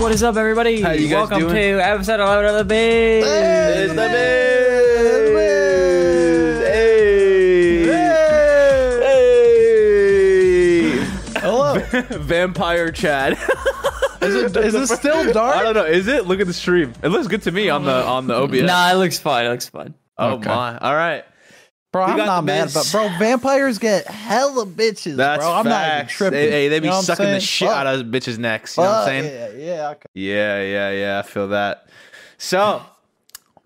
What 0.00 0.12
is 0.12 0.22
up, 0.22 0.36
everybody? 0.36 0.80
How 0.82 0.90
you 0.92 1.08
guys 1.08 1.30
Welcome 1.30 1.48
doing? 1.48 1.54
to 1.54 1.84
episode 1.84 2.20
11 2.20 2.44
of 2.46 2.54
the 2.58 2.64
Biz. 2.64 3.24
It's 3.26 3.92
the 3.94 4.08
Biz! 4.08 5.34
Hey! 11.34 11.40
Hello. 11.40 11.78
Vampire 12.20 12.90
Chad. 12.92 13.32
Is 14.22 14.34
it? 14.34 14.56
Is 14.56 14.72
this 14.74 14.90
still 14.90 15.32
dark? 15.32 15.56
I 15.56 15.62
don't 15.62 15.74
know. 15.74 15.84
Is 15.84 16.06
it? 16.08 16.26
Look 16.26 16.40
at 16.40 16.46
the 16.46 16.52
stream. 16.54 16.92
It 17.02 17.08
looks 17.08 17.26
good 17.28 17.42
to 17.42 17.52
me 17.52 17.68
on 17.70 17.84
the 17.84 18.04
on 18.04 18.26
the 18.26 18.34
OBS. 18.34 18.62
Nah, 18.62 18.90
it 18.92 18.94
looks 18.96 19.18
fine. 19.18 19.46
It 19.46 19.50
looks 19.50 19.68
fine. 19.68 19.94
Oh 20.18 20.32
Okay. 20.34 20.48
my. 20.48 20.78
All 20.78 20.94
right. 20.94 21.24
Bro, 21.94 22.06
We 22.06 22.10
I'm 22.10 22.16
got 22.16 22.26
not 22.26 22.44
mad, 22.44 22.70
but 22.74 22.88
bro, 22.90 23.08
vampires 23.20 23.78
get 23.78 24.08
hella 24.08 24.66
bitches, 24.66 25.14
That's 25.14 25.44
bro. 25.44 25.52
I'm 25.52 25.64
not 25.64 25.94
even 25.94 26.08
tripping. 26.08 26.40
Hey, 26.40 26.50
hey, 26.50 26.68
they 26.68 26.80
be 26.80 26.86
You 26.86 26.90
know 26.92 27.00
sucking 27.02 27.24
the 27.26 27.38
shit 27.38 27.68
Fuck. 27.68 27.76
out 27.76 27.86
of 27.86 28.06
bitches' 28.06 28.36
necks. 28.36 28.76
You 28.76 28.82
know 28.82 28.90
what 28.90 28.98
I'm 28.98 29.06
saying? 29.06 29.24
Yeah, 29.60 29.64
yeah. 29.64 29.90
Okay. 29.90 30.06
Yeah, 30.12 30.62
yeah, 30.62 30.90
yeah. 30.90 31.18
I 31.20 31.22
feel 31.22 31.46
that. 31.50 31.86
So, 32.36 32.82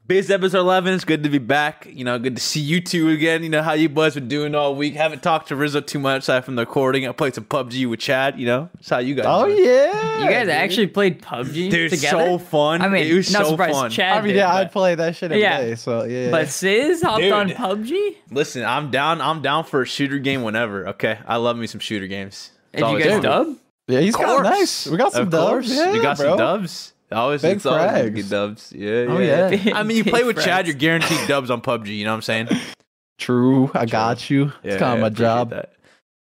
Biz 0.09 0.31
episode 0.31 0.61
11. 0.61 0.95
It's 0.95 1.05
good 1.05 1.23
to 1.25 1.29
be 1.29 1.37
back. 1.37 1.87
You 1.93 2.03
know, 2.03 2.19
good 2.19 2.35
to 2.37 2.41
see 2.43 2.61
you 2.61 2.81
two 2.81 3.11
again. 3.11 3.43
You 3.43 3.51
know, 3.51 3.61
how 3.63 3.75
you 3.75 3.91
boys 3.91 4.15
been 4.15 4.27
doing 4.27 4.55
all 4.55 4.75
week. 4.75 4.95
Haven't 4.95 5.23
talked 5.23 5.49
to 5.49 5.57
Rizzo 5.57 5.83
too 5.83 5.99
much 5.99 6.21
aside 6.23 6.47
from 6.47 6.57
the 6.57 6.63
recording. 6.63 7.07
I 7.07 7.13
played 7.13 7.35
some 7.35 7.45
PUBG 7.45 7.87
with 7.91 8.01
Chad. 8.01 8.41
You 8.41 8.47
know, 8.47 8.71
that's 8.75 8.89
how 8.89 9.01
you 9.01 9.15
guys 9.15 9.27
Oh 9.29 9.45
doing. 9.45 9.63
yeah. 9.63 10.25
You 10.25 10.31
guys 10.31 10.47
dude. 10.47 10.49
actually 10.51 10.87
played 10.87 11.21
PUBG 11.21 11.71
Dude, 11.71 11.91
together? 11.91 12.25
so 12.27 12.39
fun. 12.39 12.81
I 12.81 12.89
mean, 12.89 13.07
it 13.07 13.13
was 13.15 13.31
not 13.31 13.45
so 13.45 13.51
surprised 13.51 13.75
fun. 13.75 13.91
Chad 13.91 14.17
I 14.17 14.21
mean, 14.23 14.29
did, 14.29 14.37
yeah, 14.37 14.55
I'd 14.55 14.73
play 14.73 14.95
that 14.95 15.15
shit 15.15 15.31
every 15.31 15.43
day. 15.43 15.69
Yeah. 15.69 15.75
So 15.75 16.05
yeah. 16.05 16.31
but 16.31 16.49
Sizz 16.49 17.03
hopped 17.03 17.21
Dude. 17.21 17.33
on 17.33 17.51
PUBG? 17.51 18.15
Listen, 18.31 18.65
I'm 18.65 18.91
down. 18.91 19.21
I'm 19.21 19.43
down 19.43 19.65
for 19.65 19.83
a 19.83 19.87
shooter 19.87 20.19
game 20.19 20.43
whenever. 20.43 20.89
Okay, 20.89 21.19
I 21.27 21.37
love 21.37 21.59
me 21.59 21.67
some 21.67 21.81
shooter 21.81 22.07
games. 22.07 22.51
It's 22.73 22.83
Did 22.83 22.93
you 22.93 23.05
guys 23.05 23.23
dub? 23.23 23.57
yeah, 23.89 24.01
he's 24.01 24.15
Of 24.15 24.23
got 24.23 24.43
nice. 24.43 24.87
We 24.87 24.97
got 24.97 25.13
some 25.13 25.25
Of 25.25 25.31
dubs. 25.31 25.51
course, 25.51 25.69
Yeah, 25.77 25.93
you 25.93 26.01
got 26.01 26.17
bro. 26.17 26.29
some 26.31 26.39
dubs. 26.39 26.95
Always, 27.11 27.43
Big 27.43 27.57
it's 27.57 27.67
always 27.67 27.91
frags. 27.91 28.15
good 28.15 28.29
dubs. 28.31 28.73
Yeah, 28.77 29.07
Oh, 29.09 29.19
yeah. 29.19 29.49
yeah. 29.51 29.75
I 29.77 29.83
mean, 29.83 29.97
you 29.97 30.05
play 30.05 30.25
with 30.25 30.37
frags. 30.37 30.45
Chad, 30.45 30.67
you're 30.67 30.77
guaranteed 30.77 31.27
dubs 31.27 31.51
on 31.51 31.61
PUBG. 31.63 31.97
You 31.97 32.05
know 32.05 32.11
what 32.11 32.17
I'm 32.17 32.23
saying? 32.23 32.49
True. 33.19 33.71
I 33.75 33.87
got 33.87 34.29
you. 34.31 34.53
Yeah, 34.63 34.73
it's 34.73 34.77
kind 34.79 34.95
of 34.95 35.01
my 35.01 35.09
job. 35.09 35.51
that. 35.51 35.73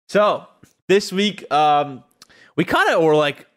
So 0.10 0.46
this 0.90 1.12
week, 1.12 1.50
um, 1.52 2.04
we 2.56 2.66
kind 2.66 2.90
of 2.94 3.02
were 3.02 3.16
like 3.16 3.48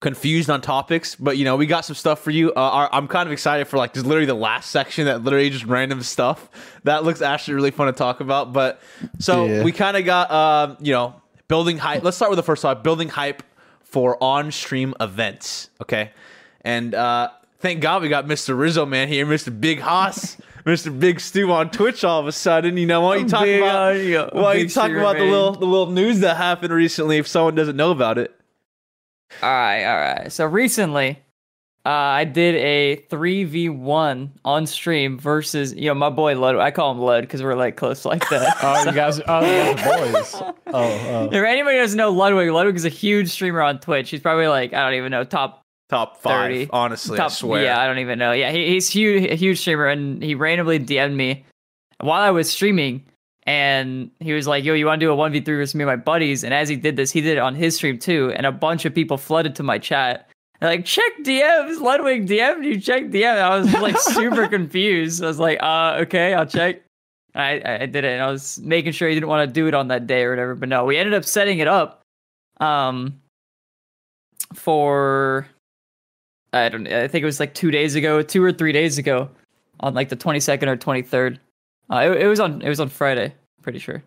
confused 0.00 0.48
on 0.48 0.60
topics, 0.60 1.16
but 1.16 1.36
you 1.36 1.44
know, 1.44 1.56
we 1.56 1.66
got 1.66 1.84
some 1.84 1.96
stuff 1.96 2.20
for 2.20 2.30
you. 2.30 2.50
Uh, 2.52 2.60
our, 2.60 2.88
I'm 2.92 3.08
kind 3.08 3.26
of 3.28 3.32
excited 3.32 3.66
for 3.66 3.76
like 3.76 3.92
this. 3.92 4.04
Literally 4.04 4.26
the 4.26 4.34
last 4.34 4.70
section 4.70 5.06
that 5.06 5.24
literally 5.24 5.50
just 5.50 5.64
random 5.64 6.02
stuff 6.02 6.48
that 6.84 7.02
looks 7.04 7.20
actually 7.20 7.54
really 7.54 7.72
fun 7.72 7.88
to 7.88 7.92
talk 7.92 8.20
about. 8.20 8.52
But 8.52 8.80
so 9.18 9.46
Yeah. 9.46 9.64
we 9.64 9.72
kind 9.72 9.96
of 9.96 10.04
got, 10.04 10.30
um, 10.30 10.76
you 10.80 10.92
know, 10.92 11.20
building 11.48 11.78
hype. 11.78 12.02
Let's 12.04 12.16
start 12.16 12.30
with 12.30 12.36
the 12.38 12.42
first 12.44 12.62
topic: 12.62 12.84
building 12.84 13.08
hype 13.08 13.42
for 13.82 14.22
on-stream 14.22 14.94
events. 15.00 15.70
Okay, 15.82 16.12
and 16.62 16.94
uh, 16.94 17.30
thank 17.60 17.80
God 17.80 18.02
we 18.02 18.08
got 18.08 18.26
Mr. 18.26 18.58
Rizzo 18.58 18.86
man 18.86 19.08
here, 19.08 19.26
Mr. 19.26 19.58
Big 19.58 19.80
Haas. 19.80 20.36
Mr. 20.66 20.98
Big 20.98 21.18
Stu 21.18 21.50
on 21.50 21.70
Twitch 21.70 22.04
all 22.04 22.20
of 22.20 22.26
a 22.26 22.32
sudden, 22.32 22.76
you 22.76 22.84
know, 22.86 23.00
why 23.00 23.14
don't 23.14 23.24
you 23.24 23.28
talk 23.30 23.44
Big 23.44 23.62
about 23.62 23.92
audio. 23.92 24.30
why 24.32 24.52
don't 24.52 24.58
you 24.58 24.64
Big 24.66 24.74
talk 24.74 24.84
streamer, 24.84 25.00
about 25.00 25.16
the 25.16 25.24
little 25.24 25.52
the 25.52 25.64
little 25.64 25.90
news 25.90 26.20
that 26.20 26.36
happened 26.36 26.74
recently 26.74 27.16
if 27.16 27.26
someone 27.26 27.54
doesn't 27.54 27.76
know 27.76 27.90
about 27.90 28.18
it? 28.18 28.38
All 29.42 29.48
right, 29.48 29.84
all 29.84 29.96
right. 29.96 30.32
So 30.32 30.44
recently, 30.44 31.22
uh, 31.86 31.90
I 31.90 32.24
did 32.24 32.54
a 32.56 32.96
3v1 33.08 34.30
on 34.44 34.66
stream 34.66 35.18
versus, 35.18 35.72
you 35.72 35.86
know, 35.86 35.94
my 35.94 36.10
boy 36.10 36.38
Lud. 36.38 36.56
I 36.56 36.70
call 36.70 36.90
him 36.92 36.98
Lud 36.98 37.22
because 37.22 37.42
we're 37.42 37.54
like 37.54 37.76
close 37.76 38.04
like 38.04 38.28
that. 38.28 38.56
Oh, 38.62 38.84
you 38.84 38.92
guys. 38.92 39.20
Oh, 39.26 39.40
you 39.40 39.74
guys 39.74 39.86
are 39.86 40.12
boys. 40.12 40.34
Oh, 40.66 40.82
oh. 40.82 41.24
if 41.32 41.32
anybody 41.32 41.78
doesn't 41.78 41.96
know 41.96 42.10
Ludwig, 42.10 42.50
Ludwig 42.50 42.76
is 42.76 42.84
a 42.84 42.90
huge 42.90 43.30
streamer 43.30 43.62
on 43.62 43.80
Twitch. 43.80 44.10
He's 44.10 44.20
probably 44.20 44.48
like, 44.48 44.74
I 44.74 44.84
don't 44.84 44.98
even 44.98 45.10
know, 45.10 45.24
top 45.24 45.64
Top 45.88 46.20
five, 46.20 46.50
30. 46.50 46.70
honestly, 46.70 47.16
top, 47.16 47.30
I 47.30 47.34
swear. 47.34 47.62
Yeah, 47.64 47.80
I 47.80 47.86
don't 47.86 47.98
even 47.98 48.18
know. 48.18 48.32
Yeah, 48.32 48.50
he, 48.50 48.68
he's 48.68 48.88
huge, 48.88 49.30
a 49.30 49.34
huge 49.34 49.58
streamer, 49.58 49.86
and 49.86 50.22
he 50.22 50.34
randomly 50.34 50.78
DM'd 50.78 51.16
me 51.16 51.46
while 52.00 52.20
I 52.20 52.30
was 52.30 52.50
streaming, 52.50 53.06
and 53.44 54.10
he 54.20 54.34
was 54.34 54.46
like, 54.46 54.64
"Yo, 54.64 54.74
you 54.74 54.84
want 54.84 55.00
to 55.00 55.06
do 55.06 55.10
a 55.10 55.16
one 55.16 55.32
v 55.32 55.40
three 55.40 55.56
with 55.56 55.74
me 55.74 55.84
and 55.84 55.88
my 55.88 55.96
buddies?" 55.96 56.44
And 56.44 56.52
as 56.52 56.68
he 56.68 56.76
did 56.76 56.96
this, 56.96 57.10
he 57.10 57.22
did 57.22 57.38
it 57.38 57.40
on 57.40 57.54
his 57.54 57.76
stream 57.76 57.98
too, 57.98 58.32
and 58.36 58.44
a 58.44 58.52
bunch 58.52 58.84
of 58.84 58.94
people 58.94 59.16
flooded 59.16 59.54
to 59.56 59.62
my 59.62 59.78
chat. 59.78 60.28
They're 60.60 60.70
like, 60.70 60.84
check 60.84 61.12
DMs, 61.22 61.80
Ludwig 61.80 62.26
DM'd 62.26 62.64
you, 62.64 62.80
check 62.80 63.04
DM. 63.04 63.30
And 63.30 63.40
I 63.40 63.58
was 63.58 63.72
like 63.74 63.96
super 63.98 64.48
confused. 64.48 65.22
I 65.22 65.28
was 65.28 65.38
like, 65.38 65.62
uh, 65.62 65.98
okay, 66.00 66.34
I'll 66.34 66.46
check. 66.46 66.82
I, 67.34 67.62
I 67.64 67.86
did 67.86 68.04
it, 68.04 68.14
and 68.14 68.22
I 68.22 68.30
was 68.30 68.58
making 68.58 68.92
sure 68.92 69.08
he 69.08 69.14
didn't 69.14 69.28
want 69.28 69.48
to 69.48 69.52
do 69.52 69.68
it 69.68 69.74
on 69.74 69.88
that 69.88 70.06
day 70.06 70.24
or 70.24 70.30
whatever. 70.30 70.54
But 70.56 70.68
no, 70.68 70.84
we 70.84 70.96
ended 70.96 71.14
up 71.14 71.24
setting 71.24 71.60
it 71.60 71.68
up, 71.68 72.02
um, 72.60 73.20
for 74.54 75.46
I 76.52 76.68
don't. 76.68 76.86
I 76.86 77.08
think 77.08 77.22
it 77.22 77.26
was 77.26 77.40
like 77.40 77.54
two 77.54 77.70
days 77.70 77.94
ago, 77.94 78.22
two 78.22 78.42
or 78.42 78.52
three 78.52 78.72
days 78.72 78.98
ago, 78.98 79.30
on 79.80 79.94
like 79.94 80.08
the 80.08 80.16
twenty 80.16 80.40
second 80.40 80.68
or 80.68 80.76
twenty 80.76 81.02
third. 81.02 81.40
Uh, 81.90 82.10
it, 82.12 82.22
it 82.22 82.26
was 82.26 82.40
on. 82.40 82.62
It 82.62 82.68
was 82.68 82.80
on 82.80 82.88
Friday. 82.88 83.34
Pretty 83.62 83.78
sure. 83.78 84.02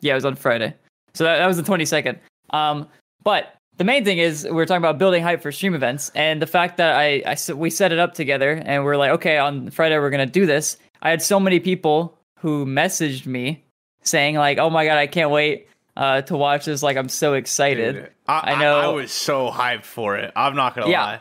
Yeah, 0.00 0.12
it 0.12 0.16
was 0.16 0.24
on 0.24 0.36
Friday. 0.36 0.74
So 1.14 1.24
that, 1.24 1.38
that 1.38 1.46
was 1.46 1.56
the 1.56 1.62
twenty 1.62 1.84
second. 1.84 2.18
Um, 2.50 2.88
but 3.22 3.54
the 3.76 3.84
main 3.84 4.04
thing 4.04 4.18
is 4.18 4.46
we're 4.50 4.64
talking 4.66 4.82
about 4.82 4.98
building 4.98 5.22
hype 5.22 5.42
for 5.42 5.52
stream 5.52 5.74
events, 5.74 6.10
and 6.14 6.40
the 6.40 6.46
fact 6.46 6.78
that 6.78 6.96
I, 6.96 7.22
I 7.26 7.52
we 7.52 7.70
set 7.70 7.92
it 7.92 7.98
up 7.98 8.14
together, 8.14 8.52
and 8.64 8.84
we're 8.84 8.96
like, 8.96 9.10
okay, 9.12 9.38
on 9.38 9.70
Friday 9.70 9.98
we're 9.98 10.10
gonna 10.10 10.26
do 10.26 10.46
this. 10.46 10.78
I 11.02 11.10
had 11.10 11.22
so 11.22 11.38
many 11.38 11.60
people 11.60 12.18
who 12.38 12.64
messaged 12.66 13.26
me 13.26 13.64
saying 14.02 14.36
like, 14.36 14.58
oh 14.58 14.70
my 14.70 14.84
god, 14.84 14.96
I 14.98 15.06
can't 15.06 15.30
wait 15.30 15.68
uh, 15.96 16.22
to 16.22 16.36
watch 16.36 16.64
this. 16.64 16.82
Like, 16.82 16.96
I'm 16.96 17.08
so 17.08 17.34
excited. 17.34 17.94
Dude, 17.94 18.10
I, 18.26 18.52
I 18.54 18.60
know- 18.60 18.78
I, 18.78 18.86
was 18.88 19.12
so 19.12 19.50
hyped 19.50 19.84
for 19.84 20.16
it. 20.16 20.32
I'm 20.34 20.54
not 20.56 20.74
gonna 20.74 20.90
Yeah. 20.90 21.04
lie. 21.04 21.20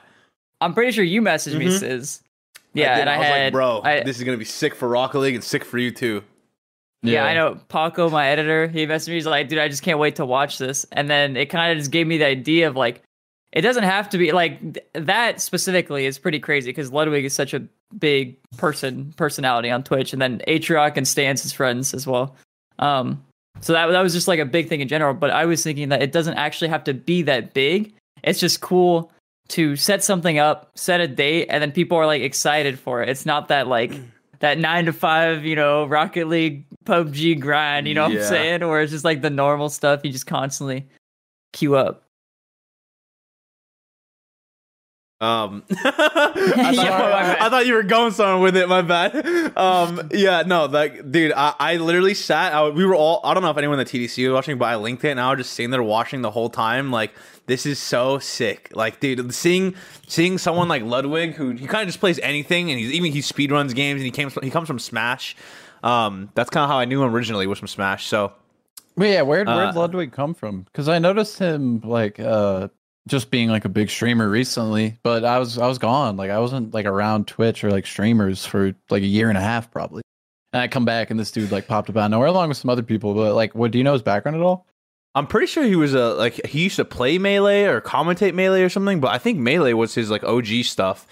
I'm 0.62 0.74
pretty 0.74 0.92
sure 0.92 1.04
you 1.04 1.22
messaged 1.22 1.58
me, 1.58 1.68
Mhm. 1.68 1.80
Sis. 1.80 2.22
Yeah, 2.74 2.96
did, 2.96 3.02
and 3.02 3.10
I, 3.10 3.18
was 3.18 3.28
had 3.28 3.44
like, 3.46 3.54
bro, 3.54 3.82
I, 3.84 4.04
this 4.04 4.18
is 4.18 4.24
gonna 4.24 4.38
be 4.38 4.46
sick 4.46 4.76
for 4.76 4.88
Rocket 4.88 5.20
League 5.20 5.36
and 5.36 5.44
sick 5.44 5.64
for 5.66 5.78
you 5.78 5.92
too. 5.92 6.24
Yeah, 7.04 7.26
I 7.26 7.34
know. 7.36 7.60
Paco, 7.70 8.10
my 8.10 8.28
editor, 8.28 8.68
he 8.68 8.86
messaged 8.86 9.10
me. 9.10 9.14
He's 9.16 9.26
like, 9.26 9.48
dude, 9.50 9.60
I 9.60 9.68
just 9.68 9.84
can't 9.84 10.00
wait 10.00 10.16
to 10.18 10.26
watch 10.26 10.58
this. 10.58 10.86
And 10.92 11.10
then 11.10 11.38
it 11.38 11.46
kind 11.48 11.72
of 11.72 11.78
just 11.78 11.92
gave 11.92 12.08
me 12.08 12.18
the 12.18 12.26
idea 12.26 12.68
of 12.68 12.76
like, 12.76 13.02
it 13.54 13.62
doesn't 13.62 13.84
have 13.84 14.10
to 14.10 14.18
be 14.18 14.32
like 14.32 14.60
th- 14.74 14.86
that 14.94 15.40
specifically 15.40 16.06
is 16.06 16.18
pretty 16.20 16.40
crazy 16.40 16.70
because 16.70 16.92
Ludwig 16.92 17.24
is 17.24 17.34
such 17.34 17.54
a 17.54 17.64
big 17.98 18.36
person, 18.58 19.14
personality 19.16 19.70
on 19.70 19.84
Twitch. 19.84 20.12
And 20.12 20.22
then 20.22 20.42
Atrioc 20.48 20.98
and 20.98 21.08
Stans 21.08 21.44
his 21.44 21.54
friends 21.54 21.94
as 21.94 22.06
well. 22.06 22.36
Um, 22.80 23.24
so 23.62 23.74
that, 23.74 23.88
that 23.88 24.02
was 24.02 24.14
just 24.14 24.28
like 24.28 24.40
a 24.40 24.46
big 24.46 24.68
thing 24.68 24.82
in 24.82 24.88
general. 24.88 25.14
But 25.14 25.30
I 25.30 25.46
was 25.46 25.64
thinking 25.64 25.90
that 25.90 26.02
it 26.02 26.12
doesn't 26.12 26.36
actually 26.36 26.70
have 26.70 26.84
to 26.86 26.94
be 26.94 27.22
that 27.24 27.54
big. 27.54 27.94
It's 28.24 28.40
just 28.40 28.60
cool 28.60 29.12
to 29.50 29.76
set 29.76 30.04
something 30.04 30.40
up, 30.40 30.72
set 30.76 31.00
a 31.00 31.08
date, 31.08 31.48
and 31.50 31.62
then 31.62 31.72
people 31.72 31.98
are 31.98 32.06
like 32.06 32.22
excited 32.22 32.80
for 32.80 33.02
it. 33.02 33.10
It's 33.10 33.26
not 33.26 33.48
that 33.50 33.68
like 33.68 33.94
that 34.40 34.58
nine 34.58 34.86
to 34.86 34.94
five, 34.94 35.46
you 35.46 35.56
know, 35.56 35.86
Rocket 35.86 36.28
League, 36.28 36.66
PUBG 36.86 37.40
grind, 37.40 37.88
you 37.88 37.94
know 37.94 38.04
what 38.04 38.18
I'm 38.18 38.24
saying? 38.24 38.64
Or 38.64 38.82
it's 38.82 38.92
just 38.92 39.06
like 39.06 39.22
the 39.22 39.30
normal 39.30 39.70
stuff 39.70 40.02
you 40.04 40.12
just 40.12 40.28
constantly 40.28 40.88
queue 41.54 41.76
up. 41.76 42.07
Um, 45.20 45.64
I, 45.72 45.92
thought, 45.92 46.76
my 46.76 46.76
bad. 46.76 47.38
I 47.40 47.50
thought 47.50 47.66
you 47.66 47.74
were 47.74 47.84
going 47.84 48.12
somewhere 48.12 48.40
with 48.40 48.58
it. 48.58 48.70
My 48.70 48.82
bad. 48.82 49.52
Um, 49.58 50.10
yeah, 50.12 50.44
no, 50.46 50.66
like, 50.66 51.12
dude, 51.12 51.34
I, 51.36 51.54
I 51.60 51.78
literally 51.78 52.14
sat. 52.14 52.54
I, 52.54 52.70
we 52.70 52.86
were 52.86 52.94
all. 52.94 53.22
I 53.24 53.34
don't 53.34 53.42
know 53.42 53.50
if 53.50 53.58
anyone 53.58 53.80
at 53.80 53.88
TDC 53.88 54.28
was 54.28 54.34
watching, 54.36 54.58
but 54.60 54.66
I 54.66 54.76
linked 54.76 55.04
it, 55.04 55.10
and 55.10 55.20
I 55.20 55.32
was 55.32 55.40
just 55.40 55.54
sitting 55.54 55.72
there 55.72 55.82
watching 55.82 56.22
the 56.22 56.30
whole 56.30 56.50
time. 56.50 56.92
Like, 56.92 57.14
this 57.48 57.66
is 57.66 57.80
so 57.80 58.20
sick. 58.20 58.70
Like, 58.76 59.00
dude, 59.00 59.34
seeing 59.34 59.74
seeing 60.06 60.38
someone 60.38 60.68
like 60.68 60.84
Ludwig, 60.84 61.34
who 61.34 61.52
he 61.52 61.66
kind 61.66 61.82
of 61.82 61.88
just 61.88 62.00
plays 62.00 62.20
anything, 62.20 62.70
and 62.70 62.80
he's 62.80 62.92
even 62.92 63.12
he 63.12 63.22
speed 63.22 63.52
runs 63.52 63.74
games, 63.74 64.00
and 64.00 64.06
he 64.06 64.12
came 64.12 64.30
he 64.44 64.52
comes 64.52 64.68
from 64.68 64.78
Smash. 64.80 65.36
Um, 65.82 66.30
that's 66.36 66.50
kind 66.52 66.64
of 66.64 66.70
how 66.70 66.78
I 66.78 66.86
knew 66.86 67.02
him 67.04 67.14
originally 67.14 67.48
was 67.48 67.58
from 67.58 67.68
Smash. 67.68 68.06
So 68.08 68.34
But 68.96 69.06
yeah, 69.08 69.22
where'd 69.24 69.48
where'd 69.48 69.76
Uh, 69.76 69.80
Ludwig 69.80 70.12
come 70.12 70.34
from? 70.36 70.62
Because 70.64 70.88
I 70.88 71.00
noticed 71.00 71.40
him 71.40 71.82
like 71.84 72.20
uh 72.20 72.68
just 73.08 73.32
being 73.32 73.50
like 73.50 73.66
a 73.66 73.70
big 73.70 73.90
streamer 73.90 74.30
recently, 74.30 75.00
but 75.04 75.26
I 75.26 75.40
was 75.40 75.58
I 75.58 75.68
was 75.68 75.80
gone. 75.80 76.18
Like 76.18 76.30
I 76.30 76.40
wasn't 76.40 76.74
like 76.74 76.86
around 76.86 77.28
Twitch 77.28 77.64
or 77.64 77.72
like 77.72 77.86
streamers 77.86 78.46
for 78.46 78.76
like 78.90 79.04
a 79.04 79.08
year 79.08 79.30
and 79.30 79.38
a 79.38 79.42
half 79.42 79.72
probably. 79.72 80.04
And 80.54 80.62
I 80.62 80.68
come 80.68 80.86
back 80.86 81.10
and 81.10 81.20
this 81.20 81.32
dude 81.32 81.52
like 81.52 81.68
popped 81.68 81.90
up 81.90 81.98
out 81.98 82.12
nowhere 82.12 82.28
along 82.28 82.50
with 82.50 82.58
some 82.58 82.70
other 82.70 82.84
people. 82.84 83.14
But 83.14 83.34
like, 83.34 83.56
what 83.56 83.72
do 83.72 83.78
you 83.78 83.84
know 83.84 83.94
his 83.94 84.02
background 84.02 84.38
at 84.38 84.44
all? 84.44 84.66
I'm 85.16 85.28
pretty 85.28 85.48
sure 85.48 85.64
he 85.64 85.76
was 85.76 85.94
a 85.94 86.14
like 86.14 86.46
he 86.46 86.64
used 86.64 86.76
to 86.76 86.86
play 86.86 87.18
melee 87.18 87.64
or 87.64 87.82
commentate 87.82 88.34
melee 88.34 88.62
or 88.62 88.70
something, 88.70 89.00
but 89.00 89.12
I 89.12 89.18
think 89.18 89.40
melee 89.40 89.74
was 89.74 89.96
his 89.96 90.12
like 90.12 90.24
OG 90.24 90.64
stuff. 90.64 91.08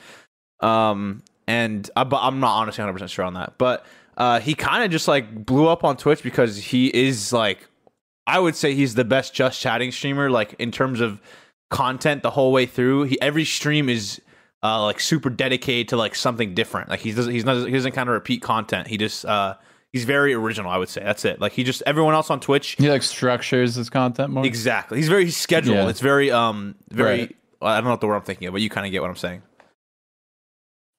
Um, 0.60 1.24
and 1.48 1.90
I, 1.96 2.04
but 2.04 2.20
I'm 2.22 2.40
not 2.40 2.56
honestly 2.56 2.82
100 2.84 2.94
percent 2.94 3.12
sure 3.12 3.26
on 3.26 3.34
that. 3.34 3.58
But 3.58 3.86
uh, 4.18 4.40
he 4.40 4.54
kind 4.54 4.84
of 4.84 4.92
just 4.92 5.08
like 5.08 5.46
blew 5.46 5.68
up 5.68 5.84
on 5.84 5.98
Twitch 5.98 6.24
because 6.24 6.58
he 6.58 6.88
is 6.88 7.34
like, 7.34 7.68
I 8.28 8.40
would 8.40 8.56
say 8.56 8.74
he's 8.74 8.96
the 8.96 9.04
best 9.04 9.34
just 9.34 9.60
chatting 9.60 9.92
streamer 9.92 10.30
like 10.30 10.56
in 10.60 10.72
terms 10.72 11.02
of 11.02 11.20
content 11.70 12.24
the 12.24 12.30
whole 12.32 12.52
way 12.52 12.66
through. 12.66 13.04
He 13.04 13.22
every 13.22 13.46
stream 13.46 13.90
is 13.90 14.22
uh 14.64 14.84
like 14.84 15.00
super 15.00 15.30
dedicated 15.30 15.90
to 15.90 15.98
like 15.98 16.16
something 16.16 16.54
different. 16.54 16.90
Like 16.90 17.00
he 17.00 17.12
doesn't 17.12 17.32
he's 17.32 17.46
not 17.46 17.66
he 17.66 17.72
doesn't 17.74 17.92
kind 17.94 18.10
of 18.10 18.14
repeat 18.14 18.42
content. 18.42 18.88
He 18.88 18.98
just 18.98 19.26
uh 19.26 19.56
he's 19.92 20.06
very 20.06 20.34
original. 20.34 20.72
I 20.72 20.78
would 20.78 20.90
say 20.90 21.02
that's 21.04 21.26
it. 21.26 21.40
Like 21.42 21.52
he 21.54 21.64
just 21.64 21.84
everyone 21.86 22.14
else 22.14 22.30
on 22.30 22.40
Twitch 22.40 22.76
He 22.78 22.90
like 22.90 23.04
structures 23.04 23.76
his 23.76 23.90
content 23.90 24.32
more. 24.32 24.46
Exactly. 24.46 24.98
He's 24.98 25.10
very 25.10 25.30
scheduled. 25.32 25.78
Yeah. 25.78 25.90
It's 25.90 26.02
very 26.02 26.32
um 26.32 26.76
very 26.92 27.20
Right. 27.20 27.36
I 27.62 27.76
don't 27.76 27.86
know 27.86 27.92
what 27.92 28.02
the 28.02 28.08
word 28.08 28.16
I'm 28.16 28.22
thinking 28.24 28.48
of, 28.48 28.54
but 28.54 28.62
you 28.62 28.70
kind 28.70 28.86
of 28.86 28.92
get 28.92 29.02
what 29.02 29.10
I'm 29.10 29.16
saying. 29.16 29.42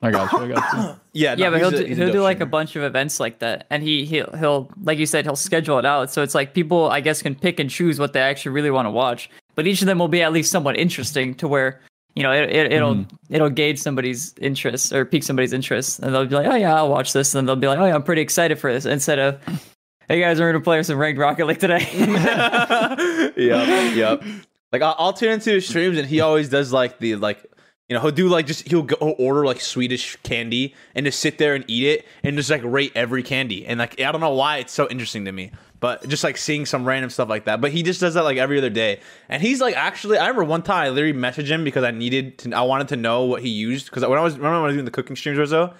I 0.02 0.10
got 0.10 0.30
you. 0.32 0.38
I 0.38 0.48
got 0.48 0.72
you. 0.76 1.00
Yeah, 1.16 1.34
yeah, 1.38 1.48
but 1.48 1.60
he'll 1.60 1.70
he's 1.70 1.80
a- 1.80 1.84
do, 1.88 1.94
he'll 1.94 2.06
do 2.08 2.12
dope 2.12 2.22
like 2.24 2.40
a 2.40 2.46
bunch 2.46 2.76
of 2.76 2.82
events 2.82 3.18
like 3.18 3.38
that, 3.38 3.66
and 3.70 3.82
he 3.82 4.04
he'll 4.04 4.30
he'll 4.36 4.70
like 4.82 4.98
you 4.98 5.06
said 5.06 5.24
he'll 5.24 5.34
schedule 5.34 5.78
it 5.78 5.86
out. 5.86 6.12
So 6.12 6.22
it's 6.22 6.34
like 6.34 6.52
people 6.52 6.90
I 6.90 7.00
guess 7.00 7.22
can 7.22 7.34
pick 7.34 7.58
and 7.58 7.70
choose 7.70 7.98
what 7.98 8.12
they 8.12 8.20
actually 8.20 8.52
really 8.52 8.70
want 8.70 8.84
to 8.84 8.90
watch, 8.90 9.30
but 9.56 9.66
each 9.66 9.80
of 9.82 9.86
them 9.86 9.98
will 9.98 10.06
be 10.08 10.22
at 10.22 10.32
least 10.32 10.52
somewhat 10.52 10.76
interesting 10.78 11.34
to 11.34 11.48
where 11.48 11.80
you 12.14 12.22
know 12.22 12.30
it, 12.32 12.48
it 12.50 12.72
it'll 12.72 12.94
Mm-hmm. 12.94 13.34
it'll 13.34 13.50
gauge 13.50 13.78
somebody's 13.80 14.32
interest 14.40 14.92
or 14.92 15.04
pique 15.04 15.24
somebody's 15.24 15.52
interest, 15.52 15.98
and 15.98 16.14
they'll 16.14 16.24
be 16.26 16.34
like, 16.36 16.46
oh 16.46 16.54
yeah, 16.54 16.76
I'll 16.76 16.88
watch 16.88 17.12
this, 17.12 17.34
and 17.34 17.48
they'll 17.48 17.56
be 17.56 17.66
like, 17.66 17.78
oh 17.78 17.84
yeah, 17.86 17.94
I'm 17.94 18.02
pretty 18.04 18.22
excited 18.22 18.58
for 18.58 18.72
this, 18.72 18.86
instead 18.86 19.18
of. 19.18 19.40
Hey 20.08 20.20
guys, 20.20 20.38
we're 20.38 20.52
gonna 20.52 20.62
play 20.62 20.80
some 20.84 20.98
ranked 20.98 21.18
Rocket 21.18 21.46
League 21.46 21.58
today. 21.58 21.80
yep, 23.36 23.96
yep. 23.96 24.22
Like 24.72 24.82
I'll, 24.82 24.94
I'll 24.98 25.12
tune 25.12 25.32
into 25.32 25.50
his 25.50 25.66
streams, 25.68 25.98
and 25.98 26.06
he 26.06 26.20
always 26.20 26.48
does 26.48 26.72
like 26.72 26.98
the 27.00 27.16
like 27.16 27.44
you 27.88 27.94
know 27.94 28.00
he'll 28.00 28.10
do 28.12 28.28
like 28.28 28.46
just 28.46 28.68
he'll 28.68 28.82
go 28.82 28.94
order 28.96 29.44
like 29.44 29.60
Swedish 29.60 30.16
candy 30.22 30.74
and 30.94 31.06
just 31.06 31.20
sit 31.20 31.38
there 31.38 31.54
and 31.54 31.64
eat 31.68 31.86
it 31.86 32.06
and 32.22 32.36
just 32.36 32.50
like 32.50 32.62
rate 32.64 32.92
every 32.94 33.22
candy 33.22 33.66
and 33.66 33.78
like 33.78 34.00
I 34.00 34.12
don't 34.12 34.20
know 34.20 34.34
why 34.34 34.58
it's 34.58 34.72
so 34.72 34.88
interesting 34.88 35.24
to 35.24 35.32
me, 35.32 35.50
but 35.78 36.06
just 36.08 36.24
like 36.24 36.36
seeing 36.36 36.66
some 36.66 36.84
random 36.84 37.10
stuff 37.10 37.28
like 37.28 37.44
that. 37.44 37.60
But 37.60 37.72
he 37.72 37.82
just 37.82 38.00
does 38.00 38.14
that 38.14 38.22
like 38.24 38.38
every 38.38 38.58
other 38.58 38.70
day, 38.70 39.00
and 39.28 39.42
he's 39.42 39.60
like 39.60 39.76
actually 39.76 40.18
I 40.18 40.28
remember 40.28 40.44
one 40.44 40.62
time 40.62 40.86
I 40.86 40.88
literally 40.90 41.16
messaged 41.18 41.48
him 41.48 41.64
because 41.64 41.84
I 41.84 41.90
needed 41.90 42.38
to 42.38 42.52
I 42.52 42.62
wanted 42.62 42.88
to 42.88 42.96
know 42.96 43.24
what 43.24 43.42
he 43.42 43.48
used 43.50 43.86
because 43.86 44.02
when 44.06 44.18
I 44.18 44.22
was 44.22 44.34
remember 44.36 44.56
when 44.56 44.64
I 44.64 44.66
was 44.68 44.74
doing 44.74 44.84
the 44.84 44.90
cooking 44.90 45.16
streams 45.16 45.38
or 45.38 45.46
so, 45.46 45.74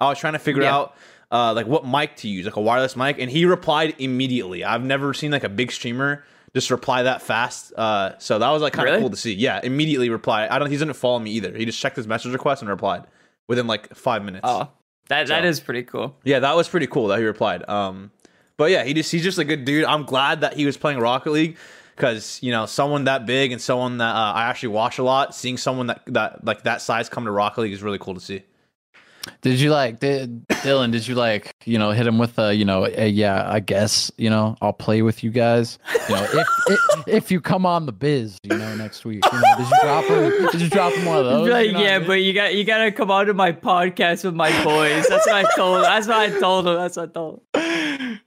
I 0.00 0.08
was 0.08 0.18
trying 0.18 0.32
to 0.34 0.38
figure 0.38 0.62
Yeah. 0.62 0.74
out 0.76 0.96
uh, 1.32 1.52
like 1.54 1.66
what 1.66 1.84
mic 1.86 2.16
to 2.16 2.28
use, 2.28 2.44
like 2.44 2.56
a 2.56 2.60
wireless 2.60 2.94
mic, 2.96 3.18
and 3.18 3.28
he 3.30 3.44
replied 3.46 3.94
immediately. 3.98 4.64
I've 4.64 4.84
never 4.84 5.12
seen 5.12 5.32
like 5.32 5.42
a 5.44 5.48
big 5.48 5.72
streamer 5.72 6.24
just 6.54 6.70
reply 6.70 7.02
that 7.02 7.20
fast. 7.20 7.72
Uh, 7.76 8.16
so 8.18 8.38
that 8.38 8.48
was 8.50 8.62
like 8.62 8.72
kind 8.72 8.88
of 8.88 8.92
Really? 8.92 9.02
cool 9.02 9.10
to 9.10 9.16
see. 9.16 9.34
Yeah, 9.34 9.60
immediately 9.62 10.08
reply. 10.08 10.46
I 10.48 10.58
don't. 10.58 10.70
He 10.70 10.76
didn't 10.76 10.94
follow 10.94 11.18
me 11.18 11.32
either. 11.32 11.52
He 11.56 11.64
just 11.64 11.80
checked 11.80 11.96
his 11.96 12.06
message 12.06 12.32
request 12.32 12.62
and 12.62 12.68
replied 12.70 13.04
within 13.48 13.66
like 13.66 13.94
five 13.96 14.24
minutes. 14.24 14.42
oh, 14.44 14.68
that 15.08 15.26
that 15.26 15.42
So- 15.42 15.48
is 15.48 15.58
pretty 15.60 15.82
cool. 15.82 16.16
Yeah, 16.24 16.38
that 16.38 16.54
was 16.56 16.68
pretty 16.68 16.86
cool 16.86 17.08
that 17.08 17.18
he 17.18 17.24
replied. 17.24 17.68
Um, 17.68 18.12
but 18.56 18.70
yeah, 18.70 18.84
he 18.84 18.94
just 18.94 19.10
he's 19.12 19.22
just 19.22 19.38
a 19.38 19.44
good 19.44 19.64
dude. 19.64 19.84
I'm 19.84 20.04
glad 20.04 20.40
that 20.40 20.54
he 20.54 20.66
was 20.66 20.76
playing 20.76 20.98
Rocket 20.98 21.30
League 21.30 21.56
because 21.96 22.38
you 22.42 22.52
know 22.52 22.66
someone 22.66 23.04
that 23.04 23.26
big 23.26 23.52
and 23.52 23.60
someone 23.60 23.98
that 23.98 24.14
uh, 24.14 24.32
I 24.32 24.44
actually 24.44 24.70
watch 24.70 24.98
a 24.98 25.02
lot. 25.02 25.34
Seeing 25.34 25.56
someone 25.56 25.88
that 25.88 26.02
that 26.06 26.44
like 26.44 26.62
that 26.64 26.80
size 26.82 27.08
come 27.08 27.24
to 27.24 27.30
Rocket 27.30 27.62
League 27.62 27.72
is 27.72 27.82
really 27.82 27.98
cool 27.98 28.14
to 28.14 28.20
see. 28.20 28.42
Did 29.40 29.58
you 29.58 29.70
like 29.70 29.98
did 29.98 30.46
Dylan? 30.48 30.92
Did 30.92 31.06
you 31.08 31.16
like 31.16 31.52
you 31.64 31.78
know 31.78 31.90
hit 31.90 32.06
him 32.06 32.16
with 32.16 32.38
a 32.38 32.54
you 32.54 32.64
know 32.64 32.86
a, 32.86 33.08
yeah 33.08 33.50
I 33.50 33.58
guess 33.58 34.10
you 34.16 34.30
know 34.30 34.56
I'll 34.62 34.72
play 34.72 35.02
with 35.02 35.24
you 35.24 35.30
guys 35.32 35.80
you 36.08 36.14
know 36.14 36.22
if 36.22 36.48
if, 36.68 36.80
if 37.08 37.30
you 37.32 37.40
come 37.40 37.66
on 37.66 37.86
the 37.86 37.92
biz 37.92 38.38
you 38.44 38.56
know 38.56 38.76
next 38.76 39.04
week 39.04 39.24
you 39.32 39.38
know 39.40 39.54
did 39.58 39.66
you 39.66 39.76
drop 39.82 40.04
him 40.04 40.48
did 40.52 40.60
you 40.60 40.70
drop 40.70 40.92
him 40.92 41.06
one 41.06 41.18
of 41.18 41.24
those? 41.24 41.48
Like, 41.48 41.66
You 41.66 41.72
know 41.72 41.78
what 41.80 41.86
I 41.86 41.90
yeah, 41.90 41.98
mean? 41.98 42.06
but 42.06 42.22
you 42.22 42.32
got 42.34 42.54
you 42.54 42.62
gotta 42.62 42.92
come 42.92 43.10
on 43.10 43.26
to 43.26 43.34
my 43.34 43.50
podcast 43.50 44.24
with 44.24 44.34
my 44.34 44.50
boys. 44.62 45.08
That's 45.08 45.26
what 45.26 45.44
I 45.44 45.54
told. 45.56 45.82
That's 45.82 46.06
what 46.06 46.16
I 46.18 46.38
told 46.38 46.68
him. 46.68 46.76
That's 46.76 46.96
what 46.96 47.10
I 47.10 47.12
told. 47.12 47.40
Him. 47.52 48.20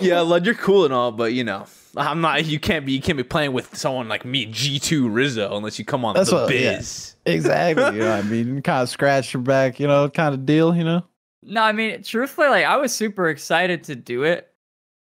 Yeah, 0.00 0.20
Lud, 0.20 0.46
you're 0.46 0.54
cool 0.54 0.84
and 0.84 0.94
all, 0.94 1.12
but 1.12 1.32
you 1.34 1.44
know, 1.44 1.66
I'm 1.96 2.20
not. 2.20 2.44
You 2.46 2.58
can't 2.58 2.84
be. 2.86 2.92
You 2.92 3.00
can't 3.00 3.16
be 3.16 3.22
playing 3.24 3.52
with 3.52 3.76
someone 3.76 4.08
like 4.08 4.24
me, 4.24 4.46
G2 4.46 5.12
Rizzo, 5.12 5.56
unless 5.56 5.78
you 5.78 5.84
come 5.84 6.04
on 6.04 6.14
That's 6.14 6.30
the 6.30 6.36
what- 6.36 6.54
yeah. 6.54 6.76
biz. 6.76 7.14
exactly. 7.26 7.84
You 7.84 8.00
know 8.04 8.16
what 8.16 8.24
I 8.24 8.28
mean, 8.28 8.62
kind 8.62 8.82
of 8.82 8.88
scratch 8.88 9.32
your 9.34 9.42
back, 9.42 9.78
you 9.78 9.86
know, 9.86 10.08
kind 10.08 10.34
of 10.34 10.44
deal, 10.46 10.74
you 10.74 10.84
know. 10.84 11.04
No, 11.42 11.62
I 11.62 11.72
mean, 11.72 12.02
truthfully, 12.02 12.48
like 12.48 12.64
I 12.64 12.76
was 12.76 12.94
super 12.94 13.28
excited 13.28 13.84
to 13.84 13.94
do 13.94 14.22
it. 14.24 14.50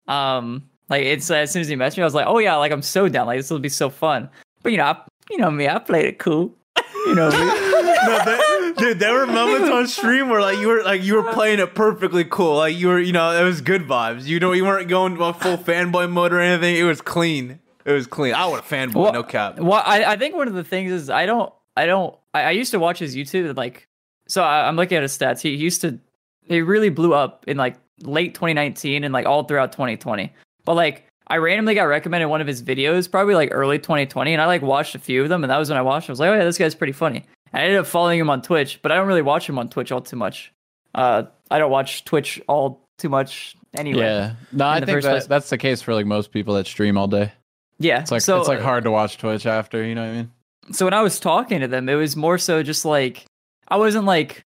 Um, 0.08 0.70
like 0.90 1.04
it's 1.04 1.32
as 1.32 1.52
soon 1.52 1.62
as 1.62 1.68
he 1.70 1.76
messaged 1.76 1.98
me, 1.98 2.04
I 2.04 2.06
was 2.06 2.14
like, 2.14 2.28
oh 2.28 2.38
yeah, 2.40 2.56
like 2.58 2.72
I'm 2.72 2.82
so 2.82 3.08
down. 3.08 3.28
Like 3.28 3.40
this 3.40 3.50
will 3.50 3.60
be 3.60 3.70
so 3.70 3.90
fun. 3.90 4.30
But 4.62 4.74
you 4.74 4.78
know, 4.78 4.86
I, 4.86 4.98
you 5.32 5.38
know 5.38 5.50
me, 5.50 5.68
I 5.70 5.80
played 5.80 6.06
it 6.06 6.20
cool. 6.20 6.54
You 7.06 7.16
know 7.16 7.30
no, 8.06 8.22
there, 8.26 8.74
dude, 8.74 9.00
there 9.00 9.14
were 9.14 9.28
moments 9.28 9.70
on 9.70 9.88
stream 9.88 10.30
where 10.30 10.42
like 10.42 10.58
you 10.60 10.68
were 10.68 10.84
like 10.84 11.04
you 11.04 11.16
were 11.16 11.34
playing 11.34 11.60
it 11.60 11.76
perfectly 11.76 12.24
cool. 12.24 12.58
Like 12.58 12.76
you 12.78 12.88
were, 12.88 13.00
you 13.00 13.12
know, 13.12 13.32
it 13.32 13.44
was 13.44 13.62
good 13.62 13.84
vibes. 13.84 14.26
You 14.26 14.40
know, 14.40 14.54
you 14.54 14.64
weren't 14.66 14.88
going 14.88 15.16
full 15.18 15.58
fanboy 15.58 16.10
mode 16.10 16.34
or 16.34 16.40
anything. 16.40 16.76
It 16.76 16.84
was 16.84 17.02
clean. 17.02 17.60
It 17.86 17.92
was 17.92 18.08
clean. 18.08 18.34
I 18.34 18.46
would 18.46 18.64
have 18.64 18.66
fanboy, 18.66 18.96
Well, 18.96 19.14
no 19.14 19.24
cap. 19.24 19.60
Well, 19.60 19.84
I, 19.86 20.04
I 20.06 20.16
think 20.18 20.36
one 20.36 20.48
of 20.48 20.54
the 20.54 20.64
things 20.64 20.92
is 20.92 21.10
I 21.10 21.26
don't 21.26 21.52
I 21.76 21.86
don't 21.86 22.16
I, 22.34 22.44
I 22.44 22.52
used 22.52 22.72
to 22.72 22.80
watch 22.80 23.00
his 23.00 23.16
YouTube 23.16 23.48
and 23.48 23.58
like 23.58 23.88
so 24.28 24.42
I, 24.42 24.68
I'm 24.68 24.76
looking 24.76 24.96
at 24.96 25.04
his 25.04 25.18
stats. 25.18 25.42
He, 25.42 25.58
he 25.58 25.64
used 25.64 25.82
to 25.82 26.00
he 26.44 26.62
really 26.62 26.90
blew 26.90 27.14
up 27.14 27.46
in 27.48 27.58
like 27.58 27.76
late 28.02 28.34
2019 28.36 29.04
and 29.04 29.14
like 29.14 29.26
all 29.26 29.44
throughout 29.44 29.72
2020. 29.72 30.32
But 30.66 30.76
like 30.76 31.06
I 31.28 31.38
randomly 31.38 31.76
got 31.76 31.84
recommended 31.84 32.28
one 32.28 32.42
of 32.42 32.48
his 32.48 32.62
videos 32.62 33.10
probably 33.10 33.36
like 33.36 33.50
early 33.52 33.80
2020 33.80 34.34
and 34.34 34.42
I 34.42 34.46
like 34.46 34.62
watched 34.62 34.96
a 34.96 35.00
few 35.00 35.24
of 35.24 35.30
them 35.30 35.44
and 35.44 35.52
that 35.52 35.58
was 35.58 35.70
when 35.70 35.78
I 35.78 35.82
watched. 35.82 36.10
I 36.10 36.12
was 36.12 36.20
like, 36.20 36.30
oh 36.30 36.34
yeah, 36.34 36.44
this 36.44 36.58
guy's 36.58 36.76
pretty 36.76 36.94
funny. 36.94 37.24
And 37.52 37.62
I 37.62 37.66
ended 37.66 37.80
up 37.80 37.86
following 37.88 38.20
him 38.20 38.30
on 38.30 38.42
Twitch, 38.42 38.82
but 38.82 38.92
I 38.92 38.96
don't 38.96 39.08
really 39.08 39.22
watch 39.22 39.48
him 39.48 39.58
on 39.58 39.70
Twitch 39.70 39.92
all 39.92 40.02
too 40.02 40.16
much. 40.18 40.52
Uh, 40.94 41.24
I 41.50 41.60
don't 41.60 41.72
watch 41.72 42.06
Twitch 42.06 42.42
all 42.48 42.88
too 42.98 43.10
much 43.10 43.56
anyway. 43.74 44.02
Yeah, 44.02 44.36
no, 44.52 44.68
I 44.68 44.82
think 44.82 45.02
that, 45.04 45.28
that's 45.28 45.50
the 45.50 45.58
case 45.58 45.82
for 45.82 45.94
like 45.94 46.06
most 46.06 46.32
people 46.32 46.56
that 46.56 46.68
stream 46.68 46.98
all 46.98 47.08
day. 47.08 47.32
Yeah. 47.80 48.02
It's 48.02 48.12
like 48.12 48.22
so, 48.22 48.40
it's 48.40 48.48
like 48.48 48.60
hard 48.60 48.84
to 48.84 48.92
watch 48.92 49.18
Twitch 49.18 49.46
after, 49.46 49.84
you 49.84 49.96
know 49.96 50.04
what 50.04 50.12
I 50.12 50.14
mean? 50.14 50.32
so 50.72 50.86
when 50.86 50.94
I 50.94 51.02
was 51.02 51.20
talking 51.20 51.60
to 51.60 51.68
them, 51.68 51.90
it 51.90 51.96
was 51.96 52.16
more 52.16 52.38
so 52.38 52.64
just 52.64 52.86
like 52.86 53.26
I 53.68 53.78
wasn't 53.78 54.06
like, 54.06 54.44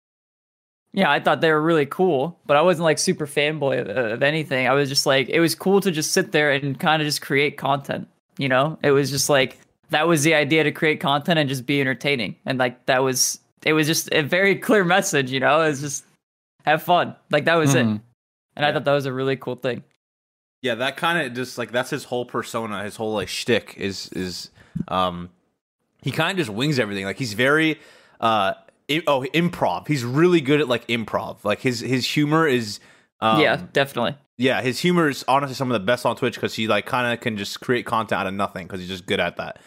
yeah, 0.96 1.12
I 1.12 1.20
thought 1.20 1.42
they 1.42 1.52
were 1.52 1.62
really 1.62 1.86
cool, 1.86 2.40
but 2.46 2.56
I 2.56 2.62
wasn't 2.62 2.86
like 2.86 2.98
super 2.98 3.28
fanboy 3.28 3.82
of, 3.82 3.90
of 4.14 4.24
anything. 4.24 4.68
I 4.68 4.74
was 4.74 4.88
just 4.88 5.06
like, 5.06 5.28
it 5.28 5.42
was 5.42 5.54
cool 5.54 5.82
to 5.82 5.92
just 5.92 6.14
sit 6.14 6.32
there 6.32 6.52
and 6.52 6.80
kind 6.80 7.02
of 7.02 7.06
just 7.06 7.22
create 7.22 7.58
content. 7.58 8.08
You 8.38 8.48
know, 8.50 8.80
it 8.82 8.92
was 8.92 9.12
just 9.12 9.30
like 9.30 9.60
that 9.90 10.08
was 10.08 10.24
the 10.24 10.34
idea 10.34 10.64
to 10.64 10.72
create 10.72 11.00
content 11.00 11.38
and 11.38 11.48
just 11.50 11.66
be 11.66 11.80
entertaining, 11.82 12.36
and 12.46 12.58
like 12.58 12.86
that 12.88 13.04
was 13.04 13.40
it 13.64 13.74
was 13.74 13.88
just 13.88 14.10
a 14.14 14.22
very 14.22 14.56
clear 14.56 14.84
message. 14.86 15.32
You 15.32 15.40
know, 15.42 15.62
it's 15.62 15.82
just 15.82 16.06
have 16.66 16.82
fun. 16.82 17.16
Like 17.30 17.46
that 17.46 17.56
was 17.56 17.76
it. 17.76 17.86
Mhm. 17.86 18.02
And 18.56 18.66
I 18.66 18.72
thought 18.72 18.86
that 18.86 18.94
was 18.94 19.06
a 19.06 19.14
really 19.14 19.36
cool 19.36 19.56
thing. 19.56 19.84
Yeah, 20.62 20.76
that 20.76 20.98
kind 20.98 21.26
of 21.28 21.34
just 21.34 21.58
like 21.58 21.72
that's 21.72 21.90
his 21.90 22.06
whole 22.06 22.26
persona, 22.26 22.84
his 22.84 22.96
whole 22.96 23.14
like 23.14 23.28
shtick 23.28 23.76
is 23.78 24.10
is 24.10 24.50
um 24.88 25.30
he 26.02 26.12
kind 26.12 26.32
of 26.32 26.38
just 26.38 26.50
wings 26.50 26.80
everything. 26.80 27.06
Like 27.06 27.18
he's 27.18 27.34
very 27.34 27.80
uh 28.20 28.54
oh 29.08 29.26
improv. 29.34 29.88
He's 29.88 30.04
really 30.04 30.42
good 30.42 30.62
at 30.62 30.68
like 30.68 30.88
improv. 30.88 31.44
Like 31.44 31.60
his 31.62 31.80
his 31.80 32.06
humor 32.08 32.48
is 32.48 32.80
um, 33.22 33.40
yeah, 33.42 33.62
definitely. 33.74 34.16
yeah. 34.38 34.62
His 34.62 34.80
humor 34.80 35.10
is 35.10 35.24
honestly 35.28 35.56
some 35.56 35.72
of 35.72 35.74
the 35.74 35.86
best 35.86 36.06
on 36.06 36.16
Twitch 36.16 36.36
because 36.36 36.54
he 36.54 36.68
like 36.68 36.86
kind 36.86 37.12
of 37.14 37.20
can 37.22 37.38
just 37.38 37.62
create 37.62 37.86
content 37.86 38.20
out 38.20 38.28
of 38.28 38.34
nothing 38.34 38.68
because 38.68 38.80
he's 38.80 38.90
just 38.90 39.06
good 39.06 39.20
at 39.20 39.38
that. 39.38 39.60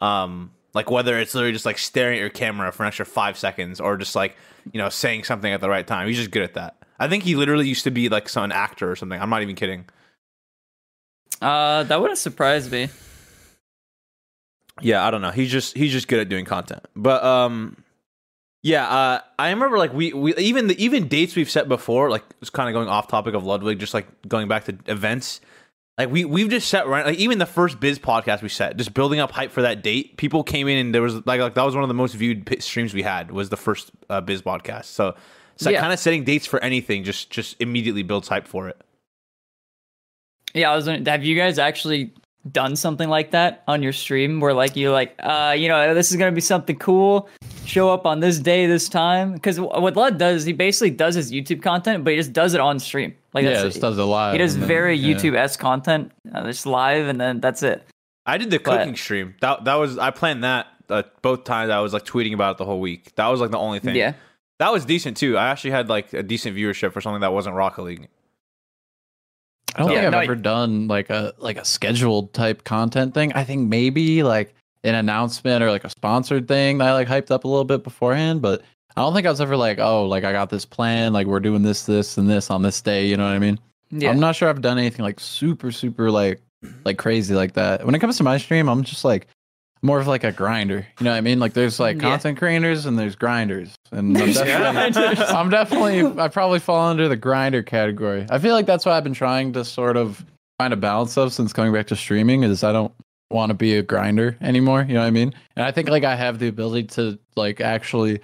Um, 0.00 0.52
like 0.74 0.90
whether 0.90 1.18
it's 1.18 1.34
literally 1.34 1.52
just 1.52 1.66
like 1.66 1.78
staring 1.78 2.16
at 2.16 2.20
your 2.20 2.30
camera 2.30 2.72
for 2.72 2.84
an 2.84 2.88
extra 2.88 3.04
five 3.04 3.36
seconds 3.36 3.80
or 3.80 3.96
just 3.96 4.14
like 4.16 4.36
you 4.72 4.78
know 4.78 4.88
saying 4.88 5.24
something 5.24 5.52
at 5.52 5.60
the 5.60 5.68
right 5.68 5.86
time. 5.86 6.08
He's 6.08 6.16
just 6.16 6.30
good 6.30 6.42
at 6.42 6.54
that. 6.54 6.76
I 6.98 7.08
think 7.08 7.24
he 7.24 7.34
literally 7.36 7.68
used 7.68 7.84
to 7.84 7.90
be 7.90 8.08
like 8.08 8.28
some 8.28 8.44
an 8.44 8.52
actor 8.52 8.90
or 8.90 8.96
something. 8.96 9.20
I'm 9.20 9.30
not 9.30 9.42
even 9.42 9.56
kidding. 9.56 9.86
Uh, 11.40 11.82
that 11.84 12.00
wouldn't 12.00 12.18
surprise 12.18 12.70
me. 12.70 12.88
yeah 14.80 15.06
i 15.06 15.10
don't 15.10 15.20
know 15.20 15.30
he's 15.30 15.50
just 15.52 15.76
he's 15.76 15.92
just 15.92 16.08
good 16.08 16.18
at 16.20 16.28
doing 16.30 16.44
content 16.46 16.80
but 16.96 17.22
um 17.22 17.76
yeah 18.62 18.86
uh 18.88 19.20
i 19.38 19.50
remember 19.50 19.76
like 19.78 19.92
we 19.92 20.12
we 20.12 20.34
even 20.36 20.68
the 20.68 20.82
even 20.84 21.08
dates 21.08 21.34
we've 21.34 21.50
set 21.50 21.68
before 21.68 22.10
like 22.10 22.24
it's 22.40 22.50
kind 22.50 22.68
of 22.68 22.72
going 22.72 22.88
off 22.88 23.08
topic 23.08 23.34
of 23.34 23.44
ludwig 23.44 23.78
just 23.78 23.92
like 23.94 24.06
going 24.28 24.46
back 24.48 24.64
to 24.64 24.76
events 24.86 25.40
like 25.98 26.10
we 26.10 26.24
we've 26.24 26.48
just 26.48 26.68
set 26.68 26.86
right 26.86 27.04
like 27.04 27.18
even 27.18 27.38
the 27.38 27.46
first 27.46 27.80
biz 27.80 27.98
podcast 27.98 28.40
we 28.40 28.48
set 28.48 28.76
just 28.76 28.94
building 28.94 29.18
up 29.20 29.32
hype 29.32 29.50
for 29.50 29.62
that 29.62 29.82
date 29.82 30.16
people 30.16 30.44
came 30.44 30.68
in 30.68 30.78
and 30.78 30.94
there 30.94 31.02
was 31.02 31.14
like 31.26 31.40
like 31.40 31.54
that 31.54 31.64
was 31.64 31.74
one 31.74 31.82
of 31.84 31.88
the 31.88 31.94
most 31.94 32.14
viewed 32.14 32.48
streams 32.62 32.94
we 32.94 33.02
had 33.02 33.30
was 33.32 33.48
the 33.48 33.56
first 33.56 33.90
uh, 34.10 34.20
biz 34.20 34.42
podcast 34.42 34.84
so 34.84 35.14
so 35.56 35.68
Yeah. 35.70 35.80
kind 35.80 35.92
of 35.92 35.98
setting 35.98 36.22
dates 36.24 36.46
for 36.46 36.62
anything 36.62 37.02
just 37.04 37.30
just 37.30 37.60
immediately 37.60 38.02
builds 38.04 38.28
hype 38.28 38.46
for 38.46 38.68
it 38.68 38.80
Yeah, 40.54 40.70
I 40.72 40.76
was. 40.76 40.86
Have 40.86 41.24
you 41.24 41.34
guys 41.36 41.58
actually 41.58 42.12
done 42.50 42.74
something 42.76 43.08
like 43.08 43.30
that 43.32 43.62
on 43.68 43.82
your 43.82 43.92
stream, 43.92 44.40
where 44.40 44.52
like 44.54 44.76
you 44.76 44.90
like, 44.90 45.14
uh, 45.20 45.54
you 45.56 45.68
know, 45.68 45.94
this 45.94 46.10
is 46.10 46.16
gonna 46.16 46.32
be 46.32 46.40
something 46.40 46.76
cool. 46.76 47.28
Show 47.64 47.90
up 47.90 48.06
on 48.06 48.20
this 48.20 48.38
day, 48.38 48.66
this 48.66 48.88
time. 48.88 49.34
Because 49.34 49.60
what 49.60 49.96
Lud 49.96 50.18
does, 50.18 50.44
he 50.44 50.52
basically 50.52 50.90
does 50.90 51.14
his 51.14 51.30
YouTube 51.30 51.62
content, 51.62 52.02
but 52.04 52.10
he 52.10 52.16
just 52.16 52.32
does 52.32 52.54
it 52.54 52.60
on 52.60 52.78
stream. 52.80 53.14
Like 53.32 53.44
yeah, 53.44 53.50
that's 53.50 53.62
just 53.64 53.80
does 53.80 53.96
it 53.98 54.02
live. 54.02 54.32
he 54.32 54.38
does 54.38 54.54
and 54.54 54.62
then- 54.62 54.68
very 54.68 54.96
yeah. 54.96 55.14
YouTube 55.14 55.36
s 55.36 55.56
content, 55.56 56.10
uh, 56.34 56.42
just 56.44 56.66
live, 56.66 57.06
and 57.06 57.20
then 57.20 57.40
that's 57.40 57.62
it. 57.62 57.86
I 58.26 58.38
did 58.38 58.50
the 58.50 58.58
But- 58.58 58.78
cooking 58.78 58.96
stream. 58.96 59.34
That 59.40 59.64
that 59.64 59.74
was 59.74 59.98
I 59.98 60.10
planned 60.10 60.42
that 60.44 60.66
uh, 60.90 61.02
both 61.22 61.44
times. 61.44 61.70
I 61.70 61.78
was 61.80 61.92
like 61.92 62.04
tweeting 62.04 62.34
about 62.34 62.56
it 62.56 62.58
the 62.58 62.64
whole 62.64 62.80
week. 62.80 63.14
That 63.14 63.28
was 63.28 63.40
like 63.40 63.50
the 63.52 63.58
only 63.58 63.78
thing. 63.78 63.94
Yeah. 63.96 64.14
that 64.58 64.72
was 64.72 64.84
decent 64.84 65.16
too. 65.16 65.36
I 65.38 65.48
actually 65.48 65.70
had 65.70 65.88
like 65.88 66.12
a 66.12 66.22
decent 66.22 66.56
viewership 66.56 66.92
for 66.92 67.00
something 67.00 67.20
that 67.20 67.32
wasn't 67.32 67.54
Rocket 67.56 67.82
League. 67.82 68.08
I 69.74 69.80
don't 69.80 69.90
Yeah, 69.90 69.94
think 69.96 70.06
I've 70.06 70.12
no, 70.12 70.18
I- 70.18 70.24
ever 70.24 70.34
done 70.36 70.88
like 70.88 71.10
a 71.10 71.32
like 71.38 71.56
a 71.58 71.64
scheduled 71.64 72.32
type 72.32 72.64
content 72.64 73.14
thing. 73.14 73.32
I 73.34 73.44
think 73.44 73.68
maybe 73.68 74.22
like 74.22 74.54
an 74.84 74.94
announcement 74.94 75.62
or 75.62 75.70
like 75.70 75.84
a 75.84 75.90
sponsored 75.90 76.48
thing 76.48 76.78
that 76.78 76.88
I 76.88 76.92
like 76.92 77.08
hyped 77.08 77.30
up 77.30 77.44
a 77.44 77.48
little 77.48 77.64
bit 77.64 77.84
beforehand, 77.84 78.42
but 78.42 78.62
I 78.96 79.00
don't 79.00 79.14
think 79.14 79.26
I 79.26 79.30
was 79.30 79.40
ever 79.40 79.56
like, 79.56 79.78
oh, 79.78 80.04
like 80.06 80.24
I 80.24 80.32
got 80.32 80.50
this 80.50 80.64
plan, 80.66 81.12
like 81.12 81.26
we're 81.26 81.40
doing 81.40 81.62
this, 81.62 81.86
this, 81.86 82.18
and 82.18 82.28
this 82.28 82.50
on 82.50 82.62
this 82.62 82.80
day. 82.82 83.06
You 83.06 83.16
know 83.16 83.24
what 83.24 83.32
I 83.32 83.38
mean? 83.38 83.58
Yeah. 83.90 84.10
I'm 84.10 84.20
not 84.20 84.36
sure 84.36 84.48
I've 84.48 84.60
done 84.60 84.78
anything 84.78 85.04
like 85.04 85.20
super, 85.20 85.70
super 85.72 86.10
like 86.10 86.40
like 86.84 86.98
crazy 86.98 87.34
like 87.34 87.54
that. 87.54 87.84
When 87.86 87.94
it 87.94 87.98
comes 88.00 88.16
to 88.18 88.22
my 88.24 88.38
stream, 88.38 88.68
I'm 88.68 88.82
just 88.84 89.04
like 89.04 89.26
more 89.82 89.98
of 90.00 90.06
like 90.06 90.24
a 90.24 90.32
grinder. 90.32 90.86
You 91.00 91.04
know 91.04 91.10
what 91.10 91.16
I 91.16 91.20
mean? 91.22 91.40
Like 91.40 91.54
there's 91.54 91.80
like 91.80 91.96
Yeah. 91.96 92.02
content 92.02 92.38
creators 92.38 92.86
and 92.86 92.98
there's 92.98 93.16
grinders. 93.16 93.74
And 93.90 94.16
I'm 94.16 94.32
definitely, 94.32 94.92
grinders. 94.92 95.20
I'm 95.30 95.50
definitely 95.50 96.22
I 96.22 96.28
probably 96.28 96.58
fall 96.60 96.88
under 96.88 97.08
the 97.08 97.16
grinder 97.16 97.62
category. 97.62 98.26
I 98.30 98.38
feel 98.38 98.54
like 98.54 98.66
that's 98.66 98.86
what 98.86 98.92
I've 98.94 99.04
been 99.04 99.14
trying 99.14 99.52
to 99.54 99.64
sort 99.64 99.96
of 99.96 100.24
find 100.58 100.72
a 100.72 100.76
balance 100.76 101.16
of 101.16 101.32
since 101.32 101.52
coming 101.52 101.72
back 101.72 101.86
to 101.88 101.96
streaming 101.96 102.42
is 102.44 102.62
I 102.62 102.72
don't 102.72 102.92
want 103.30 103.50
to 103.50 103.54
be 103.54 103.76
a 103.76 103.82
grinder 103.82 104.36
anymore. 104.40 104.84
You 104.86 104.94
know 104.94 105.00
what 105.00 105.06
I 105.06 105.10
mean? 105.10 105.34
And 105.56 105.64
I 105.64 105.72
think 105.72 105.88
like 105.88 106.04
I 106.04 106.14
have 106.14 106.38
the 106.38 106.48
ability 106.48 106.86
to 106.88 107.18
like 107.34 107.60
actually 107.60 108.20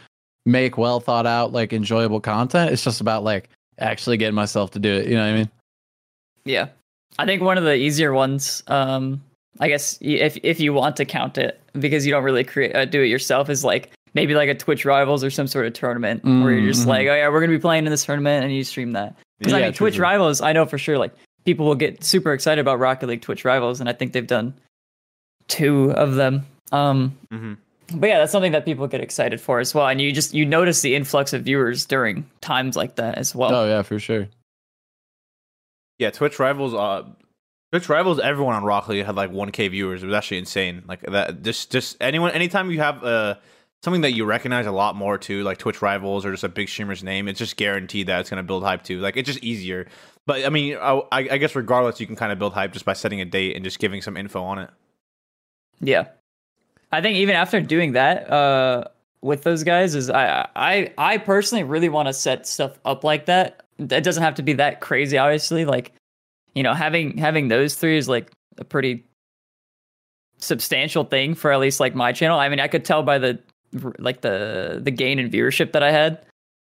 make 0.47 0.79
well 0.79 1.01
thought 1.01 1.27
out, 1.27 1.53
like 1.53 1.73
enjoyable 1.73 2.21
content. 2.21 2.71
It's 2.71 2.85
just 2.85 3.01
about 3.01 3.25
like 3.25 3.49
actually 3.79 4.17
getting 4.17 4.35
myself 4.35 4.71
to 4.73 4.79
do 4.79 4.93
it. 4.93 5.07
You 5.09 5.17
know 5.17 5.23
what 5.25 5.33
I 5.35 5.37
mean? 5.37 5.51
Yeah, 6.45 6.69
I 7.19 7.27
think 7.27 7.43
one 7.43 7.59
of 7.59 7.65
the 7.65 7.75
easier 7.75 8.13
ones, 8.13 8.63
um, 8.69 9.23
I 9.61 9.69
guess 9.69 9.99
if 10.01 10.37
if 10.43 10.61
you 10.61 10.73
want 10.73 10.97
to 10.97 11.05
count 11.05 11.39
it 11.39 11.61
because 11.79 12.07
you 12.07 12.13
don't 12.13 12.25
really 12.25 12.45
create 12.45 12.75
uh, 12.77 12.85
do 12.85 13.03
it 13.03 13.07
yourself, 13.07 13.49
is 13.51 13.65
like 13.65 13.91
maybe 14.15 14.35
like 14.35 14.49
a 14.49 14.55
Twitch 14.55 14.85
Rivals 14.85 15.23
or 15.25 15.31
some 15.31 15.47
sort 15.47 15.67
of 15.67 15.73
tournament 15.73 16.25
where 16.25 16.53
you're 16.53 16.71
just 16.73 16.87
like, 16.87 17.07
oh 17.09 17.15
yeah, 17.15 17.29
we're 17.29 17.41
gonna 17.41 17.53
be 17.53 17.59
playing 17.59 17.85
in 17.87 17.91
this 17.91 18.05
tournament, 18.05 18.45
and 18.45 18.55
you 18.55 18.65
stream 18.65 18.93
that. 18.93 19.17
Because 19.39 19.55
I 19.55 19.61
mean, 19.63 19.73
Twitch 19.73 19.97
true. 19.97 20.03
Rivals, 20.03 20.41
I 20.41 20.53
know 20.53 20.65
for 20.67 20.79
sure, 20.79 20.99
like 20.99 21.13
people 21.45 21.67
will 21.67 21.75
get 21.75 22.03
super 22.05 22.33
excited 22.33 22.61
about 22.61 22.79
Rocket 22.79 23.07
League 23.09 23.23
Twitch 23.23 23.45
Rivals, 23.45 23.81
and 23.81 23.89
I 23.89 23.93
think 23.93 24.13
they've 24.13 24.27
done 24.27 24.55
two 25.49 25.93
of 25.93 26.15
them. 26.15 26.47
Um, 26.73 27.17
Mm-hmm. 27.33 27.55
but 27.99 28.07
yeah, 28.09 28.19
that's 28.19 28.33
something 28.33 28.53
that 28.53 28.65
people 28.65 28.87
get 28.87 29.01
excited 29.01 29.41
for 29.41 29.59
as 29.61 29.75
well, 29.75 29.87
and 29.89 30.01
you 30.01 30.13
just 30.13 30.35
you 30.35 30.45
notice 30.45 30.83
the 30.83 30.95
influx 30.95 31.33
of 31.33 31.43
viewers 31.43 31.87
during 31.87 32.29
times 32.41 32.77
like 32.77 32.97
that 32.97 33.17
as 33.17 33.35
well. 33.35 33.55
Oh 33.55 33.67
yeah, 33.67 33.83
for 33.83 33.99
sure. 33.99 34.29
Yeah, 35.99 36.11
Twitch 36.11 36.39
rivals. 36.39 36.75
Uh, 36.75 37.05
Twitch 37.73 37.89
rivals. 37.89 38.19
Everyone 38.19 38.55
on 38.55 38.65
Rocket 38.65 38.93
League 38.93 39.05
had 39.07 39.17
like 39.17 39.31
1K 39.31 39.71
viewers. 39.71 40.03
It 40.03 40.07
was 40.07 40.15
actually 40.15 40.39
insane. 40.39 40.85
Like 40.87 41.03
that. 41.03 41.43
Just 41.43 41.71
just 41.71 41.97
anyone. 42.01 42.31
Anytime 42.33 42.71
you 42.71 42.79
have 42.79 43.05
uh 43.05 43.35
something 43.83 44.01
that 44.03 44.13
you 44.13 44.25
recognize 44.25 44.67
a 44.67 44.73
lot 44.73 44.97
more 44.97 45.19
too, 45.19 45.43
like 45.43 45.59
Twitch 45.59 45.83
rivals 45.83 46.25
or 46.25 46.31
just 46.31 46.45
a 46.45 46.49
big 46.49 46.69
streamer's 46.69 47.05
name, 47.05 47.29
it's 47.29 47.39
just 47.39 47.57
guaranteed 47.57 48.07
that 48.07 48.21
it's 48.21 48.31
gonna 48.31 48.43
build 48.43 48.63
hype 48.63 48.83
too. 48.83 49.01
Like 49.01 49.17
it's 49.17 49.27
just 49.27 49.45
easier. 49.45 49.87
But 50.27 50.45
I 50.45 50.49
mean, 50.49 50.77
I, 50.77 51.01
I 51.13 51.19
I 51.33 51.37
guess 51.39 51.55
regardless, 51.55 52.01
you 52.01 52.07
can 52.07 52.17
kind 52.17 52.33
of 52.33 52.39
build 52.39 52.55
hype 52.55 52.73
just 52.73 52.85
by 52.85 52.95
setting 52.95 53.21
a 53.21 53.25
date 53.27 53.55
and 53.55 53.65
just 53.65 53.79
giving 53.79 54.01
some 54.01 54.17
info 54.17 54.43
on 54.43 54.59
it. 54.59 54.71
Yeah. 55.81 56.09
I 56.91 57.03
think 57.03 57.19
even 57.19 57.37
after 57.37 57.61
doing 57.61 57.93
that, 57.93 58.31
uh 58.31 58.85
with 59.21 59.43
those 59.43 59.63
guys 59.65 59.95
is 59.95 60.09
I 60.11 60.49
I 60.57 60.93
I 60.97 61.19
personally 61.19 61.65
really 61.65 61.89
want 61.89 62.09
to 62.09 62.15
set 62.15 62.47
stuff 62.47 62.79
up 62.85 63.05
like 63.05 63.27
that. 63.27 63.63
It 63.79 64.03
doesn't 64.03 64.23
have 64.23 64.37
to 64.37 64.43
be 64.43 64.55
that 64.55 64.81
crazy, 64.81 65.19
obviously. 65.19 65.65
Like, 65.65 65.93
you 66.55 66.63
know, 66.63 66.75
having 66.75 67.19
having 67.19 67.49
those 67.49 67.75
three 67.75 67.97
is 67.99 68.09
like 68.09 68.31
a 68.59 68.65
pretty 68.65 69.05
substantial 70.39 71.05
thing 71.05 71.35
for 71.35 71.53
at 71.53 71.61
least 71.61 71.81
like 71.81 71.95
my 71.95 72.13
channel. 72.13 72.39
I 72.39 72.49
mean, 72.49 72.61
I 72.61 72.69
could 72.69 72.85
tell 72.85 73.03
by 73.03 73.19
the 73.19 73.39
like 73.99 74.21
the 74.21 74.81
the 74.83 74.91
gain 74.91 75.19
in 75.19 75.31
viewership 75.31 75.73
that 75.73 75.83
I 75.83 75.91
had. 75.91 76.25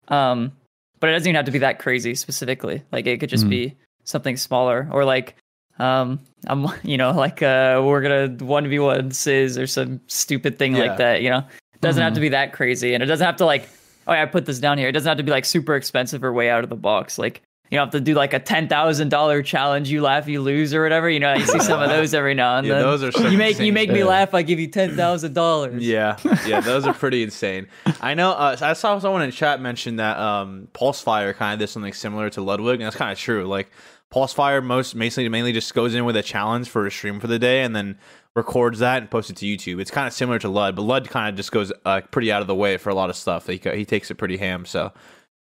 Um 0.09 0.53
but 1.01 1.11
it 1.11 1.13
doesn't 1.15 1.29
even 1.29 1.37
have 1.37 1.45
to 1.47 1.51
be 1.51 1.59
that 1.61 1.79
crazy 1.79 2.15
specifically. 2.15 2.83
Like 2.93 3.07
it 3.07 3.19
could 3.21 3.31
just 3.31 3.47
Mhm. 3.47 3.51
be 3.51 3.75
something 4.05 4.37
smaller 4.37 4.89
or 4.93 5.05
like 5.05 5.35
um 5.79 6.21
I'm 6.47 6.67
you 6.83 6.97
know 6.99 7.11
like 7.13 7.43
uh 7.43 7.83
we're 7.85 8.03
gonna 8.03 8.29
one 8.45 8.69
v 8.69 8.79
one 8.79 9.11
Sizz 9.11 9.57
or 9.59 9.67
some 9.67 10.01
stupid 10.07 10.59
thing 10.59 10.75
Yeah. 10.77 10.85
like 10.85 10.97
that. 10.99 11.23
You 11.23 11.31
know, 11.31 11.39
it 11.75 11.81
doesn't 11.81 12.03
have 12.03 12.13
Mhm. 12.13 12.17
to 12.17 12.21
be 12.21 12.29
that 12.31 12.53
crazy, 12.53 12.95
and 12.95 13.03
it 13.03 13.07
doesn't 13.07 13.25
have 13.27 13.37
to 13.37 13.47
like 13.47 13.69
oh 14.07 14.13
yeah, 14.13 14.23
I 14.23 14.27
put 14.27 14.45
this 14.45 14.59
down 14.59 14.77
here. 14.77 14.89
It 14.89 14.93
doesn't 14.93 15.09
have 15.09 15.17
to 15.17 15.25
be 15.25 15.31
like 15.33 15.47
super 15.47 15.75
expensive 15.75 16.23
or 16.23 16.33
way 16.33 16.51
out 16.51 16.63
of 16.63 16.69
the 16.71 16.77
box. 16.77 17.19
Like 17.19 17.41
you 17.71 17.79
don't 17.79 17.87
have 17.87 17.93
to 17.93 18.01
do 18.01 18.15
like 18.15 18.33
a 18.35 18.39
ten 18.39 18.69
thousand 18.69 19.09
dollar 19.09 19.43
challenge. 19.43 19.91
You 19.91 20.03
laugh, 20.03 20.29
you 20.29 20.41
lose, 20.41 20.73
or 20.75 20.83
whatever. 20.83 21.09
You 21.11 21.21
know, 21.21 21.35
you 21.35 21.47
see 21.47 21.59
some 21.61 21.81
of 21.83 21.89
those 21.97 22.15
every 22.15 22.35
now 22.35 22.59
and 22.59 22.67
Yeah, 22.67 22.75
then. 22.75 22.83
those 22.83 23.03
are 23.17 23.29
you 23.31 23.39
make 23.39 23.59
you 23.59 23.73
make 23.73 23.91
me 23.91 24.05
laugh. 24.05 24.35
I 24.35 24.43
give 24.43 24.61
you 24.61 24.69
ten 24.69 24.95
thousand 24.97 25.33
dollars. 25.35 25.83
Yeah, 25.83 26.17
yeah, 26.47 26.61
those 26.61 26.87
are 26.87 26.95
pretty 26.95 27.23
insane. 27.23 27.67
I 28.01 28.15
know. 28.15 28.31
Uh, 28.33 28.57
I 28.61 28.75
saw 28.75 28.99
someone 28.99 29.23
in 29.23 29.31
chat 29.31 29.61
mention 29.61 29.97
that 29.97 30.19
um, 30.19 30.69
Pulsefire 30.75 31.35
kind 31.35 31.55
of 31.55 31.59
did 31.59 31.69
something 31.73 31.93
similar 31.93 32.31
to 32.31 32.41
Ludwig, 32.43 32.81
and 32.81 32.87
that's 32.87 32.97
kind 32.97 33.11
of 33.13 33.19
true. 33.19 33.45
Like 33.47 33.71
Pulsefire 34.13 34.63
most 34.63 34.95
mainly 34.95 35.29
mainly 35.29 35.53
just 35.53 35.75
goes 35.75 35.95
in 35.95 36.05
with 36.05 36.17
a 36.17 36.23
challenge 36.23 36.69
for 36.69 36.87
a 36.87 36.91
stream 36.91 37.19
for 37.19 37.27
the 37.27 37.39
day, 37.39 37.63
and 37.63 37.75
then 37.75 37.99
records 38.37 38.81
that 38.81 38.99
and 39.01 39.11
posts 39.11 39.31
it 39.31 39.37
to 39.39 39.47
YouTube. 39.47 39.81
It's 39.81 39.91
kind 39.91 40.07
of 40.07 40.13
similar 40.13 40.39
to 40.41 40.49
Lud, 40.49 40.77
but 40.77 40.83
Lud 40.83 41.09
kind 41.09 41.29
of 41.31 41.37
just 41.37 41.51
goes 41.53 41.73
uh, 41.85 42.01
pretty 42.11 42.31
out 42.31 42.41
of 42.43 42.47
the 42.47 42.55
way 42.55 42.77
for 42.77 42.91
a 42.91 42.95
lot 42.95 43.11
of 43.11 43.17
stuff. 43.17 43.47
He 43.47 43.57
he 43.59 43.85
takes 43.85 44.11
it 44.11 44.17
pretty 44.17 44.37
ham. 44.37 44.65
So, 44.67 44.93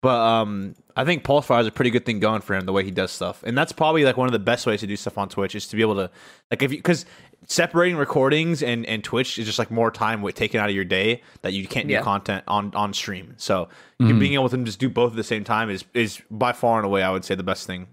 but 0.01 0.17
um, 0.17 0.75
I 0.97 1.05
think 1.05 1.23
Pulsefire 1.23 1.61
is 1.61 1.67
a 1.67 1.71
pretty 1.71 1.91
good 1.91 2.05
thing 2.05 2.19
going 2.19 2.41
for 2.41 2.55
him 2.55 2.65
the 2.65 2.73
way 2.73 2.83
he 2.83 2.91
does 2.91 3.11
stuff, 3.11 3.43
and 3.43 3.57
that's 3.57 3.71
probably 3.71 4.03
like 4.03 4.17
one 4.17 4.27
of 4.27 4.33
the 4.33 4.39
best 4.39 4.65
ways 4.65 4.79
to 4.81 4.87
do 4.87 4.95
stuff 4.95 5.17
on 5.17 5.29
Twitch 5.29 5.55
is 5.55 5.67
to 5.67 5.75
be 5.75 5.81
able 5.83 5.95
to 5.95 6.09
like 6.51 6.61
if 6.63 6.71
you 6.71 6.77
because 6.79 7.05
separating 7.45 7.95
recordings 7.97 8.61
and 8.63 8.85
and 8.85 9.03
Twitch 9.03 9.37
is 9.39 9.45
just 9.45 9.59
like 9.59 9.69
more 9.71 9.91
time 9.91 10.21
with 10.21 10.35
taken 10.35 10.59
out 10.59 10.69
of 10.69 10.75
your 10.75 10.83
day 10.85 11.21
that 11.43 11.53
you 11.53 11.67
can't 11.67 11.87
do 11.87 11.93
Yeah. 11.93 12.01
content 12.01 12.43
on 12.47 12.73
on 12.75 12.93
stream. 12.93 13.35
So 13.37 13.69
you 13.99 14.07
Mhm. 14.07 14.19
being 14.19 14.33
able 14.33 14.49
to 14.49 14.57
just 14.63 14.79
do 14.79 14.89
both 14.89 15.11
at 15.11 15.15
the 15.15 15.23
same 15.23 15.43
time 15.43 15.69
is 15.69 15.85
is 15.93 16.21
by 16.31 16.51
far 16.51 16.77
and 16.77 16.85
away 16.85 17.03
I 17.03 17.11
would 17.11 17.23
say 17.23 17.35
the 17.35 17.43
best 17.43 17.67
thing. 17.67 17.87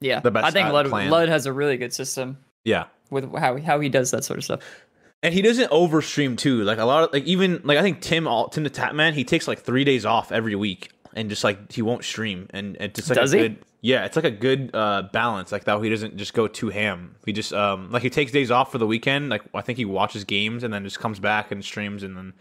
yeah. 0.00 0.20
The 0.20 0.30
best, 0.30 0.46
I 0.46 0.50
think 0.50 0.68
uh, 0.68 0.72
Lud. 0.72 0.86
Lud 0.90 1.28
has 1.28 1.46
a 1.46 1.52
really 1.52 1.76
good 1.76 1.92
system 1.92 2.38
Yeah. 2.64 2.84
with 3.10 3.32
how 3.36 3.58
how 3.58 3.80
he 3.80 3.88
does 3.88 4.10
that 4.12 4.24
sort 4.24 4.38
of 4.38 4.44
stuff. 4.44 4.60
And 5.22 5.34
he 5.34 5.42
doesn't 5.42 5.70
overstream 5.72 6.38
too. 6.38 6.62
Like 6.62 6.78
a 6.78 6.84
lot 6.84 7.02
of 7.04 7.12
like 7.12 7.24
even 7.24 7.60
like 7.64 7.76
I 7.78 7.82
think 7.82 8.00
Tim 8.00 8.28
All 8.28 8.48
Tim 8.48 8.62
the 8.64 8.70
Tatman, 8.70 9.12
he 9.14 9.24
takes 9.24 9.48
like 9.48 9.60
three 9.60 9.84
days 9.84 10.06
off 10.06 10.30
every 10.32 10.54
week 10.54 10.90
and 11.14 11.28
just 11.28 11.44
like 11.44 11.72
he 11.72 11.82
won't 11.82 12.04
stream 12.04 12.46
and 12.50 12.76
and 12.76 12.96
it's 12.96 13.08
like 13.08 13.18
Does 13.18 13.34
a 13.34 13.36
he? 13.36 13.42
good 13.44 13.58
yeah, 13.80 14.04
it's 14.04 14.16
like 14.16 14.24
a 14.24 14.30
good 14.30 14.70
uh 14.74 15.02
balance 15.12 15.52
like 15.52 15.64
that 15.64 15.80
he 15.82 15.88
doesn't 15.90 16.16
just 16.16 16.34
go 16.34 16.48
too 16.48 16.68
ham. 16.68 17.14
He 17.24 17.32
just 17.32 17.52
um 17.52 17.90
like 17.90 18.02
he 18.02 18.10
takes 18.10 18.32
days 18.32 18.50
off 18.50 18.72
for 18.72 18.78
the 18.78 18.86
weekend. 18.86 19.28
Like 19.28 19.42
I 19.54 19.60
think 19.60 19.78
he 19.78 19.84
watches 19.84 20.24
games 20.24 20.64
and 20.64 20.72
then 20.72 20.84
just 20.84 20.98
comes 20.98 21.20
back 21.20 21.52
and 21.52 21.64
streams 21.64 22.02
and 22.02 22.16
then 22.16 22.32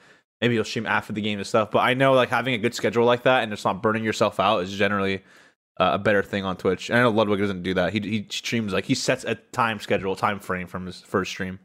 maybe 0.42 0.56
he'll 0.56 0.64
stream 0.64 0.86
after 0.86 1.14
the 1.14 1.22
game 1.22 1.40
and 1.40 1.48
stuff. 1.48 1.72
But 1.72 1.80
I 1.80 1.94
know 1.94 2.14
like 2.14 2.30
having 2.30 2.54
a 2.54 2.58
good 2.58 2.74
schedule 2.74 3.06
like 3.06 3.24
that 3.24 3.44
and 3.44 3.52
just 3.52 3.66
not 3.66 3.82
burning 3.84 4.04
yourself 4.04 4.40
out 4.40 4.64
is 4.64 4.74
generally 4.74 5.24
uh, 5.80 5.92
a 5.94 6.00
better 6.00 6.24
thing 6.24 6.44
on 6.44 6.58
Twitch. 6.58 6.90
And 6.90 6.98
I 6.98 7.04
know 7.04 7.12
Ludwig 7.12 7.40
doesn't 7.40 7.64
do 7.64 7.74
that. 7.76 7.94
He 7.94 8.00
he 8.00 8.28
streams 8.30 8.74
like 8.74 8.86
he 8.86 8.96
sets 8.96 9.24
a 9.24 9.36
time 9.36 9.80
schedule, 9.80 10.16
time 10.16 10.40
frame 10.40 10.68
from 10.68 10.86
his 10.86 11.02
first 11.02 11.32
stream. 11.32 11.60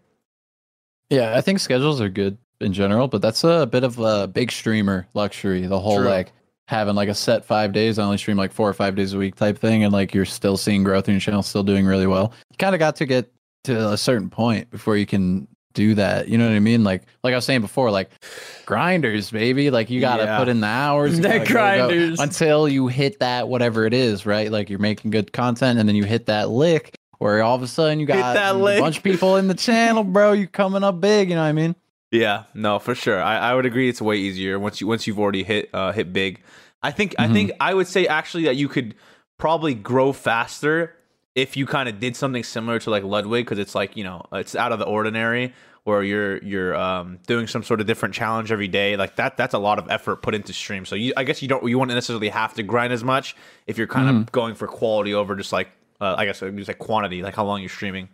Yeah, 1.10 1.36
I 1.36 1.40
think 1.40 1.60
schedules 1.60 2.00
are 2.00 2.08
good 2.08 2.38
in 2.60 2.72
general, 2.72 3.08
but 3.08 3.20
that's 3.22 3.44
a 3.44 3.66
bit 3.66 3.84
of 3.84 3.98
a 3.98 4.26
big 4.26 4.52
streamer 4.52 5.06
luxury. 5.14 5.66
The 5.66 5.80
whole 5.80 5.98
True. 5.98 6.08
like 6.08 6.32
having 6.68 6.94
like 6.94 7.08
a 7.08 7.14
set 7.14 7.44
five 7.44 7.72
days, 7.72 7.98
I 7.98 8.04
only 8.04 8.18
stream 8.18 8.36
like 8.36 8.52
four 8.52 8.68
or 8.68 8.74
five 8.74 8.94
days 8.94 9.12
a 9.12 9.18
week 9.18 9.34
type 9.36 9.58
thing, 9.58 9.84
and 9.84 9.92
like 9.92 10.14
you're 10.14 10.24
still 10.24 10.56
seeing 10.56 10.84
growth 10.84 11.08
in 11.08 11.14
your 11.14 11.20
channel, 11.20 11.42
still 11.42 11.62
doing 11.64 11.86
really 11.86 12.06
well. 12.06 12.32
You 12.50 12.56
kind 12.58 12.74
of 12.74 12.78
got 12.78 12.96
to 12.96 13.06
get 13.06 13.32
to 13.64 13.90
a 13.92 13.96
certain 13.96 14.30
point 14.30 14.70
before 14.70 14.96
you 14.96 15.06
can 15.06 15.46
do 15.74 15.94
that. 15.94 16.28
You 16.28 16.36
know 16.36 16.46
what 16.48 16.54
I 16.54 16.58
mean? 16.60 16.84
Like 16.84 17.02
like 17.24 17.32
I 17.32 17.36
was 17.36 17.44
saying 17.44 17.60
before, 17.62 17.90
like 17.90 18.10
grinders, 18.66 19.30
baby. 19.30 19.70
Like 19.70 19.90
you 19.90 20.00
got 20.00 20.16
to 20.16 20.24
Yeah. 20.24 20.38
put 20.38 20.48
in 20.48 20.60
the 20.60 20.66
hours. 20.66 21.16
you 21.16 21.22
The 21.22 21.28
go, 21.28 21.38
go, 21.38 21.44
grinders. 21.46 22.20
until 22.20 22.68
you 22.68 22.88
hit 22.88 23.20
that 23.20 23.48
whatever 23.48 23.86
it 23.86 23.94
is, 23.94 24.26
right? 24.26 24.50
Like 24.50 24.68
you're 24.70 24.78
making 24.78 25.10
good 25.10 25.32
content, 25.32 25.78
and 25.78 25.88
then 25.88 25.96
you 25.96 26.04
hit 26.04 26.26
that 26.26 26.50
lick. 26.50 26.94
Where 27.18 27.40
all 27.44 27.54
of 27.54 27.62
a 27.62 27.68
sudden 27.68 28.00
you 28.00 28.06
got 28.06 28.34
that 28.34 28.56
a 28.56 28.58
lick. 28.58 28.80
bunch 28.80 28.96
of 28.96 29.04
people 29.04 29.36
in 29.36 29.46
the 29.46 29.54
channel, 29.54 30.02
bro. 30.02 30.32
You 30.32 30.48
coming 30.48 30.82
up 30.82 31.00
big, 31.00 31.28
you 31.30 31.36
know 31.36 31.42
what 31.42 31.48
I 31.48 31.52
mean? 31.52 31.76
Yeah, 32.12 32.44
no, 32.54 32.78
for 32.78 32.94
sure. 32.94 33.20
I, 33.20 33.38
I 33.38 33.54
would 33.54 33.64
agree. 33.66 33.88
It's 33.88 34.00
way 34.02 34.18
easier 34.18 34.58
once 34.60 34.80
you 34.80 34.86
once 34.86 35.06
you've 35.06 35.18
already 35.18 35.42
hit 35.42 35.70
uh, 35.72 35.92
hit 35.92 36.12
big. 36.12 36.40
I 36.82 36.90
think 36.90 37.14
I 37.18 37.26
Mhm. 37.26 37.32
think 37.32 37.52
I 37.58 37.72
would 37.74 37.88
say 37.88 38.06
actually 38.06 38.44
that 38.44 38.56
you 38.56 38.68
could 38.68 38.94
probably 39.38 39.74
grow 39.74 40.12
faster 40.12 40.94
if 41.34 41.56
you 41.56 41.64
kind 41.64 41.88
of 41.88 41.98
did 41.98 42.14
something 42.14 42.44
similar 42.44 42.78
to 42.80 42.90
like 42.90 43.02
Ludwig 43.02 43.46
because 43.46 43.58
it's 43.58 43.74
like 43.74 43.96
you 43.96 44.04
know 44.04 44.26
it's 44.32 44.54
out 44.54 44.72
of 44.72 44.78
the 44.78 44.84
ordinary 44.84 45.54
where 45.84 46.02
you're 46.02 46.36
you're 46.44 46.76
um, 46.76 47.18
doing 47.26 47.46
some 47.46 47.62
sort 47.62 47.80
of 47.80 47.86
different 47.86 48.14
challenge 48.14 48.52
every 48.52 48.68
day 48.68 48.96
like 48.96 49.16
that 49.16 49.36
that's 49.38 49.54
a 49.54 49.58
lot 49.58 49.78
of 49.78 49.90
effort 49.90 50.16
put 50.22 50.34
into 50.34 50.52
stream 50.52 50.84
so 50.84 50.94
you 50.94 51.12
I 51.16 51.24
guess 51.24 51.40
you 51.40 51.48
don't 51.48 51.66
you 51.66 51.78
wouldn't 51.78 51.96
necessarily 51.96 52.28
have 52.28 52.52
to 52.54 52.62
grind 52.62 52.92
as 52.92 53.02
much 53.02 53.34
if 53.66 53.78
you're 53.78 53.86
kind 53.88 54.08
of 54.08 54.30
going 54.30 54.54
for 54.54 54.68
quality 54.68 55.14
over 55.14 55.34
just 55.34 55.50
like 55.52 55.70
uh, 56.00 56.14
I 56.18 56.26
guess 56.26 56.42
it's 56.42 56.68
like 56.68 56.78
quantity 56.78 57.22
like 57.22 57.34
how 57.34 57.44
long 57.44 57.60
you're 57.60 57.68
streaming 57.70 58.10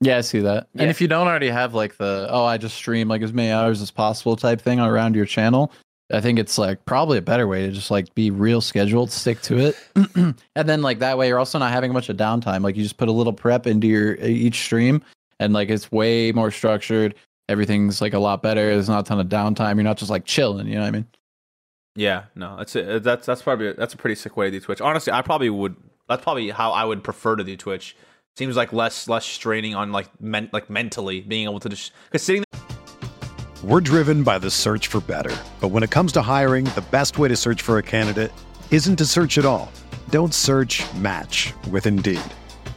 Yeah, 0.00 0.18
I 0.18 0.20
see 0.22 0.40
that. 0.40 0.68
Yeah. 0.74 0.82
And 0.82 0.90
if 0.90 1.00
you 1.00 1.08
don't 1.08 1.26
already 1.26 1.48
have 1.48 1.74
like 1.74 1.96
the 1.96 2.26
oh, 2.30 2.44
I 2.44 2.58
just 2.58 2.74
stream 2.76 3.08
like 3.08 3.22
as 3.22 3.32
many 3.32 3.50
hours 3.50 3.80
as 3.80 3.90
possible 3.90 4.36
type 4.36 4.60
thing 4.60 4.80
around 4.80 5.14
your 5.14 5.24
channel, 5.24 5.72
I 6.12 6.20
think 6.20 6.38
it's 6.38 6.58
like 6.58 6.84
probably 6.84 7.18
a 7.18 7.22
better 7.22 7.46
way 7.46 7.66
to 7.66 7.72
just 7.72 7.90
like 7.90 8.14
be 8.14 8.30
real 8.30 8.60
scheduled, 8.60 9.10
stick 9.10 9.40
to 9.42 9.58
it, 9.58 9.76
and 10.14 10.68
then 10.68 10.82
like 10.82 10.98
that 10.98 11.16
way 11.16 11.28
you're 11.28 11.38
also 11.38 11.58
not 11.58 11.72
having 11.72 11.90
a 11.90 11.94
bunch 11.94 12.08
of 12.08 12.16
downtime. 12.16 12.62
Like 12.62 12.76
you 12.76 12.82
just 12.82 12.98
put 12.98 13.08
a 13.08 13.12
little 13.12 13.32
prep 13.32 13.66
into 13.66 13.86
your 13.86 14.20
uh, 14.20 14.26
each 14.26 14.60
stream, 14.60 15.02
and 15.40 15.52
like 15.52 15.70
it's 15.70 15.90
way 15.90 16.32
more 16.32 16.50
structured. 16.50 17.14
Everything's 17.48 18.00
like 18.00 18.12
a 18.12 18.18
lot 18.18 18.42
better. 18.42 18.66
There's 18.74 18.88
not 18.88 19.00
a 19.00 19.08
ton 19.08 19.20
of 19.20 19.28
downtime. 19.28 19.76
You're 19.76 19.84
not 19.84 19.96
just 19.96 20.10
like 20.10 20.24
chilling. 20.24 20.66
You 20.66 20.74
know 20.74 20.82
what 20.82 20.88
I 20.88 20.92
mean? 20.92 21.06
Yeah, 21.96 22.24
no, 22.34 22.56
that's 22.56 22.76
it. 22.76 23.02
That's 23.02 23.24
that's 23.24 23.42
probably 23.42 23.72
that's 23.72 23.94
a 23.94 23.96
pretty 23.96 24.16
sick 24.16 24.36
way 24.36 24.50
to 24.50 24.50
do 24.50 24.60
Twitch. 24.60 24.80
Honestly, 24.80 25.12
I 25.12 25.22
probably 25.22 25.50
would. 25.50 25.76
That's 26.08 26.22
probably 26.22 26.50
how 26.50 26.72
I 26.72 26.84
would 26.84 27.02
prefer 27.02 27.36
to 27.36 27.44
do 27.44 27.56
Twitch. 27.56 27.96
Seems 28.36 28.56
like 28.56 28.72
less 28.72 29.06
less 29.06 29.24
straining 29.24 29.76
on 29.76 29.92
like 29.92 30.08
men, 30.20 30.48
like 30.52 30.68
mentally 30.68 31.20
being 31.20 31.44
able 31.44 31.60
to 31.60 31.68
just 31.68 31.92
because 32.10 32.22
sitting. 32.22 32.42
We're 33.62 33.80
driven 33.80 34.24
by 34.24 34.40
the 34.40 34.50
search 34.50 34.88
for 34.88 35.00
better. 35.00 35.34
But 35.60 35.68
when 35.68 35.84
it 35.84 35.90
comes 35.92 36.10
to 36.12 36.20
hiring, 36.22 36.64
the 36.64 36.84
best 36.90 37.16
way 37.16 37.28
to 37.28 37.36
search 37.36 37.62
for 37.62 37.78
a 37.78 37.82
candidate 37.82 38.32
isn't 38.72 38.96
to 38.96 39.06
search 39.06 39.38
at 39.38 39.44
all. 39.44 39.70
Don't 40.10 40.34
search 40.34 40.82
match 40.94 41.54
with 41.70 41.86
Indeed. 41.86 42.20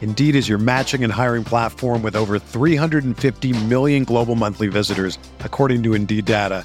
Indeed 0.00 0.36
is 0.36 0.48
your 0.48 0.58
matching 0.58 1.02
and 1.02 1.12
hiring 1.12 1.42
platform 1.42 2.02
with 2.04 2.14
over 2.14 2.38
350 2.38 3.64
million 3.64 4.04
global 4.04 4.36
monthly 4.36 4.68
visitors, 4.68 5.18
according 5.40 5.82
to 5.82 5.94
Indeed 5.94 6.24
data, 6.24 6.64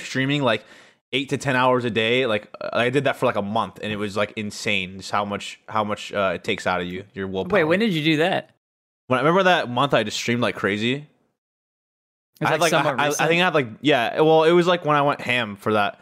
Streaming 0.00 0.42
like 0.42 0.64
eight 1.12 1.28
to 1.28 1.36
ten 1.36 1.56
hours 1.56 1.84
a 1.84 1.90
day 1.90 2.26
like 2.26 2.48
i 2.72 2.88
did 2.90 3.04
that 3.04 3.16
for 3.16 3.26
like 3.26 3.36
a 3.36 3.42
month 3.42 3.78
and 3.82 3.92
it 3.92 3.96
was 3.96 4.16
like 4.16 4.32
insane 4.36 4.98
just 4.98 5.10
how 5.10 5.24
much 5.24 5.60
how 5.68 5.84
much 5.84 6.12
uh, 6.12 6.32
it 6.34 6.44
takes 6.44 6.66
out 6.66 6.80
of 6.80 6.86
you 6.86 7.04
your 7.14 7.26
willpower 7.26 7.58
Wait, 7.58 7.64
when 7.64 7.80
did 7.80 7.92
you 7.92 8.02
do 8.02 8.16
that? 8.18 8.50
when 9.08 9.18
i 9.18 9.22
remember 9.22 9.42
that 9.44 9.68
month 9.68 9.94
i 9.94 10.02
just 10.02 10.16
streamed 10.16 10.40
like 10.42 10.56
crazy 10.56 11.06
I 12.40 12.48
had 12.48 12.60
like 12.60 12.72
I, 12.72 12.80
I, 12.80 13.06
I 13.08 13.26
think 13.28 13.40
i 13.40 13.44
had 13.44 13.54
like 13.54 13.68
yeah 13.82 14.20
well 14.20 14.44
it 14.44 14.52
was 14.52 14.66
like 14.66 14.84
when 14.84 14.96
i 14.96 15.02
went 15.02 15.20
ham 15.20 15.56
for 15.56 15.74
that 15.74 16.00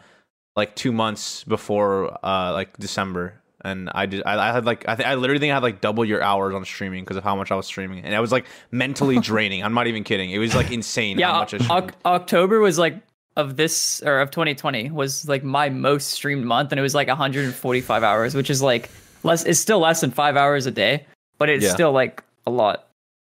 like 0.55 0.75
two 0.75 0.91
months 0.91 1.43
before 1.43 2.17
uh 2.25 2.53
like 2.53 2.77
december 2.77 3.41
and 3.63 3.89
I 3.93 4.05
did. 4.05 4.23
I, 4.25 4.49
I 4.49 4.53
had 4.53 4.65
like 4.65 4.87
I, 4.87 4.95
th- 4.95 5.07
I 5.07 5.15
literally 5.15 5.39
think 5.39 5.51
I 5.51 5.55
had 5.55 5.63
like 5.63 5.81
double 5.81 6.03
your 6.03 6.21
hours 6.21 6.55
on 6.55 6.65
streaming 6.65 7.03
because 7.03 7.17
of 7.17 7.23
how 7.23 7.35
much 7.35 7.51
I 7.51 7.55
was 7.55 7.65
streaming, 7.65 8.03
and 8.03 8.15
I 8.15 8.19
was 8.19 8.31
like 8.31 8.45
mentally 8.71 9.19
draining. 9.21 9.63
I'm 9.63 9.73
not 9.73 9.87
even 9.87 10.03
kidding. 10.03 10.31
It 10.31 10.39
was 10.39 10.55
like 10.55 10.71
insane 10.71 11.19
how 11.19 11.45
yeah, 11.49 11.57
much 11.57 11.69
I 11.69 11.89
October 12.09 12.59
was 12.59 12.79
like 12.79 12.95
of 13.37 13.55
this 13.55 14.01
or 14.03 14.19
of 14.19 14.31
2020 14.31 14.91
was 14.91 15.27
like 15.27 15.43
my 15.43 15.69
most 15.69 16.07
streamed 16.11 16.45
month, 16.45 16.71
and 16.71 16.79
it 16.79 16.81
was 16.81 16.93
like 16.95 17.07
145 17.07 18.03
hours, 18.03 18.35
which 18.35 18.49
is 18.49 18.61
like 18.61 18.89
less. 19.23 19.45
It's 19.45 19.59
still 19.59 19.79
less 19.79 20.01
than 20.01 20.11
five 20.11 20.35
hours 20.35 20.65
a 20.65 20.71
day, 20.71 21.05
but 21.37 21.49
it's 21.49 21.65
Yeah. 21.65 21.73
still 21.73 21.91
like 21.91 22.23
a 22.45 22.51
lot. 22.51 22.87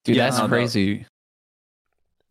Dude, 0.03 0.15
Yeah, 0.17 0.25
that's 0.25 0.37
I 0.37 0.41
don't 0.41 0.49
know. 0.49 0.55
crazy. 0.57 1.05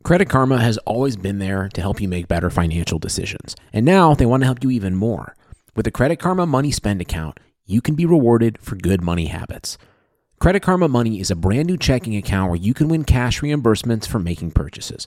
Credit 0.02 0.28
Karma 0.28 0.58
has 0.58 0.78
always 0.78 1.16
been 1.16 1.38
there 1.38 1.68
to 1.74 1.80
help 1.80 2.00
you 2.00 2.08
make 2.08 2.26
better 2.26 2.50
financial 2.50 2.98
decisions. 2.98 3.54
And 3.72 3.86
now 3.86 4.14
they 4.14 4.26
want 4.26 4.42
to 4.42 4.46
help 4.46 4.64
you 4.64 4.70
even 4.70 4.96
more. 4.96 5.36
With 5.76 5.84
the 5.84 5.92
Credit 5.92 6.16
Karma 6.18 6.44
Money 6.44 6.72
Spend 6.72 7.00
account, 7.00 7.38
you 7.66 7.80
can 7.80 7.94
be 7.94 8.04
rewarded 8.04 8.58
for 8.60 8.74
good 8.74 9.00
money 9.00 9.26
habits. 9.26 9.78
Credit 10.40 10.60
Karma 10.60 10.88
Money 10.88 11.20
is 11.20 11.30
a 11.30 11.36
brand 11.36 11.68
new 11.68 11.76
checking 11.78 12.16
account 12.16 12.50
where 12.50 12.58
you 12.58 12.74
can 12.74 12.88
win 12.88 13.04
cash 13.04 13.40
reimbursements 13.40 14.08
for 14.08 14.18
making 14.18 14.50
purchases. 14.50 15.06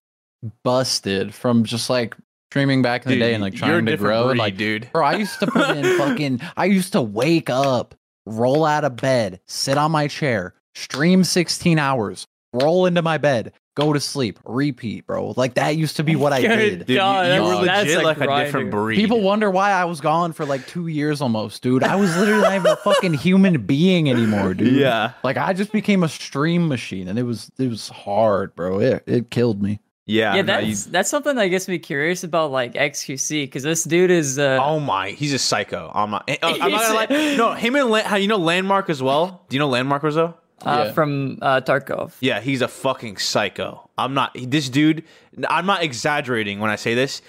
busted 0.63 1.33
from 1.33 1.63
just 1.63 1.89
like 1.89 2.15
streaming 2.49 2.81
back 2.81 3.05
in 3.05 3.09
the 3.09 3.15
Dude, 3.15 3.21
day 3.23 3.33
and 3.33 3.41
like 3.41 3.55
trying 3.55 3.85
to 3.85 3.97
grow. 3.97 4.27
breed, 4.27 4.37
like, 4.37 4.57
dude. 4.57 4.89
bro, 4.91 5.05
I 5.05 5.15
used 5.15 5.39
to 5.39 5.47
put 5.47 5.75
in 5.77 5.83
fucking. 5.97 6.41
I 6.57 6.65
used 6.65 6.93
to 6.93 7.01
wake 7.01 7.49
up, 7.49 7.95
roll 8.25 8.65
out 8.65 8.83
of 8.83 8.95
bed, 8.97 9.39
sit 9.47 9.77
on 9.77 9.91
my 9.91 10.07
chair, 10.07 10.53
stream 10.75 11.23
16 11.23 11.79
hours, 11.79 12.27
roll 12.53 12.85
into 12.85 13.01
my 13.01 13.17
bed, 13.17 13.53
go 13.75 13.93
to 13.93 13.99
sleep, 13.99 14.37
repeat, 14.43 15.05
bro. 15.07 15.33
Like 15.37 15.53
that 15.53 15.77
used 15.77 15.95
to 15.97 16.03
be 16.03 16.15
what 16.17 16.33
I 16.33 16.41
did. 16.41 16.85
Dude, 16.87 16.97
God, 16.97 17.27
you, 17.27 17.33
you 17.35 17.41
were 17.41 17.55
legit 17.65 17.99
a 17.99 18.01
like 18.01 18.19
a 18.19 18.27
different 18.43 18.71
breed. 18.71 18.97
People 18.97 19.21
wonder 19.21 19.49
why 19.49 19.71
I 19.71 19.85
was 19.85 20.01
gone 20.01 20.33
for 20.33 20.45
like 20.45 20.67
two 20.67 20.87
years 20.87 21.21
almost, 21.21 21.61
dude. 21.63 21.83
I 21.83 21.95
was 21.95 22.15
literally 22.17 22.41
not 22.41 22.55
even 22.55 22.71
a 22.71 22.75
fucking 22.77 23.13
human 23.13 23.65
being 23.65 24.09
anymore, 24.09 24.53
dude. 24.53 24.73
Yeah. 24.73 25.13
Like 25.23 25.37
I 25.37 25.53
just 25.53 25.71
became 25.71 26.03
a 26.03 26.09
stream 26.09 26.67
machine 26.67 27.07
and 27.07 27.17
it 27.17 27.23
was 27.23 27.49
it 27.57 27.69
was 27.69 27.87
hard, 27.89 28.55
bro. 28.55 28.79
It 28.79 29.03
it 29.07 29.31
killed 29.31 29.61
me. 29.61 29.79
Yeah, 30.11 30.35
yeah, 30.35 30.41
no, 30.41 30.59
you- 30.59 30.67
that's 30.75 30.85
that's 30.85 31.09
something 31.09 31.35
that 31.35 31.47
gets 31.47 31.67
me 31.67 31.79
curious 31.79 32.23
about 32.23 32.51
like 32.51 32.73
XQC 32.73 33.43
because 33.43 33.63
this 33.63 33.83
dude 33.83 34.11
is 34.11 34.37
uh, 34.37 34.59
Oh 34.61 34.79
my, 34.79 35.11
he's 35.11 35.33
a 35.33 35.39
psycho. 35.39 35.91
I'm 35.93 36.11
not. 36.11 36.25
eh, 36.27 36.37
oh, 36.43 36.57
I'm 36.59 36.71
not 36.71 36.81
gonna 37.07 37.15
lie. 37.15 37.35
No, 37.37 37.53
him 37.53 37.75
and 37.75 37.89
La- 37.89 38.03
how 38.03 38.17
you 38.17 38.27
know 38.27 38.39
Lvndmark 38.39 38.89
as 38.89 39.01
well. 39.01 39.45
Do 39.49 39.55
you 39.55 39.59
know 39.59 39.69
Lvndmark 39.69 40.03
Rizzo? 40.03 40.37
uh, 40.63 40.83
yeah. 40.85 40.91
from 40.93 41.39
uh, 41.41 41.59
Tarkov. 41.61 42.13
Yeah, 42.19 42.39
he's 42.39 42.61
a 42.61 42.67
fucking 42.67 43.17
psycho. 43.17 43.89
I'm 43.97 44.13
not. 44.13 44.31
This 44.35 44.69
dude. 44.69 45.03
I'm 45.49 45.65
not 45.65 45.81
exaggerating 45.83 46.59
when 46.59 46.69
I 46.69 46.75
say 46.75 46.93
this. 46.93 47.21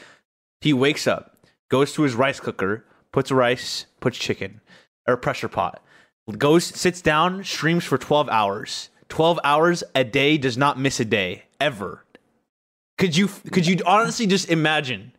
He 0.60 0.72
wakes 0.72 1.06
up, 1.06 1.36
goes 1.70 1.92
to 1.94 2.02
his 2.02 2.14
rice 2.14 2.40
cooker, 2.40 2.84
puts 3.12 3.30
rice, 3.32 3.86
puts 4.00 4.18
chicken, 4.18 4.60
or 5.08 5.16
pressure 5.16 5.48
pot, 5.48 5.82
goes, 6.38 6.64
sits 6.64 7.00
down, 7.00 7.42
streams 7.44 7.84
for 7.84 7.96
12 7.98 8.28
hours. 8.28 8.90
12 9.08 9.40
hours 9.44 9.82
a 9.94 10.04
day 10.04 10.38
does 10.38 10.56
not 10.56 10.78
miss 10.78 10.98
a 11.00 11.04
day 11.04 11.44
ever. 11.60 12.01
Could 12.98 13.16
you? 13.16 13.28
Could 13.28 13.66
you 13.66 13.78
honestly 13.86 14.26
just 14.26 14.50
imagine 14.50 15.12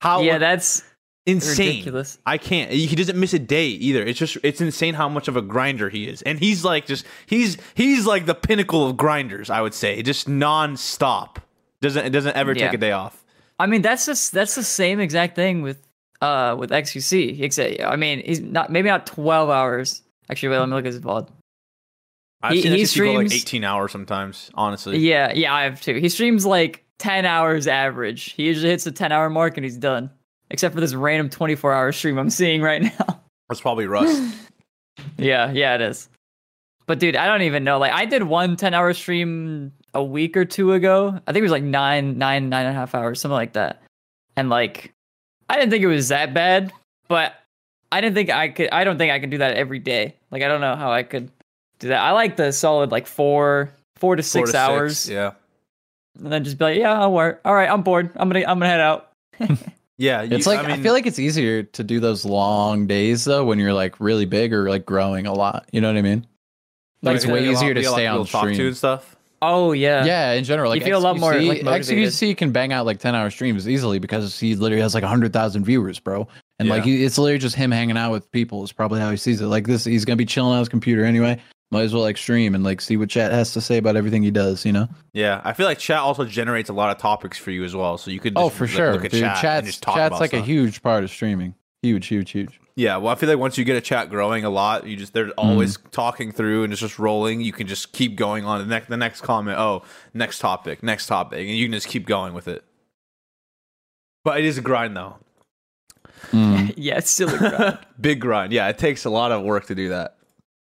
how? 0.00 0.22
yeah, 0.22 0.38
that's 0.38 0.82
insane. 1.26 1.68
ridiculous. 1.68 2.18
I 2.26 2.38
can't. 2.38 2.70
He 2.70 2.94
doesn't 2.96 3.18
miss 3.18 3.34
a 3.34 3.38
day 3.38 3.66
either. 3.68 4.02
It's 4.02 4.18
just 4.18 4.38
it's 4.42 4.60
insane 4.60 4.94
how 4.94 5.08
much 5.08 5.28
of 5.28 5.36
a 5.36 5.42
grinder 5.42 5.88
he 5.90 6.08
is, 6.08 6.22
and 6.22 6.38
he's 6.38 6.64
like 6.64 6.86
just 6.86 7.06
he's 7.26 7.56
he's 7.74 8.06
like 8.06 8.26
the 8.26 8.34
pinnacle 8.34 8.86
of 8.88 8.96
grinders. 8.96 9.50
I 9.50 9.60
would 9.60 9.74
say 9.74 10.02
just 10.02 10.28
non-stop. 10.28 11.40
Doesn't 11.80 12.06
it 12.06 12.10
doesn't 12.10 12.36
ever 12.36 12.52
Yeah. 12.52 12.66
take 12.66 12.74
a 12.74 12.78
day 12.78 12.92
off. 12.92 13.22
I 13.58 13.66
mean, 13.66 13.82
that's 13.82 14.06
just 14.06 14.32
that's 14.32 14.54
the 14.54 14.64
same 14.64 14.98
exact 15.00 15.36
thing 15.36 15.62
with 15.62 15.86
uh 16.22 16.56
with 16.58 16.70
XQC. 16.70 17.40
Except, 17.42 17.80
I 17.82 17.96
mean, 17.96 18.22
he's 18.24 18.40
not 18.40 18.70
maybe 18.70 18.88
not 18.88 19.06
twelve 19.06 19.50
hours. 19.50 20.02
Actually, 20.30 20.50
wait, 20.50 20.58
let 20.60 20.68
me 20.68 20.74
look 20.74 20.84
at 20.86 20.92
his 20.92 21.00
VOD. 21.00 21.28
I've 22.42 22.52
He- 22.54 22.62
seen 22.62 22.72
he 22.72 23.12
go 23.12 23.12
like 23.20 23.32
18 23.32 23.64
hours 23.64 23.92
sometimes. 23.92 24.50
Honestly, 24.54 24.96
Yeah, 24.98 25.32
yeah, 25.34 25.54
I 25.54 25.64
have 25.64 25.80
too. 25.80 25.94
He 25.96 26.08
streams 26.08 26.46
like 26.46 26.84
ten 27.00 27.24
hours 27.26 27.66
average. 27.66 28.32
He 28.32 28.44
usually 28.44 28.70
hits 28.70 28.84
the 28.84 28.92
ten 28.92 29.10
hour 29.10 29.28
mark 29.28 29.56
and 29.56 29.64
he's 29.64 29.76
done. 29.76 30.10
Except 30.52 30.74
for 30.74 30.80
this 30.80 30.94
random 30.94 31.28
twenty 31.28 31.56
four 31.56 31.72
hour 31.72 31.90
stream 31.90 32.18
I'm 32.18 32.30
seeing 32.30 32.62
right 32.62 32.82
now. 32.82 33.20
that's 33.48 33.60
probably 33.60 33.86
Rust. 33.86 34.36
yeah, 35.18 35.50
yeah, 35.50 35.74
it 35.74 35.80
is. 35.80 36.08
But 36.86 36.98
dude, 36.98 37.16
I 37.16 37.26
don't 37.26 37.42
even 37.42 37.62
know. 37.64 37.78
Like, 37.78 37.92
I 37.92 38.04
did 38.04 38.24
one 38.24 38.56
10 38.56 38.74
hour 38.74 38.92
stream 38.94 39.72
a 39.94 40.02
week 40.02 40.36
or 40.36 40.44
two 40.44 40.72
ago. 40.72 41.20
I 41.24 41.32
think 41.32 41.38
it 41.38 41.42
was 41.42 41.52
like 41.52 41.62
nine, 41.62 42.18
nine, 42.18 42.48
nine 42.48 42.66
and 42.66 42.74
a 42.74 42.78
half 42.78 42.96
hours, 42.96 43.20
something 43.20 43.36
like 43.36 43.52
that. 43.52 43.80
And 44.36 44.50
like, 44.50 44.92
I 45.48 45.54
didn't 45.56 45.70
think 45.70 45.84
it 45.84 45.88
was 45.88 46.08
that 46.08 46.34
bad, 46.34 46.72
but 47.06 47.34
I 47.92 48.00
didn't 48.00 48.16
think 48.16 48.30
I 48.30 48.48
could. 48.48 48.70
I 48.72 48.82
don't 48.82 48.98
think 48.98 49.12
I 49.12 49.20
can 49.20 49.30
do 49.30 49.38
that 49.38 49.56
every 49.56 49.78
day. 49.78 50.16
Like, 50.32 50.42
I 50.42 50.48
don't 50.48 50.60
know 50.60 50.74
how 50.74 50.90
I 50.90 51.04
could 51.04 51.30
do 51.78 51.88
that. 51.88 52.00
I 52.02 52.10
like 52.10 52.36
the 52.36 52.52
solid 52.52 52.90
like 52.90 53.06
four, 53.06 53.70
four 53.96 54.16
to 54.16 54.22
Four 54.22 54.28
six 54.28 54.52
to 54.52 54.58
hours, 54.58 55.08
Yeah, 55.08 55.32
and 56.20 56.32
then 56.32 56.44
just 56.44 56.58
be 56.58 56.64
like, 56.64 56.78
yeah, 56.78 57.00
I'll 57.00 57.12
work. 57.12 57.40
All 57.44 57.54
right, 57.54 57.68
I'm 57.68 57.82
bored. 57.82 58.10
I'm 58.16 58.28
gonna, 58.28 58.40
I'm 58.46 58.58
gonna 58.58 58.66
head 58.66 58.80
out. 58.80 59.12
yeah. 59.98 60.22
you- 60.22 60.36
It's 60.36 60.46
like 60.46 60.60
I, 60.60 60.68
mean, 60.68 60.82
feel 60.82 60.92
like 60.92 61.06
it's 61.06 61.18
easier 61.18 61.62
to 61.62 61.82
do 61.84 62.00
those 62.00 62.24
long 62.24 62.86
days 62.86 63.24
though 63.24 63.44
when 63.44 63.58
you're 63.58 63.72
like 63.74 63.98
really 64.00 64.24
big 64.26 64.52
or 64.52 64.68
like 64.68 64.84
growing 64.86 65.26
a 65.26 65.32
lot. 65.32 65.68
You 65.72 65.80
know 65.80 65.88
what 65.88 65.96
I 65.98 66.02
mean? 66.02 66.26
Like 67.02 67.16
it's 67.16 67.26
way 67.26 67.40
got 67.44 67.48
a 67.48 67.52
lot- 67.52 67.62
easier 67.62 67.74
to 67.74 67.80
you 67.80 67.86
got 67.86 67.90
a 67.90 67.92
lot 67.92 67.96
stay 67.96 68.06
on 68.06 68.14
people 68.14 68.26
to 68.26 68.32
talk 68.32 68.42
to 68.48 68.54
stream. 68.54 68.66
and 68.68 68.76
stuff. 68.76 69.16
Oh 69.42 69.72
yeah, 69.72 70.04
Yeah, 70.04 70.32
in 70.32 70.44
general, 70.44 70.68
like 70.70 70.80
you 70.80 70.84
feel 70.86 70.98
a 70.98 71.00
lot 71.00 71.18
more, 71.18 71.32
XQC 71.32 71.48
like, 71.48 71.62
motivated. 71.62 72.08
XQC 72.12 72.36
can 72.36 72.52
bang 72.52 72.74
out 72.74 72.84
like 72.84 72.98
ten 73.00 73.14
hour 73.14 73.30
streams 73.30 73.66
easily 73.66 73.98
because 73.98 74.38
he 74.38 74.54
literally 74.54 74.82
has 74.82 74.92
like 74.94 75.02
hundred 75.02 75.32
thousand 75.32 75.64
viewers, 75.64 75.98
bro. 75.98 76.28
And 76.58 76.68
like 76.68 76.84
he, 76.84 77.02
it's 77.06 77.16
literally 77.16 77.38
just 77.38 77.56
him 77.56 77.70
hanging 77.70 77.96
out 77.96 78.12
with 78.12 78.30
people 78.32 78.62
is 78.64 78.70
probably 78.70 79.00
how 79.00 79.10
he 79.10 79.16
sees 79.16 79.40
it. 79.40 79.46
Like 79.46 79.66
this, 79.66 79.86
he's 79.86 80.04
gonna 80.04 80.18
be 80.18 80.26
chilling 80.26 80.52
on 80.52 80.58
his 80.58 80.68
computer 80.68 81.06
anyway. 81.06 81.40
Might 81.72 81.82
as 81.82 81.94
well 81.94 82.02
like 82.02 82.16
stream 82.16 82.54
and 82.54 82.64
like 82.64 82.80
see 82.80 82.96
what 82.96 83.08
chat 83.08 83.30
has 83.30 83.52
to 83.52 83.60
say 83.60 83.76
about 83.76 83.94
everything 83.94 84.22
he 84.22 84.30
does. 84.32 84.64
You 84.66 84.72
know? 84.72 84.88
Yeah, 85.12 85.40
I 85.44 85.52
feel 85.52 85.66
like 85.66 85.78
chat 85.78 85.98
also 85.98 86.24
generates 86.24 86.68
a 86.68 86.72
lot 86.72 86.90
of 86.90 87.00
topics 87.00 87.38
for 87.38 87.50
you 87.52 87.62
as 87.64 87.76
well. 87.76 87.96
So 87.96 88.10
you 88.10 88.18
could 88.18 88.32
oh, 88.36 88.48
for 88.48 88.64
like, 88.64 88.72
sure, 88.72 88.92
look 88.92 89.04
at 89.04 89.12
dude. 89.12 89.20
chat 89.20 89.32
and 89.34 89.40
Chat's 89.40 89.66
just 89.66 89.82
talk 89.82 89.96
chat's 89.96 90.08
about 90.08 90.20
like 90.20 90.32
a 90.32 90.42
huge 90.42 90.82
part 90.82 91.04
of 91.04 91.10
streaming. 91.10 91.54
Huge, 91.82 92.06
huge, 92.08 92.30
huge. 92.32 92.60
Yeah, 92.76 92.96
well, 92.96 93.12
I 93.12 93.14
feel 93.14 93.28
like 93.28 93.38
once 93.38 93.56
you 93.58 93.64
get 93.64 93.76
a 93.76 93.80
chat 93.80 94.10
growing 94.10 94.44
a 94.44 94.50
lot, 94.50 94.86
you 94.86 94.96
just 94.96 95.12
they're 95.12 95.30
always 95.30 95.76
talking 95.92 96.32
through 96.32 96.64
and 96.64 96.72
it's 96.72 96.80
just 96.80 96.98
rolling. 96.98 97.40
You 97.40 97.52
can 97.52 97.66
just 97.66 97.92
keep 97.92 98.16
going 98.16 98.44
on 98.44 98.60
the 98.60 98.66
next 98.66 98.88
the 98.88 98.96
next 98.96 99.20
comment. 99.20 99.58
Oh, 99.58 99.82
next 100.14 100.38
topic, 100.38 100.82
next 100.82 101.06
topic, 101.06 101.40
and 101.40 101.56
you 101.56 101.66
can 101.66 101.72
just 101.72 101.88
keep 101.88 102.06
going 102.06 102.32
with 102.32 102.48
it. 102.48 102.64
But 104.24 104.38
it 104.38 104.44
is 104.44 104.58
a 104.58 104.60
grind 104.60 104.96
though, 104.96 105.16
Mm. 106.28 106.74
yeah, 106.76 106.98
it's 106.98 107.10
still 107.10 107.28
a 107.34 107.38
grind. 107.38 107.78
big 108.00 108.20
grind. 108.20 108.52
Yeah, 108.52 108.68
it 108.68 108.78
takes 108.78 109.04
a 109.04 109.10
lot 109.10 109.32
of 109.32 109.42
work 109.42 109.66
to 109.66 109.74
do 109.74 109.90
that. 109.90 110.16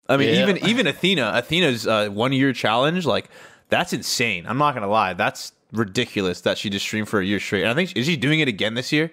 I 0.09 0.17
mean, 0.17 0.35
Yeah. 0.35 0.43
even 0.43 0.59
even 0.69 0.87
Athena, 0.87 1.33
Athena's 1.35 1.87
uh, 1.87 2.09
one 2.09 2.33
year 2.33 2.53
challenge, 2.53 3.05
like 3.07 3.29
that's 3.69 3.93
insane. 3.93 4.47
I'm 4.47 4.59
not 4.59 4.75
gonna 4.75 4.89
lie, 4.89 5.13
that's 5.15 5.53
ridiculous 5.73 6.41
that 6.43 6.57
she 6.59 6.71
just 6.71 6.87
streamed 6.87 7.09
for 7.09 7.21
a 7.21 7.25
year 7.25 7.39
straight. 7.41 7.63
And 7.63 7.71
I 7.71 7.75
think 7.75 7.97
is 7.97 8.07
she 8.07 8.17
doing 8.17 8.41
it 8.41 8.49
again 8.49 8.75
this 8.75 8.93
year? 8.93 9.11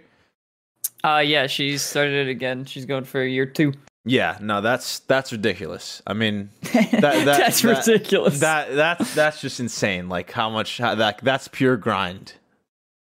uh, 1.03 1.19
yeah, 1.25 1.45
she's 1.47 1.81
started 1.83 2.27
it 2.27 2.31
again. 2.31 2.65
She's 2.65 2.85
going 2.85 3.03
for 3.03 3.21
a 3.21 3.27
year 3.29 3.45
two. 3.45 3.73
Yeah, 4.05 4.37
no, 4.39 4.61
that's 4.61 4.99
that's 4.99 5.31
ridiculous. 5.31 6.01
I 6.07 6.13
mean, 6.13 6.49
that, 6.73 7.25
That's 7.25 7.61
that- 7.63 7.85
ridiculous. 7.87 8.39
That 8.39 8.73
that's 8.75 9.13
that's 9.15 9.41
just 9.41 9.59
insane. 9.59 10.09
Like 10.09 10.31
how 10.31 10.49
much 10.49 10.77
how 10.77 10.95
that 10.95 11.19
that's 11.23 11.47
pure 11.47 11.75
grind. 11.77 12.33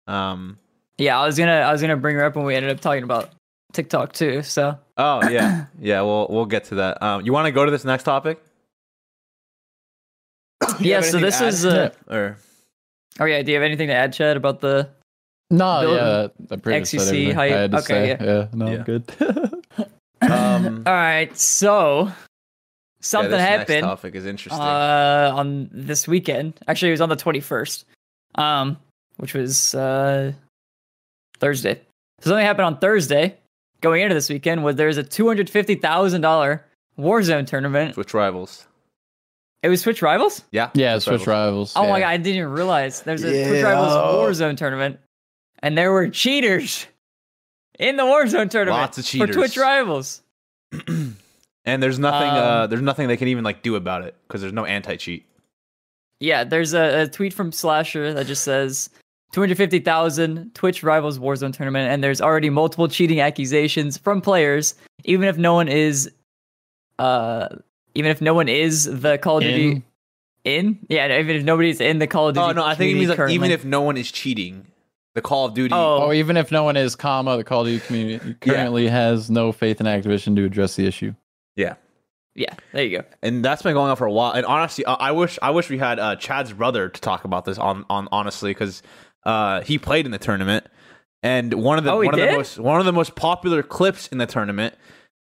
Um. 0.08 0.58
Yeah, 0.98 1.20
I 1.20 1.26
was 1.26 1.38
gonna 1.38 1.52
I 1.52 1.72
was 1.72 1.82
gonna 1.82 1.98
bring 1.98 2.16
her 2.16 2.24
up 2.26 2.36
when 2.38 2.46
we 2.46 2.56
ended 2.56 2.72
up 2.72 2.80
talking 2.80 3.04
about 3.04 3.30
TikTok 3.76 4.14
too. 4.14 4.42
So 4.42 4.78
Oh 4.98 5.28
yeah, 5.30 5.66
yeah. 5.80 6.02
We'll 6.02 6.28
we'll 6.30 6.46
get 6.48 6.64
to 6.66 6.76
that. 6.76 7.02
Um. 7.04 7.26
You 7.26 7.34
want 7.34 7.46
to 7.46 7.52
go 7.52 7.64
to 7.66 7.72
this 7.72 7.86
next 7.86 8.04
topic? 8.04 8.42
Yeah, 10.80 11.02
so 11.02 11.20
this 11.20 11.42
is 11.42 11.66
uh, 11.66 11.90
Or 12.10 12.38
oh 13.20 13.26
yeah. 13.26 13.42
Do 13.44 13.52
you 13.52 13.58
have 13.58 13.64
anything 13.64 13.88
to 13.88 13.94
add, 13.94 14.14
Chad, 14.14 14.38
about 14.38 14.62
the? 14.62 14.90
No, 15.52 15.82
Build- 15.82 15.96
yeah, 15.96 16.28
I 16.52 16.56
pretty 16.60 16.80
much 16.80 16.88
said 16.90 17.00
XQC 17.00 17.08
everything 17.08 17.36
hype. 17.36 17.52
I 17.52 17.56
had 17.62 17.72
to 17.72 17.78
Okay, 17.78 17.88
say. 17.88 18.08
yeah. 18.10 18.24
Yeah, 18.24 18.48
no, 18.54 18.72
Yeah. 18.72 18.84
Good. 18.84 19.12
um. 20.32 20.84
All 20.88 20.94
right, 20.94 21.38
so 21.38 22.06
yeah, 22.06 22.14
something 23.02 23.32
this 23.32 23.40
next 23.40 23.60
happened 23.70 23.84
topic 23.84 24.16
is 24.16 24.26
interesting. 24.26 24.60
uh, 24.62 25.32
on 25.36 25.70
this 25.72 26.08
weekend. 26.08 26.54
Actually, 26.68 26.90
it 26.90 26.94
was 26.94 27.02
on 27.02 27.10
the 27.10 27.16
twenty 27.16 27.42
first, 27.42 27.86
um, 28.36 28.78
which 29.18 29.34
was 29.34 29.76
uh, 29.76 30.32
Thursday. 31.40 31.76
So 32.22 32.30
something 32.32 32.46
happened 32.46 32.66
on 32.66 32.78
Thursday. 32.80 33.38
Going 33.86 34.02
into 34.02 34.16
this 34.16 34.30
weekend, 34.32 34.64
was 34.64 34.78
there's 34.78 34.98
a 34.98 35.04
two 35.04 35.28
hundred 35.28 35.48
fifty 35.48 35.76
thousand 35.76 36.22
dollar 36.22 36.66
Warzone 36.98 37.46
tournament. 37.46 37.94
Twitch 37.94 38.16
rivals. 38.16 38.66
It 39.62 39.70
was 39.70 39.84
Twitch 39.84 40.02
Rivals. 40.02 40.44
Yeah. 40.52 40.72
yeah, 40.74 40.98
Twitch 40.98 41.28
Rivals. 41.28 41.74
Oh 41.76 41.88
my 41.88 42.00
god, 42.00 42.08
I 42.08 42.18
didn't 42.18 42.38
even 42.38 42.50
realize 42.50 43.02
there's 43.04 43.24
a 43.24 43.30
Twitch 43.30 43.62
Yeah. 43.62 43.74
Rivals 43.74 43.94
Warzone 44.40 44.58
tournament, 44.58 45.00
and 45.60 45.78
there 45.78 45.92
were 45.92 46.10
cheaters 46.10 46.88
in 47.78 47.96
the 47.96 48.02
Warzone 48.04 48.50
tournament 48.50 48.82
Lots 48.82 48.98
of 48.98 49.06
cheaters. 49.06 49.28
for. 49.30 49.34
Twitch 49.34 49.56
Rivals. 49.56 50.24
And 51.68 51.82
there's 51.82 51.98
nothing. 52.00 52.30
uh. 52.30 52.62
Um, 52.64 52.70
There's 52.70 52.82
nothing 52.82 53.08
they 53.08 53.18
can 53.18 53.28
even 53.28 53.44
like 53.44 53.62
do 53.64 53.76
about 53.76 54.04
it 54.04 54.16
because 54.28 54.42
there's 54.42 54.54
no 54.54 54.66
anti 54.66 54.96
cheat. 54.98 55.26
Yeah, 56.20 56.44
there's 56.44 56.74
a, 56.74 57.02
a 57.04 57.08
tweet 57.08 57.34
from 57.34 57.52
Slasher 57.52 58.14
that 58.14 58.28
just 58.28 58.44
says 58.44 58.90
250,000 59.36 60.54
Twitch 60.54 60.82
Rivals 60.82 61.20
Warzone 61.20 61.54
tournament, 61.54 61.92
and 61.92 62.02
there's 62.02 62.22
already 62.22 62.50
multiple 62.50 62.88
cheating 62.88 63.20
accusations 63.20 63.98
from 63.98 64.22
players, 64.22 64.76
even 65.04 65.28
if 65.28 65.38
no 65.38 65.54
one 65.54 65.68
is, 65.68 66.10
uh, 67.00 67.50
even 67.96 68.12
if 68.12 68.22
no 68.22 68.34
one 68.34 68.48
is 68.48 68.86
the 68.86 69.18
Call 69.18 69.38
of 69.38 69.44
Duty 69.44 69.72
In- 69.72 69.84
in, 70.46 70.80
yeah, 70.90 71.20
even 71.20 71.36
if 71.36 71.44
nobody's 71.44 71.82
in 71.82 72.00
the 72.00 72.08
Call 72.08 72.30
of 72.30 72.36
Duty. 72.36 72.46
Oh 72.48 72.52
no, 72.54 72.64
I 72.64 72.76
think 72.76 72.92
it 72.92 72.96
means 72.96 73.10
like 73.10 73.18
community 73.18 73.36
even 73.36 73.52
if 73.52 73.66
no 73.66 73.82
one 73.82 73.98
is 73.98 74.10
cheating, 74.10 74.68
the 75.16 75.22
Call 75.22 75.46
of 75.46 75.54
Duty. 75.54 75.74
Oh. 75.74 76.04
Oh, 76.04 76.14
even 76.14 76.38
if 76.38 76.50
no 76.52 76.64
one 76.64 76.78
is, 76.78 76.96
comma, 76.96 77.36
the 77.36 77.44
Call 77.44 77.62
of 77.62 77.68
Duty 77.68 77.86
community 77.86 78.36
currently 78.40 78.88
has 78.88 79.30
no 79.30 79.52
faith 79.52 79.82
in 79.82 79.86
Activision 79.86 80.36
to 80.38 80.46
address 80.46 80.76
the 80.78 80.86
issue. 80.88 81.14
Yeah. 81.58 81.76
yeah, 82.36 82.54
there 82.74 82.84
you 82.86 83.00
go. 83.00 83.06
and 83.22 83.44
that's 83.44 83.62
been 83.64 83.74
going 83.74 83.90
on 83.90 83.98
for 83.98 84.06
a 84.06 84.12
while. 84.12 84.32
And 84.34 84.46
honestly, 84.46 84.86
I, 84.86 84.94
I 84.94 85.12
wish 85.12 85.38
I 85.42 85.50
wish 85.52 85.70
we 85.70 85.78
had 85.78 86.00
uh, 86.00 86.16
Chad's 86.16 86.54
brother 86.54 86.88
to 86.90 87.02
talk 87.02 87.26
about 87.26 87.44
this 87.44 87.58
on 87.58 87.86
on 87.90 88.08
honestly 88.14 88.52
because 88.52 88.82
uh, 89.26 89.62
he 89.62 89.78
played 89.78 90.06
in 90.06 90.12
the 90.12 90.18
tournament, 90.18 90.66
and 91.24 91.54
one 91.54 91.78
of 91.78 91.84
the 91.84 91.92
Oh, 91.92 91.98
one 91.98 92.14
of 92.14 92.20
the 92.20 92.26
most 92.38 92.60
one 92.60 92.80
of 92.80 92.86
the 92.86 92.94
most 92.94 93.16
popular 93.16 93.64
clips 93.64 94.08
in 94.08 94.18
the 94.18 94.26
tournament. 94.26 94.76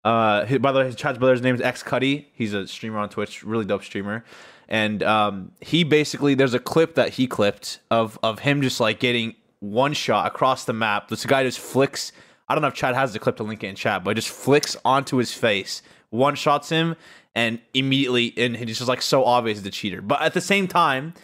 Uh, 0.04 0.44
hi- 0.44 0.58
by 0.58 0.70
the 0.72 0.80
way, 0.80 0.92
Chad's 0.92 1.18
brother's 1.18 1.40
name 1.40 1.54
is 1.54 1.60
X 1.62 1.82
Cuddy. 1.82 2.28
He's 2.34 2.52
a 2.52 2.66
streamer 2.66 2.98
on 2.98 3.08
Twitch, 3.08 3.42
really 3.42 3.64
dope 3.64 3.82
streamer. 3.84 4.24
And 4.68 5.02
um, 5.02 5.52
he 5.60 5.84
basically 5.84 6.34
there's 6.34 6.54
a 6.54 6.58
clip 6.58 6.94
that 6.94 7.10
he 7.10 7.26
clipped 7.26 7.80
of 7.90 8.18
of 8.22 8.40
him 8.40 8.62
just 8.62 8.80
like 8.80 8.98
getting 9.00 9.34
one 9.60 9.92
shot 9.94 10.26
across 10.26 10.64
the 10.64 10.72
map. 10.72 11.08
This 11.08 11.24
guy 11.26 11.42
just 11.44 11.58
flicks. 11.58 12.12
I 12.48 12.54
don't 12.54 12.62
know 12.62 12.68
if 12.68 12.74
Chad 12.74 12.94
has 12.94 13.12
the 13.14 13.18
clip 13.18 13.36
to 13.36 13.42
link 13.42 13.64
it 13.64 13.68
in 13.68 13.74
chat, 13.76 14.04
but 14.04 14.14
just 14.16 14.28
flicks 14.28 14.76
onto 14.84 15.16
his 15.16 15.32
face, 15.32 15.80
one 16.10 16.34
shots 16.34 16.68
him, 16.68 16.96
and 17.34 17.58
immediately 17.72 18.34
and 18.36 18.56
he's 18.56 18.78
just 18.78 18.88
like 18.88 19.00
so 19.02 19.24
obvious 19.24 19.60
the 19.62 19.70
cheater. 19.70 20.02
But 20.02 20.20
at 20.22 20.34
the 20.34 20.40
same 20.42 20.66
time, 20.68 21.14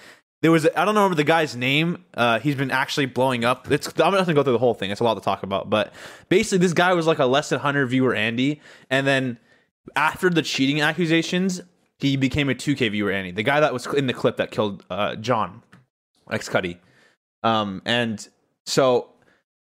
there 0.42 0.50
was 0.50 0.66
I 0.66 0.84
don't 0.84 0.94
remember 0.94 1.14
the 1.14 1.24
guy's 1.24 1.54
name. 1.54 2.04
Uh, 2.14 2.38
he's 2.38 2.54
been 2.54 2.70
actually 2.70 3.06
blowing 3.06 3.44
up. 3.44 3.70
It's 3.70 3.88
I'm 4.00 4.12
not 4.12 4.20
gonna 4.20 4.34
go 4.34 4.42
through 4.42 4.54
the 4.54 4.58
whole 4.58 4.74
thing. 4.74 4.90
It's 4.90 5.00
a 5.00 5.04
lot 5.04 5.14
to 5.14 5.20
talk 5.20 5.42
about, 5.42 5.68
but 5.68 5.92
basically 6.28 6.58
this 6.58 6.72
guy 6.72 6.92
was 6.94 7.06
like 7.06 7.18
a 7.18 7.26
less 7.26 7.50
than 7.50 7.58
100 7.58 7.86
viewer 7.86 8.14
Andy, 8.14 8.60
and 8.88 9.06
then 9.06 9.38
after 9.96 10.30
the 10.30 10.42
cheating 10.42 10.80
accusations, 10.80 11.60
he 11.98 12.16
became 12.16 12.48
a 12.48 12.54
2K 12.54 12.90
viewer 12.90 13.10
Andy. 13.10 13.32
The 13.32 13.42
guy 13.42 13.60
that 13.60 13.72
was 13.72 13.86
in 13.86 14.06
the 14.06 14.14
clip 14.14 14.38
that 14.38 14.50
killed 14.50 14.84
uh, 14.88 15.16
John, 15.16 15.62
ex 16.30 16.48
Cuddy, 16.48 16.78
um, 17.42 17.82
and 17.84 18.26
so. 18.66 19.06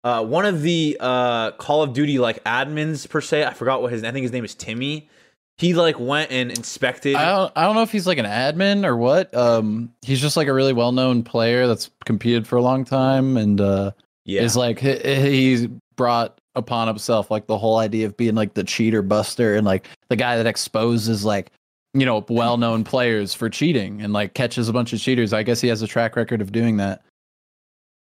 Uh, 0.03 0.23
one 0.23 0.45
of 0.45 0.61
the 0.61 0.95
uh, 1.01 1.51
Call 1.53 1.83
of 1.83 1.91
Duty 1.91 2.17
like 2.17 2.41
admins 2.45 3.09
per 3.09 3.19
se, 3.19 3.43
I 3.43 3.53
forgot 3.53 3.81
what 3.81 3.91
his. 3.91 4.05
I 4.05 4.11
think 4.11 4.23
his 4.23 4.31
name 4.31 4.45
is 4.45 4.55
Timmy. 4.55 5.09
He 5.57 5.73
like 5.73 5.99
went 5.99 6.31
and 6.31 6.51
inspected. 6.51 7.15
I 7.15 7.25
don't, 7.35 7.51
I 7.55 7.63
don't 7.63 7.75
know 7.75 7.81
if 7.81 7.91
he's 7.91 8.05
like 8.05 8.19
an 8.19 8.25
admin 8.25 8.85
or 8.85 8.95
what. 8.95 9.33
Um, 9.35 9.91
he's 10.03 10.21
just 10.21 10.37
like 10.37 10.47
a 10.47 10.53
really 10.53 10.73
well 10.73 10.91
known 10.91 11.23
player 11.23 11.67
that's 11.67 11.89
competed 12.05 12.45
for 12.45 12.57
a 12.57 12.61
long 12.61 12.85
time 12.85 13.37
and 13.37 13.59
uh, 13.59 13.91
yeah, 14.23 14.43
is 14.43 14.55
like 14.55 14.79
he, 14.79 14.97
he's 14.97 15.67
brought 15.95 16.39
upon 16.55 16.87
himself 16.87 17.31
like 17.31 17.47
the 17.47 17.57
whole 17.57 17.77
idea 17.77 18.05
of 18.05 18.15
being 18.17 18.35
like 18.35 18.53
the 18.53 18.63
cheater 18.63 19.01
buster 19.01 19.55
and 19.55 19.65
like 19.65 19.87
the 20.09 20.15
guy 20.15 20.37
that 20.37 20.45
exposes 20.47 21.25
like 21.25 21.51
you 21.93 22.05
know 22.05 22.23
well 22.29 22.57
known 22.57 22.83
players 22.83 23.33
for 23.33 23.49
cheating 23.49 24.01
and 24.01 24.13
like 24.13 24.35
catches 24.35 24.69
a 24.69 24.73
bunch 24.73 24.93
of 24.93 24.99
cheaters. 24.99 25.33
I 25.33 25.41
guess 25.41 25.59
he 25.59 25.67
has 25.69 25.81
a 25.81 25.87
track 25.87 26.15
record 26.15 26.41
of 26.41 26.51
doing 26.51 26.77
that. 26.77 27.01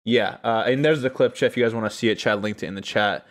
Yeah, 0.05 0.37
uh, 0.43 0.63
and 0.67 0.83
there's 0.83 1.01
the 1.01 1.09
clip, 1.09 1.33
Chad. 1.33 1.51
If 1.51 1.57
you 1.57 1.63
guys 1.63 1.73
want 1.73 1.89
to 1.89 1.95
see 1.95 2.09
it, 2.09 2.15
Chad 2.15 2.41
linked 2.41 2.63
it 2.63 2.67
in 2.67 2.75
the 2.75 2.81
chat. 2.81 3.25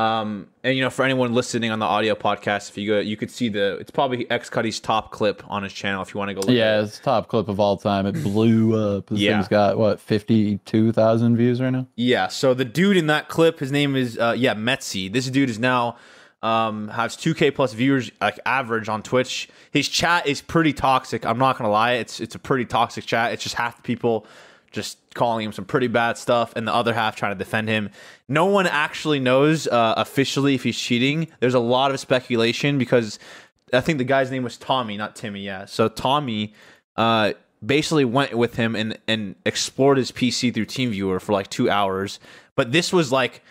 Um, 0.00 0.48
and 0.62 0.76
you 0.76 0.82
know, 0.82 0.90
for 0.90 1.04
anyone 1.04 1.34
listening 1.34 1.70
on 1.70 1.78
the 1.78 1.86
audio 1.86 2.14
podcast, 2.14 2.70
if 2.70 2.78
you 2.78 2.88
go, 2.90 3.00
you 3.00 3.16
could 3.16 3.30
see 3.30 3.48
the. 3.48 3.76
It's 3.80 3.90
probably 3.90 4.30
X 4.30 4.48
Cuddy's 4.48 4.80
top 4.80 5.10
clip 5.10 5.42
on 5.50 5.62
his 5.62 5.72
channel. 5.72 6.00
If 6.02 6.14
you 6.14 6.18
want 6.18 6.28
to 6.30 6.34
go, 6.34 6.40
look 6.40 6.50
yeah, 6.50 6.74
at 6.76 6.80
it. 6.80 6.84
it's 6.84 6.98
top 7.00 7.28
clip 7.28 7.48
of 7.48 7.58
all 7.60 7.76
time. 7.76 8.06
It 8.06 8.12
blew 8.22 8.74
up. 8.96 9.06
This 9.06 9.18
Yeah. 9.18 9.36
thing's 9.36 9.48
got 9.48 9.78
what 9.78 10.00
fifty 10.00 10.58
two 10.58 10.92
thousand 10.92 11.36
views 11.36 11.60
right 11.60 11.70
now. 11.70 11.86
Yeah. 11.96 12.28
So 12.28 12.54
the 12.54 12.64
dude 12.64 12.96
in 12.96 13.06
that 13.08 13.28
clip, 13.28 13.58
his 13.58 13.72
name 13.72 13.96
is 13.96 14.18
uh, 14.18 14.34
yeah 14.36 14.54
Metzi. 14.54 15.12
This 15.12 15.28
dude 15.28 15.50
is 15.50 15.58
now 15.58 15.96
um 16.42 16.88
has 16.88 17.16
2k 17.18 17.54
plus 17.54 17.74
viewers 17.74 18.10
like 18.20 18.40
average 18.46 18.88
on 18.88 19.02
Twitch. 19.02 19.48
His 19.72 19.86
chat 19.88 20.26
is 20.26 20.40
pretty 20.40 20.72
toxic. 20.72 21.26
I'm 21.26 21.36
not 21.38 21.58
gonna 21.58 21.70
lie. 21.70 21.92
It's 21.94 22.18
it's 22.20 22.34
a 22.34 22.38
pretty 22.38 22.64
toxic 22.64 23.04
chat. 23.04 23.32
It's 23.32 23.42
just 23.42 23.56
half 23.56 23.76
the 23.76 23.82
people 23.82 24.26
just 24.70 24.98
calling 25.14 25.44
him 25.44 25.52
some 25.52 25.64
pretty 25.64 25.88
bad 25.88 26.16
stuff 26.16 26.52
and 26.56 26.66
the 26.66 26.74
other 26.74 26.94
half 26.94 27.16
trying 27.16 27.32
to 27.32 27.38
defend 27.38 27.68
him. 27.68 27.90
No 28.28 28.46
one 28.46 28.66
actually 28.66 29.18
knows 29.18 29.66
uh, 29.66 29.94
officially 29.96 30.54
if 30.54 30.62
he's 30.62 30.78
cheating. 30.78 31.28
There's 31.40 31.54
a 31.54 31.60
lot 31.60 31.90
of 31.90 31.98
speculation 32.00 32.78
because 32.78 33.18
I 33.72 33.80
think 33.80 33.98
the 33.98 34.04
guy's 34.04 34.30
name 34.30 34.42
was 34.42 34.56
Tommy, 34.56 34.96
not 34.96 35.16
Timmy. 35.16 35.40
Yeah. 35.40 35.64
So 35.64 35.88
Tommy 35.88 36.54
uh, 36.96 37.32
basically 37.64 38.04
went 38.04 38.34
with 38.34 38.56
him 38.56 38.74
and 38.76 38.98
and 39.06 39.34
explored 39.44 39.98
his 39.98 40.12
PC 40.12 40.54
through 40.54 40.66
TeamViewer 40.66 41.20
for 41.20 41.32
like 41.32 41.50
two 41.50 41.68
hours. 41.68 42.20
But 42.54 42.72
this 42.72 42.92
was 42.92 43.10
like 43.10 43.42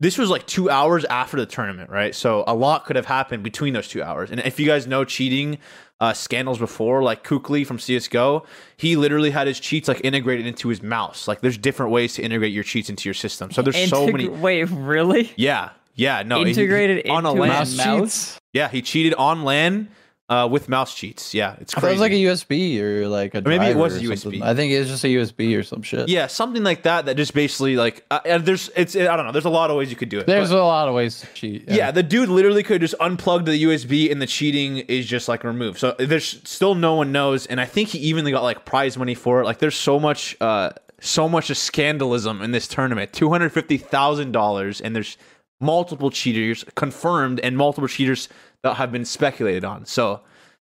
this 0.00 0.18
was 0.18 0.28
like 0.28 0.46
two 0.46 0.68
hours 0.68 1.04
after 1.04 1.36
the 1.36 1.46
tournament, 1.46 1.88
right? 1.90 2.14
So 2.14 2.44
a 2.46 2.54
lot 2.54 2.84
could 2.84 2.96
have 2.96 3.06
happened 3.06 3.42
between 3.42 3.74
those 3.74 3.88
two 3.88 4.02
hours. 4.02 4.30
And 4.30 4.40
if 4.40 4.58
you 4.58 4.66
guys 4.66 4.86
know 4.86 5.04
cheating 5.04 5.58
uh, 6.00 6.12
scandals 6.12 6.58
before, 6.58 7.02
like 7.02 7.22
KQLY 7.24 7.66
from 7.66 7.78
CS:GO, 7.78 8.44
he 8.76 8.96
literally 8.96 9.30
had 9.30 9.46
his 9.46 9.60
cheats 9.60 9.88
like 9.88 10.00
integrated 10.04 10.46
into 10.46 10.68
his 10.68 10.82
mouse. 10.82 11.28
Like 11.28 11.40
there's 11.40 11.56
different 11.58 11.92
ways 11.92 12.14
to 12.14 12.22
integrate 12.22 12.52
your 12.52 12.64
cheats 12.64 12.90
into 12.90 13.08
your 13.08 13.14
system. 13.14 13.50
So 13.52 13.62
there's 13.62 13.88
so 13.88 14.06
many. 14.08 14.28
Wait, 14.28 14.64
really? 14.64 15.32
Yeah, 15.36 15.70
yeah, 15.94 16.22
no, 16.24 16.38
he- 16.38 16.44
he- 16.44 16.50
Integrated 16.50 17.08
on 17.08 17.24
a 17.24 17.30
into 17.30 17.40
LAN. 17.42 17.48
mouse 17.50 17.76
cheats? 17.76 18.40
Yeah, 18.52 18.68
he 18.68 18.82
cheated 18.82 19.14
on 19.14 19.44
LAN 19.44 19.88
uh, 20.28 20.48
with 20.50 20.68
mouse 20.68 20.94
cheats. 20.94 21.34
Yeah, 21.34 21.56
it's 21.60 21.76
I 21.76 21.80
crazy. 21.80 21.90
it 21.90 21.94
was 21.94 22.00
like 22.00 22.12
a 22.12 22.14
USB 22.14 22.80
or 22.80 23.08
like 23.08 23.34
a 23.34 23.42
maybe 23.42 23.66
it 23.66 23.76
was 23.76 23.94
or 23.94 24.12
a 24.12 24.16
something. 24.16 24.40
USB. 24.40 24.44
I 24.44 24.54
think 24.54 24.72
it's 24.72 24.88
just 24.88 25.04
a 25.04 25.08
USB 25.08 25.58
or 25.58 25.62
some 25.62 25.82
shit. 25.82 26.08
yeah, 26.08 26.26
something 26.28 26.62
like 26.64 26.82
that. 26.84 27.04
That 27.04 27.16
just 27.16 27.34
basically 27.34 27.76
like 27.76 28.04
uh, 28.10 28.20
and 28.24 28.44
there's 28.46 28.70
it's 28.74 28.96
I 28.96 29.16
don't 29.16 29.26
know. 29.26 29.32
There's 29.32 29.44
a 29.44 29.50
lot 29.50 29.70
of 29.70 29.76
ways 29.76 29.90
you 29.90 29.96
could 29.96 30.08
do 30.08 30.18
it. 30.20 30.26
There's 30.26 30.50
but- 30.50 30.58
a 30.58 30.64
lot 30.64 30.88
of 30.88 30.94
ways 30.94 31.20
to 31.20 31.26
cheat. 31.34 31.64
yeah. 31.68 31.90
the 31.90 32.02
dude 32.02 32.28
literally 32.30 32.62
could 32.62 32.80
just 32.80 32.94
unplug 33.00 33.44
the 33.44 33.62
USB 33.64 34.10
and 34.10 34.20
the 34.22 34.26
cheating 34.26 34.78
is 34.78 35.04
just 35.06 35.28
like 35.28 35.44
removed. 35.44 35.78
So 35.78 35.94
there's 35.98 36.40
still 36.48 36.74
no 36.74 36.94
one 36.94 37.12
knows, 37.12 37.46
and 37.46 37.60
I 37.60 37.66
think 37.66 37.90
he 37.90 37.98
even 37.98 38.28
got 38.30 38.42
like 38.42 38.64
prize 38.64 38.96
money 38.96 39.14
for 39.14 39.40
it. 39.40 39.44
Like 39.44 39.58
there's 39.58 39.76
so 39.76 40.00
much, 40.00 40.36
uh, 40.40 40.70
so 41.00 41.28
much 41.28 41.50
of 41.50 41.58
scandalism 41.58 42.40
in 42.40 42.50
this 42.52 42.66
tournament. 42.66 43.12
Two 43.12 43.28
hundred 43.28 43.50
fifty 43.52 43.76
thousand 43.76 44.32
dollars, 44.32 44.80
and 44.80 44.96
there's 44.96 45.18
multiple 45.60 46.10
cheaters 46.10 46.64
confirmed 46.74 47.40
and 47.40 47.56
multiple 47.56 47.88
cheaters 47.88 48.28
that 48.64 48.74
have 48.74 48.90
been 48.90 49.04
speculated 49.04 49.64
on. 49.64 49.86
So 49.86 50.20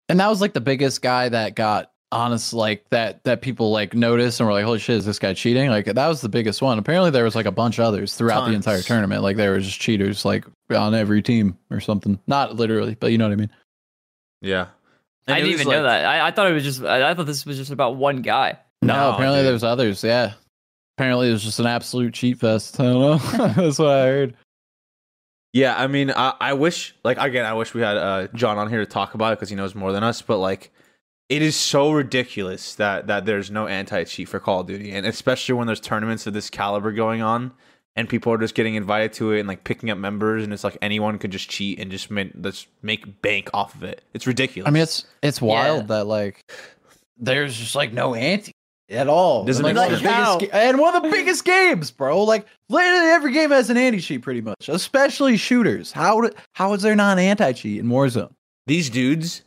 and 0.09 0.19
that 0.19 0.27
was 0.27 0.41
like 0.41 0.53
the 0.53 0.61
biggest 0.61 1.01
guy 1.01 1.29
that 1.29 1.55
got 1.55 1.91
honest 2.11 2.51
like 2.51 2.83
that 2.89 3.23
that 3.23 3.41
people 3.41 3.71
like 3.71 3.93
noticed 3.93 4.41
and 4.41 4.47
were 4.47 4.51
like 4.51 4.65
holy 4.65 4.79
shit 4.79 4.97
is 4.97 5.05
this 5.05 5.17
guy 5.17 5.33
cheating 5.33 5.69
like 5.69 5.85
that 5.85 6.07
was 6.09 6.19
the 6.19 6.27
biggest 6.27 6.61
one 6.61 6.77
apparently 6.77 7.09
there 7.09 7.23
was 7.23 7.35
like 7.35 7.45
a 7.45 7.51
bunch 7.53 7.79
of 7.79 7.85
others 7.85 8.15
throughout 8.15 8.45
the 8.45 8.51
entire 8.51 8.81
tournament 8.81 9.23
like 9.23 9.37
there 9.37 9.51
were 9.51 9.61
just 9.61 9.79
cheaters 9.79 10.25
like 10.25 10.43
on 10.75 10.93
every 10.93 11.21
team 11.21 11.57
or 11.69 11.79
something 11.79 12.19
not 12.27 12.57
literally 12.57 12.97
but 12.99 13.13
you 13.13 13.17
know 13.17 13.23
what 13.25 13.31
i 13.31 13.37
mean 13.37 13.49
yeah, 14.41 14.67
I 15.25 15.35
didn't 15.35 15.51
even 15.51 15.69
know 15.69 15.83
that. 15.83 16.03
I, 16.03 16.27
I 16.27 16.31
thought 16.31 16.47
it 16.49 16.53
was 16.53 16.63
just. 16.63 16.83
I, 16.83 17.11
I 17.11 17.13
thought 17.13 17.27
this 17.27 17.45
was 17.45 17.55
just 17.57 17.71
about 17.71 17.95
one 17.95 18.23
guy. 18.23 18.57
no, 18.81 18.93
No, 18.93 19.11
apparently 19.11 19.39
dude. 19.39 19.45
there 19.45 19.53
was 19.53 19.63
others 19.63 20.03
yeah 20.03 20.33
apparently 20.97 21.29
it 21.29 21.31
was 21.31 21.43
just 21.43 21.59
an 21.59 21.65
absolute 21.67 22.13
cheat 22.13 22.39
fest 22.39 22.77
i 22.79 22.83
don't 22.83 22.99
know 23.01 23.17
that's 23.55 23.79
what 23.79 23.87
i 23.89 24.05
heard 24.07 24.35
Yeah, 25.53 25.75
I 25.77 25.87
mean, 25.87 26.11
I, 26.11 26.33
I 26.39 26.53
wish, 26.53 26.95
like, 27.03 27.17
again, 27.17 27.45
I 27.45 27.53
wish 27.53 27.73
we 27.73 27.81
had 27.81 27.97
uh, 27.97 28.27
John 28.33 28.57
on 28.57 28.69
here 28.69 28.79
to 28.79 28.85
talk 28.85 29.13
about 29.15 29.33
it 29.33 29.35
because 29.39 29.49
he 29.49 29.55
knows 29.55 29.75
more 29.75 29.91
than 29.91 30.01
us. 30.03 30.21
But 30.21 30.37
like, 30.37 30.71
it 31.27 31.41
is 31.41 31.55
so 31.57 31.91
ridiculous 31.91 32.75
that 32.75 33.07
that 33.07 33.25
there's 33.25 33.51
no 33.51 33.67
anti 33.67 34.03
cheat 34.05 34.29
for 34.29 34.39
Call 34.39 34.61
of 34.61 34.67
Duty, 34.67 34.91
and 34.91 35.05
especially 35.05 35.55
when 35.55 35.67
there's 35.67 35.79
tournaments 35.81 36.25
of 36.27 36.33
this 36.33 36.49
caliber 36.49 36.91
going 36.93 37.21
on, 37.21 37.51
and 37.97 38.07
people 38.07 38.31
are 38.31 38.37
just 38.37 38.55
getting 38.55 38.75
invited 38.75 39.11
to 39.13 39.33
it 39.33 39.39
and 39.39 39.47
like 39.47 39.63
picking 39.65 39.89
up 39.89 39.97
members, 39.97 40.43
and 40.43 40.53
it's 40.53 40.63
like 40.63 40.77
anyone 40.81 41.17
could 41.19 41.31
just 41.31 41.49
cheat 41.49 41.79
and 41.79 41.91
just 41.91 42.09
make, 42.11 42.41
just 42.41 42.67
make 42.81 43.21
bank 43.21 43.49
off 43.53 43.75
of 43.75 43.83
it. 43.83 44.03
It's 44.13 44.25
ridiculous. 44.27 44.67
i 44.69 44.71
mean 44.71 44.83
it's 44.83 45.05
it's 45.21 45.41
wild 45.41 45.81
Yeah. 45.81 45.87
that 45.97 46.05
like 46.07 46.49
there's 47.17 47.57
just 47.57 47.75
like 47.75 47.91
no 47.91 48.15
anti 48.15 48.53
at 48.91 49.07
all. 49.07 49.45
Doesn't 49.45 49.65
And, 49.65 49.77
like, 49.77 49.91
sense. 49.91 50.37
biggest 50.37 50.53
and 50.53 50.77
one 50.79 50.95
of 50.95 51.03
the 51.03 51.09
biggest 51.09 51.45
games 51.45 51.91
bro. 51.91 52.23
Like 52.23 52.45
literally 52.69 53.09
every 53.11 53.31
game 53.33 53.51
has 53.51 53.69
an 53.69 53.77
anti-cheat 53.77 54.21
pretty 54.21 54.41
much 54.41 54.69
especially 54.69 55.37
shooters. 55.37 55.91
How 55.91 56.29
how 56.53 56.73
is 56.73 56.81
there 56.81 56.95
not 56.95 57.13
an 57.17 57.23
anti-cheat 57.23 57.79
in 57.79 57.87
warzone? 57.87 58.31
These 58.67 58.89
dudes 58.89 59.41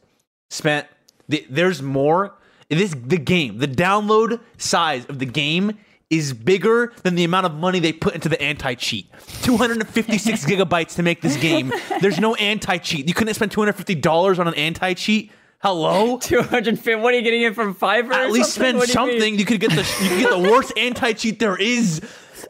spent 0.51 0.87
the, 1.29 1.47
there's 1.49 1.81
more 1.83 2.35
this 2.69 2.95
the 3.07 3.19
game 3.19 3.59
the 3.59 3.69
download 3.69 4.41
size 4.59 5.05
of 5.07 5.19
the 5.19 5.27
game 5.27 5.79
is 6.11 6.33
bigger 6.33 6.93
than 7.03 7.15
the 7.15 7.25
amount 7.25 7.47
of 7.47 7.55
money 7.55 7.79
they 7.81 7.93
put 7.93 8.15
into 8.15 8.29
the 8.29 8.41
anti-cheat. 8.41 9.11
256 9.43 10.45
gigabytes 10.47 10.95
to 10.97 11.03
make 11.03 11.23
this 11.23 11.37
game. 11.37 11.73
There's 12.01 12.21
no 12.21 12.35
anti-cheat. 12.37 13.09
You 13.09 13.15
couldn't 13.15 13.35
spend 13.35 13.51
$250 13.53 14.39
on 14.39 14.47
an 14.47 14.55
anti-cheat 14.55 15.33
hello 15.65 16.19
Two 16.21 16.43
hundred 16.43 16.79
fifty. 16.79 16.95
What 17.01 17.15
are 17.15 17.17
you 17.17 17.23
getting 17.23 17.41
it 17.41 17.55
from 17.55 17.75
Fiverr? 17.75 18.13
at 18.13 18.31
least 18.31 18.53
something? 18.53 18.79
spend 18.79 18.81
do 18.81 18.87
you 18.87 18.93
something 18.93 19.39
you, 19.39 19.45
could 19.47 19.61
get 19.61 19.71
the 19.71 19.99
you 20.03 20.09
could 20.11 20.21
get 20.21 20.31
the 20.31 20.51
worst 20.51 20.73
anti-cheat 20.79 21.39
there 21.39 21.57
is 21.57 22.03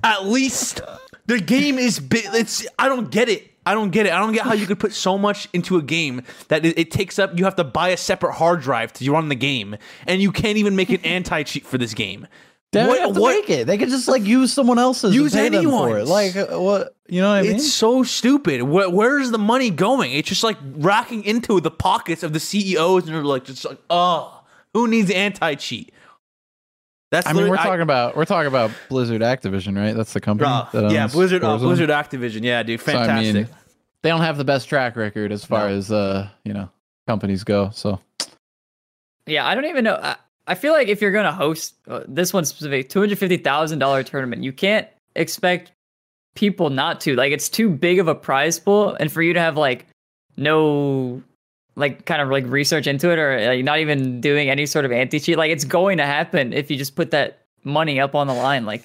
at 0.03 0.27
least 0.27 0.81
the 1.27 1.39
game 1.39 1.79
is 1.79 2.01
big 2.01 2.25
it's 2.33 2.67
i 2.77 2.89
don't 2.89 3.13
get 3.13 3.29
it 3.29 3.53
i 3.65 3.73
don't 3.73 3.91
get 3.91 4.07
it 4.07 4.13
i 4.13 4.19
don't 4.19 4.33
get 4.33 4.43
how 4.43 4.53
you 4.53 4.67
could 4.67 4.81
put 4.81 4.93
so 4.93 5.17
much 5.17 5.49
into 5.53 5.77
a 5.77 5.83
game 5.83 6.23
that 6.49 6.67
it, 6.67 6.77
it 6.77 6.91
takes 6.91 7.21
up 7.21 7.39
you 7.39 7.45
have 7.45 7.55
to 7.55 7.65
buy 7.65 7.91
a 7.91 7.97
separate 7.97 8.33
hard 8.33 8.61
drive 8.61 8.93
to 8.93 9.11
run 9.13 9.29
the 9.29 9.37
game 9.37 9.77
and 10.09 10.21
you 10.21 10.33
can't 10.33 10.59
even 10.59 10.75
make 10.75 10.91
an 10.91 11.01
anti-cheat 11.05 11.65
for 11.65 11.79
this 11.79 11.95
game 11.95 12.27
They 12.75 12.81
don't 12.81 12.89
What- 12.89 13.01
have 13.01 13.15
to 13.15 13.21
what- 13.21 13.35
make 13.35 13.51
it. 13.51 13.67
They 13.67 13.79
could 13.79 13.89
just 13.89 14.07
like 14.09 14.23
use 14.25 14.53
someone 14.53 14.79
else's. 14.79 15.15
Use 15.15 15.35
and 15.35 15.53
pay 15.53 15.61
them 15.63 15.71
for 15.71 15.99
it. 15.99 16.07
Like 16.07 16.37
uh, 16.37 16.61
what? 16.61 16.95
You 17.09 17.21
know 17.23 17.29
what 17.31 17.37
I 17.37 17.43
mean? 17.43 17.57
it's 17.57 17.71
so 17.73 18.03
stupid 18.03 18.63
Where, 18.63 18.89
where's 18.89 19.31
the 19.31 19.39
money 19.39 19.69
going 19.71 20.13
it's 20.13 20.27
just 20.29 20.43
like 20.43 20.57
racking 20.77 21.23
into 21.25 21.61
the 21.61 21.71
pockets 21.71 22.23
of 22.23 22.33
the 22.33 22.41
ceos 22.41 23.05
and 23.05 23.15
they're 23.15 23.23
like 23.23 23.45
just 23.45 23.63
like 23.67 23.77
oh 23.91 24.43
who 24.73 24.89
needs 24.89 25.11
anti-cheat 25.11 25.93
that's 27.11 27.27
I 27.27 27.35
mean, 27.35 27.49
we're 27.51 27.57
I- 27.59 27.63
talking 27.63 27.83
about 27.83 28.17
we're 28.17 28.25
talking 28.25 28.49
about 28.49 28.71
Blizzard 28.89 29.21
Activision, 29.21 29.77
right? 29.77 29.95
That's 29.95 30.15
the 30.15 30.21
company. 30.21 30.49
Uh, 30.51 30.65
that 30.73 30.91
yeah, 30.93 31.07
Blizzard, 31.07 31.45
uh, 31.45 31.59
Blizzard 31.59 31.91
Activision. 31.91 32.43
Yeah, 32.43 32.63
dude, 32.63 32.81
So, 32.81 32.87
fantastic. 32.87 33.31
I 33.37 33.39
mean, 33.41 33.49
they 34.03 34.09
don't 34.09 34.23
have 34.23 34.37
the 34.39 34.45
best 34.45 34.69
track 34.69 34.97
record 34.97 35.31
as 35.31 35.45
far 35.45 35.69
No. 35.69 35.77
as 35.77 35.93
uh, 35.93 36.29
you 36.45 36.55
know, 36.55 36.71
companies 37.07 37.45
go. 37.45 37.71
So 37.75 38.01
Yeah, 39.27 39.47
I 39.47 39.55
don't 39.55 39.67
even 39.67 39.85
know. 39.85 39.95
I, 40.03 40.17
I 40.47 40.55
feel 40.55 40.73
like 40.73 40.89
if 40.89 41.01
you're 41.01 41.13
gonna 41.13 41.33
host 41.33 41.75
uh, 41.89 42.01
this 42.07 42.33
one 42.33 42.45
specific 42.45 42.89
two 42.89 43.01
hundred 43.01 43.19
fifty 43.19 43.37
thousand 43.39 43.79
dollar 43.79 44.03
tournament, 44.03 44.43
you 44.43 44.53
can't 44.53 44.87
expect 45.17 45.73
people 46.35 46.71
not 46.71 47.01
to. 47.03 47.15
Like, 47.17 47.33
it's 47.33 47.49
too 47.49 47.71
big 47.71 47.99
of 47.99 48.09
a 48.09 48.15
prize 48.15 48.59
pool, 48.59 48.95
and 49.01 49.11
for 49.11 49.23
you 49.23 49.33
to 49.33 49.41
have 49.41 49.57
like 49.57 49.87
no 50.37 51.23
like 51.77 52.05
kind 52.05 52.23
of 52.23 52.29
like 52.29 52.47
research 52.47 52.87
into 52.87 53.11
it 53.11 53.19
or 53.19 53.47
like 53.49 53.65
not 53.65 53.79
even 53.81 54.21
doing 54.21 54.49
any 54.49 54.67
sort 54.67 54.85
of 54.85 54.93
anti 54.93 55.19
cheat, 55.19 55.37
like 55.39 55.51
it's 55.51 55.65
going 55.65 55.99
to 55.99 56.07
happen 56.07 56.53
if 56.53 56.71
you 56.71 56.77
just 56.77 56.95
put 56.95 57.11
that 57.11 57.41
money 57.65 57.99
up 58.01 58.15
on 58.15 58.27
the 58.27 58.35
line. 58.35 58.65
Like, 58.65 58.85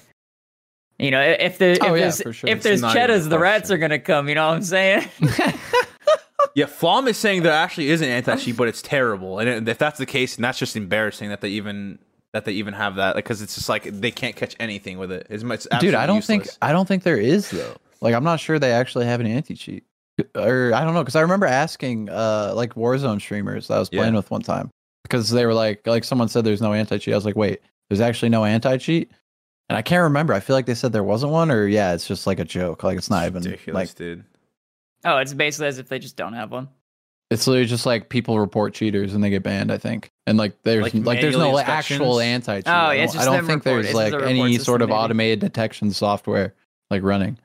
you 0.98 1.10
know, 1.10 1.20
if 1.20 1.58
the 1.58 1.78
Oh, 1.82 1.94
if 1.94 2.00
yeah, 2.00 2.10
there's 2.10 2.36
sure. 2.36 2.50
if 2.50 2.56
It's 2.56 2.64
there's 2.64 2.80
not 2.80 2.90
even 2.96 3.02
a 3.02 3.06
cheddars, 3.06 3.28
the 3.28 3.38
rats 3.38 3.70
are 3.70 3.78
gonna 3.78 3.98
come. 3.98 4.28
You 4.28 4.34
know 4.34 4.48
what 4.48 4.56
I'm 4.56 4.62
saying? 4.62 5.08
Yeah, 6.54 6.66
Flom 6.66 7.06
is 7.08 7.16
saying 7.16 7.42
there 7.42 7.52
actually 7.52 7.90
is 7.90 8.00
an 8.00 8.08
anti 8.08 8.36
cheat, 8.36 8.56
but 8.56 8.68
it's 8.68 8.82
terrible. 8.82 9.38
And 9.38 9.68
if 9.68 9.78
that's 9.78 9.98
the 9.98 10.06
case, 10.06 10.36
and 10.36 10.44
that's 10.44 10.58
just 10.58 10.76
embarrassing 10.76 11.28
that 11.30 11.40
they 11.40 11.50
even 11.50 11.98
that 12.32 12.44
they 12.44 12.52
even 12.52 12.74
have 12.74 12.96
that 12.96 13.16
because 13.16 13.42
it's 13.42 13.54
just 13.54 13.68
like 13.68 13.84
they 13.84 14.10
can't 14.10 14.36
catch 14.36 14.54
anything 14.60 14.98
with 14.98 15.10
it. 15.12 15.26
It's, 15.30 15.42
it's 15.44 15.66
Dude, 15.80 15.94
I 15.94 16.06
don't 16.06 16.24
think. 16.24 16.48
I 16.62 16.72
don't 16.72 16.86
think 16.86 17.02
there 17.02 17.18
is 17.18 17.50
though. 17.50 17.76
Like 18.00 18.14
I'm 18.14 18.24
not 18.24 18.40
sure 18.40 18.58
they 18.58 18.72
actually 18.72 19.06
have 19.06 19.20
an 19.20 19.26
anti 19.26 19.54
cheat, 19.54 19.84
or 20.34 20.72
I 20.74 20.84
don't 20.84 20.94
know 20.94 21.02
because 21.02 21.16
I 21.16 21.20
remember 21.20 21.46
asking 21.46 22.08
uh 22.08 22.52
like 22.54 22.74
Warzone 22.74 23.20
streamers 23.20 23.68
that 23.68 23.74
I 23.74 23.78
was 23.78 23.88
Yeah. 23.92 24.00
playing 24.00 24.14
with 24.14 24.30
one 24.30 24.42
time 24.42 24.70
because 25.02 25.30
they 25.30 25.44
were 25.46 25.54
like 25.54 25.86
like 25.86 26.04
someone 26.04 26.28
said 26.28 26.44
there's 26.44 26.62
no 26.62 26.72
anti 26.72 26.98
cheat. 26.98 27.12
I 27.14 27.16
was 27.16 27.24
like, 27.26 27.36
wait, 27.36 27.60
there's 27.88 28.00
actually 28.00 28.30
no 28.30 28.44
anti 28.44 28.76
cheat, 28.78 29.10
and 29.68 29.76
I 29.76 29.82
can't 29.82 30.02
remember. 30.04 30.32
I 30.32 30.40
feel 30.40 30.56
like 30.56 30.66
they 30.66 30.74
said 30.74 30.92
there 30.92 31.04
wasn't 31.04 31.32
one, 31.32 31.50
or 31.50 31.66
yeah, 31.66 31.92
it's 31.92 32.06
just 32.08 32.26
like 32.26 32.38
a 32.38 32.44
joke. 32.44 32.82
Like 32.84 32.96
it's 32.96 33.10
not 33.10 33.26
even 33.26 33.42
ridiculous, 33.42 33.74
like 33.74 33.94
dude. 33.96 34.24
Oh, 35.04 35.18
it's 35.18 35.32
basically 35.34 35.68
as 35.68 35.78
if 35.78 35.88
they 35.88 35.98
just 35.98 36.16
don't 36.16 36.34
have 36.34 36.50
one. 36.50 36.68
it's 37.30 37.46
literally 37.46 37.66
just 37.66 37.86
like 37.86 38.08
people 38.08 38.38
report 38.40 38.74
cheaters 38.74 39.14
and 39.14 39.22
they 39.24 39.30
get 39.30 39.42
banned. 39.42 39.70
I 39.72 39.78
think, 39.78 40.10
and 40.26 40.36
like 40.36 40.60
there's 40.62 40.82
Like 40.82 40.94
like, 41.06 41.20
there's 41.20 41.36
no 41.36 41.58
actual 41.58 42.20
anti 42.20 42.58
cheat. 42.58 42.68
Oh, 42.68 42.70
I 42.72 42.94
yeah, 42.94 43.04
it's 43.04 43.12
don't, 43.14 43.22
I 43.22 43.24
don't 43.24 43.46
think 43.46 43.64
report- 43.64 43.82
there's 43.82 43.86
it's 43.86 43.94
like 43.94 44.12
just 44.12 44.24
any 44.24 44.58
sort 44.58 44.82
of 44.82 44.88
maybe. 44.90 44.98
automated 44.98 45.40
detection 45.40 45.90
software 45.92 46.54
like 46.90 47.02
running. 47.02 47.38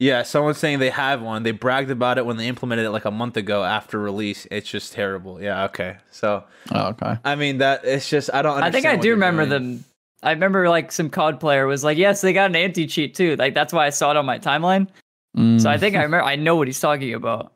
Yeah, 0.00 0.24
someone's 0.24 0.58
saying 0.58 0.80
they 0.80 0.90
have 0.90 1.22
one. 1.22 1.44
They 1.44 1.52
bragged 1.52 1.90
about 1.90 2.18
it 2.18 2.26
when 2.26 2.36
they 2.36 2.48
implemented 2.48 2.84
it 2.84 2.90
like 2.90 3.04
a 3.04 3.10
month 3.12 3.36
ago 3.36 3.62
after 3.64 3.98
release. 3.98 4.46
It's 4.50 4.68
just 4.68 4.92
terrible. 4.92 5.40
Yeah, 5.40 5.64
okay. 5.66 5.96
So 6.10 6.44
Oh, 6.72 6.88
okay. 6.88 7.16
I 7.24 7.36
mean 7.36 7.58
that 7.58 7.84
it's 7.84 8.08
just 8.08 8.28
I 8.34 8.42
don't. 8.42 8.62
I 8.62 8.70
think 8.70 8.86
I 8.86 8.96
do 8.96 9.10
remember 9.10 9.46
doing. 9.46 9.76
them. 9.76 9.84
I 10.22 10.30
remember 10.32 10.68
like 10.68 10.90
some 10.90 11.10
COD 11.10 11.38
player 11.38 11.66
was 11.66 11.84
like, 11.84 11.96
"Yes, 11.96 12.20
they 12.22 12.32
got 12.32 12.50
an 12.50 12.56
anti 12.56 12.86
cheat 12.86 13.14
too." 13.14 13.36
Like 13.36 13.54
that's 13.54 13.72
why 13.72 13.86
I 13.86 13.90
saw 13.90 14.10
it 14.10 14.16
on 14.16 14.26
my 14.26 14.38
timeline. 14.38 14.88
So 15.36 15.40
I 15.68 15.76
Mm. 15.76 15.80
think 15.80 15.96
I 15.96 16.02
remember. 16.02 16.22
I 16.24 16.36
know 16.36 16.56
what 16.56 16.68
he's 16.68 16.78
talking 16.80 17.12
about. 17.14 17.52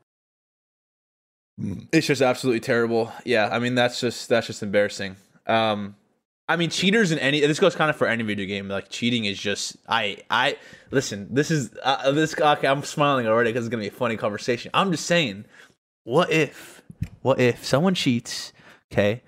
It's 1.93 2.07
just 2.07 2.23
absolutely 2.23 2.61
terrible. 2.61 3.13
Yeah, 3.25 3.49
I 3.51 3.59
mean 3.59 3.75
that's 3.75 4.01
just 4.01 4.29
that's 4.29 4.47
just 4.47 4.63
embarrassing. 4.63 5.17
Um, 5.47 5.97
I 6.49 6.57
mean 6.57 6.71
cheaters 6.71 7.11
in 7.13 7.19
any 7.19 7.41
this 7.41 7.59
goes 7.59 7.75
kind 7.75 7.91
of 7.91 7.97
for 7.97 8.07
any 8.07 8.23
video 8.23 8.47
game. 8.47 8.69
Like 8.69 8.89
cheating 8.91 9.25
is 9.25 9.39
just 9.39 9.77
I 9.89 10.19
I 10.31 10.57
listen. 10.91 11.29
This 11.35 11.51
is 11.51 11.71
uh, 11.83 12.13
this 12.13 12.35
okay. 12.41 12.67
I'm 12.69 12.83
smiling 12.85 13.27
already 13.27 13.51
because 13.51 13.67
it's 13.67 13.71
gonna 13.71 13.83
be 13.83 13.89
a 13.89 13.93
funny 13.93 14.17
conversation. 14.17 14.71
I'm 14.75 14.91
just 14.93 15.07
saying, 15.07 15.45
what 16.05 16.31
if 16.31 16.83
what 17.23 17.41
if 17.41 17.65
someone 17.65 17.95
cheats? 17.95 18.53
Okay, 18.93 19.23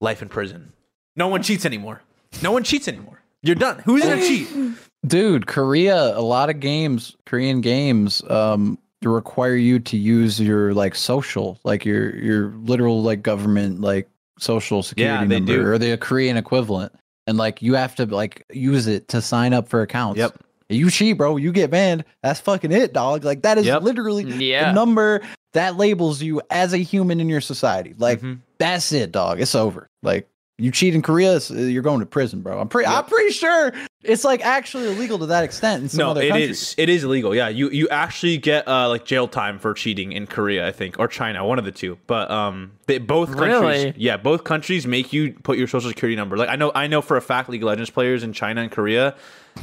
life 0.00 0.20
in 0.22 0.28
prison. 0.28 0.72
No 1.16 1.28
one 1.28 1.42
cheats 1.42 1.64
anymore. 1.64 2.02
No 2.42 2.52
one 2.52 2.64
cheats 2.64 2.88
anymore. 2.88 3.20
You're 3.42 3.54
done. 3.56 3.80
Who's 3.84 4.02
gonna 4.02 4.20
cheat? 4.20 4.48
Dude, 5.06 5.46
Korea, 5.46 6.16
a 6.16 6.20
lot 6.20 6.50
of 6.50 6.60
games, 6.60 7.16
Korean 7.24 7.60
games, 7.62 8.22
um, 8.28 8.78
require 9.02 9.56
you 9.56 9.78
to 9.78 9.96
use 9.96 10.38
your 10.38 10.74
like 10.74 10.94
social, 10.94 11.58
like 11.64 11.84
your 11.86 12.14
your 12.16 12.48
literal 12.64 13.02
like 13.02 13.22
government 13.22 13.80
like 13.80 14.08
social 14.38 14.82
security 14.82 15.26
they 15.26 15.36
number 15.40 15.52
do. 15.56 15.66
or 15.66 15.78
the 15.78 15.96
Korean 15.96 16.36
equivalent. 16.36 16.92
And 17.26 17.38
like 17.38 17.62
you 17.62 17.74
have 17.74 17.94
to 17.96 18.06
like 18.06 18.44
use 18.52 18.86
it 18.86 19.08
to 19.08 19.22
sign 19.22 19.54
up 19.54 19.68
for 19.68 19.80
accounts. 19.82 20.18
Yep. 20.18 20.38
You 20.68 20.90
cheat, 20.90 21.16
bro, 21.16 21.36
you 21.36 21.50
get 21.52 21.70
banned. 21.70 22.04
That's 22.22 22.40
fucking 22.40 22.70
it, 22.72 22.92
dog. 22.92 23.24
Like 23.24 23.42
that 23.42 23.56
is 23.58 23.66
Yep. 23.66 23.82
literally 23.82 24.24
Yeah. 24.24 24.66
the 24.66 24.72
number 24.72 25.22
that 25.54 25.76
labels 25.76 26.22
you 26.22 26.42
as 26.50 26.72
a 26.74 26.78
human 26.78 27.20
in 27.20 27.28
your 27.28 27.40
society. 27.40 27.94
Like 27.98 28.20
Mhm. 28.20 28.40
that's 28.58 28.92
it, 28.92 29.12
dog. 29.12 29.40
It's 29.40 29.54
over. 29.54 29.88
Like 30.02 30.28
you 30.60 30.70
cheat 30.70 30.94
in 30.94 31.02
Korea, 31.02 31.40
you're 31.50 31.82
going 31.82 32.00
to 32.00 32.06
prison, 32.06 32.40
bro. 32.42 32.60
I'm 32.60 32.68
pretty. 32.68 32.86
I'm 32.86 33.04
pretty 33.04 33.30
sure 33.30 33.72
it's 34.02 34.24
like 34.24 34.44
actually 34.44 34.86
illegal 34.86 35.18
to 35.18 35.26
that 35.26 35.44
extent 35.44 35.82
in 35.82 35.88
some 35.88 35.98
no, 35.98 36.10
other 36.10 36.22
it 36.22 36.28
countries. 36.28 36.50
is. 36.50 36.74
It 36.78 36.88
is 36.88 37.04
illegal. 37.04 37.34
Yeah, 37.34 37.48
you 37.48 37.70
you 37.70 37.88
actually 37.88 38.38
get 38.38 38.66
uh 38.68 38.88
like 38.88 39.04
jail 39.04 39.28
time 39.28 39.58
for 39.58 39.74
cheating 39.74 40.12
in 40.12 40.26
Korea, 40.26 40.66
I 40.66 40.72
think, 40.72 40.98
or 40.98 41.08
China, 41.08 41.44
one 41.44 41.58
of 41.58 41.64
the 41.64 41.72
two. 41.72 41.98
But 42.06 42.30
um, 42.30 42.72
they 42.86 42.98
both 42.98 43.36
countries. 43.36 43.84
Really? 43.84 43.94
Yeah, 43.96 44.16
both 44.16 44.44
countries 44.44 44.86
make 44.86 45.12
you 45.12 45.32
put 45.32 45.58
your 45.58 45.66
social 45.66 45.90
security 45.90 46.16
number. 46.16 46.36
Like 46.36 46.48
I 46.48 46.56
know, 46.56 46.72
I 46.74 46.86
know 46.86 47.02
for 47.02 47.16
a 47.16 47.22
fact, 47.22 47.48
League 47.48 47.62
of 47.62 47.66
Legends 47.66 47.90
players 47.90 48.22
in 48.22 48.32
China 48.32 48.60
and 48.62 48.70
Korea, 48.70 49.16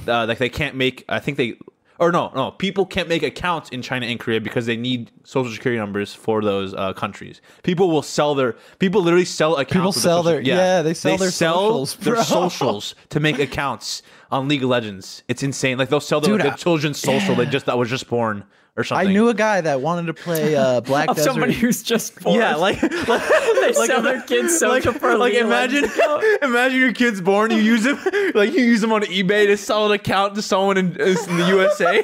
uh, 0.08 0.26
like 0.26 0.38
they 0.38 0.50
can't 0.50 0.76
make. 0.76 1.06
I 1.10 1.20
think 1.20 1.38
they. 1.38 1.58
Or 2.00 2.12
no, 2.12 2.32
no, 2.36 2.52
people 2.52 2.86
can't 2.86 3.10
make 3.10 3.24
accounts 3.24 3.70
in 3.70 3.82
China 3.82 4.06
and 4.06 4.20
Korea 4.20 4.40
because 4.40 4.66
they 4.68 4.78
need 4.78 5.12
social 5.24 5.52
security 5.52 5.80
numbers 5.80 6.14
for 6.14 6.42
those 6.42 6.74
uh, 6.76 6.94
countries. 6.94 7.42
People 7.64 7.90
will 7.90 8.04
sell 8.04 8.36
their 8.36 8.56
people 8.80 9.02
literally 9.02 9.26
sell 9.26 9.56
accounts. 9.56 9.74
People 9.74 9.92
sell 9.92 10.24
their- 10.24 10.40
yeah, 10.42 10.82
they 10.82 10.94
sell 10.94 11.18
their 11.18 11.32
sell 11.32 11.56
socials, 11.84 11.96
their 11.98 12.14
bro. 12.16 12.24
socials 12.24 12.96
to 13.10 13.20
make 13.20 13.40
accounts 13.40 14.04
on 14.32 14.48
League 14.48 14.64
of 14.64 14.70
Legends. 14.70 15.24
It's 15.28 15.42
insane. 15.42 15.78
Like 15.78 15.90
they'll 15.90 16.00
sell 16.00 16.22
their, 16.22 16.34
Dude, 16.38 16.46
their 16.46 16.54
I- 16.54 16.56
children's 16.58 17.00
social 17.00 17.34
they 17.36 17.46
just 17.46 17.66
that 17.66 17.78
was 17.78 17.90
just 17.90 18.08
born 18.08 18.44
or 18.78 18.86
I 18.92 19.06
knew 19.06 19.28
a 19.30 19.34
guy 19.34 19.60
that 19.62 19.82
wanted 19.82 20.06
to 20.06 20.14
play 20.14 20.56
uh, 20.56 20.82
Black 20.82 21.10
Of 21.10 21.16
Desert. 21.16 21.32
somebody 21.32 21.54
who's 21.54 21.82
just 21.82 22.20
born. 22.22 22.40
Yeah, 22.40 22.56
like, 22.56 22.80
like 23.08 23.28
they 23.28 23.74
sell 23.74 24.04
their 24.04 24.22
kids 24.22 24.58
social 24.60 24.94
for 24.94 25.12
a 25.12 25.18
like 25.18 25.34
imagine 25.34 25.86
imagine 26.44 26.80
your 26.80 26.94
kid's 26.94 27.20
born 27.20 27.50
you 27.50 27.58
use 27.58 27.86
him 27.86 27.98
like 28.36 28.54
you 28.54 28.62
use 28.62 28.82
them 28.82 28.94
on 28.94 29.02
eBay 29.04 29.48
to 29.48 29.58
sell 29.58 29.88
an 29.88 29.94
account 29.94 30.36
to 30.36 30.44
someone 30.44 30.78
in, 30.78 30.92
in 30.92 31.16
the 31.16 31.46
USA. 31.50 32.04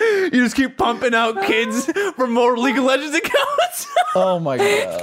you 0.00 0.42
just 0.42 0.56
keep 0.56 0.76
pumping 0.76 1.14
out 1.14 1.42
kids 1.46 1.90
for 2.16 2.26
more 2.26 2.58
League 2.58 2.76
of 2.76 2.84
Legends 2.84 3.16
accounts. 3.16 3.86
oh 4.14 4.38
my 4.38 4.58
god, 4.58 5.02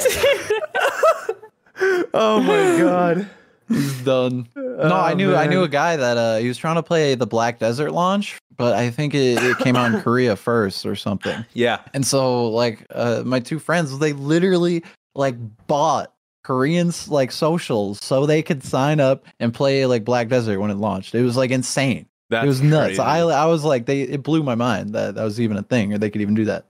oh 2.13 2.39
my 2.41 2.77
god. 2.79 3.29
He's 3.73 4.01
done. 4.01 4.47
no, 4.55 4.95
I 4.95 5.13
knew 5.13 5.35
I 5.35 5.47
knew 5.47 5.63
a 5.63 5.69
guy 5.69 5.95
that 5.95 6.17
uh, 6.17 6.37
he 6.37 6.47
was 6.47 6.57
trying 6.57 6.75
to 6.75 6.83
play 6.83 7.15
the 7.15 7.27
Black 7.27 7.59
Desert 7.59 7.91
launch, 7.91 8.37
but 8.57 8.75
I 8.75 8.89
think 8.89 9.13
it, 9.13 9.41
it 9.43 9.57
came 9.59 9.75
out 9.75 9.93
in 9.93 10.01
Korea 10.03 10.35
first 10.35 10.85
or 10.85 10.95
something. 10.95 11.45
Yeah. 11.53 11.79
And 11.93 12.05
so 12.05 12.47
like 12.49 12.85
uh, 12.91 13.23
my 13.25 13.39
two 13.39 13.59
friends, 13.59 13.97
they 13.99 14.13
literally 14.13 14.83
like 15.15 15.35
bought 15.67 16.13
Koreans 16.43 17.07
like 17.09 17.31
socials 17.31 17.99
so 18.01 18.25
they 18.25 18.41
could 18.41 18.63
sign 18.63 18.99
up 18.99 19.25
and 19.39 19.53
play 19.53 19.85
like 19.85 20.03
Black 20.03 20.27
Desert 20.27 20.59
when 20.59 20.71
it 20.71 20.77
launched. 20.77 21.15
It 21.15 21.23
was 21.23 21.37
like 21.37 21.51
insane. 21.51 22.07
That's 22.29 22.45
it 22.45 22.47
was 22.47 22.61
nuts. 22.61 22.97
crazy. 22.97 23.01
I 23.01 23.19
I 23.21 23.45
was 23.45 23.63
like 23.63 23.85
they 23.85 24.01
it 24.01 24.23
blew 24.23 24.41
my 24.41 24.55
mind 24.55 24.93
that 24.93 25.15
that 25.15 25.23
was 25.23 25.39
even 25.39 25.57
a 25.57 25.63
thing 25.63 25.93
or 25.93 25.97
they 25.97 26.09
could 26.09 26.21
even 26.21 26.35
do 26.35 26.45
that. 26.45 26.65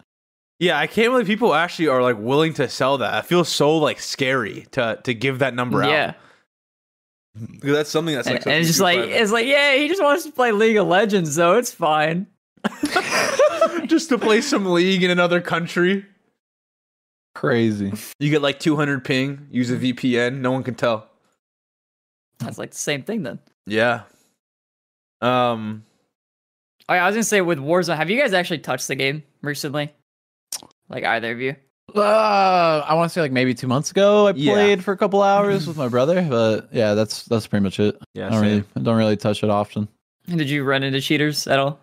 Yeah, 0.59 0.77
I 0.77 0.85
can't 0.85 1.11
believe 1.11 1.25
people 1.25 1.55
actually 1.55 1.87
are 1.87 2.03
like 2.03 2.17
willing 2.19 2.53
to 2.53 2.69
sell 2.69 2.99
that. 2.99 3.13
I 3.15 3.21
feel 3.21 3.43
so 3.43 3.77
like 3.77 3.99
scary 3.99 4.67
to 4.71 4.99
to 5.03 5.13
give 5.13 5.39
that 5.39 5.55
number 5.55 5.83
out. 5.83 5.89
Yeah. 5.89 6.07
out. 6.09 6.15
Because 7.33 7.71
that's 7.71 7.89
something 7.89 8.13
that's 8.13 8.27
like 8.27 8.37
and, 8.37 8.47
and 8.47 8.55
it's 8.59 8.67
just 8.67 8.81
like 8.81 8.99
it's 8.99 9.31
like 9.31 9.45
yeah, 9.45 9.75
he 9.75 9.87
just 9.87 10.01
wants 10.01 10.25
to 10.25 10.31
play 10.31 10.51
League 10.51 10.77
of 10.77 10.87
Legends, 10.87 11.35
though 11.35 11.57
it's 11.57 11.71
fine. 11.71 12.27
just 13.85 14.09
to 14.09 14.17
play 14.17 14.41
some 14.41 14.65
league 14.65 15.03
in 15.03 15.11
another 15.11 15.39
country. 15.39 16.05
Crazy. 17.33 17.93
You 18.19 18.29
get 18.29 18.41
like 18.41 18.59
200 18.59 19.05
ping, 19.05 19.47
use 19.49 19.71
a 19.71 19.77
VPN, 19.77 20.39
no 20.41 20.51
one 20.51 20.63
can 20.63 20.75
tell. 20.75 21.07
That's 22.39 22.57
like 22.57 22.71
the 22.71 22.77
same 22.77 23.03
thing 23.03 23.23
then. 23.23 23.39
Yeah. 23.65 24.03
Um 25.21 25.85
Oh, 26.89 26.93
I 26.93 27.05
was 27.05 27.15
gonna 27.15 27.23
say 27.23 27.39
with 27.39 27.59
Warzone, 27.59 27.95
have 27.95 28.09
you 28.09 28.19
guys 28.19 28.33
actually 28.33 28.59
touched 28.59 28.89
the 28.89 28.95
game 28.95 29.23
recently? 29.41 29.93
Like 30.89 31.05
either 31.05 31.31
of 31.31 31.39
you? 31.39 31.55
Uh, 31.95 32.85
I 32.87 32.93
want 32.93 33.09
to 33.09 33.13
say 33.13 33.21
like 33.21 33.31
maybe 33.31 33.53
two 33.53 33.67
months 33.67 33.91
ago 33.91 34.27
I 34.27 34.33
Yeah. 34.35 34.53
played 34.53 34.83
for 34.83 34.91
a 34.93 34.97
couple 34.97 35.21
hours 35.21 35.67
with 35.67 35.77
my 35.77 35.87
brother, 35.95 36.21
but 36.29 36.69
yeah, 36.71 36.93
that's 36.93 37.23
that's 37.25 37.47
pretty 37.47 37.63
much 37.63 37.79
it. 37.79 37.97
yeah, 38.13 38.27
I 38.27 38.29
don't 38.31 38.41
really 38.41 38.63
I 38.75 38.79
don't 38.81 38.97
really 38.97 39.17
touch 39.17 39.43
it 39.43 39.49
often. 39.49 39.87
Did 40.27 40.49
you 40.49 40.63
run 40.63 40.83
into 40.83 41.01
cheaters 41.01 41.47
at 41.47 41.59
all? 41.59 41.79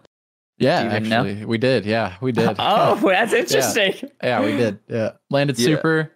Yeah, 0.58 0.82
Do 0.82 0.88
you 0.90 0.96
even 0.96 1.08
know? 1.08 1.16
actually, 1.24 1.44
we 1.44 1.58
did. 1.58 1.84
Yeah, 1.86 2.16
we 2.20 2.32
did. 2.32 2.56
Oh, 2.58 2.96
that's 3.08 3.32
interesting. 3.32 4.10
yeah, 4.22 4.44
we 4.44 4.56
did. 4.56 4.78
Yeah, 4.88 5.12
landed 5.30 5.58
Yeah. 5.58 5.66
super. 5.66 6.12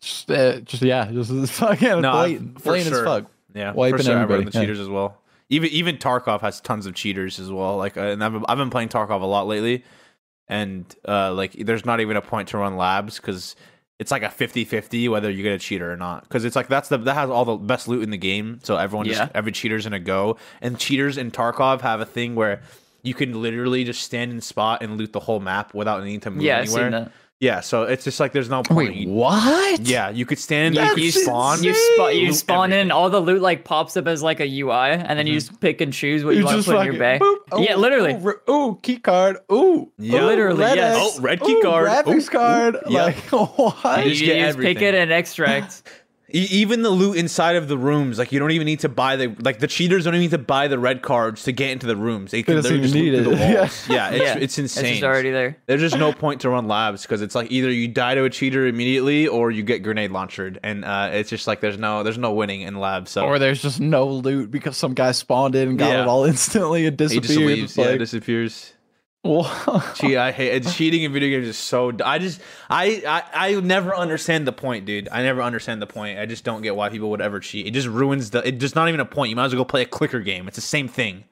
Just, 0.00 0.30
uh, 0.30 0.60
just 0.60 0.82
yeah, 0.82 1.10
just 1.10 1.52
fucking 1.52 2.00
No, 2.00 2.12
blatant, 2.12 2.60
for 2.60 2.70
blatant 2.70 2.94
sure. 2.94 3.00
as 3.00 3.04
fuck. 3.22 3.30
Yeah, 3.54 3.72
Wiping 3.72 3.98
for 3.98 4.02
sure. 4.04 4.12
I've 4.12 4.16
run 4.16 4.22
everybody, 4.22 4.46
into 4.46 4.56
yeah. 4.58 4.62
cheaters 4.62 4.80
as 4.80 4.88
well. 4.88 5.18
Even 5.50 5.70
even 5.70 5.96
Tarkov 5.96 6.40
has 6.42 6.60
tons 6.60 6.86
of 6.86 6.94
cheaters 6.94 7.40
as 7.40 7.50
well. 7.50 7.76
Like, 7.76 7.96
uh, 7.96 8.02
and 8.02 8.22
I've 8.22 8.44
I've 8.48 8.58
been 8.58 8.70
playing 8.70 8.90
Tarkov 8.90 9.22
a 9.22 9.26
lot 9.26 9.46
lately, 9.48 9.82
and 10.48 10.84
uh, 11.06 11.32
like, 11.32 11.52
there's 11.52 11.84
not 11.84 12.00
even 12.00 12.16
a 12.16 12.22
point 12.22 12.48
to 12.48 12.58
run 12.58 12.76
labs 12.76 13.16
because 13.16 13.54
it's 13.98 14.10
like 14.10 14.22
a 14.22 14.28
50-50 14.28 15.08
whether 15.10 15.28
you 15.30 15.42
get 15.42 15.52
a 15.52 15.58
cheater 15.58 15.92
or 15.92 15.96
not. 15.96 16.22
Because 16.22 16.44
it's 16.44 16.54
like 16.56 16.68
that's 16.68 16.88
the 16.88 16.98
that 16.98 17.14
has 17.14 17.30
all 17.30 17.44
the 17.44 17.56
best 17.56 17.88
loot 17.88 18.02
in 18.02 18.10
the 18.10 18.16
game, 18.18 18.60
so 18.62 18.76
everyone 18.76 19.06
Yeah. 19.06 19.14
just 19.14 19.32
every 19.34 19.52
cheater's 19.52 19.86
in 19.86 19.92
a 19.92 19.98
go. 19.98 20.36
And 20.60 20.78
cheaters 20.78 21.18
in 21.18 21.30
Tarkov 21.30 21.80
have 21.80 22.00
a 22.00 22.06
thing 22.06 22.34
where 22.34 22.62
you 23.02 23.14
can 23.14 23.40
literally 23.40 23.84
just 23.84 24.02
stand 24.02 24.30
in 24.32 24.40
spot 24.40 24.82
and 24.82 24.96
loot 24.98 25.12
the 25.12 25.20
whole 25.20 25.40
map 25.40 25.74
without 25.74 26.02
needing 26.04 26.20
to 26.20 26.30
move 26.30 26.42
Yeah, 26.42 26.58
anywhere. 26.58 27.10
Seen 27.40 27.48
that. 27.48 27.54
Yeah, 27.54 27.60
so 27.60 27.82
it's 27.84 28.04
just 28.04 28.20
like 28.20 28.32
there's 28.32 28.48
no 28.48 28.62
point. 28.62 28.94
Wait, 28.94 29.08
what? 29.08 29.80
Yeah, 29.80 30.10
you 30.10 30.26
could 30.26 30.38
stand. 30.38 30.74
You, 30.74 30.82
You, 30.82 30.96
you, 30.96 31.10
spawn. 31.12 31.62
you, 31.62 31.74
spa- 31.74 32.08
you 32.08 32.32
spawn 32.32 32.72
everything. 32.72 32.86
in, 32.86 32.92
all 32.92 33.10
the 33.10 33.20
loot 33.20 33.40
like 33.40 33.64
pops 33.64 33.96
up 33.96 34.06
as 34.06 34.22
like 34.22 34.40
a 34.40 34.60
UI, 34.60 34.72
and 34.72 35.18
then 35.18 35.26
you 35.26 35.34
mm-hmm. 35.34 35.48
just 35.48 35.60
pick 35.60 35.80
and 35.80 35.92
choose 35.92 36.24
what 36.24 36.36
you, 36.36 36.44
want 36.44 36.64
to 36.64 36.70
put 36.70 36.80
in 36.80 36.86
your 36.86 36.98
bag. 36.98 37.20
boop. 37.20 37.36
Oh, 37.52 37.60
yeah, 37.60 37.76
literally. 37.76 38.14
Oh, 38.14 38.18
re- 38.18 38.34
ooh, 38.50 38.78
key 38.82 38.98
card. 38.98 39.38
Ooh, 39.52 39.90
Yeah. 39.98 40.24
Literally, 40.24 40.60
red 40.60 40.76
yes. 40.76 40.96
Oh, 40.98 41.20
red 41.20 41.40
key 41.40 41.54
Ooh, 41.54 41.62
card. 41.62 41.88
Graphics 41.88 42.28
Ooh, 42.28 42.30
card. 42.30 42.76
Yeah. 42.88 43.04
Like 43.04 43.16
what? 43.30 43.84
And 43.84 44.04
you, 44.04 44.10
just 44.10 44.24
get 44.24 44.36
you 44.36 44.46
just 44.46 44.58
pick 44.58 44.82
it 44.82 44.94
and 44.94 45.12
extract. 45.12 45.82
E- 46.30 46.46
even 46.50 46.82
the 46.82 46.90
loot 46.90 47.16
inside 47.16 47.56
of 47.56 47.68
the 47.68 47.78
rooms, 47.78 48.18
like 48.18 48.32
you 48.32 48.38
don't 48.38 48.50
even 48.50 48.66
need 48.66 48.80
to 48.80 48.88
buy 48.88 49.16
the 49.16 49.34
like 49.40 49.60
the 49.60 49.66
cheaters 49.66 50.04
don't 50.04 50.14
even 50.14 50.22
need 50.22 50.30
to 50.32 50.38
buy 50.38 50.68
the 50.68 50.78
red 50.78 51.00
cards 51.00 51.44
to 51.44 51.52
get 51.52 51.70
into 51.70 51.86
the 51.86 51.96
rooms. 51.96 52.32
They 52.32 52.42
can 52.42 52.56
doesn't 52.56 52.70
literally 52.70 52.82
just 52.86 52.94
even 52.96 53.12
loot 53.12 53.18
need 53.18 53.24
through 53.24 53.36
the 53.36 53.52
it. 53.52 53.56
walls. 53.60 53.88
yeah, 53.88 54.10
it's, 54.10 54.22
yeah, 54.22 54.36
it's 54.38 54.58
insane. 54.58 54.84
It's 54.84 54.92
just 54.96 55.04
already 55.04 55.30
there. 55.30 55.56
There's 55.66 55.80
just 55.80 55.96
no 55.96 56.12
point 56.24 56.42
to 56.42 56.50
run 56.50 56.68
labs 56.68 57.02
because 57.02 57.22
it's 57.22 57.34
like 57.34 57.50
either 57.50 57.70
you 57.70 57.88
die 57.88 58.14
to 58.14 58.24
a 58.24 58.30
cheater 58.30 58.66
immediately 58.66 59.26
or 59.26 59.50
you 59.50 59.62
get 59.62 59.82
grenade 59.82 60.10
launchered, 60.10 60.58
and 60.62 60.84
uh, 60.84 61.10
it's 61.12 61.30
just 61.30 61.46
like 61.46 61.60
there's 61.60 61.78
no 61.78 62.02
there's 62.02 62.18
no 62.18 62.32
winning 62.34 62.60
in 62.60 62.78
labs. 62.78 63.10
So 63.10 63.24
Or 63.24 63.38
there's 63.38 63.62
just 63.62 63.80
no 63.80 64.06
loot 64.06 64.50
because 64.50 64.76
some 64.76 64.92
guy 64.94 65.12
spawned 65.12 65.54
in 65.54 65.68
and 65.70 65.78
got 65.78 65.90
Yeah. 65.92 66.02
it 66.02 66.08
all 66.08 66.24
instantly 66.26 66.86
and 66.86 66.92
he 67.00 67.06
disappeared. 67.06 67.24
just 67.26 67.38
leaves, 67.38 67.62
It's 67.70 67.78
yeah, 67.78 67.86
like, 67.86 67.98
disappears. 68.00 68.74
What? 69.28 69.94
Cheat, 69.96 70.16
I 70.16 70.32
hate 70.32 70.54
it's 70.54 70.74
cheating 70.74 71.02
in 71.02 71.12
video 71.12 71.38
games 71.38 71.48
is 71.48 71.58
so. 71.58 71.92
I 72.04 72.18
just 72.18 72.40
I, 72.68 73.02
I 73.34 73.48
I 73.50 73.60
never 73.60 73.94
understand 73.94 74.46
the 74.46 74.52
point, 74.52 74.86
dude. 74.86 75.08
I 75.10 75.22
never 75.22 75.42
understand 75.42 75.82
the 75.82 75.86
point. 75.86 76.18
I 76.18 76.26
just 76.26 76.44
don't 76.44 76.62
get 76.62 76.74
why 76.76 76.88
people 76.88 77.10
would 77.10 77.20
ever 77.20 77.40
cheat. 77.40 77.66
It 77.66 77.70
just 77.70 77.88
ruins 77.88 78.30
the. 78.30 78.46
It's 78.46 78.58
just 78.58 78.74
not 78.74 78.88
even 78.88 79.00
a 79.00 79.04
point. 79.04 79.30
You 79.30 79.36
might 79.36 79.46
as 79.46 79.54
well 79.54 79.64
go 79.64 79.66
play 79.66 79.82
a 79.82 79.86
clicker 79.86 80.20
game. 80.20 80.48
It's 80.48 80.56
the 80.56 80.62
same 80.62 80.88
thing. 80.88 81.24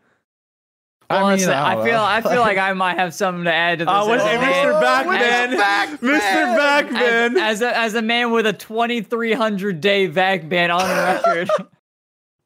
I 1.08 1.18
mean, 1.18 1.22
Honestly, 1.24 1.52
I, 1.52 1.74
don't 1.76 1.84
feel 1.84 1.94
know. 1.94 2.04
I 2.04 2.20
feel 2.20 2.40
like 2.40 2.58
I 2.58 2.72
might 2.72 2.98
have 2.98 3.14
something 3.14 3.44
to 3.44 3.52
add 3.52 3.78
to 3.78 3.84
this. 3.84 3.94
Oh, 3.96 4.08
what's 4.08 4.24
as 4.24 4.34
a 4.34 4.44
hey, 4.44 4.52
Mr. 4.52 4.82
Backman, 4.82 5.56
Backman! 5.56 5.98
Mr. 5.98 6.58
Backman. 6.58 7.36
as, 7.36 7.62
as 7.62 7.62
a 7.62 7.78
as 7.78 7.94
a 7.94 8.02
man 8.02 8.32
with 8.32 8.44
a 8.46 8.52
2300 8.52 9.80
day 9.80 10.06
vac 10.06 10.48
ban 10.48 10.72
on 10.72 10.82
record. 10.82 11.48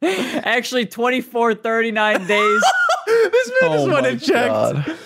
Actually 0.44 0.86
2439 0.86 2.26
days. 2.26 2.62
this 3.06 3.50
man 3.62 3.72
just 3.72 3.86
Oh 3.86 3.92
went 3.92 4.02
my 4.02 4.08
and 4.08 4.20
checked. 4.22 4.86
God. 4.86 4.98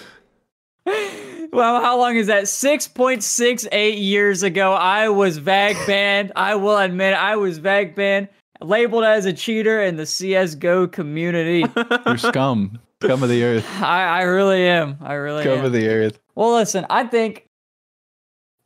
Well, 1.53 1.81
how 1.81 1.97
long 1.99 2.17
is 2.17 2.27
that? 2.27 2.45
6.68 2.45 4.03
years 4.03 4.43
ago, 4.43 4.73
I 4.73 5.09
was 5.09 5.39
VAC 5.39 5.77
banned. 5.87 6.33
I 6.35 6.57
will 6.57 6.77
admit 6.79 7.15
I 7.15 7.37
was 7.37 7.59
VAC 7.61 7.95
banned, 7.95 8.29
labeled 8.61 9.05
as 9.05 9.25
a 9.25 9.33
cheater 9.33 9.81
in 9.81 9.95
the 9.97 10.03
CSGO 10.03 10.91
community. 10.91 11.65
You're 12.07 12.19
scum. 12.19 12.81
Scum 13.01 13.23
of 13.23 13.29
the 13.29 13.45
earth. 13.45 13.67
I, 13.81 14.03
I 14.03 14.23
really 14.23 14.67
am. 14.67 14.97
I 15.01 15.13
really 15.15 15.45
Scum 15.45 15.61
am. 15.61 15.65
of 15.67 15.73
the 15.73 15.87
earth. 15.87 16.19
Well, 16.35 16.55
listen, 16.55 16.87
I 16.91 17.05
think, 17.05 17.47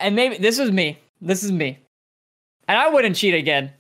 and 0.01 0.17
maybe 0.17 0.39
this 0.39 0.59
is 0.59 0.71
me. 0.71 0.99
This 1.21 1.43
is 1.45 1.53
me, 1.53 1.79
and 2.69 2.79
I 2.79 2.89
wouldn't 2.89 3.17
cheat 3.17 3.35
again, 3.35 3.71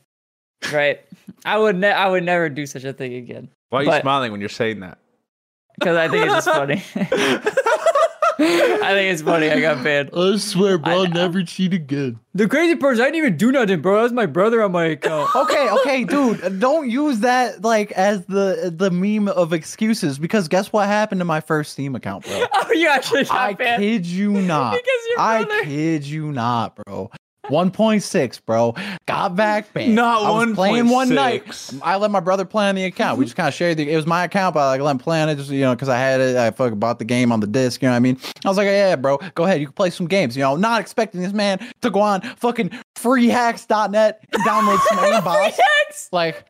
right? 0.71 1.01
I 1.47 1.57
would. 1.57 1.77
Ne- 1.77 1.93
I 1.93 2.09
would 2.09 2.25
never 2.25 2.51
do 2.51 2.67
such 2.67 2.85
a 2.85 2.93
thing 2.93 3.15
again 3.15 3.49
Why 3.71 3.79
are 3.79 3.83
you 3.85 3.89
But- 3.91 4.03
smiling 4.03 4.33
when 4.33 4.41
you're 4.41 4.49
saying 4.51 4.81
that? 4.81 4.99
because 5.79 5.97
I 5.97 6.09
think 6.09 6.27
it's 6.27 6.45
just 6.45 6.51
funny. 6.51 6.83
I 8.41 8.93
think 8.93 9.13
it's 9.13 9.23
funny. 9.23 9.51
I 9.51 9.61
got 9.61 9.83
banned. 9.83 10.11
I 10.15 10.37
swear, 10.37 10.79
bro, 10.79 10.93
I'll 10.93 11.09
never 11.09 11.43
cheat 11.43 11.73
again. 11.75 12.21
The 12.35 12.49
crazy 12.49 12.77
part 12.77 12.95
is 12.95 13.01
I 13.01 13.05
didn't 13.05 13.17
even 13.17 13.37
do 13.37 13.51
nothing, 13.51 13.81
bro. 13.81 13.97
That 13.97 14.03
was 14.05 14.13
my 14.13 14.27
brother 14.27 14.63
on 14.63 14.71
my 14.73 14.85
account. 14.85 15.35
Okay, 15.35 15.69
okay, 15.71 16.05
dude, 16.05 16.61
don't 16.61 16.89
use 16.89 17.21
that 17.21 17.63
like 17.63 17.91
as 17.93 18.25
the 18.27 18.73
the 18.75 18.91
meme 18.91 19.29
of 19.29 19.53
excuses 19.53 20.19
because 20.19 20.47
guess 20.47 20.73
what 20.73 20.87
happened 20.87 21.21
to 21.21 21.25
my 21.25 21.41
first 21.41 21.73
Steam 21.73 21.97
account, 21.97 22.25
bro? 22.25 22.45
oh, 22.53 22.73
you 22.73 22.89
actually 22.89 23.25
got 23.25 23.35
I 23.37 23.53
banned. 23.55 23.83
kid 23.83 24.07
you 24.07 24.33
not. 24.43 24.73
Because 24.73 24.85
your 25.09 25.17
brother. 25.17 25.55
I 25.55 25.65
kid 25.65 26.05
you 26.05 26.31
not, 26.31 26.77
bro. 26.77 27.11
1.6, 27.49 28.41
bro. 28.47 28.75
Got 29.07 29.33
VAC 29.35 29.73
banned. 29.73 29.95
Not 29.95 30.23
I 30.23 30.45
was 30.47 30.55
playing 30.55 30.89
one 30.89 31.15
night. 31.15 31.73
I 31.83 31.97
let 31.97 32.11
my 32.11 32.21
brother 32.21 32.45
play 32.45 32.69
on 32.69 32.75
the 32.75 32.85
account. 32.85 33.19
We 33.19 33.25
just 33.25 33.37
kind 33.37 33.49
of 33.49 33.55
shared 33.55 33.77
the. 33.77 33.91
It 33.91 33.97
was 33.97 34.07
my 34.07 34.25
account, 34.25 34.55
but 34.55 34.61
I 34.61 34.69
like 34.69 34.81
let 34.81 34.91
him 34.93 34.99
play 34.99 35.23
on 35.23 35.29
it, 35.29 35.37
just 35.37 35.51
you 35.51 35.61
know, 35.63 35.75
because 35.75 35.89
I 35.89 35.99
had 35.99 36.21
it. 36.21 36.37
I 36.37 36.51
fucking 36.51 36.79
bought 36.79 36.99
the 36.99 37.05
game 37.05 37.33
on 37.33 37.41
the 37.41 37.47
disc. 37.47 37.83
You 37.83 37.89
know 37.89 37.93
what 37.93 37.97
I 37.97 38.01
mean? 38.01 38.19
I 38.45 38.49
was 38.49 38.57
like, 38.57 38.67
yeah, 38.67 38.97
bro, 38.97 39.19
go 39.35 39.45
ahead. 39.45 39.61
You 39.61 39.67
can 39.67 39.75
play 39.75 39.91
some 39.91 40.07
games. 40.07 40.37
You 40.37 40.43
know, 40.43 40.57
not 40.57 40.81
expecting 40.81 41.21
this 41.21 41.33
man 41.33 41.59
to 41.83 41.91
go 41.91 42.01
on 42.01 42.21
fucking 42.37 42.71
freehacks.net 42.97 44.25
and 44.33 44.43
download 44.45 44.79
some 44.89 44.99
aimbots. 44.99 46.09
Like, 46.13 46.45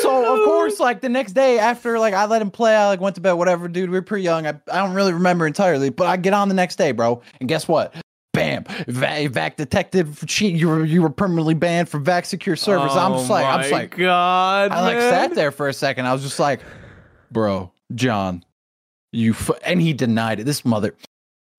so 0.00 0.34
of 0.34 0.44
course, 0.44 0.80
like 0.80 1.00
the 1.00 1.08
next 1.08 1.32
day 1.32 1.58
after 1.58 1.98
like 1.98 2.14
I 2.14 2.26
let 2.26 2.42
him 2.42 2.50
play, 2.50 2.74
I 2.74 2.86
like 2.86 3.00
went 3.00 3.16
to 3.16 3.20
bed, 3.20 3.32
whatever, 3.32 3.68
dude. 3.68 3.90
We 3.90 3.98
were 3.98 4.02
pretty 4.02 4.24
young. 4.24 4.46
I, 4.46 4.54
I 4.70 4.78
don't 4.78 4.94
really 4.94 5.12
remember 5.12 5.46
entirely, 5.46 5.90
but 5.90 6.06
I 6.06 6.16
get 6.16 6.32
on 6.32 6.48
the 6.48 6.54
next 6.54 6.76
day, 6.76 6.92
bro. 6.92 7.22
And 7.40 7.48
guess 7.48 7.68
what? 7.68 7.94
Bam! 8.42 8.64
Va- 8.88 9.28
vac 9.30 9.56
detected 9.56 10.16
for. 10.18 10.26
You 10.44 10.68
were 10.68 10.84
you 10.84 11.02
were 11.02 11.10
permanently 11.10 11.54
banned 11.54 11.88
from 11.88 12.04
vac 12.04 12.24
secure 12.26 12.56
servers. 12.56 12.92
I'm 12.96 13.12
just 13.12 13.30
like 13.30 13.44
I'm 13.46 13.60
just 13.60 13.72
Oh 13.72 13.76
like 13.76 13.96
God, 13.96 14.70
I 14.72 14.80
like 14.82 14.96
man. 14.96 15.10
sat 15.10 15.34
there 15.34 15.50
for 15.52 15.68
a 15.68 15.72
second. 15.72 16.06
I 16.06 16.12
was 16.12 16.22
just 16.22 16.38
like, 16.38 16.60
bro, 17.30 17.70
John, 17.94 18.44
you 19.12 19.32
f-, 19.32 19.50
and 19.64 19.80
he 19.80 19.92
denied 19.92 20.40
it. 20.40 20.44
This 20.44 20.64
mother, 20.64 20.94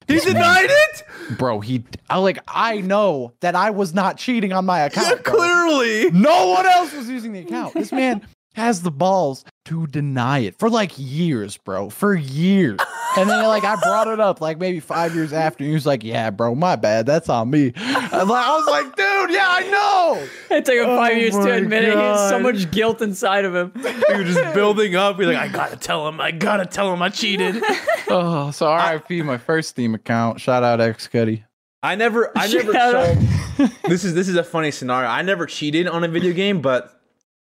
He 0.07 0.15
this 0.15 0.25
man- 0.25 0.35
denied 0.35 0.69
it. 0.69 1.37
bro. 1.37 1.59
He 1.61 1.83
I 2.09 2.17
like 2.17 2.39
I 2.47 2.81
know 2.81 3.33
that 3.39 3.55
I 3.55 3.69
was 3.69 3.93
not 3.93 4.17
cheating 4.17 4.51
on 4.53 4.65
my 4.65 4.79
account. 4.81 5.23
bro. 5.23 5.33
clearly. 5.37 6.11
No 6.11 6.49
one 6.49 6.65
else 6.65 6.93
was 6.93 7.07
using 7.09 7.31
the 7.33 7.39
account. 7.39 7.73
This 7.75 7.91
man 7.91 8.25
has 8.55 8.81
the 8.81 8.91
balls 8.91 9.43
to 9.65 9.87
deny 9.87 10.39
it 10.39 10.57
for 10.59 10.69
like 10.69 10.91
years, 10.97 11.57
bro. 11.57 11.89
For 11.89 12.13
years. 12.13 12.79
And 13.17 13.29
then 13.29 13.43
like 13.45 13.63
I 13.63 13.75
brought 13.75 14.07
it 14.07 14.19
up 14.19 14.41
like 14.41 14.57
maybe 14.57 14.79
five 14.79 15.13
years 15.15 15.33
after. 15.33 15.63
And 15.63 15.69
he 15.69 15.73
was 15.73 15.85
like, 15.85 16.03
"Yeah, 16.03 16.29
bro, 16.31 16.55
my 16.55 16.75
bad. 16.75 17.05
That's 17.05 17.29
on 17.29 17.49
me." 17.49 17.71
I 17.75 18.19
was 18.19 18.27
like, 18.27 18.45
I 18.45 18.57
was 18.57 18.67
like 18.67 18.95
"Dude, 18.95 19.31
yeah, 19.31 19.47
I 19.47 19.67
know." 19.69 20.27
It 20.55 20.65
took 20.65 20.75
him 20.75 20.85
five 20.85 21.13
Oh 21.13 21.17
years 21.17 21.33
to 21.33 21.39
my 21.39 21.49
admit 21.49 21.83
it. 21.83 21.93
He 21.93 21.97
had 21.99 22.29
so 22.29 22.39
much 22.39 22.71
guilt 22.71 23.01
inside 23.01 23.45
of 23.45 23.55
him. 23.55 23.71
He 24.13 24.19
was 24.19 24.35
just 24.35 24.53
building 24.53 24.95
up. 24.95 25.17
He's 25.17 25.27
like, 25.27 25.37
I 25.37 25.47
gotta 25.47 25.77
tell 25.77 26.07
him. 26.07 26.19
I 26.21 26.31
gotta 26.31 26.65
tell 26.65 26.93
him 26.93 27.01
I 27.01 27.09
cheated. 27.09 27.61
Oh, 28.09 28.51
so 28.51 28.71
RIP 28.75 29.25
my 29.25 29.37
first 29.37 29.69
Steam 29.69 29.95
account. 29.95 30.39
Shout 30.39 30.61
out 30.61 30.79
X 30.81 31.07
Cuddy. 31.07 31.45
I 31.81 31.95
never, 31.95 32.31
I 32.37 32.47
never. 32.47 32.77
Out. 32.77 33.17
So, 33.57 33.67
this 33.87 34.03
is 34.03 34.13
this 34.13 34.27
is 34.27 34.35
a 34.35 34.43
funny 34.43 34.71
scenario. 34.71 35.09
I 35.09 35.21
never 35.21 35.45
cheated 35.45 35.87
on 35.87 36.03
a 36.03 36.07
video 36.07 36.33
game, 36.33 36.61
but 36.61 37.02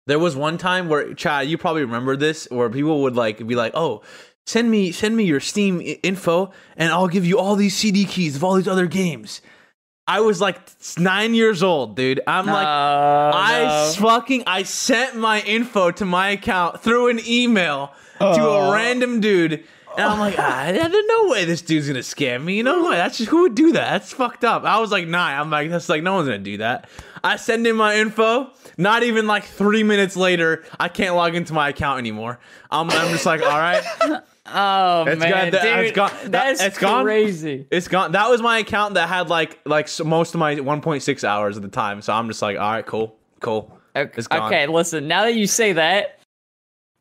there 0.08 0.20
was 0.20 0.36
one 0.36 0.58
time 0.58 0.90
where, 0.90 1.14
Chad, 1.14 1.48
you 1.48 1.58
probably 1.58 1.84
remember 1.84 2.16
this, 2.18 2.48
where 2.52 2.70
people 2.70 3.02
would 3.04 3.16
like 3.16 3.46
be 3.46 3.56
like, 3.56 3.72
"Oh, 3.76 4.02
send 4.46 4.70
me, 4.72 4.92
send 4.92 5.16
me 5.16 5.24
your 5.24 5.40
Steam 5.40 5.82
info, 6.04 6.52
and 6.78 6.92
I'll 6.92 7.08
give 7.08 7.26
you 7.26 7.38
all 7.40 7.56
these 7.56 7.76
CD 7.76 8.06
keys 8.06 8.36
of 8.36 8.44
all 8.44 8.56
these 8.56 8.68
other 8.68 8.88
games." 8.88 9.42
I 10.08 10.20
was 10.20 10.42
like 10.42 10.60
nine 10.98 11.36
years 11.36 11.62
old, 11.64 11.96
dude. 11.96 12.20
I'm 12.28 12.46
like, 12.48 12.66
Oh, 12.68 13.32
I 13.34 13.94
no. 13.96 14.02
fucking 14.02 14.44
I 14.48 14.64
sent 14.64 15.16
my 15.16 15.42
info 15.42 15.92
to 15.92 16.06
my 16.06 16.30
account 16.30 16.82
through 16.82 17.10
an 17.10 17.20
email 17.26 17.94
to 18.20 18.26
a 18.26 18.68
Oh. 18.70 18.74
random 18.74 19.22
dude. 19.22 19.64
And 19.96 20.06
I'm 20.06 20.20
like, 20.20 20.36
ah, 20.40 20.70
there's 20.72 20.92
no 21.08 21.28
way 21.30 21.46
this 21.46 21.62
dude's 21.62 21.88
gonna 21.88 22.00
scam 22.00 22.44
me. 22.44 22.62
No 22.64 22.90
way. 22.90 22.96
That's 22.96 23.20
just 23.20 23.30
who 23.30 23.42
would 23.42 23.56
do 23.56 23.72
that. 23.74 23.90
That's 23.92 24.12
fucked 24.12 24.44
up. 24.44 24.64
I 24.66 24.80
was 24.80 24.92
like 24.92 25.08
nine. 25.08 25.40
I'm 25.40 25.50
like, 25.52 25.70
that's 25.70 25.88
like 25.88 26.02
no 26.04 26.16
one's 26.16 26.28
gonna 26.28 26.40
do 26.40 26.58
that. 26.58 26.90
I 27.24 27.36
send 27.36 27.68
in 27.68 27.76
my 27.76 27.96
info. 27.98 28.50
Not 28.78 29.04
even 29.04 29.28
like 29.28 29.44
three 29.46 29.84
minutes 29.84 30.16
later, 30.18 30.64
I 30.80 30.88
can't 30.88 31.16
log 31.16 31.36
into 31.36 31.54
my 31.54 31.70
account 31.70 32.00
anymore. 32.00 32.40
I'm, 32.72 32.90
I'm 32.90 33.12
just 33.12 33.26
like, 33.26 33.42
all 33.42 33.48
right, 33.50 33.84
Oh 34.54 35.06
It's 35.08 35.20
man, 35.20 35.30
got 35.30 35.52
that- 35.52 35.62
dude, 35.62 35.86
it's 35.86 35.96
gone- 35.96 36.12
that- 36.24 36.32
that's 36.32 36.62
it's 36.64 36.78
gone. 36.80 37.04
crazy. 37.04 37.68
it's 37.70 37.88
gone. 37.88 38.14
That 38.14 38.30
was 38.30 38.42
my 38.42 38.58
account 38.58 38.96
that 38.96 39.08
had 39.08 39.30
like 39.30 39.60
like 39.66 39.88
most 40.04 40.34
of 40.34 40.40
my 40.40 40.56
1.6 40.56 41.24
hours 41.24 41.58
at 41.58 41.64
the 41.64 41.70
time. 41.70 42.02
So 42.02 42.12
I'm 42.14 42.28
just 42.28 42.42
like, 42.42 42.58
all 42.58 42.72
right, 42.72 42.86
cool, 42.86 43.16
cool. 43.40 43.78
Okay, 43.96 44.12
It's 44.18 44.28
gone. 44.28 44.48
okay, 44.48 44.66
listen. 44.68 45.08
Now 45.08 45.24
that 45.24 45.36
you 45.36 45.46
say 45.48 45.74
that, 45.74 46.20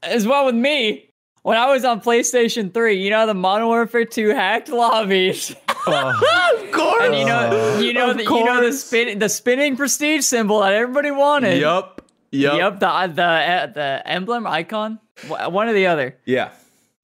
as 0.02 0.26
well 0.26 0.44
with 0.46 0.54
me, 0.54 1.08
when 1.42 1.56
I 1.56 1.72
was 1.72 1.84
on 1.84 2.00
PlayStation 2.02 2.74
3, 2.74 3.02
you 3.02 3.10
know 3.10 3.26
the 3.26 3.34
Modern 3.34 3.68
Warfare 3.68 4.04
2 4.04 4.28
hacked 4.30 4.68
lobbies, 4.68 5.54
Of 5.86 6.72
course. 6.72 7.02
and 7.04 7.14
you 7.16 7.24
know, 7.24 7.78
you 7.78 7.92
know, 7.92 8.12
the, 8.12 8.24
you 8.24 8.44
know 8.44 8.64
the 8.64 8.72
spin, 8.72 9.18
the 9.18 9.28
spinning 9.28 9.76
prestige 9.76 10.24
symbol 10.24 10.60
that 10.60 10.72
everybody 10.72 11.10
wanted. 11.10 11.60
Yup. 11.60 12.02
Yup. 12.32 12.56
Yep, 12.58 12.80
the 12.80 12.88
uh, 12.88 13.06
the 13.08 13.22
uh, 13.22 13.66
the 13.66 14.02
emblem 14.06 14.46
icon, 14.46 15.00
one 15.28 15.68
or 15.68 15.72
the 15.72 15.86
other. 15.88 16.16
Yeah. 16.24 16.50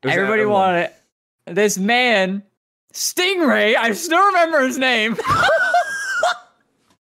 Everybody 0.05 0.45
wanted 0.45 0.85
it. 0.85 0.95
This 1.47 1.79
man, 1.79 2.45
Stingray, 2.93 3.77
I 3.77 3.93
still 3.93 4.25
remember 4.25 4.65
his 4.67 4.79
name. 4.79 5.17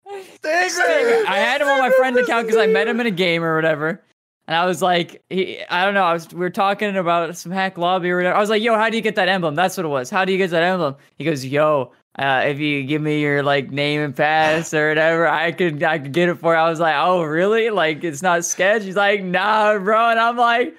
Stingray. 0.09 1.25
I 1.25 1.37
had 1.37 1.61
him 1.61 1.67
on 1.67 1.79
my 1.79 1.91
friend 1.91 2.17
account 2.17 2.47
because 2.47 2.59
I 2.59 2.67
met 2.67 2.87
him 2.87 2.99
in 2.99 3.07
a 3.07 3.11
game 3.11 3.43
or 3.43 3.55
whatever. 3.55 4.01
And 4.49 4.55
I 4.55 4.65
was 4.65 4.81
like, 4.81 5.21
he, 5.29 5.61
I 5.69 5.85
don't 5.85 5.93
know. 5.93 6.01
I 6.01 6.11
was 6.11 6.27
we 6.33 6.39
were 6.39 6.49
talking 6.49 6.97
about 6.97 7.37
some 7.37 7.51
hack 7.51 7.77
lobby 7.77 8.09
or 8.09 8.17
whatever. 8.17 8.35
I 8.35 8.39
was 8.39 8.49
like, 8.49 8.63
yo, 8.63 8.73
how 8.73 8.89
do 8.89 8.95
you 8.97 9.03
get 9.03 9.13
that 9.13 9.29
emblem? 9.29 9.53
That's 9.53 9.77
what 9.77 9.85
it 9.85 9.89
was. 9.89 10.09
How 10.09 10.25
do 10.25 10.31
you 10.31 10.39
get 10.39 10.49
that 10.49 10.63
emblem? 10.63 10.95
He 11.19 11.23
goes, 11.23 11.45
yo, 11.45 11.91
uh, 12.17 12.45
if 12.47 12.57
you 12.57 12.83
give 12.83 12.99
me 12.99 13.21
your 13.21 13.43
like 13.43 13.69
name 13.69 14.01
and 14.01 14.15
pass 14.15 14.73
or 14.73 14.89
whatever, 14.89 15.27
I 15.27 15.51
could 15.51 15.83
I 15.83 15.99
could 15.99 16.13
get 16.13 16.29
it 16.29 16.39
for 16.39 16.55
you. 16.55 16.59
I 16.59 16.67
was 16.67 16.79
like, 16.79 16.95
oh 16.97 17.21
really? 17.21 17.69
Like 17.69 18.03
it's 18.03 18.23
not 18.23 18.43
sketch? 18.43 18.81
He's 18.81 18.95
like, 18.95 19.23
nah, 19.23 19.77
bro. 19.77 20.09
And 20.09 20.19
I'm 20.19 20.35
like, 20.35 20.75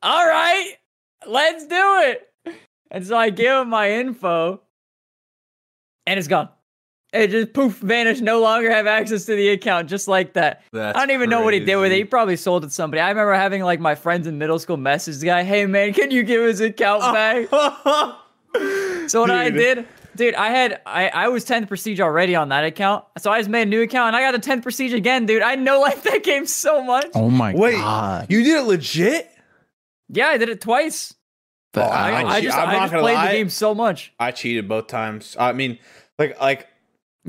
all 0.00 0.24
right, 0.24 0.74
let's 1.26 1.66
do 1.66 1.74
it. 1.74 2.56
And 2.92 3.04
so 3.04 3.16
I 3.16 3.30
give 3.30 3.62
him 3.62 3.70
my 3.70 3.90
info, 3.90 4.62
and 6.06 6.20
it's 6.20 6.28
gone. 6.28 6.50
It 7.12 7.28
just 7.28 7.54
poof 7.54 7.78
vanished. 7.78 8.20
No 8.20 8.40
longer 8.40 8.70
have 8.70 8.86
access 8.86 9.24
to 9.26 9.34
the 9.34 9.48
account, 9.48 9.88
just 9.88 10.08
like 10.08 10.34
that. 10.34 10.62
That's 10.72 10.96
I 10.96 11.06
don't 11.06 11.14
even 11.14 11.30
know 11.30 11.42
what 11.42 11.54
he 11.54 11.60
did 11.60 11.76
with 11.76 11.90
it. 11.90 11.96
He 11.96 12.04
probably 12.04 12.36
sold 12.36 12.64
it 12.64 12.68
to 12.68 12.72
somebody. 12.72 13.00
I 13.00 13.08
remember 13.08 13.32
having 13.32 13.62
like 13.62 13.80
my 13.80 13.94
friends 13.94 14.26
in 14.26 14.36
middle 14.36 14.58
school 14.58 14.76
message 14.76 15.18
the 15.18 15.26
guy, 15.26 15.42
"Hey 15.42 15.64
man, 15.64 15.94
can 15.94 16.10
you 16.10 16.22
give 16.22 16.42
his 16.42 16.60
account 16.60 17.00
back?" 17.14 17.48
So 19.08 19.20
what 19.22 19.30
I 19.30 19.48
did, 19.50 19.86
Dude, 20.18 20.34
I 20.34 20.48
had 20.50 20.80
I, 20.84 21.08
I 21.10 21.28
was 21.28 21.44
10th 21.44 21.68
prestige 21.68 22.00
already 22.00 22.34
on 22.34 22.48
that 22.48 22.64
account. 22.64 23.04
So 23.18 23.30
I 23.30 23.38
just 23.38 23.48
made 23.48 23.62
a 23.62 23.70
new 23.70 23.82
account 23.82 24.08
and 24.08 24.16
I 24.16 24.20
got 24.20 24.34
a 24.34 24.40
10th 24.40 24.64
prestige 24.64 24.92
again, 24.92 25.26
dude. 25.26 25.42
I 25.42 25.54
know 25.54 25.80
like 25.88 26.02
that 26.02 26.24
game 26.24 26.44
so 26.44 26.82
much. 26.82 27.06
Oh 27.14 27.30
my 27.30 27.54
Wait, 27.54 27.76
god. 27.76 28.26
you 28.28 28.42
did 28.42 28.56
it 28.58 28.62
legit? 28.62 29.30
Yeah, 30.08 30.26
I 30.26 30.36
did 30.36 30.48
it 30.48 30.60
twice. 30.60 31.14
Oh, 31.74 31.82
I, 31.82 32.22
I 32.22 32.24
I 32.24 32.40
just, 32.40 32.58
I'm 32.58 32.68
I 32.68 32.72
not 32.72 32.80
just 32.80 32.92
gonna 32.92 33.02
played 33.04 33.14
lie. 33.14 33.26
the 33.28 33.32
game 33.34 33.50
so 33.50 33.74
much. 33.74 34.12
I 34.18 34.32
cheated 34.32 34.68
both 34.68 34.88
times. 34.88 35.36
I 35.38 35.52
mean, 35.52 35.78
like, 36.18 36.40
like 36.40 36.66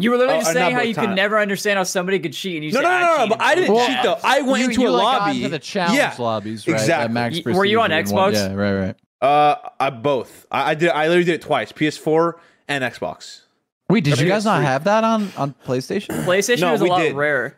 You 0.01 0.11
were 0.11 0.17
literally 0.17 0.37
Oh, 0.37 0.41
just 0.41 0.51
uh, 0.51 0.53
saying 0.53 0.73
how 0.73 0.79
both 0.79 0.87
you 0.87 0.95
could 0.95 1.09
never 1.15 1.39
understand 1.39 1.77
how 1.77 1.83
somebody 1.83 2.19
could 2.19 2.33
cheat, 2.33 2.55
and 2.55 2.63
you 2.65 2.71
no, 2.71 2.81
said, 2.81 2.83
no, 2.83 2.89
no, 2.89 3.05
no, 3.05 3.15
cheated. 3.17 3.29
But 3.29 3.41
I 3.41 3.55
didn't 3.55 3.73
Well, 3.75 3.87
cheat 3.87 3.97
though. 4.03 4.17
I 4.23 4.41
went 4.41 4.59
you, 4.63 4.69
into 4.69 4.81
you, 4.81 4.87
a 4.87 4.91
like, 4.91 5.01
got 5.03 5.19
lobby. 5.27 5.37
into 5.37 5.49
the 5.49 5.59
challenge 5.59 5.97
yeah, 5.97 6.15
lobbies, 6.17 6.67
right? 6.67 6.73
exactly. 6.79 7.13
Max 7.13 7.39
Y- 7.45 7.51
were 7.53 7.65
you 7.65 7.81
on 7.81 7.89
Prestige 7.89 8.09
and 8.11 8.15
one- 8.17 8.31
Xbox? 8.33 8.35
Yeah, 8.35 8.53
right, 8.53 8.85
right. 8.85 8.95
Uh, 9.21 9.55
I 9.79 9.89
both. 9.89 10.45
I, 10.49 10.71
I 10.71 10.75
did. 10.75 10.89
I 10.91 11.07
literally 11.07 11.25
did 11.25 11.35
it 11.35 11.41
twice. 11.41 11.71
PS4 11.73 12.33
and 12.67 12.83
Xbox. 12.83 13.41
Wait, 13.89 14.03
did 14.03 14.11
I 14.11 14.13
you 14.13 14.17
think 14.17 14.29
guys 14.29 14.37
it's 14.39 14.45
not 14.45 14.61
have 14.61 14.83
that 14.85 15.03
on 15.03 15.31
on 15.35 15.53
PlayStation? 15.65 16.23
PlayStation 16.23 16.61
No, 16.61 16.71
was 16.71 16.81
a 16.81 16.85
lot 16.85 16.99
did. 16.99 17.15
rarer. 17.15 17.57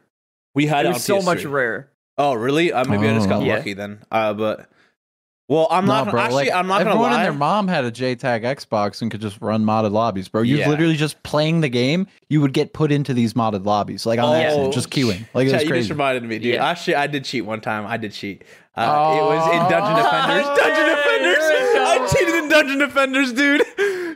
We 0.56 0.66
had 0.66 0.86
It 0.86 0.90
it, 0.90 0.94
was 0.94 1.10
on 1.10 1.22
so 1.22 1.26
much 1.26 1.40
PS3. 1.44 1.52
rarer. 1.52 1.88
Oh, 2.18 2.34
really? 2.34 2.74
Uh, 2.74 2.84
maybe 2.86 3.08
I 3.08 3.14
just 3.14 3.30
got 3.30 3.42
Oh. 3.42 3.46
Yeah. 3.46 3.58
lucky 3.58 3.74
then. 3.74 4.00
Uh, 4.12 4.34
but 4.34 4.70
well, 5.52 5.68
I'm 5.70 5.86
Nah, 5.86 6.04
not. 6.06 6.12
bro. 6.12 6.22
actually, 6.22 6.46
like, 6.46 6.54
I'm 6.54 6.68
not 6.68 6.78
gonna 6.80 6.92
everyone 6.92 7.12
lie. 7.12 7.18
and 7.18 7.26
their 7.26 7.34
mom 7.34 7.68
had 7.68 7.84
a 7.86 7.92
JTAG 7.92 8.44
Xbox 8.44 9.02
and 9.02 9.12
could 9.12 9.22
just 9.22 9.40
run 9.42 9.64
modded 9.66 9.92
lobbies, 9.92 10.28
bro. 10.30 10.42
You 10.44 10.58
Yeah. 10.58 10.70
literally 10.70 10.96
just 10.96 11.22
playing 11.24 11.62
the 11.62 11.70
game, 11.70 12.08
you 12.30 12.40
would 12.42 12.54
get 12.54 12.74
put 12.74 12.92
into 12.92 13.14
these 13.14 13.34
modded 13.34 13.66
lobbies, 13.66 14.06
like 14.06 14.20
on 14.20 14.26
Oh, 14.30 14.34
accident, 14.34 14.74
just 14.74 14.90
queuing. 14.90 15.26
Like 15.34 15.48
it 15.48 15.52
Chat, 15.52 15.60
was 15.60 15.64
you 15.64 15.70
crazy. 15.70 15.82
just 15.82 15.90
reminded 15.92 16.24
me, 16.24 16.40
dude. 16.40 16.54
Yeah. 16.56 16.66
Actually, 16.70 16.96
I 16.96 17.08
did 17.08 17.26
cheat 17.26 17.46
one 17.46 17.60
time. 17.62 17.86
I 17.86 17.98
did 17.98 18.14
cheat. 18.14 18.44
Uh, 18.78 18.82
it 19.20 19.24
was 19.24 19.46
in 19.48 19.70
Dungeon 19.70 19.94
Oh, 19.98 20.04
Defenders. 20.04 20.46
Dungeon 20.58 20.96
Defenders. 20.96 21.38
there 21.50 21.68
we 21.68 21.74
go. 21.76 21.86
I 21.86 22.08
cheated 22.08 22.36
in 22.36 22.50
Dungeon 22.50 22.80
Defenders, 22.80 23.34
dude. 23.34 23.62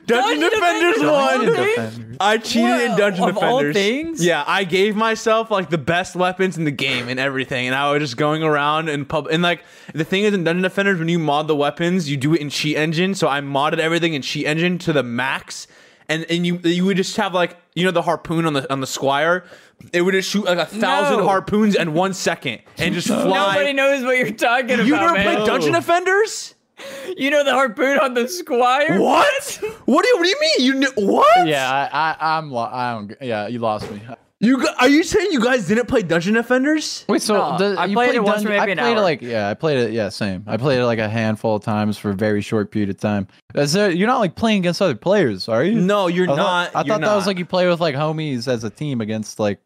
Dungeon, 0.08 0.40
Dungeon 0.40 0.60
Defenders 0.60 0.96
Defenders 0.96 1.98
won. 1.98 2.06
won. 2.08 2.18
I 2.20 2.38
cheated 2.38 2.82
in 2.82 2.92
Whoa, 2.92 2.98
Dungeon 2.98 3.30
of 3.30 3.38
all 3.38 3.58
Defenders. 3.60 3.76
things? 3.76 4.26
Yeah, 4.26 4.44
I 4.48 4.64
gave 4.64 4.96
myself 4.96 5.52
like 5.52 5.70
the 5.70 5.78
best 5.78 6.16
weapons 6.16 6.58
in 6.58 6.64
the 6.66 6.72
game 6.72 7.10
and 7.10 7.20
everything, 7.20 7.66
and 7.68 7.76
I 7.76 7.92
was 7.92 8.02
just 8.02 8.18
going 8.18 8.44
around 8.44 8.90
and 8.90 9.08
pub. 9.08 9.28
And 9.32 9.42
like 9.44 9.64
the 9.94 10.04
thing 10.06 10.24
is, 10.24 10.34
in 10.34 10.44
Dungeon 10.44 10.64
Defenders, 10.64 11.00
when 11.00 11.10
you 11.10 11.20
mod 11.20 11.48
the 11.48 11.56
weapons, 11.56 12.10
you 12.10 12.18
do 12.18 12.34
it 12.34 12.42
in 12.42 12.50
Cheat 12.50 12.78
Engine. 12.78 13.16
So 13.16 13.28
I 13.28 13.42
modded 13.42 13.80
everything 13.80 14.14
in 14.14 14.22
Cheat 14.22 14.46
Engine 14.46 14.78
to 14.80 14.94
the 14.94 15.04
max, 15.04 15.68
and 16.08 16.26
and 16.30 16.46
you 16.46 16.58
you 16.64 16.86
would 16.86 16.98
just 16.98 17.18
have 17.18 17.34
like 17.34 17.58
you 17.74 17.84
know 17.84 17.92
the 17.92 18.02
harpoon 18.04 18.46
on 18.46 18.54
the 18.54 18.72
on 18.72 18.80
the 18.82 18.88
squire. 18.88 19.44
It 19.92 20.02
would 20.04 20.14
just 20.14 20.30
shoot 20.30 20.46
like 20.46 20.58
a 20.58 20.66
thousand 20.66 21.18
No. 21.20 21.28
harpoons 21.28 21.76
in 21.76 21.94
one 21.94 22.14
second 22.14 22.62
and 22.78 22.96
just 22.96 23.08
fly. 23.10 23.56
Nobody 23.56 23.74
knows 23.74 24.04
what 24.06 24.18
you're 24.18 24.32
talking 24.32 24.72
about, 24.72 24.86
you 24.86 24.96
never 24.96 25.14
man. 25.14 25.36
played 25.36 25.46
Dungeon 25.48 25.74
Defenders? 25.74 26.55
You 27.18 27.30
know 27.32 27.44
the 27.44 27.54
harpoon 27.54 27.98
on 28.00 28.14
the 28.14 28.28
squire? 28.28 29.00
What? 29.00 29.60
What 29.86 30.04
do 30.04 30.08
you 30.10 30.18
What 30.18 30.24
do 30.24 30.30
you 30.30 30.40
mean? 30.42 30.66
You 30.66 30.74
knew 30.76 30.92
what? 30.98 31.48
Yeah, 31.48 31.90
I, 31.92 32.16
I, 32.20 32.38
I'm. 32.38 32.52
Lo- 32.52 32.70
I 32.72 32.94
don't. 32.94 33.14
Yeah, 33.22 33.48
you 33.48 33.60
lost 33.60 33.90
me. 33.92 34.02
You 34.42 34.58
gu- 34.58 34.68
are 34.80 34.90
you 34.90 35.04
saying 35.04 35.30
you 35.32 35.40
guys 35.42 35.66
didn't 35.68 35.88
play 35.88 36.02
Dungeon 36.02 36.34
Defenders? 36.34 37.06
Wait, 37.08 37.22
so 37.22 37.36
No, 37.36 37.58
the, 37.58 37.80
I 37.80 37.86
you 37.86 37.96
played 37.96 38.08
played 38.10 38.16
it 38.18 38.24
once 38.24 38.44
for 38.44 38.50
Dungeon- 38.50 38.60
maybe 38.60 38.60
I 38.60 38.72
an 38.74 38.78
played 38.80 38.92
it 38.92 38.98
hour. 38.98 39.04
like 39.04 39.22
yeah, 39.22 39.50
I 39.50 39.54
played 39.54 39.78
it 39.78 39.94
yeah, 39.94 40.10
same. 40.10 40.44
I 40.46 40.58
played 40.58 40.80
it 40.80 40.86
like 40.86 41.00
a 41.00 41.08
handful 41.08 41.56
of 41.56 41.64
times 41.64 41.98
for 41.98 42.10
a 42.10 42.14
very 42.14 42.42
short 42.42 42.70
period 42.72 42.90
of 42.90 43.00
time. 43.00 43.28
Is 43.56 43.72
there, 43.72 43.90
you're 43.92 44.08
not 44.08 44.20
like 44.20 44.36
playing 44.36 44.60
against 44.60 44.82
other 44.82 44.96
players, 44.96 45.48
are 45.48 45.64
you? 45.64 45.80
No, 45.80 46.08
you're 46.08 46.26
I 46.26 46.36
thought, 46.36 46.36
not. 46.36 46.76
I 46.76 46.80
you're 46.80 46.88
thought 46.96 47.02
that 47.02 47.16
was 47.16 47.24
not. 47.26 47.28
like 47.28 47.38
you 47.40 47.46
play 47.46 47.68
with 47.70 47.80
like 47.80 47.96
homies 47.96 48.48
as 48.50 48.66
a 48.66 48.70
team 48.70 49.00
against 49.00 49.40
like 49.40 49.60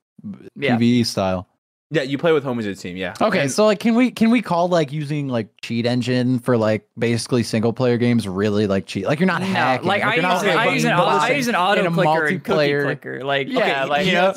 Yeah. 0.55 0.77
PVE 0.77 1.05
style. 1.07 1.47
Yeah, 1.91 2.03
you 2.03 2.19
play 2.19 2.31
with 2.33 2.43
homies 2.43 2.67
as 2.67 2.77
a 2.77 2.81
team. 2.81 2.97
Yeah. 2.97 3.15
Okay, 3.19 3.41
And- 3.41 3.51
so 3.51 3.65
like, 3.65 3.79
can 3.79 3.95
we 3.95 4.11
can 4.11 4.29
we 4.29 4.41
call 4.43 4.67
like 4.69 4.91
using 4.91 5.27
like 5.27 5.47
cheat 5.61 5.85
engine 5.87 6.37
for 6.39 6.55
like 6.57 6.87
basically 6.97 7.41
single 7.41 7.73
player 7.73 7.97
games 7.97 8.27
really 8.27 8.67
like 8.67 8.85
cheat? 8.85 9.05
Like 9.05 9.19
you're 9.19 9.25
not 9.27 9.41
No, 9.41 9.47
hacking. 9.47 9.87
like 9.87 10.03
I 10.03 10.13
you're 10.13 10.21
not 10.21 10.43
use, 10.43 10.51
I 10.51 10.55
like 10.65 10.73
use 10.75 10.83
an 10.85 10.95
button 10.95 11.19
I 11.21 11.29
use 11.31 11.47
an 11.47 11.55
auto 11.55 11.85
a 11.87 11.91
clicker 11.91 12.25
and 12.25 12.43
cookie 12.43 12.57
multiplayer- 12.59 12.83
clicker. 12.83 13.23
Like 13.25 13.47
Yeah, 13.49 13.59
okay, 13.59 13.85
like 13.89 14.05
you 14.07 14.13
know, 14.13 14.33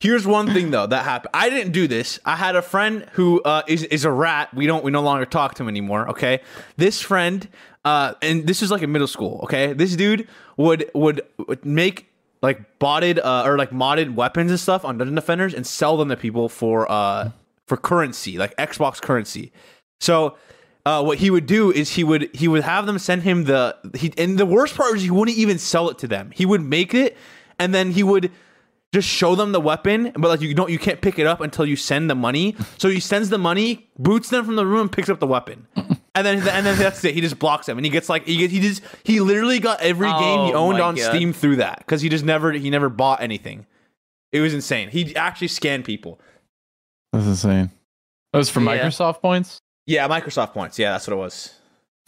Here's 0.00 0.26
one 0.26 0.52
thing 0.52 0.72
though 0.72 0.86
that 0.86 1.04
happened. 1.04 1.30
I 1.32 1.48
didn't 1.50 1.72
do 1.72 1.86
this. 1.88 2.18
I 2.24 2.36
had 2.36 2.54
a 2.54 2.62
friend 2.62 3.06
who 3.12 3.40
uh, 3.42 3.62
is 3.66 3.82
is 3.84 4.04
a 4.04 4.10
rat. 4.10 4.52
We 4.52 4.66
don't 4.66 4.84
we 4.84 4.90
no 4.90 5.00
longer 5.02 5.24
talk 5.24 5.54
to 5.54 5.62
him 5.62 5.68
anymore. 5.70 6.10
Okay, 6.10 6.40
this 6.76 7.00
friend, 7.00 7.48
uh, 7.84 8.12
and 8.20 8.46
this 8.46 8.60
is 8.62 8.70
like 8.70 8.82
in 8.82 8.92
middle 8.92 9.08
school. 9.08 9.40
Okay, 9.44 9.72
this 9.72 9.96
dude 9.96 10.28
would 10.58 10.90
would, 10.94 11.22
would 11.48 11.64
make 11.64 12.05
like 12.42 12.78
botted 12.78 13.18
uh, 13.18 13.42
or 13.44 13.58
like 13.58 13.70
modded 13.70 14.14
weapons 14.14 14.50
and 14.50 14.60
stuff 14.60 14.84
on 14.84 14.98
Dungeon 14.98 15.14
Defenders 15.14 15.54
and 15.54 15.66
sell 15.66 15.96
them 15.96 16.08
to 16.08 16.16
people 16.16 16.48
for 16.48 16.90
uh 16.90 17.30
for 17.66 17.76
currency, 17.76 18.38
like 18.38 18.56
Xbox 18.56 19.00
currency. 19.00 19.52
So. 20.00 20.36
Uh, 20.84 21.02
what 21.02 21.18
he 21.18 21.30
would 21.30 21.46
do 21.46 21.72
is 21.72 21.90
he 21.90 22.04
would 22.04 22.32
he 22.32 22.46
would 22.46 22.62
have 22.62 22.86
them 22.86 22.96
send 22.96 23.24
him 23.24 23.42
the 23.42 23.76
he 23.96 24.12
and 24.16 24.38
the 24.38 24.46
worst 24.46 24.76
part 24.76 24.94
is 24.94 25.02
he 25.02 25.10
wouldn't 25.10 25.36
even 25.36 25.58
sell 25.58 25.90
it 25.90 25.98
to 25.98 26.06
them. 26.06 26.30
He 26.32 26.46
would 26.46 26.62
make 26.62 26.94
it 26.94 27.16
and 27.58 27.74
then 27.74 27.90
he 27.90 28.04
would 28.04 28.30
just 28.92 29.08
show 29.08 29.34
them 29.34 29.52
the 29.52 29.60
weapon, 29.60 30.12
but 30.14 30.28
like 30.28 30.40
you 30.40 30.54
don't, 30.54 30.70
you 30.70 30.78
can't 30.78 31.00
pick 31.00 31.18
it 31.18 31.26
up 31.26 31.40
until 31.40 31.66
you 31.66 31.76
send 31.76 32.08
the 32.08 32.14
money. 32.14 32.56
So 32.78 32.88
he 32.88 33.00
sends 33.00 33.28
the 33.28 33.38
money, 33.38 33.90
boots 33.98 34.30
them 34.30 34.44
from 34.44 34.56
the 34.56 34.66
room, 34.66 34.88
picks 34.88 35.08
up 35.08 35.20
the 35.20 35.26
weapon, 35.26 35.66
and 36.16 36.26
then 36.26 36.38
and 36.48 36.66
then 36.66 36.76
that's 36.78 37.04
it. 37.04 37.14
He 37.14 37.20
just 37.20 37.38
blocks 37.38 37.66
them, 37.66 37.78
and 37.78 37.84
he 37.84 37.90
gets 37.90 38.08
like 38.08 38.26
he 38.26 38.36
gets, 38.38 38.52
he 38.52 38.60
just 38.60 38.82
he 39.04 39.20
literally 39.20 39.58
got 39.60 39.80
every 39.80 40.08
game 40.10 40.46
he 40.46 40.52
Oh 40.52 40.68
owned 40.68 40.80
on 40.80 40.96
God. 40.96 41.04
Steam 41.14 41.32
through 41.32 41.56
that 41.56 41.78
because 41.78 42.00
he 42.00 42.08
just 42.08 42.24
never 42.24 42.52
he 42.52 42.70
never 42.70 42.88
bought 42.88 43.20
anything. 43.22 43.66
It 44.32 44.40
was 44.40 44.52
insane. 44.54 44.88
He 44.90 45.14
actually 45.14 45.48
scanned 45.48 45.84
people. 45.84 46.20
That's 47.12 47.26
insane. 47.26 47.70
That 48.32 48.38
was 48.38 48.50
for 48.50 48.60
Yeah. 48.60 48.78
Microsoft 48.84 49.20
points. 49.20 49.60
Yeah, 49.86 50.08
Microsoft 50.08 50.52
points. 50.52 50.78
Yeah, 50.78 50.92
that's 50.92 51.06
what 51.06 51.14
it 51.14 51.18
was. 51.18 51.52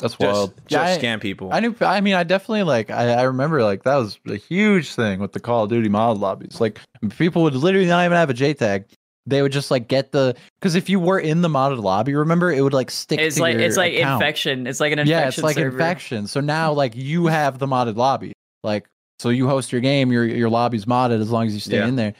That's 0.00 0.14
Just, 0.14 0.20
wild. 0.20 0.54
just 0.68 0.70
Yeah, 0.70 0.82
I- 0.82 0.98
scam 1.16 1.20
people. 1.20 1.52
I 1.52 1.60
knew. 1.60 1.74
I 1.80 2.00
mean, 2.00 2.14
I 2.14 2.22
definitely 2.22 2.62
like. 2.64 2.90
I, 2.90 3.14
I 3.14 3.22
remember 3.22 3.62
like 3.64 3.82
that 3.84 3.96
was 3.96 4.18
a 4.28 4.36
huge 4.36 4.94
thing 4.94 5.18
with 5.20 5.32
the 5.32 5.40
Call 5.40 5.64
of 5.64 5.70
Duty 5.70 5.88
mod 5.88 6.18
lobbies. 6.18 6.60
Like 6.60 6.78
people 7.16 7.42
would 7.42 7.54
literally 7.56 7.86
not 7.86 8.04
even 8.04 8.16
have 8.16 8.30
a 8.30 8.34
JTAG. 8.34 8.84
They 9.28 9.42
would 9.42 9.52
just 9.52 9.70
like 9.70 9.88
get 9.88 10.12
the 10.12 10.34
because 10.60 10.74
if 10.74 10.88
you 10.88 10.98
were 11.00 11.18
in 11.18 11.42
the 11.42 11.48
modded 11.48 11.82
lobby, 11.82 12.14
remember 12.14 12.50
it 12.50 12.62
would 12.62 12.72
like 12.72 12.90
stick. 12.90 13.20
it's 13.20 13.36
to 13.36 13.42
like 13.42 13.54
your 13.54 13.62
it's 13.62 13.76
like 13.76 13.94
account. 13.94 14.22
infection. 14.22 14.66
It's 14.66 14.80
like 14.80 14.92
an 14.92 15.00
infection. 15.00 15.20
Yeah, 15.22 15.28
it's 15.28 15.38
like 15.38 15.56
server. 15.56 15.76
infection. 15.76 16.26
So 16.26 16.40
now 16.40 16.72
like 16.72 16.94
you 16.96 17.26
have 17.28 17.58
the 17.58 17.66
modded 17.66 17.96
lobby. 17.96 18.32
Like 18.64 18.86
so 19.18 19.28
you 19.28 19.46
host 19.48 19.70
your 19.72 19.80
game, 19.80 20.10
your 20.12 20.24
your 20.24 20.48
lobby's 20.48 20.84
modded 20.86 21.20
as 21.20 21.30
long 21.30 21.46
as 21.46 21.54
you 21.54 21.60
stay 21.60 21.76
Yeah. 21.76 21.86
in 21.88 21.96
there. 21.96 22.14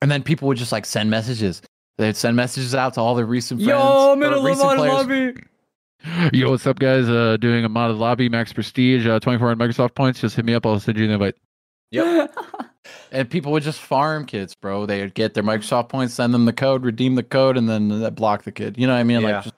And 0.00 0.10
then 0.10 0.22
people 0.22 0.48
would 0.48 0.58
just 0.58 0.72
like 0.72 0.86
send 0.86 1.10
messages. 1.10 1.62
They'd 1.98 2.16
send 2.16 2.36
messages 2.36 2.74
out 2.74 2.94
to 2.94 3.00
all 3.00 3.14
their 3.14 3.26
recent 3.26 3.60
friends. 3.62 3.68
Yo, 3.68 4.12
I'm 4.12 4.22
in 4.22 4.32
a 4.32 4.36
modded 4.36 4.76
players. 4.76 4.92
lobby. 4.92 5.34
Yo, 6.36 6.50
what's 6.50 6.66
up, 6.66 6.78
guys? 6.78 7.08
Uh, 7.08 7.36
doing 7.38 7.64
a 7.64 7.68
modded 7.70 7.98
lobby, 7.98 8.28
max 8.28 8.52
prestige, 8.52 9.06
uh, 9.06 9.20
24 9.20 9.54
Microsoft 9.54 9.94
points. 9.94 10.20
Just 10.20 10.34
hit 10.36 10.44
me 10.44 10.54
up. 10.54 10.66
I'll 10.66 10.80
send 10.80 10.98
you 10.98 11.04
an 11.04 11.10
invite. 11.12 11.34
And 13.10 13.28
people 13.28 13.52
would 13.52 13.62
just 13.62 13.80
farm 13.80 14.26
kids, 14.26 14.54
bro. 14.54 14.86
They 14.86 15.00
would 15.02 15.14
get 15.14 15.34
their 15.34 15.42
Microsoft 15.42 15.88
points, 15.88 16.14
send 16.14 16.34
them 16.34 16.44
the 16.44 16.52
code, 16.52 16.84
redeem 16.84 17.14
the 17.14 17.22
code, 17.22 17.56
and 17.56 17.68
then 17.68 17.90
uh, 17.90 18.10
block 18.10 18.44
the 18.44 18.52
kid. 18.52 18.76
You 18.78 18.86
know 18.86 18.94
what 18.94 19.00
I 19.00 19.04
mean? 19.04 19.20
Yeah. 19.20 19.28
Like, 19.28 19.44
just, 19.44 19.54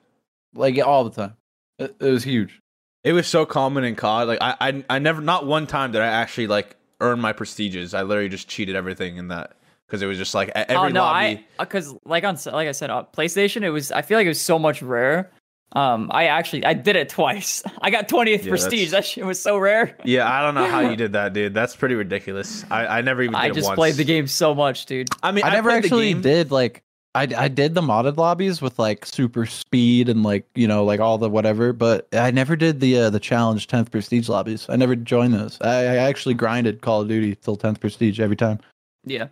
like 0.55 0.79
all 0.87 1.05
the 1.05 1.11
time. 1.11 1.37
It, 1.79 1.97
it 2.01 2.11
was 2.11 2.25
huge. 2.25 2.61
It 3.03 3.13
was 3.13 3.27
so 3.27 3.45
common 3.45 3.85
in 3.85 3.97
COD. 3.97 4.29
Like 4.29 4.39
I, 4.41 4.57
I, 4.61 4.85
I 4.89 4.99
never, 4.99 5.21
not 5.21 5.47
one 5.47 5.67
time 5.67 5.93
did 5.93 6.01
I 6.01 6.07
actually 6.07 6.47
like 6.47 6.77
earn 7.01 7.21
my 7.21 7.33
prestiges. 7.33 7.95
I 7.95 8.03
literally 8.03 8.29
just 8.29 8.49
cheated 8.49 8.77
everything 8.77 9.17
in 9.17 9.29
that 9.29 9.57
because 9.87 10.03
it 10.03 10.07
was 10.07 10.19
just 10.19 10.35
like 10.35 10.51
every 10.55 10.77
oh 10.77 10.89
no, 10.89 11.03
lobby. 11.03 11.47
Because 11.59 11.95
like 12.05 12.25
on 12.25 12.39
like 12.47 12.69
I 12.69 12.73
said 12.73 12.91
on 12.91 13.07
PlayStation, 13.17 13.63
it 13.63 13.71
was 13.71 13.93
I 13.93 14.03
feel 14.03 14.19
like 14.19 14.25
it 14.25 14.31
was 14.31 14.41
so 14.41 14.59
much 14.59 14.83
rare. 14.83 15.31
Um, 15.75 16.09
I 16.13 16.27
actually 16.27 16.65
I 16.65 16.75
did 16.75 16.97
it 16.97 17.09
twice. 17.09 17.63
I 17.83 17.91
got 17.91 18.09
twentieth 18.09 18.45
Yeah, 18.45 18.51
prestige. 18.51 18.91
That 18.93 19.05
shit 19.05 19.25
was 19.25 19.41
so 19.41 19.59
rare. 19.59 19.97
Yeah, 20.05 20.31
I 20.31 20.43
don't 20.43 20.55
know 20.55 20.67
how 20.67 20.81
you 20.81 20.97
did 21.05 21.13
that, 21.15 21.33
dude. 21.33 21.55
That's 21.55 21.75
pretty 21.75 21.95
ridiculous. 21.95 22.65
I, 22.71 22.99
I 22.99 23.01
never 23.01 23.23
even. 23.23 23.33
Did 23.33 23.41
I 23.41 23.47
it 23.47 23.55
just 23.55 23.67
once. 23.67 23.77
played 23.77 23.95
the 23.95 24.05
game 24.05 24.27
so 24.27 24.55
much, 24.55 24.87
dude. 24.87 25.09
I 25.23 25.33
mean, 25.33 25.45
I, 25.45 25.51
never 25.51 25.71
actually 25.71 26.15
did 26.15 26.51
like 26.51 26.85
I 27.15 27.29
I 27.37 27.49
did 27.49 27.75
the 27.75 27.81
modded 27.81 28.17
lobbies 28.17 28.61
with 28.61 28.79
like 28.79 29.07
super 29.07 29.47
speed 29.47 30.09
and 30.09 30.23
like 30.23 30.47
you 30.55 30.69
know 30.69 30.85
like 30.85 31.01
all 31.01 31.17
the 31.19 31.31
whatever, 31.31 31.73
but 31.73 32.09
I 32.13 32.31
never 32.31 32.57
did 32.57 32.81
the 32.81 32.99
uh, 32.99 33.11
the 33.11 33.21
challenge 33.21 33.67
tenth 33.67 33.91
prestige 33.91 34.29
lobbies. 34.29 34.67
I 34.69 34.77
never 34.77 34.97
joined 34.97 35.35
those. 35.35 35.59
I, 35.61 35.83
I 35.83 35.97
actually 35.97 36.35
grinded 36.35 36.83
Call 36.83 37.03
of 37.03 37.09
Duty 37.09 37.37
till 37.37 37.57
tenth 37.57 37.81
prestige 37.81 38.21
every 38.21 38.37
time. 38.37 38.61
Yeah. 39.05 39.29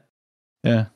Yeah. 0.65 0.87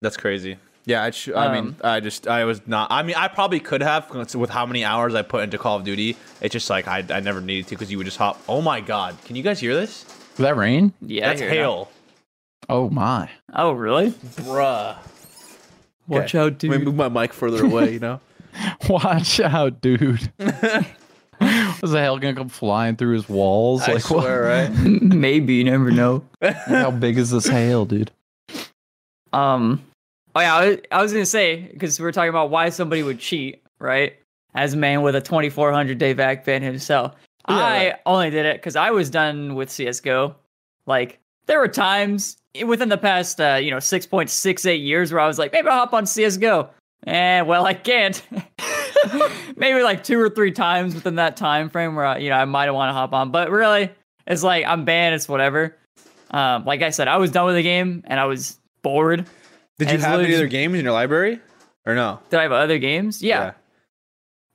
That's 0.00 0.16
crazy. 0.16 0.58
Yeah, 0.84 1.04
I, 1.04 1.10
sh- 1.10 1.28
I 1.34 1.52
mean, 1.52 1.64
Um, 1.68 1.76
I 1.84 2.00
just, 2.00 2.26
I 2.26 2.44
was 2.44 2.60
not. 2.66 2.90
I 2.90 3.02
mean, 3.04 3.14
I 3.16 3.28
probably 3.28 3.60
could 3.60 3.82
have 3.82 4.10
with 4.34 4.50
how 4.50 4.66
many 4.66 4.84
hours 4.84 5.14
I 5.14 5.22
put 5.22 5.44
into 5.44 5.56
Call 5.56 5.76
of 5.78 5.84
Duty. 5.84 6.16
It's 6.40 6.52
just 6.52 6.68
like 6.68 6.88
I, 6.88 7.04
I 7.08 7.20
never 7.20 7.40
needed 7.40 7.68
to 7.68 7.74
because 7.76 7.90
you 7.90 7.98
would 7.98 8.04
just 8.04 8.16
hop. 8.18 8.40
Oh 8.48 8.60
my 8.62 8.80
god, 8.80 9.16
can 9.24 9.36
you 9.36 9.42
guys 9.44 9.60
hear 9.60 9.74
this? 9.74 10.04
Is 10.32 10.38
that 10.38 10.56
rain? 10.56 10.92
Yeah. 11.00 11.28
That's 11.28 11.40
hear 11.40 11.50
it 11.50 11.54
now. 11.54 11.56
hail, 11.60 11.88
Oh 12.68 12.90
my! 12.90 13.28
Oh 13.54 13.72
really? 13.72 14.10
bruh. 14.10 14.96
Watch 16.08 16.34
Okay. 16.34 16.38
out, 16.38 16.62
Let 16.64 16.78
me 16.80 16.84
move 16.84 16.96
my 16.96 17.08
mic 17.08 17.32
further 17.32 17.64
away. 17.64 17.92
You 17.92 18.00
know. 18.00 18.20
Watch 18.88 19.38
out, 19.40 19.80
dude! 19.80 20.32
Was 20.40 21.90
the 21.92 22.00
hell 22.00 22.18
gonna 22.18 22.34
come 22.34 22.48
flying 22.48 22.96
through 22.96 23.14
his 23.14 23.28
walls? 23.28 23.82
I 23.82 23.94
like 23.94 24.10
what? 24.10 24.22
swear, 24.22 24.42
right? 24.42 24.70
Maybe 24.72 25.54
you 25.54 25.64
never 25.64 25.90
know. 25.90 26.24
How 26.42 26.90
big 26.90 27.18
is 27.18 27.30
this 27.30 27.46
hail, 27.46 27.84
dude? 27.84 28.10
Um. 29.32 29.82
Oh 30.34 30.40
yeah, 30.40 30.56
I 30.56 30.68
was, 30.68 30.78
I 30.90 31.02
was 31.02 31.12
gonna 31.12 31.26
say 31.26 31.68
because 31.72 31.98
we 31.98 32.04
were 32.04 32.12
talking 32.12 32.30
about 32.30 32.50
why 32.50 32.70
somebody 32.70 33.02
would 33.02 33.18
cheat, 33.18 33.62
right? 33.78 34.14
As 34.54 34.74
a 34.74 34.76
man 34.76 35.02
with 35.02 35.14
a 35.14 35.20
2,400 35.20 35.98
day 35.98 36.12
VAC 36.12 36.44
ban 36.44 36.62
himself, 36.62 37.14
Yeah, 37.48 37.56
I 37.56 37.94
only 38.06 38.30
did 38.30 38.46
it 38.46 38.56
because 38.56 38.76
I 38.76 38.90
was 38.90 39.10
done 39.10 39.54
with 39.54 39.70
CS:GO. 39.70 40.36
Like 40.86 41.18
there 41.46 41.58
were 41.58 41.68
times 41.68 42.36
within 42.66 42.88
the 42.88 42.98
past, 42.98 43.40
uh, 43.40 43.58
you 43.62 43.70
know, 43.70 43.78
six 43.78 44.06
point 44.06 44.30
six 44.30 44.64
eight 44.66 44.80
years 44.80 45.12
where 45.12 45.20
I 45.20 45.26
was 45.26 45.38
like, 45.38 45.52
maybe 45.52 45.68
I'll 45.68 45.78
hop 45.80 45.94
on 45.94 46.06
CS:GO. 46.06 46.70
And 47.04 47.46
well, 47.46 47.66
I 47.66 47.74
can't. 47.74 48.22
maybe 49.56 49.82
like 49.82 50.04
two 50.04 50.20
or 50.20 50.30
three 50.30 50.52
times 50.52 50.94
within 50.94 51.16
that 51.16 51.36
time 51.36 51.68
frame 51.68 51.96
where 51.96 52.06
I, 52.06 52.18
you 52.18 52.30
know 52.30 52.36
I 52.36 52.44
might 52.44 52.70
want 52.70 52.90
to 52.90 52.92
hop 52.94 53.12
on, 53.12 53.30
but 53.30 53.50
really, 53.50 53.90
it's 54.26 54.42
like 54.42 54.64
I'm 54.66 54.84
banned. 54.84 55.14
It's 55.14 55.28
whatever. 55.28 55.76
Um, 56.30 56.64
like 56.64 56.80
I 56.82 56.90
said, 56.90 57.08
I 57.08 57.16
was 57.18 57.30
done 57.30 57.46
with 57.46 57.56
the 57.56 57.62
game 57.62 58.02
and 58.06 58.18
I 58.18 58.24
was 58.24 58.58
bored. 58.82 59.26
Did 59.86 59.92
you 59.92 59.98
have 59.98 60.20
any 60.20 60.34
other 60.34 60.46
games 60.46 60.78
in 60.78 60.84
your 60.84 60.92
library, 60.92 61.40
or 61.86 61.94
no? 61.94 62.20
Did 62.30 62.40
I 62.40 62.42
have 62.42 62.52
other 62.52 62.78
games? 62.78 63.22
Yeah. 63.22 63.52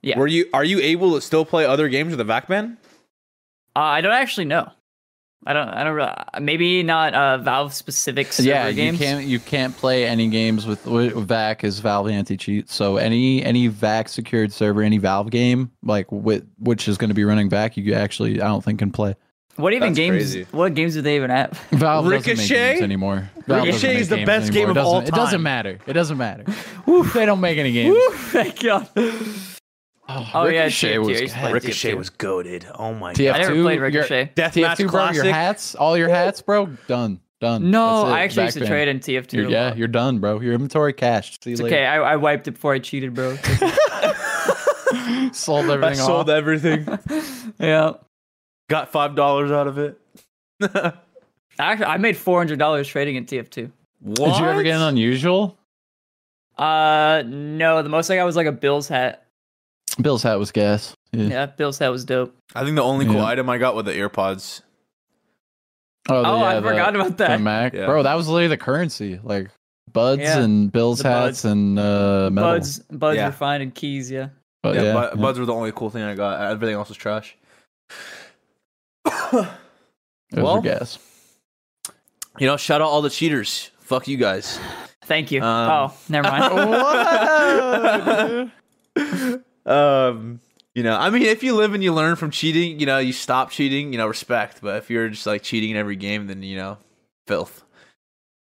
Yeah. 0.02 0.18
Were 0.18 0.26
you 0.26 0.48
are 0.52 0.64
you 0.64 0.78
able 0.80 1.14
to 1.14 1.20
still 1.20 1.44
play 1.44 1.64
other 1.64 1.88
games 1.88 2.10
with 2.10 2.18
the 2.18 2.32
VAC 2.32 2.46
ban? 2.48 2.78
Uh, 3.74 3.80
I 3.80 4.00
don't 4.00 4.12
actually 4.12 4.44
know. 4.44 4.70
I 5.46 5.52
don't. 5.52 5.68
I 5.68 5.84
don't. 5.84 5.94
Really, 5.94 6.12
maybe 6.40 6.82
not 6.82 7.14
uh, 7.14 7.38
Valve 7.38 7.72
specific 7.72 8.32
server 8.32 8.48
yeah, 8.48 8.72
games. 8.72 9.00
you 9.00 9.06
can't 9.06 9.24
you 9.24 9.38
can't 9.38 9.76
play 9.76 10.04
any 10.04 10.28
games 10.28 10.66
with, 10.66 10.84
with 10.84 11.14
VAC 11.14 11.62
is 11.62 11.78
Valve 11.78 12.08
anti 12.08 12.36
cheat. 12.36 12.68
So 12.68 12.96
any 12.96 13.42
any 13.44 13.68
VAC 13.68 14.08
secured 14.08 14.52
server, 14.52 14.82
any 14.82 14.98
Valve 14.98 15.30
game 15.30 15.70
like 15.82 16.10
with, 16.10 16.44
which 16.58 16.88
is 16.88 16.98
going 16.98 17.10
to 17.10 17.14
be 17.14 17.24
running 17.24 17.48
VAC, 17.48 17.76
you 17.76 17.94
actually 17.94 18.40
I 18.40 18.48
don't 18.48 18.64
think 18.64 18.80
can 18.80 18.90
play. 18.90 19.14
What 19.58 19.72
even 19.72 19.88
That's 19.88 19.96
games? 19.96 20.12
crazy. 20.14 20.46
What 20.52 20.74
games 20.74 20.94
do 20.94 21.02
they 21.02 21.16
even 21.16 21.30
have? 21.30 21.50
Valve 21.72 22.04
doesn't 22.04 22.10
make 22.20 22.26
Ricochet? 22.26 22.70
games 22.74 22.82
anymore. 22.82 23.28
Valve 23.46 23.64
Ricochet 23.66 23.88
make 23.88 23.98
is 23.98 24.08
the 24.08 24.16
games 24.16 24.26
best 24.26 24.52
game 24.52 24.70
of 24.70 24.76
It 24.76 24.80
doesn't- 24.80 24.94
all 24.94 25.00
It 25.00 25.10
doesn't 25.10 25.42
matter. 25.42 25.78
It 25.86 25.92
doesn't 25.94 26.16
matter. 26.16 26.44
they 27.14 27.26
don't 27.26 27.40
make 27.40 27.58
any 27.58 27.72
games. 27.72 27.96
Thank 28.30 28.60
God. 28.62 28.88
Oh, 28.96 30.30
Oh, 30.32 30.46
yeah, 30.46 30.62
Ricochet 30.62 30.94
TF2, 30.94 30.98
was 31.00 31.08
I 31.08 31.20
used 31.20 31.34
to 31.34 31.40
play 31.40 31.48
good. 31.52 31.54
Ricochet 31.64 31.92
TF2. 31.92 31.98
was 31.98 32.10
goaded. 32.10 32.66
Oh 32.78 32.94
my 32.94 33.12
TF2, 33.14 33.34
I 33.34 33.38
never 33.38 33.62
played 33.62 33.80
Ricochet. 33.80 34.32
Deathmatch 34.36 34.76
TF2, 34.76 34.90
bro, 34.90 35.10
your 35.10 35.24
hats, 35.24 35.74
all 35.74 35.98
your 35.98 36.08
hats, 36.08 36.40
bro, 36.40 36.66
done, 36.86 37.20
done. 37.40 37.70
No, 37.70 38.04
I 38.06 38.20
actually 38.20 38.44
used 38.44 38.58
to 38.58 38.64
Backband. 38.64 38.68
trade 38.68 38.88
in 38.88 39.00
TF2. 39.00 39.32
You're, 39.34 39.50
yeah, 39.50 39.74
you're 39.74 39.88
done, 39.88 40.18
bro. 40.20 40.40
Your 40.40 40.54
inventory 40.54 40.92
cashed. 40.94 41.42
See 41.44 41.50
you 41.50 41.54
It's 41.54 41.60
okay. 41.62 41.84
I, 41.84 42.12
I 42.12 42.16
wiped 42.16 42.46
it 42.48 42.52
before 42.52 42.72
I 42.74 42.78
cheated, 42.78 43.12
bro. 43.12 43.36
Sold 45.32 45.68
everything. 45.68 45.84
I 45.84 45.92
everything 45.92 45.94
sold 45.96 46.30
off. 46.30 46.36
everything. 46.36 46.98
yeah. 47.58 47.92
Got 48.68 48.90
five 48.92 49.14
dollars 49.14 49.50
out 49.50 49.66
of 49.66 49.78
it. 49.78 49.98
Actually, 51.58 51.86
I 51.86 51.96
made 51.96 52.16
four 52.16 52.38
hundred 52.38 52.58
dollars 52.58 52.86
trading 52.88 53.16
in 53.16 53.24
TF2. 53.24 53.70
What? 54.00 54.16
Did 54.16 54.38
you 54.38 54.46
ever 54.46 54.62
get 54.62 54.76
an 54.76 54.82
unusual? 54.82 55.56
Uh, 56.56 57.22
no. 57.26 57.82
The 57.82 57.88
most 57.88 58.10
I 58.10 58.16
got 58.16 58.24
was 58.26 58.36
like 58.36 58.46
a 58.46 58.52
Bills 58.52 58.88
hat. 58.88 59.24
Bill's 60.00 60.22
hat 60.22 60.38
was 60.38 60.52
gas. 60.52 60.94
Yeah. 61.12 61.24
Yeah, 61.26 61.46
Bills 61.46 61.78
hat 61.78 61.90
was 61.90 62.04
dope. 62.04 62.36
I 62.54 62.62
think 62.64 62.76
the 62.76 62.82
only 62.82 63.06
cool 63.06 63.14
Yeah. 63.16 63.24
item 63.26 63.48
I 63.50 63.58
got 63.58 63.74
were 63.74 63.82
the 63.82 63.92
earbuds. 63.92 64.60
Oh, 66.08 66.22
the- 66.22 66.28
Oh, 66.28 66.36
I 66.38 66.60
the- 66.60 66.68
forgot 66.68 66.94
about 66.94 67.08
the 67.18 67.24
that. 67.26 67.40
Mac, 67.40 67.72
Yeah. 67.74 67.86
bro. 67.86 68.02
That 68.02 68.14
was 68.14 68.28
literally 68.28 68.48
the 68.48 68.56
currency, 68.56 69.18
like 69.22 69.48
buds 69.92 70.20
Yeah, 70.22 70.40
and 70.40 70.70
Bill's 70.70 70.98
the 71.00 71.08
hats 71.08 71.42
buds. 71.42 71.44
and 71.46 71.78
uh, 71.78 72.28
metal. 72.30 72.52
Buds, 72.52 72.78
buds 72.90 73.16
Yeah. 73.16 73.26
were 73.26 73.32
fine 73.32 73.62
and 73.62 73.74
keys. 73.74 74.10
Yeah. 74.10 74.28
But 74.62 74.74
yeah, 74.76 74.82
yeah, 74.82 74.92
but 74.92 75.16
yeah. 75.16 75.22
buds 75.22 75.38
were 75.38 75.46
the 75.46 75.54
only 75.54 75.72
cool 75.72 75.90
thing 75.90 76.02
I 76.02 76.14
got. 76.14 76.40
Everything 76.50 76.74
else 76.76 76.88
was 76.88 76.98
trash. 76.98 77.36
Those 79.32 79.46
well- 80.32 80.56
were 80.56 80.62
gas. 80.62 80.98
You 82.38 82.46
know, 82.46 82.56
shout 82.56 82.80
out 82.80 82.86
all 82.86 83.02
the 83.02 83.10
cheaters. 83.10 83.70
Fuck 83.80 84.06
you 84.06 84.16
guys. 84.16 84.60
Thank 85.04 85.32
you. 85.32 85.42
Um, 85.42 85.70
oh, 85.70 85.92
never 86.08 86.28
mind. 86.28 86.52
um, 89.66 90.40
you 90.74 90.82
know, 90.84 90.96
I 90.96 91.10
mean, 91.10 91.22
if 91.22 91.42
you 91.42 91.56
live 91.56 91.74
and 91.74 91.82
you 91.82 91.92
learn 91.92 92.14
from 92.14 92.30
cheating, 92.30 92.78
you 92.78 92.86
know, 92.86 92.98
you 92.98 93.12
stop 93.12 93.50
cheating, 93.50 93.90
you 93.92 93.98
know, 93.98 94.06
respect. 94.06 94.60
But 94.62 94.76
if 94.76 94.88
you're 94.90 95.08
just 95.08 95.26
like 95.26 95.42
cheating 95.42 95.70
in 95.70 95.76
every 95.76 95.96
game, 95.96 96.28
then 96.28 96.44
you 96.44 96.56
know, 96.56 96.78
filth. 97.26 97.64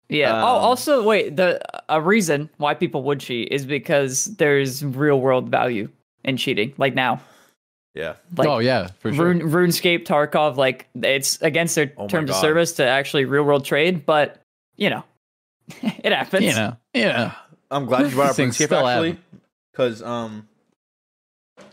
Yeah. 0.09 0.33
oh, 0.33 0.37
Um, 0.57 0.63
also, 0.63 1.01
wait. 1.03 1.37
The 1.37 1.61
a 1.87 2.01
reason 2.01 2.49
why 2.57 2.73
people 2.73 3.03
would 3.03 3.21
cheat 3.21 3.49
is 3.51 3.65
because 3.65 4.25
there's 4.25 4.83
real 4.83 5.21
world 5.21 5.47
value 5.49 5.87
in 6.23 6.35
cheating. 6.37 6.73
Like 6.77 6.95
now, 6.95 7.21
Yeah. 7.95 8.15
like 8.35 8.47
oh 8.47 8.59
yeah, 8.59 8.89
for 8.99 9.13
sure. 9.13 9.27
Rune, 9.27 9.41
RuneScape, 9.41 10.05
Tarkov, 10.05 10.57
like 10.57 10.87
it's 10.95 11.41
against 11.41 11.75
their 11.75 11.93
Oh 11.97 12.07
terms 12.07 12.29
of 12.29 12.35
service 12.35 12.73
to 12.73 12.85
actually 12.85 13.23
real 13.23 13.43
world 13.43 13.63
trade. 13.63 14.05
But 14.05 14.41
you 14.75 14.89
know, 14.89 15.03
it 15.81 16.11
happens. 16.11 16.43
you 16.43 16.53
know, 16.53 16.75
yeah. 16.93 17.33
I'm 17.71 17.85
glad 17.85 18.09
you 18.09 18.15
brought 18.15 18.31
up 18.31 18.35
Things 18.35 18.57
RuneScape 18.57 18.65
still 18.65 18.87
actually, 18.87 19.17
because 19.71 20.03
um, 20.03 20.47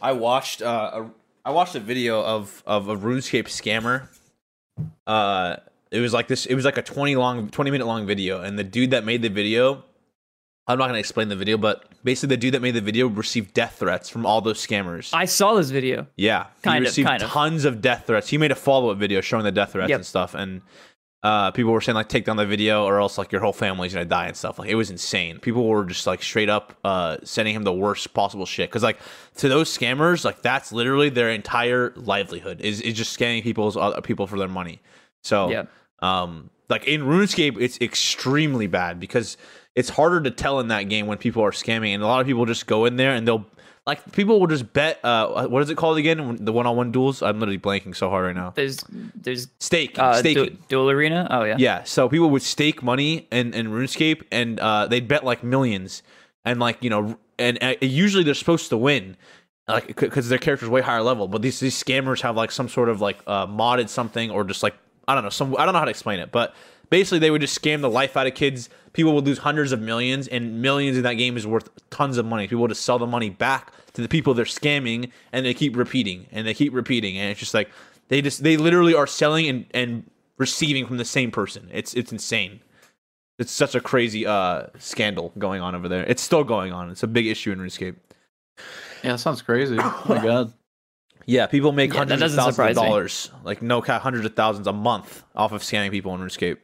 I 0.00 0.12
watched 0.12 0.62
uh, 0.62 0.90
a, 1.04 1.10
I 1.44 1.50
watched 1.50 1.74
a 1.74 1.80
video 1.80 2.22
of 2.22 2.62
of 2.66 2.88
a 2.88 2.96
RuneScape 2.96 3.46
scammer. 3.46 4.08
Uh, 5.06 5.56
it 5.90 6.00
was 6.00 6.12
like 6.12 6.28
this. 6.28 6.46
It 6.46 6.54
was 6.54 6.64
like 6.64 6.78
a 6.78 6.82
20 6.82 7.16
long, 7.16 7.48
20 7.48 7.70
minute 7.70 7.86
long 7.86 8.06
video, 8.06 8.40
and 8.40 8.58
the 8.58 8.64
dude 8.64 8.92
that 8.92 9.04
made 9.04 9.22
the 9.22 9.28
video, 9.28 9.84
I'm 10.68 10.78
not 10.78 10.86
gonna 10.86 10.98
explain 10.98 11.28
the 11.28 11.36
video, 11.36 11.56
but 11.58 11.84
basically 12.04 12.36
the 12.36 12.40
dude 12.40 12.54
that 12.54 12.62
made 12.62 12.74
the 12.74 12.80
video 12.80 13.08
received 13.08 13.52
death 13.52 13.76
threats 13.78 14.08
from 14.08 14.24
all 14.24 14.40
those 14.40 14.64
scammers. 14.64 15.10
I 15.12 15.24
saw 15.24 15.54
this 15.54 15.70
video. 15.70 16.06
Yeah, 16.16 16.46
Kind 16.62 16.76
he 16.76 16.78
of, 16.78 16.90
received 16.90 17.08
kind 17.08 17.22
of. 17.22 17.30
tons 17.30 17.64
of 17.64 17.80
death 17.80 18.04
threats. 18.06 18.28
He 18.28 18.38
made 18.38 18.52
a 18.52 18.54
follow 18.54 18.90
up 18.90 18.98
video 18.98 19.20
showing 19.20 19.44
the 19.44 19.50
death 19.52 19.72
threats 19.72 19.90
Yep. 19.90 19.96
and 19.98 20.06
stuff, 20.06 20.34
and 20.34 20.62
uh, 21.24 21.50
people 21.52 21.72
were 21.72 21.80
saying 21.80 21.94
like 21.94 22.08
take 22.08 22.24
down 22.24 22.36
the 22.36 22.46
video 22.46 22.84
or 22.84 22.98
else 23.00 23.16
like 23.18 23.30
your 23.32 23.40
whole 23.40 23.52
family's 23.52 23.92
gonna 23.92 24.04
die 24.04 24.26
and 24.26 24.36
stuff. 24.36 24.58
Like 24.58 24.70
it 24.70 24.74
was 24.76 24.90
insane. 24.90 25.38
People 25.40 25.66
were 25.66 25.84
just 25.84 26.06
like 26.06 26.22
straight 26.22 26.48
up 26.48 26.76
uh, 26.84 27.16
sending 27.24 27.54
him 27.54 27.62
the 27.64 27.72
worst 27.72 28.12
possible 28.14 28.46
shit 28.46 28.68
because 28.70 28.82
like 28.84 28.98
to 29.36 29.48
those 29.48 29.76
scammers, 29.76 30.24
like 30.24 30.42
that's 30.42 30.72
literally 30.72 31.08
their 31.10 31.30
entire 31.30 31.92
livelihood 31.96 32.60
is 32.60 32.80
is 32.80 32.94
just 32.94 33.16
scamming 33.18 33.42
people's 33.42 33.76
uh, 33.76 34.00
people 34.00 34.26
for 34.28 34.38
their 34.38 34.48
money. 34.48 34.80
So 35.22 35.50
Yeah. 35.50 35.64
um, 36.00 36.50
like 36.68 36.86
in 36.88 37.02
RuneScape, 37.02 37.60
it's 37.60 37.80
extremely 37.80 38.66
bad 38.66 38.98
because 38.98 39.36
it's 39.74 39.88
harder 39.88 40.20
to 40.22 40.30
tell 40.30 40.60
in 40.60 40.68
that 40.68 40.84
game 40.88 41.06
when 41.06 41.18
people 41.18 41.42
are 41.42 41.50
scamming, 41.50 41.94
and 41.94 42.02
a 42.02 42.06
lot 42.06 42.20
of 42.20 42.26
people 42.26 42.44
just 42.46 42.66
go 42.66 42.84
in 42.84 42.96
there 42.96 43.12
and 43.12 43.26
they'll 43.26 43.46
like 43.86 44.12
people 44.12 44.38
will 44.38 44.46
just 44.46 44.72
bet. 44.72 45.00
Uh, 45.04 45.48
what 45.48 45.62
is 45.62 45.70
it 45.70 45.76
called 45.76 45.98
again? 45.98 46.36
The 46.40 46.52
one-on-one 46.52 46.92
duels. 46.92 47.20
I'm 47.22 47.40
literally 47.40 47.58
blanking 47.58 47.96
so 47.96 48.08
hard 48.08 48.26
right 48.26 48.36
now. 48.36 48.50
There's 48.54 48.84
there's 49.14 49.48
Stake, 49.58 49.98
uh, 49.98 50.14
staking. 50.14 50.44
du- 50.44 50.58
duel 50.68 50.90
arena. 50.90 51.26
Oh 51.30 51.42
yeah. 51.44 51.56
Yeah, 51.58 51.82
so 51.84 52.08
people 52.08 52.30
would 52.30 52.42
stake 52.42 52.82
money 52.82 53.26
in, 53.32 53.52
in 53.54 53.68
RuneScape 53.68 54.22
and 54.30 54.60
uh, 54.60 54.86
they'd 54.86 55.08
bet 55.08 55.24
like 55.24 55.42
millions, 55.42 56.02
and 56.44 56.60
like 56.60 56.82
you 56.82 56.90
know, 56.90 57.18
and 57.38 57.58
uh, 57.60 57.74
usually 57.80 58.22
they're 58.22 58.34
supposed 58.34 58.68
to 58.68 58.76
win, 58.76 59.16
like 59.66 59.96
because 59.96 60.28
their 60.28 60.38
character's 60.38 60.68
way 60.68 60.80
higher 60.80 61.02
level. 61.02 61.26
But 61.26 61.42
these 61.42 61.58
these 61.58 61.82
scammers 61.82 62.20
have 62.20 62.36
like 62.36 62.52
some 62.52 62.68
sort 62.68 62.88
of 62.88 63.00
like 63.00 63.18
uh, 63.26 63.48
modded 63.48 63.88
something 63.88 64.30
or 64.30 64.44
just 64.44 64.62
like 64.62 64.74
I 65.08 65.14
don't 65.14 65.24
know 65.24 65.30
some 65.30 65.56
I 65.56 65.64
don't 65.64 65.72
know 65.72 65.80
how 65.80 65.86
to 65.86 65.90
explain 65.90 66.20
it, 66.20 66.30
but 66.30 66.54
basically 66.88 67.18
they 67.18 67.32
would 67.32 67.40
just 67.40 67.60
scam 67.60 67.80
the 67.80 67.90
life 67.90 68.16
out 68.16 68.28
of 68.28 68.34
kids. 68.34 68.68
People 68.92 69.14
would 69.14 69.24
lose 69.26 69.38
hundreds 69.38 69.72
of 69.72 69.80
millions, 69.80 70.28
and 70.28 70.60
millions 70.60 70.96
in 70.96 71.02
that 71.04 71.14
game 71.14 71.36
is 71.36 71.46
worth 71.46 71.70
tons 71.90 72.18
of 72.18 72.26
money. 72.26 72.46
People 72.46 72.68
just 72.68 72.84
sell 72.84 72.98
the 72.98 73.06
money 73.06 73.30
back 73.30 73.72
to 73.94 74.02
the 74.02 74.08
people 74.08 74.34
they're 74.34 74.44
scamming, 74.44 75.10
and 75.32 75.46
they 75.46 75.54
keep 75.54 75.76
repeating 75.76 76.26
and 76.32 76.46
they 76.46 76.54
keep 76.54 76.74
repeating, 76.74 77.16
and 77.18 77.30
it's 77.30 77.40
just 77.40 77.54
like 77.54 77.70
they 78.08 78.20
just 78.20 78.42
they 78.42 78.56
literally 78.56 78.94
are 78.94 79.06
selling 79.06 79.48
and 79.48 79.66
and 79.72 80.10
receiving 80.38 80.86
from 80.86 80.96
the 80.98 81.04
same 81.04 81.30
person. 81.30 81.68
It's 81.72 81.94
it's 81.94 82.12
insane. 82.12 82.60
It's 83.38 83.52
such 83.52 83.74
a 83.74 83.80
crazy 83.80 84.26
uh 84.26 84.66
scandal 84.78 85.32
going 85.38 85.62
on 85.62 85.74
over 85.74 85.88
there. 85.88 86.04
It's 86.04 86.22
still 86.22 86.44
going 86.44 86.72
on. 86.72 86.90
It's 86.90 87.02
a 87.02 87.06
big 87.08 87.26
issue 87.26 87.50
in 87.52 87.58
RuneScape. 87.58 87.96
Yeah, 89.02 89.12
that 89.12 89.18
sounds 89.18 89.42
crazy. 89.42 89.76
Oh 89.80 90.04
my 90.08 90.22
god. 90.22 90.52
Yeah, 91.24 91.46
people 91.46 91.72
make 91.72 91.92
Yeah, 91.92 92.00
hundreds 92.00 92.20
of 92.22 92.30
thousands 92.32 92.48
of 92.48 92.54
surprise 92.76 93.30
me. 93.30 93.38
like 93.44 93.62
no 93.62 93.80
cap, 93.80 94.02
hundreds 94.02 94.26
of 94.26 94.34
thousands 94.34 94.66
a 94.66 94.72
month 94.72 95.22
off 95.34 95.52
of 95.52 95.62
scamming 95.62 95.90
people 95.90 96.14
in 96.14 96.20
RuneScape. 96.20 96.58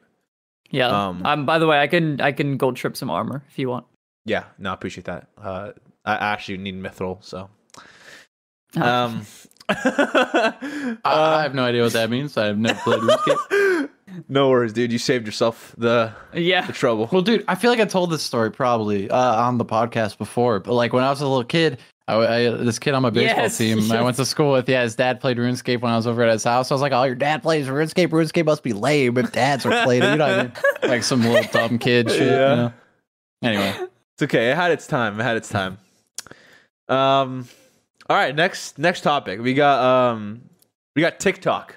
Yeah. 0.70 0.88
Um, 0.88 1.22
Um, 1.24 1.46
By 1.46 1.58
the 1.58 1.66
way, 1.66 1.78
I 1.80 1.86
can 1.86 2.20
I 2.20 2.32
can 2.32 2.56
gold 2.56 2.76
trim 2.76 2.94
some 2.94 3.10
armor 3.10 3.42
if 3.48 3.58
you 3.58 3.68
want. 3.68 3.86
Yeah, 4.24 4.44
no, 4.58 4.70
I 4.70 4.74
appreciate 4.74 5.04
that. 5.04 5.28
Uh, 5.40 5.72
I 6.04 6.14
I 6.14 6.32
actually 6.32 6.58
need 6.58 6.74
mithril, 6.80 7.22
so. 7.24 7.48
Uh, 8.76 8.84
Um, 8.84 9.26
I, 9.70 10.94
I 11.04 11.42
have 11.42 11.54
no 11.54 11.64
idea 11.64 11.82
what 11.82 11.92
that 11.92 12.10
means. 12.10 12.36
I've 12.36 12.58
never 12.58 12.78
played 12.80 13.00
RuneScape. 13.00 13.88
no 14.28 14.48
worries, 14.48 14.72
dude. 14.72 14.92
You 14.92 14.98
saved 14.98 15.26
yourself 15.26 15.74
the 15.78 16.12
yeah. 16.34 16.66
the 16.66 16.72
trouble. 16.72 17.08
Well, 17.12 17.22
dude, 17.22 17.44
I 17.48 17.54
feel 17.54 17.70
like 17.70 17.80
I 17.80 17.84
told 17.84 18.10
this 18.10 18.22
story 18.22 18.50
probably 18.50 19.10
uh, 19.10 19.42
on 19.44 19.58
the 19.58 19.64
podcast 19.64 20.18
before, 20.18 20.60
but 20.60 20.74
like 20.74 20.92
when 20.92 21.04
I 21.04 21.10
was 21.10 21.20
a 21.20 21.26
little 21.28 21.44
kid, 21.44 21.78
I, 22.09 22.14
I 22.36 22.50
this 22.50 22.78
kid 22.78 22.94
on 22.94 23.02
my 23.02 23.11
baseball 23.11 23.42
Yes, 23.44 23.59
team 23.59 23.92
I 23.92 24.00
went 24.00 24.16
to 24.16 24.24
school 24.24 24.52
with. 24.52 24.66
Yeah, 24.66 24.82
his 24.82 24.96
dad 24.96 25.20
played 25.20 25.36
RuneScape 25.36 25.82
when 25.82 25.92
I 25.92 25.96
was 25.96 26.06
over 26.06 26.22
at 26.22 26.32
his 26.32 26.42
house. 26.42 26.70
I 26.70 26.74
was 26.74 26.80
like, 26.80 26.92
"Oh, 26.92 27.02
your 27.04 27.14
dad 27.14 27.42
plays 27.42 27.66
RuneScape. 27.66 28.09
RuneScape 28.09 28.46
must 28.46 28.62
be 28.62 28.72
lame 28.72 29.18
if 29.18 29.30
dads 29.30 29.66
are 29.66 29.84
playing 29.84 30.02
it." 30.02 30.11
You 30.12 30.16
know, 30.16 30.26
what 30.26 30.38
I 30.38 30.42
mean? 30.44 30.52
like 30.90 31.02
some 31.02 31.22
little 31.22 31.48
dumb 31.52 31.78
kid 31.78 32.11
shit. 32.11 32.22
Yeah. 32.22 32.50
You 32.50 32.56
know? 32.56 32.72
Anyway, 33.42 33.74
It's 34.14 34.22
okay. 34.22 34.50
It 34.50 34.56
had 34.56 34.72
its 34.72 34.86
time. 34.86 35.20
It 35.20 35.22
had 35.22 35.36
its 35.36 35.50
time. 35.50 35.76
Um, 36.88 37.46
all 38.09 38.16
right. 38.16 38.34
Next 38.34 38.78
next 38.78 39.02
topic. 39.02 39.40
We 39.42 39.52
got 39.52 40.12
um 40.12 40.40
we 40.96 41.02
got 41.02 41.20
TikTok, 41.20 41.76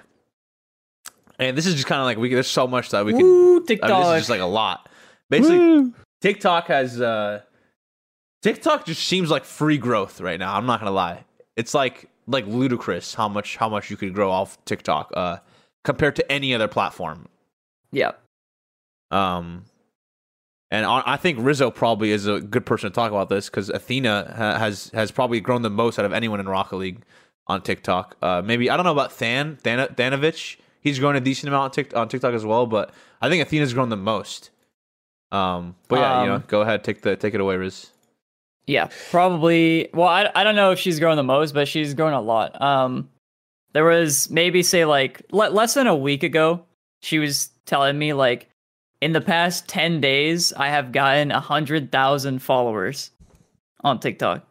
and 1.38 1.58
this 1.58 1.66
is 1.66 1.74
just 1.74 1.86
kind 1.86 2.00
of 2.00 2.06
like 2.06 2.16
we. 2.16 2.32
There's 2.32 2.48
so 2.48 2.66
much 2.66 2.88
that 2.90 3.04
we 3.04 3.12
can. 3.12 3.22
Woo, 3.22 3.50
I 3.50 3.58
mean, 3.58 3.66
TikTok. 3.66 3.90
this 3.90 4.14
is 4.14 4.20
just 4.20 4.30
like 4.30 4.40
a 4.40 4.46
lot. 4.46 4.88
Basically, 5.28 5.92
TikTok 6.22 6.68
has 6.68 7.02
uh 7.02 7.42
TikTok 8.42 8.86
just 8.86 9.06
seems 9.06 9.30
like 9.30 9.44
free 9.44 9.78
growth 9.78 10.20
right 10.20 10.38
now. 10.38 10.54
I'm 10.54 10.66
not 10.66 10.80
gonna 10.80 10.90
lie. 10.90 11.24
It's 11.56 11.74
like 11.74 12.08
like 12.26 12.46
ludicrous 12.46 13.14
how 13.14 13.28
much 13.28 13.56
how 13.56 13.68
much 13.68 13.90
you 13.90 13.96
could 13.96 14.14
grow 14.14 14.30
off 14.30 14.62
TikTok 14.64 15.12
uh 15.14 15.38
compared 15.84 16.16
to 16.16 16.32
any 16.32 16.54
other 16.54 16.68
platform. 16.68 17.26
Yeah. 17.90 18.12
Um, 19.10 19.64
and 20.70 20.86
I 20.86 21.18
think 21.18 21.38
Rizzo 21.40 21.70
probably 21.70 22.12
is 22.12 22.26
a 22.26 22.40
good 22.40 22.64
person 22.64 22.90
to 22.90 22.94
talk 22.94 23.10
about 23.10 23.28
this 23.28 23.50
because 23.50 23.68
Athena 23.68 24.34
ha- 24.34 24.58
has 24.58 24.90
has 24.94 25.10
probably 25.10 25.38
grown 25.40 25.60
the 25.60 25.70
most 25.70 25.98
out 25.98 26.06
of 26.06 26.14
anyone 26.14 26.40
in 26.40 26.48
Rocket 26.48 26.76
League 26.76 27.02
on 27.46 27.60
TikTok. 27.60 28.16
Uh, 28.22 28.40
maybe 28.42 28.70
I 28.70 28.76
don't 28.76 28.86
know 28.86 28.92
about 28.92 29.18
Than 29.18 29.58
Than 29.64 29.86
Thanovic. 29.88 30.56
He's 30.80 30.98
grown 30.98 31.14
a 31.14 31.20
decent 31.20 31.48
amount 31.48 31.64
on, 31.64 31.70
Tik 31.72 31.94
on 31.96 32.08
TikTok 32.08 32.32
as 32.32 32.46
well, 32.46 32.66
but 32.66 32.92
I 33.20 33.28
think 33.28 33.42
Athena's 33.42 33.74
grown 33.74 33.90
the 33.90 33.96
most. 33.96 34.50
Um, 35.30 35.76
but 35.88 36.00
yeah, 36.00 36.22
you 36.22 36.28
know, 36.28 36.34
Um, 36.36 36.44
go 36.48 36.62
ahead, 36.62 36.82
take 36.84 37.02
the 37.02 37.16
take 37.16 37.34
it 37.34 37.40
away, 37.40 37.56
Riz. 37.56 37.91
Yeah, 38.66 38.88
probably. 39.10 39.88
Well, 39.92 40.08
I, 40.08 40.30
I 40.34 40.44
don't 40.44 40.54
know 40.56 40.70
if 40.70 40.78
she's 40.78 40.98
grown 41.00 41.16
the 41.16 41.22
most, 41.22 41.52
but 41.52 41.66
she's 41.68 41.94
grown 41.94 42.12
a 42.12 42.20
lot. 42.20 42.60
Um, 42.62 43.08
there 43.72 43.84
was 43.84 44.30
maybe 44.30 44.62
say 44.62 44.84
like 44.84 45.22
le- 45.32 45.50
less 45.50 45.74
than 45.74 45.86
a 45.86 45.96
week 45.96 46.22
ago, 46.22 46.64
she 47.00 47.18
was 47.18 47.50
telling 47.66 47.98
me 47.98 48.12
like, 48.12 48.48
in 49.00 49.12
the 49.12 49.20
past 49.20 49.66
ten 49.68 50.00
days, 50.00 50.52
I 50.52 50.68
have 50.68 50.92
gotten 50.92 51.32
a 51.32 51.40
hundred 51.40 51.90
thousand 51.90 52.38
followers 52.40 53.10
on 53.82 53.98
TikTok. 53.98 54.46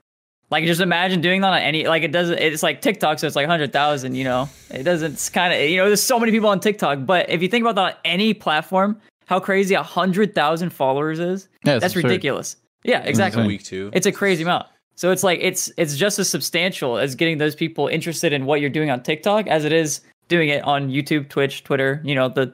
Like, 0.49 0.65
just 0.65 0.81
imagine 0.81 1.21
doing 1.21 1.39
that 1.41 1.53
on 1.53 1.59
any 1.61 1.87
like 1.87 2.03
it 2.03 2.11
doesn't. 2.11 2.37
It's 2.37 2.61
like 2.61 2.81
TikTok, 2.81 3.19
so 3.19 3.27
it's 3.27 3.37
like 3.37 3.47
hundred 3.47 3.71
thousand. 3.71 4.15
You 4.15 4.25
know, 4.25 4.49
it 4.69 4.83
doesn't. 4.83 5.13
It's 5.13 5.29
kind 5.29 5.53
of 5.53 5.61
you 5.69 5.77
know, 5.77 5.85
there's 5.87 6.03
so 6.03 6.19
many 6.19 6.33
people 6.33 6.49
on 6.49 6.59
TikTok, 6.59 7.05
but 7.05 7.29
if 7.29 7.41
you 7.41 7.47
think 7.47 7.63
about 7.63 7.75
that 7.75 7.95
on 7.95 8.01
any 8.03 8.33
platform, 8.33 8.99
how 9.25 9.39
crazy 9.39 9.73
a 9.75 9.83
hundred 9.83 10.35
thousand 10.35 10.71
followers 10.71 11.19
is, 11.19 11.47
Yeah, 11.63 11.79
that's 11.79 11.93
absurd. 11.95 12.03
ridiculous. 12.09 12.57
Yeah, 12.83 12.99
exactly. 13.03 13.41
insane. 13.41 13.47
Week 13.47 13.63
two. 13.63 13.89
It's 13.93 14.05
a 14.05 14.11
crazy 14.11 14.43
amount. 14.43 14.67
So 14.95 15.11
it's 15.11 15.23
like 15.23 15.39
it's 15.41 15.71
it's 15.77 15.95
just 15.97 16.19
as 16.19 16.29
substantial 16.29 16.97
as 16.97 17.15
getting 17.15 17.37
those 17.37 17.55
people 17.55 17.87
interested 17.87 18.33
in 18.33 18.45
what 18.45 18.61
you're 18.61 18.69
doing 18.69 18.89
on 18.91 19.01
TikTok 19.03 19.47
as 19.47 19.65
it 19.65 19.71
is 19.73 20.01
doing 20.27 20.49
it 20.49 20.63
on 20.63 20.89
YouTube, 20.89 21.29
Twitch, 21.29 21.63
Twitter. 21.63 22.01
You 22.03 22.15
know 22.15 22.29
the 22.29 22.53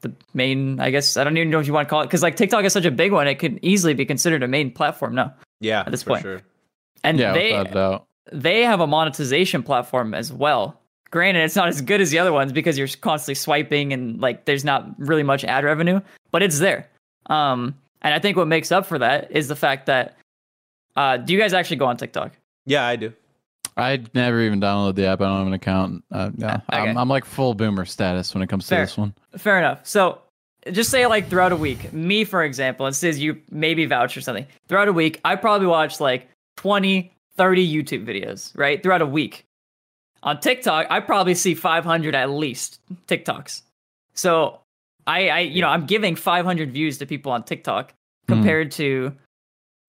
the 0.00 0.12
main. 0.34 0.80
I 0.80 0.90
guess 0.90 1.16
I 1.16 1.24
don't 1.24 1.36
even 1.36 1.50
know 1.50 1.58
what 1.58 1.66
you 1.66 1.72
want 1.72 1.88
to 1.88 1.90
call 1.90 2.00
it 2.02 2.06
because 2.06 2.22
like 2.22 2.36
TikTok 2.36 2.64
is 2.64 2.72
such 2.72 2.84
a 2.84 2.90
big 2.90 3.12
one. 3.12 3.26
It 3.28 3.36
could 3.36 3.58
easily 3.62 3.94
be 3.94 4.04
considered 4.06 4.42
a 4.42 4.48
main 4.48 4.70
platform 4.70 5.14
now. 5.14 5.34
yeah, 5.60 5.80
at 5.80 5.90
this 5.90 6.02
for 6.02 6.10
point. 6.10 6.22
sure. 6.22 6.42
And 7.04 7.18
Yeah, 7.18 7.32
they 7.32 7.50
doubt. 7.64 8.06
they 8.32 8.62
have 8.62 8.80
a 8.80 8.86
monetization 8.86 9.62
platform 9.62 10.14
as 10.14 10.32
well. 10.32 10.80
Granted, 11.10 11.44
it's 11.44 11.56
not 11.56 11.68
as 11.68 11.80
good 11.82 12.00
as 12.00 12.10
the 12.10 12.18
other 12.18 12.32
ones 12.32 12.52
because 12.52 12.78
you're 12.78 12.88
constantly 13.00 13.34
swiping 13.34 13.92
and 13.92 14.18
like 14.20 14.46
there's 14.46 14.64
not 14.64 14.86
really 14.98 15.22
much 15.24 15.44
ad 15.44 15.62
revenue, 15.64 16.00
but 16.30 16.42
it's 16.42 16.58
there. 16.58 16.88
Um, 17.26 17.74
and 18.02 18.12
I 18.14 18.18
think 18.18 18.36
what 18.36 18.46
makes 18.48 18.70
up 18.70 18.86
for 18.86 18.98
that 18.98 19.30
is 19.32 19.48
the 19.48 19.56
fact 19.56 19.86
that 19.86 20.16
uh, 20.96 21.16
do 21.16 21.32
you 21.32 21.38
guys 21.38 21.54
actually 21.54 21.76
go 21.78 21.86
on 21.86 21.96
TikTok? 21.96 22.32
Yeah, 22.66 22.86
I 22.86 22.96
do. 22.96 23.12
I 23.76 24.02
never 24.14 24.40
even 24.42 24.60
downloaded 24.60 24.96
the 24.96 25.06
app. 25.06 25.20
I 25.22 25.24
don't 25.24 25.38
have 25.38 25.46
an 25.46 25.52
account. 25.54 26.04
Uh, 26.12 26.30
yeah, 26.36 26.60
Okay. 26.70 26.90
I'm, 26.90 26.98
I'm 26.98 27.08
like 27.08 27.24
full 27.24 27.54
boomer 27.54 27.86
status 27.86 28.34
when 28.34 28.42
it 28.42 28.48
comes 28.48 28.66
to 28.66 28.74
this 28.74 28.98
one. 28.98 29.14
Fair 29.38 29.58
enough. 29.58 29.86
So 29.86 30.20
just 30.70 30.90
say 30.90 31.06
like 31.06 31.28
throughout 31.30 31.52
a 31.52 31.56
week, 31.56 31.92
me 31.92 32.24
for 32.24 32.44
example, 32.44 32.86
it 32.86 32.92
says 32.92 33.18
you 33.18 33.40
maybe 33.50 33.86
vouch 33.86 34.16
or 34.16 34.20
something. 34.20 34.46
Throughout 34.68 34.88
a 34.88 34.92
week, 34.92 35.20
I 35.24 35.36
probably 35.36 35.66
watch 35.68 36.00
like 36.00 36.28
20, 36.58 37.10
30 37.36 37.82
YouTube 37.82 38.04
videos, 38.04 38.52
right? 38.56 38.82
Throughout 38.82 39.00
a 39.00 39.06
week. 39.06 39.44
On 40.22 40.38
TikTok, 40.38 40.86
I 40.90 41.00
probably 41.00 41.34
see 41.34 41.54
500 41.54 42.14
at 42.14 42.30
least 42.30 42.78
TikToks. 43.08 43.62
So 44.14 44.60
I, 45.06 45.28
I 45.28 45.38
you 45.40 45.60
know, 45.60 45.68
I'm 45.68 45.86
giving 45.86 46.14
500 46.16 46.72
views 46.72 46.98
to 46.98 47.06
people 47.06 47.32
on 47.32 47.42
TikTok 47.42 47.92
compared 48.28 48.70
to 48.72 49.12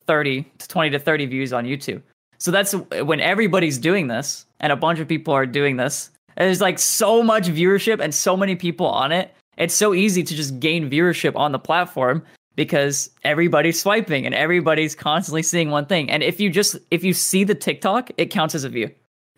30 0.07 0.43
to 0.57 0.67
20 0.67 0.89
to 0.91 0.99
30 0.99 1.25
views 1.27 1.53
on 1.53 1.65
YouTube. 1.65 2.01
So 2.39 2.51
that's 2.51 2.73
when 2.73 3.19
everybody's 3.21 3.77
doing 3.77 4.07
this 4.07 4.45
and 4.59 4.71
a 4.73 4.75
bunch 4.75 4.99
of 4.99 5.07
people 5.07 5.33
are 5.33 5.45
doing 5.45 5.77
this. 5.77 6.09
There's 6.35 6.61
like 6.61 6.79
so 6.79 7.23
much 7.23 7.47
viewership 7.47 8.01
and 8.01 8.13
so 8.13 8.35
many 8.35 8.55
people 8.55 8.87
on 8.87 9.11
it. 9.11 9.33
It's 9.57 9.75
so 9.75 9.93
easy 9.93 10.23
to 10.23 10.35
just 10.35 10.59
gain 10.59 10.89
viewership 10.89 11.35
on 11.35 11.51
the 11.51 11.59
platform 11.59 12.23
because 12.55 13.09
everybody's 13.23 13.79
swiping 13.79 14.25
and 14.25 14.33
everybody's 14.35 14.95
constantly 14.95 15.43
seeing 15.43 15.69
one 15.69 15.85
thing. 15.85 16.09
And 16.09 16.23
if 16.23 16.39
you 16.39 16.49
just 16.49 16.75
if 16.91 17.03
you 17.03 17.13
see 17.13 17.43
the 17.43 17.55
TikTok, 17.55 18.09
it 18.17 18.25
counts 18.31 18.55
as 18.55 18.63
a 18.63 18.69
view. 18.69 18.89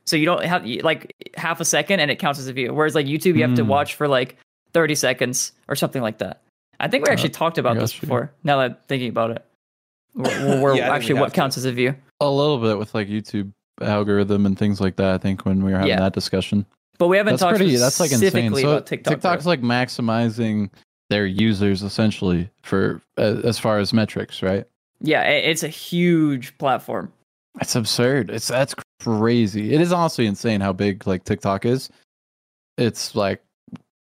So 0.06 0.16
you 0.16 0.26
don't 0.26 0.44
have 0.46 0.66
like 0.84 1.12
half 1.36 1.60
a 1.60 1.66
second 1.66 2.00
and 2.00 2.10
it 2.10 2.18
counts 2.18 2.40
as 2.40 2.48
a 2.48 2.54
view. 2.54 2.74
Whereas 2.74 2.96
like 2.96 3.06
YouTube, 3.08 3.36
you 3.36 3.42
have 3.44 3.56
to 3.56 3.64
Hmm. 3.64 3.70
watch 3.70 3.96
for 3.96 4.08
like 4.08 4.38
30 4.76 4.94
seconds 4.96 5.54
or 5.70 5.76
something 5.76 6.02
like 6.02 6.18
that. 6.18 6.42
I 6.82 6.90
think 6.90 7.06
we 7.08 7.12
actually 7.12 7.30
talked 7.30 7.58
about 7.58 7.78
this 7.78 7.92
gotcha. 7.94 8.02
before. 8.02 8.32
Now 8.44 8.58
that 8.60 8.72
I'm 8.72 8.78
thinking 8.88 9.08
about 9.10 9.32
it, 9.32 9.46
we're, 10.14 10.26
Yeah, 10.76 10.84
I 10.84 10.88
think 10.88 10.96
actually 10.96 11.14
we 11.14 11.20
what 11.22 11.26
have 11.28 11.34
to. 11.34 11.40
counts 11.40 11.58
as 11.58 11.64
a 11.66 11.72
view. 11.72 11.96
A 12.20 12.30
little 12.30 12.58
bit 12.58 12.78
with 12.78 12.94
like 12.94 13.08
YouTube 13.08 13.52
algorithm 13.82 14.46
and 14.46 14.60
things 14.60 14.82
like 14.82 14.98
that. 14.98 15.14
I 15.14 15.18
think 15.18 15.46
when 15.46 15.64
we 15.64 15.72
were 15.72 15.78
having 15.78 15.88
Yeah. 15.92 16.00
that 16.02 16.12
discussion, 16.14 16.66
But 16.98 17.08
we 17.08 17.16
haven't 17.16 17.34
that's 17.34 17.42
talked 17.42 17.56
pretty. 17.58 17.78
That's 17.78 18.00
like 18.02 18.12
insane. 18.12 18.30
specifically 18.30 18.62
So 18.64 18.72
about 18.72 18.86
TikTok. 18.88 19.14
TikTok's 19.14 19.44
though. 19.46 19.50
like 19.52 19.62
maximizing 19.62 20.70
their 21.10 21.26
users 21.26 21.82
essentially 21.82 22.50
for 22.64 23.02
uh, 23.18 23.40
as 23.46 23.58
far 23.58 23.80
as 23.80 23.94
metrics, 23.94 24.44
right? 24.44 24.66
yeah, 25.02 25.22
it's 25.24 25.64
a 25.64 25.68
huge 25.70 26.58
platform. 26.58 27.12
It's 27.62 27.76
absurd. 27.76 28.30
It's 28.30 28.50
that's 28.50 28.76
crazy. 29.02 29.74
It 29.74 29.80
is 29.80 29.94
honestly 29.94 30.26
insane 30.26 30.60
how 30.60 30.74
big 30.74 31.08
like 31.08 31.24
TikTok 31.24 31.66
is. 31.66 31.90
It's 32.78 33.16
like 33.16 33.42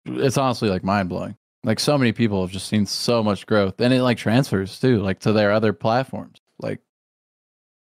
it's 0.06 0.38
honestly 0.38 0.70
like 0.70 0.84
mind 0.84 1.10
blowing. 1.10 1.36
Like 1.64 1.80
so 1.80 1.98
many 1.98 2.12
people 2.12 2.42
have 2.42 2.52
just 2.52 2.68
seen 2.68 2.86
so 2.86 3.22
much 3.24 3.46
growth, 3.46 3.80
and 3.80 3.94
it 3.94 4.02
like 4.02 4.18
transfers 4.18 4.80
too, 4.80 5.00
like 5.02 5.20
to 5.20 5.32
their 5.34 5.52
other 5.52 5.74
platforms. 5.74 6.40
Like, 6.60 6.80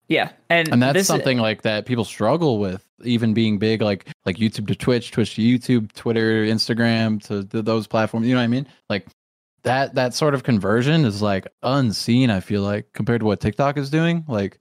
Yeah, 0.07 0.31
and 0.49 0.67
and 0.71 0.81
that's 0.81 0.93
this- 0.93 1.09
uh, 1.09 1.13
something 1.13 1.37
like 1.39 1.61
that 1.63 1.85
people 1.85 2.05
struggle 2.05 2.59
with, 2.59 2.85
even 3.03 3.33
being 3.33 3.57
big, 3.57 3.81
like 3.81 4.07
like 4.25 4.35
YouTube 4.37 4.67
to 4.67 4.75
Twitch, 4.75 5.11
Twitch 5.11 5.35
to 5.35 5.41
YouTube, 5.41 5.91
Twitter, 5.93 6.45
Instagram 6.45 7.21
to, 7.27 7.43
to 7.45 7.61
those 7.61 7.87
platforms. 7.87 8.27
You 8.27 8.33
know 8.35 8.41
what 8.41 8.45
I 8.45 8.47
mean? 8.47 8.67
Like 8.89 9.07
that 9.63 9.95
that 9.95 10.13
sort 10.13 10.33
of 10.35 10.43
conversion 10.43 11.05
is 11.05 11.21
like 11.21 11.47
unseen. 11.63 12.29
I 12.29 12.41
feel 12.41 12.61
like 12.61 12.91
compared 12.93 13.21
to 13.21 13.25
what 13.25 13.39
TikTok 13.39 13.77
is 13.77 13.89
doing, 13.89 14.23
like 14.27 14.59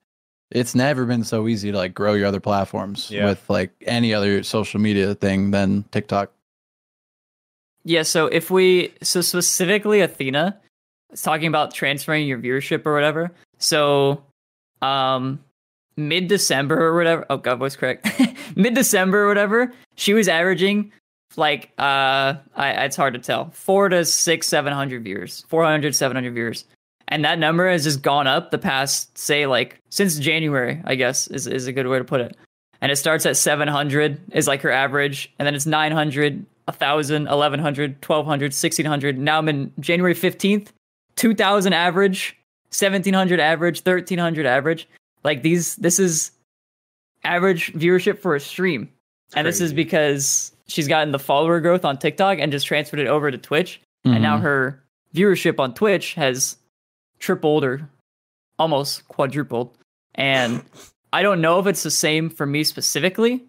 it's 0.51 0.75
never 0.75 1.05
been 1.07 1.25
so 1.25 1.49
easy 1.49 1.71
to 1.73 1.77
like 1.77 1.93
grow 1.95 2.15
your 2.15 2.27
other 2.27 2.41
platforms 2.41 3.11
Yeah. 3.11 3.25
with 3.27 3.45
like 3.51 3.73
any 3.87 4.15
other 4.15 4.43
social 4.43 4.81
media 4.81 5.15
thing 5.15 5.51
than 5.51 5.85
TikTok. 5.91 6.31
Yeah, 7.85 8.03
so 8.03 8.27
if 8.27 8.51
we 8.51 8.93
so 9.03 9.21
specifically 9.21 10.01
Athena 10.01 10.59
is 11.13 11.23
talking 11.23 11.49
about 11.49 11.75
transferring 11.75 12.27
your 12.27 12.39
viewership 12.39 12.87
or 12.87 12.95
whatever. 12.95 13.33
So 13.59 14.23
um 14.81 15.41
mid 15.97 16.29
December 16.29 16.81
or 16.81 16.95
whatever. 16.95 17.27
Oh 17.29 17.37
god, 17.37 17.59
voice 17.59 17.77
correct. 17.77 18.09
mid 18.57 18.75
December 18.75 19.25
or 19.25 19.29
whatever, 19.29 19.73
she 19.97 20.15
was 20.15 20.29
averaging 20.29 20.93
like 21.37 21.73
uh 21.79 22.35
I 22.55 22.71
it's 22.85 22.97
hard 22.97 23.15
to 23.15 23.21
tell. 23.21 23.51
4 23.51 23.89
to 23.91 24.05
6 24.05 24.47
700 24.47 25.03
viewers. 25.03 25.45
400 25.49 25.95
700 25.95 26.33
viewers. 26.33 26.65
And 27.09 27.25
that 27.25 27.39
number 27.39 27.69
has 27.69 27.85
just 27.85 28.01
gone 28.01 28.27
up 28.27 28.51
the 28.51 28.59
past 28.59 29.19
say 29.19 29.47
like 29.47 29.79
since 29.91 30.19
January, 30.19 30.81
I 30.85 30.95
guess 30.95 31.27
is 31.27 31.49
is 31.49 31.67
a 31.67 31.73
good 31.73 31.89
way 31.89 31.99
to 31.99 32.05
put 32.05 32.21
it. 32.21 32.37
And 32.81 32.91
it 32.91 32.97
starts 32.97 33.27
at 33.27 33.37
700 33.37 34.21
is 34.33 34.47
like 34.47 34.63
her 34.63 34.71
average 34.71 35.33
and 35.39 35.47
then 35.47 35.55
it's 35.55 35.67
900 35.67 36.47
1000 36.67 37.25
1100 37.25 37.91
1200 38.07 38.45
1600 38.53 39.19
now 39.19 39.39
i'm 39.39 39.49
in 39.49 39.73
january 39.81 40.15
15th 40.15 40.69
2000 41.17 41.73
average 41.73 42.37
1700 42.71 43.39
average 43.39 43.81
1300 43.85 44.47
average. 44.47 44.89
Like 45.25 45.43
these 45.43 45.77
this 45.77 45.99
is 45.99 46.31
average 47.25 47.73
viewership 47.75 48.19
for 48.19 48.35
a 48.35 48.41
stream. 48.41 48.89
And 49.37 49.47
this 49.47 49.61
is 49.61 49.73
because 49.73 50.53
she's 50.69 50.89
gotten 50.89 51.13
the 51.13 51.19
follower 51.19 51.61
growth 51.61 51.85
on 51.85 51.99
tiktok 51.99 52.39
and 52.39 52.51
just 52.51 52.67
transferred 52.67 53.01
it 53.01 53.07
over 53.07 53.31
to 53.31 53.37
twitch. 53.39 53.81
And 54.05 54.23
now 54.23 54.39
Mhm. 54.39 54.43
her 54.43 54.83
viewership 55.15 55.61
on 55.61 55.75
twitch 55.75 56.15
has 56.15 56.57
tripled 57.19 57.63
or 57.63 57.89
almost 58.59 59.07
quadrupled. 59.09 59.77
And 60.15 60.63
i 61.13 61.21
don't 61.23 61.43
know 61.43 61.59
if 61.61 61.67
it's 61.67 61.83
the 61.83 61.91
same 61.91 62.31
for 62.31 62.47
me 62.47 62.65
specifically 62.65 63.45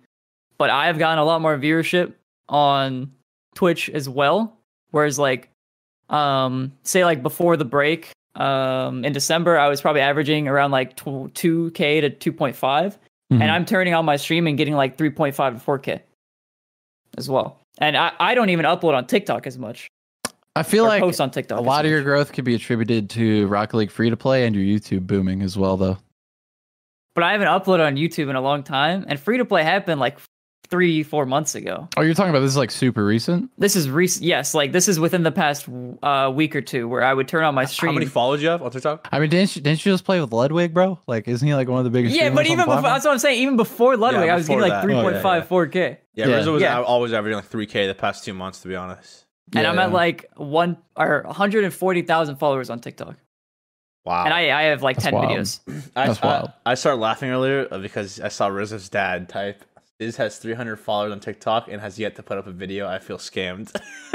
but 0.58 0.70
i've 0.70 1.00
gotten 1.00 1.18
a 1.18 1.24
lot 1.24 1.40
more 1.42 1.58
viewership 1.58 2.14
on 2.50 3.12
twitch 3.56 3.90
as 3.90 4.08
well. 4.10 4.58
Whereas 4.92 5.18
like 5.20 5.50
um 6.10 6.72
say 6.84 7.06
like 7.06 7.24
before 7.24 7.56
the 7.58 7.66
break 7.66 8.12
um 8.36 9.06
in 9.06 9.14
december 9.14 9.58
i 9.58 9.70
was 9.70 9.80
probably 9.80 10.02
averaging 10.02 10.48
around 10.50 10.72
like 10.72 10.98
2k 10.98 12.02
to 12.20 12.32
2.5 12.32 12.54
Mhm. 13.32 13.42
and 13.42 13.44
i'm 13.44 13.64
turning 13.66 13.94
on 13.94 14.04
my 14.06 14.18
stream 14.18 14.46
and 14.48 14.58
getting 14.58 14.74
like 14.76 14.98
3.5 14.98 15.34
to 15.36 15.66
4k 15.66 16.02
as 17.18 17.30
well. 17.30 17.58
And 17.78 17.96
i, 17.96 18.12
I 18.20 18.36
don't 18.36 18.50
even 18.50 18.66
upload 18.66 18.96
on 18.96 19.08
tiktok 19.08 19.48
as 19.48 19.58
much. 19.58 19.88
I 20.56 20.64
feel 20.64 20.84
like 20.84 21.02
post 21.02 21.22
on 21.22 21.32
tiktok 21.32 21.58
a 21.60 21.62
lot 21.62 21.86
of 21.86 21.92
your 21.92 22.02
growth 22.04 22.34
could 22.34 22.44
be 22.44 22.54
attributed 22.56 23.10
to 23.12 23.48
Rocket 23.48 23.78
League 23.78 23.92
free 23.92 24.10
to 24.10 24.18
play 24.18 24.46
and 24.46 24.54
your 24.56 24.66
YouTube 24.66 25.08
booming 25.08 25.42
as 25.42 25.58
well, 25.58 25.78
though. 25.78 25.98
but 27.16 27.24
i 27.24 27.32
haven't 27.32 27.48
uploaded 27.48 27.86
on 27.86 27.96
youtube 27.96 28.30
in 28.30 28.36
a 28.36 28.42
long 28.42 28.62
time 28.62 29.06
and 29.08 29.20
free 29.20 29.38
to 29.38 29.46
play 29.46 29.64
happened 29.64 30.00
like 30.02 30.18
three 30.70 31.04
four 31.04 31.26
months 31.26 31.56
ago 31.56 31.88
Oh, 31.98 32.02
you're 32.02 32.14
talking 32.14 32.30
about 32.32 32.40
this 32.40 32.52
is 32.52 32.58
like 32.58 32.72
super 32.72 33.06
recent. 33.06 33.52
this 33.58 33.76
is 33.76 33.90
recent 33.90 34.26
yes 34.26 34.54
like 34.54 34.72
this 34.72 34.88
is 34.88 35.00
within 35.00 35.24
the 35.24 35.32
past 35.32 35.68
uh, 36.02 36.32
week 36.34 36.56
or 36.56 36.62
two 36.62 36.88
where 36.88 37.04
i 37.04 37.14
would 37.14 37.28
turn 37.28 37.44
on 37.44 37.54
my 37.54 37.66
stream 37.66 37.90
How 37.92 37.94
many 38.00 38.06
followers 38.08 38.42
you 38.42 38.50
have 38.50 38.62
on 38.62 38.72
TikTok? 38.72 39.08
I 39.12 39.20
mean, 39.20 39.30
didn't 39.30 39.56
you, 39.56 39.62
didn't 39.62 39.86
you 39.86 39.92
just 39.92 40.04
play 40.06 40.20
with 40.22 40.32
Ludwig, 40.32 40.74
bro? 40.74 41.00
Like, 41.08 41.28
isn't 41.28 41.48
he 41.48 41.54
like 41.54 41.68
one 41.68 41.80
of 41.80 41.84
the 41.84 41.90
biggest? 41.92 42.16
yeah, 42.16 42.30
but 42.30 42.46
even 42.48 42.66
before, 42.66 42.82
that's 42.82 43.06
what 43.06 43.12
I'm 43.12 43.20
saying. 43.20 43.40
Even 43.42 43.58
before 43.58 43.98
Ludwig, 43.98 44.26
Yeah, 44.26 44.34
I 44.34 44.36
was 44.36 44.48
getting 44.48 44.62
like 44.62 44.72
that. 44.72 44.86
Oh, 44.86 45.10
yeah, 45.10 45.22
3.5, 45.22 45.48
4K. 45.48 45.98
Yeah, 46.16 46.28
Yeah. 46.28 46.50
Was 46.50 46.62
Yeah. 46.62 46.82
always 46.82 47.14
averaging 47.14 47.36
like 47.36 47.50
3K 47.50 47.88
the 47.88 47.94
past 47.96 48.24
two 48.26 48.34
months, 48.34 48.62
to 48.62 48.68
be 48.68 48.76
honest. 48.76 49.26
and 49.56 49.68
I'm 49.68 49.78
at 49.80 49.92
like 49.92 50.26
one 50.36 50.78
or 50.96 51.24
140,000 51.28 52.36
followers 52.38 52.70
on 52.70 52.80
TikTok, 52.80 53.16
Wow. 54.06 54.26
and 54.26 54.34
I 54.34 54.58
I 54.58 54.64
have 54.64 54.82
like 54.82 54.96
That's 54.98 55.06
10 55.06 55.14
wild. 55.14 55.30
videos. 55.32 55.60
I, 55.96 56.08
That's 56.08 56.24
I- 56.24 56.26
wild. 56.28 56.52
I, 56.66 56.74
started 56.76 57.00
laughing 57.00 57.30
earlier 57.30 57.68
uh, 57.72 57.78
because 57.80 58.20
I 58.20 58.30
saw 58.30 58.48
Rizzo's 58.48 58.90
dad 58.90 59.30
type. 59.30 59.64
Iz 60.04 60.18
has 60.18 60.38
300 60.38 60.78
followers 60.78 61.12
on 61.12 61.20
TikTok 61.20 61.68
and 61.70 61.82
has 61.82 61.98
yet 61.98 62.16
to 62.18 62.24
put 62.24 62.38
up 62.38 62.48
a 62.48 62.52
video. 62.52 62.88
I 62.88 63.00
feel 63.00 63.18
scammed. 63.18 63.72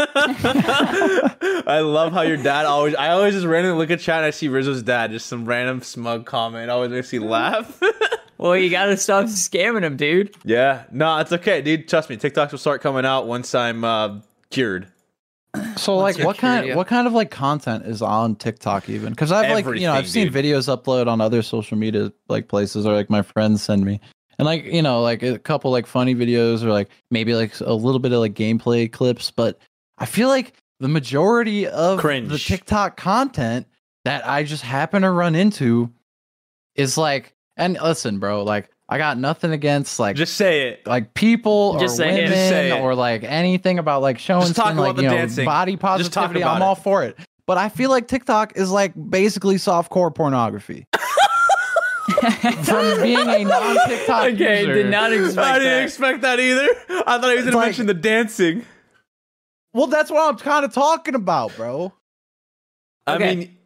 I 1.66 1.80
love 1.80 2.12
how 2.12 2.22
your 2.22 2.36
dad 2.36 2.66
always. 2.66 2.94
I 2.94 3.10
always 3.10 3.34
just 3.34 3.46
randomly 3.46 3.78
look 3.78 3.90
at 3.90 4.00
chat 4.00 4.18
and 4.18 4.26
I 4.26 4.30
see 4.30 4.48
Rizzo's 4.48 4.82
dad, 4.82 5.10
just 5.10 5.26
some 5.26 5.44
random 5.46 5.82
smug 5.82 6.26
comment. 6.26 6.70
Always 6.70 6.90
makes 6.90 7.12
me 7.12 7.18
laugh. 7.20 7.80
Well, 8.40 8.56
you 8.56 8.70
gotta 8.70 8.96
stop 8.96 9.24
scamming 9.24 9.82
him, 9.82 9.96
dude. 9.96 10.32
yeah, 10.44 10.84
no, 10.92 11.18
it's 11.18 11.32
okay, 11.32 11.60
dude. 11.60 11.88
Trust 11.88 12.08
me, 12.08 12.16
TikToks 12.16 12.52
will 12.52 12.58
start 12.60 12.80
coming 12.82 13.04
out 13.04 13.26
once 13.26 13.52
I'm 13.52 13.82
uh, 13.82 14.20
cured. 14.50 14.86
So 15.76 15.96
like 15.96 16.16
your 16.18 16.26
what 16.28 16.38
kind 16.38 16.60
curious- 16.62 16.76
what 16.76 16.86
kind 16.86 17.08
of 17.08 17.14
like 17.14 17.32
content 17.32 17.86
is 17.86 18.00
on 18.00 18.36
TikTok 18.36 18.88
even? 18.88 19.10
Because 19.10 19.32
I've 19.32 19.50
like 19.50 19.64
you 19.74 19.88
know 19.88 19.92
I've 19.92 20.08
seen 20.08 20.30
dude. 20.30 20.44
videos 20.44 20.72
upload 20.72 21.08
on 21.08 21.20
other 21.20 21.42
social 21.42 21.76
media 21.76 22.12
like 22.28 22.46
places 22.46 22.86
or 22.86 22.94
like 22.94 23.10
my 23.10 23.22
friends 23.22 23.60
send 23.60 23.84
me. 23.84 24.00
And 24.38 24.46
like 24.46 24.64
you 24.64 24.82
know 24.82 25.02
like 25.02 25.22
a 25.22 25.38
couple 25.38 25.70
like 25.70 25.86
funny 25.86 26.14
videos 26.14 26.62
or 26.62 26.70
like 26.70 26.88
maybe 27.10 27.34
like 27.34 27.58
a 27.60 27.72
little 27.74 27.98
bit 27.98 28.12
of 28.12 28.20
like 28.20 28.34
gameplay 28.34 28.90
clips, 28.90 29.30
but 29.30 29.58
I 29.98 30.06
feel 30.06 30.28
like 30.28 30.54
the 30.80 30.88
majority 30.88 31.66
of 31.66 32.00
the 32.00 32.38
TikTok 32.38 32.96
content 32.96 33.66
that 34.04 34.26
I 34.26 34.44
just 34.44 34.62
happen 34.62 35.02
to 35.02 35.10
run 35.10 35.34
into 35.34 35.90
is 36.76 36.96
like 36.96 37.34
and 37.56 37.76
listen, 37.82 38.20
bro, 38.20 38.44
like 38.44 38.70
I 38.88 38.96
got 38.96 39.18
nothing 39.18 39.50
against 39.50 39.98
like 39.98 40.16
Just 40.16 40.34
say 40.34 40.68
it. 40.68 40.86
like 40.86 41.12
people 41.14 41.78
Just 41.78 42.00
or 42.00 42.06
women 42.06 42.72
or 42.80 42.94
like 42.94 43.24
anything 43.24 43.78
about 43.78 44.00
like 44.02 44.18
showing 44.18 44.42
Just 44.42 44.56
talk 44.56 44.68
some, 44.68 44.78
about 44.78 44.86
like 44.88 44.96
the 44.96 45.02
you 45.02 45.08
know 45.08 45.16
dancing. 45.16 45.44
body 45.44 45.76
positivity. 45.76 46.42
I'm 46.44 46.62
it. 46.62 46.64
all 46.64 46.74
for 46.76 47.02
it. 47.02 47.18
But 47.46 47.58
I 47.58 47.70
feel 47.70 47.90
like 47.90 48.08
TikTok 48.08 48.56
is 48.56 48.70
like 48.70 48.92
basically 49.10 49.56
softcore 49.56 50.14
pornography. 50.14 50.86
From 52.64 53.02
being 53.02 53.18
a 53.28 53.44
non-TikTok 53.44 54.24
Okay, 54.34 54.60
user. 54.60 54.74
did 54.74 54.90
not 54.90 55.12
expect 55.12 55.38
I 55.38 55.58
didn't 55.58 55.72
that. 55.74 55.82
expect 55.84 56.20
that 56.22 56.40
either. 56.40 56.66
I 57.06 57.18
thought 57.18 57.30
he 57.30 57.36
was 57.36 57.46
It's 57.46 57.54
gonna 57.54 57.66
mention 57.66 57.86
the 57.86 57.94
dancing. 57.94 58.64
Well, 59.74 59.86
that's 59.86 60.10
what 60.10 60.28
I'm 60.28 60.36
kind 60.38 60.64
of 60.64 60.72
talking 60.72 61.14
about, 61.14 61.54
bro. 61.56 61.92
I 63.06 63.16
Okay. 63.16 63.36
mean, 63.36 63.56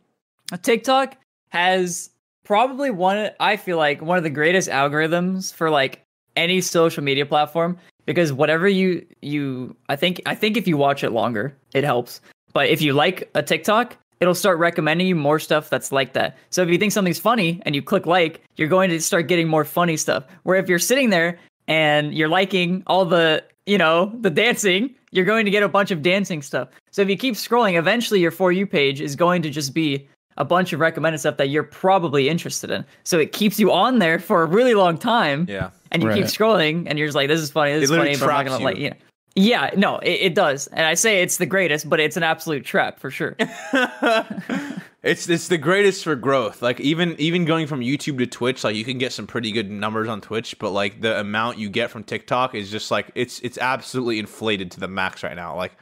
TikTok 0.63 1.17
has 1.51 2.11
probably 2.45 2.91
one 2.91 3.31
I 3.41 3.57
feel 3.57 3.77
like 3.77 4.03
one 4.03 4.19
of 4.19 4.25
the 4.25 4.31
greatest 4.31 4.69
algorithms 4.69 5.55
for 5.55 5.71
like 5.71 6.05
any 6.37 6.61
social 6.61 7.03
media 7.05 7.25
platform 7.27 7.79
because 8.07 8.33
whatever 8.33 8.67
you 8.69 9.07
you 9.21 9.77
I 9.89 9.97
think 9.97 10.21
I 10.27 10.35
think 10.35 10.57
if 10.57 10.67
you 10.67 10.77
watch 10.77 11.05
it 11.05 11.11
longer, 11.11 11.57
it 11.75 11.85
helps. 11.85 12.21
But 12.53 12.69
if 12.69 12.83
you 12.83 12.93
like 12.93 13.31
a 13.35 13.43
TikTok, 13.43 13.97
it'll 14.23 14.37
start 14.37 14.57
recommending 14.59 15.09
you 15.09 15.17
more 15.17 15.41
stuff 15.41 15.69
that's 15.69 15.91
like 15.91 16.13
that. 16.13 16.39
So 16.51 16.63
if 16.63 16.69
you 16.69 16.79
think 16.79 16.93
something's 16.93 17.19
funny 17.19 17.61
and 17.67 17.75
you 17.75 17.83
click 17.83 18.07
like, 18.07 18.41
you're 18.55 18.69
going 18.69 18.89
to 18.91 19.01
start 19.01 19.27
getting 19.27 19.49
more 19.49 19.65
funny 19.65 19.97
stuff. 19.97 20.25
Where 20.45 20.57
if 20.57 20.69
you're 20.69 20.79
sitting 20.79 21.11
there 21.11 21.41
and 21.67 22.15
you're 22.15 22.29
liking 22.29 22.85
all 22.87 23.05
the, 23.05 23.43
you 23.67 23.77
know, 23.77 24.13
the 24.21 24.31
dancing, 24.31 24.95
you're 25.11 25.25
going 25.25 25.45
to 25.45 25.51
get 25.51 25.65
a 25.65 25.69
bunch 25.69 25.91
of 25.91 26.03
dancing 26.03 26.41
stuff. 26.41 26.69
So 26.93 27.03
if 27.03 27.11
you 27.11 27.17
keep 27.17 27.35
scrolling, 27.35 27.77
eventually 27.77 28.21
your 28.21 28.31
for 28.31 28.53
you 28.53 28.65
page 28.65 29.01
is 29.01 29.17
going 29.17 29.43
to 29.43 29.51
just 29.51 29.75
be 29.75 30.09
a 30.37 30.45
bunch 30.45 30.73
of 30.73 30.79
recommended 30.79 31.19
stuff 31.19 31.37
that 31.39 31.49
you're 31.49 31.65
probably 31.65 32.29
interested 32.29 32.71
in. 32.71 32.85
So 33.03 33.19
it 33.19 33.33
keeps 33.33 33.59
you 33.59 33.73
on 33.73 33.99
there 33.99 34.21
for 34.21 34.43
a 34.43 34.47
really 34.47 34.75
long 34.75 34.99
time 34.99 35.47
yeah. 35.49 35.71
and 35.91 36.01
you 36.01 36.13
keep 36.13 36.27
scrolling 36.27 36.87
and 36.87 36.97
you're 36.97 37.09
just 37.09 37.17
like 37.17 37.27
this 37.27 37.41
is 37.41 37.51
funny 37.51 37.73
this 37.73 37.81
It 37.81 37.85
is 37.85 37.91
funny 37.91 38.11
literally 38.11 38.21
but 38.21 38.31
i'm 38.31 38.47
not 38.47 38.53
gonna 38.53 38.65
like 38.65 38.77
you. 38.77 38.85
you 38.85 38.91
know 38.91 38.97
yeah 39.35 39.71
no 39.77 39.99
it, 39.99 40.11
it 40.21 40.35
does 40.35 40.67
and 40.69 40.87
i 40.87 40.95
say 40.95 41.23
it's 41.23 41.39
the 41.39 41.47
greatest 41.47 41.89
but 41.89 42.01
it's 42.01 42.17
an 42.17 42.23
absolute 42.23 42.65
trap 42.65 42.99
for 43.01 43.11
sure 43.11 43.37
it's 45.03 45.29
it's 45.29 45.49
the 45.49 45.59
greatest 45.59 46.05
for 46.05 46.15
growth. 46.15 46.63
Like 46.63 46.81
even 46.81 47.17
even 47.19 47.45
going 47.45 47.67
from 47.67 47.81
YouTube 47.81 48.19
to 48.19 48.27
Twitch, 48.27 48.63
like 48.63 48.77
you 48.77 48.85
can 48.85 48.99
get 48.99 49.13
some 49.13 49.27
pretty 49.27 49.51
good 49.51 49.71
numbers 49.71 50.09
on 50.09 50.21
Twitch, 50.21 50.59
but 50.59 50.71
like 50.71 51.01
the 51.01 51.19
amount 51.19 51.59
you 51.59 51.69
get 51.69 51.91
from 51.91 52.05
TikTok 52.05 52.55
is 52.55 52.71
just 52.71 52.91
like 52.91 53.11
it's 53.15 53.41
it's 53.41 53.59
absolutely 53.59 54.19
inflated 54.19 54.71
to 54.73 54.81
the 54.81 54.89
max 54.89 55.23
right 55.23 55.35
now. 55.35 55.57
Like 55.57 55.73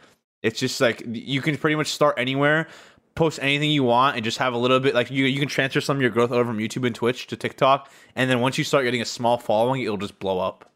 it's 0.42 0.58
just 0.58 0.80
like 0.80 1.02
you 1.06 1.42
can 1.42 1.56
pretty 1.58 1.76
much 1.76 1.88
start 1.88 2.14
anywhere, 2.18 2.68
post 3.14 3.38
anything 3.42 3.70
you 3.70 3.84
want, 3.84 4.16
and 4.16 4.24
just 4.24 4.38
have 4.38 4.54
a 4.54 4.58
little 4.58 4.80
bit 4.80 4.94
like 4.94 5.10
you 5.10 5.26
you 5.26 5.38
can 5.38 5.48
transfer 5.48 5.82
some 5.82 5.96
of 5.96 6.02
your 6.02 6.10
growth 6.10 6.32
over 6.32 6.44
from 6.44 6.58
YouTube 6.58 6.86
and 6.86 6.94
Twitch 6.94 7.26
to 7.26 7.36
TikTok, 7.36 7.90
and 8.16 8.30
then 8.30 8.40
once 8.40 8.56
you 8.56 8.64
start 8.64 8.84
getting 8.84 9.02
a 9.02 9.06
small 9.06 9.36
following, 9.36 9.82
it'll 9.82 9.98
just 9.98 10.18
blow 10.18 10.38
up. 10.38 10.70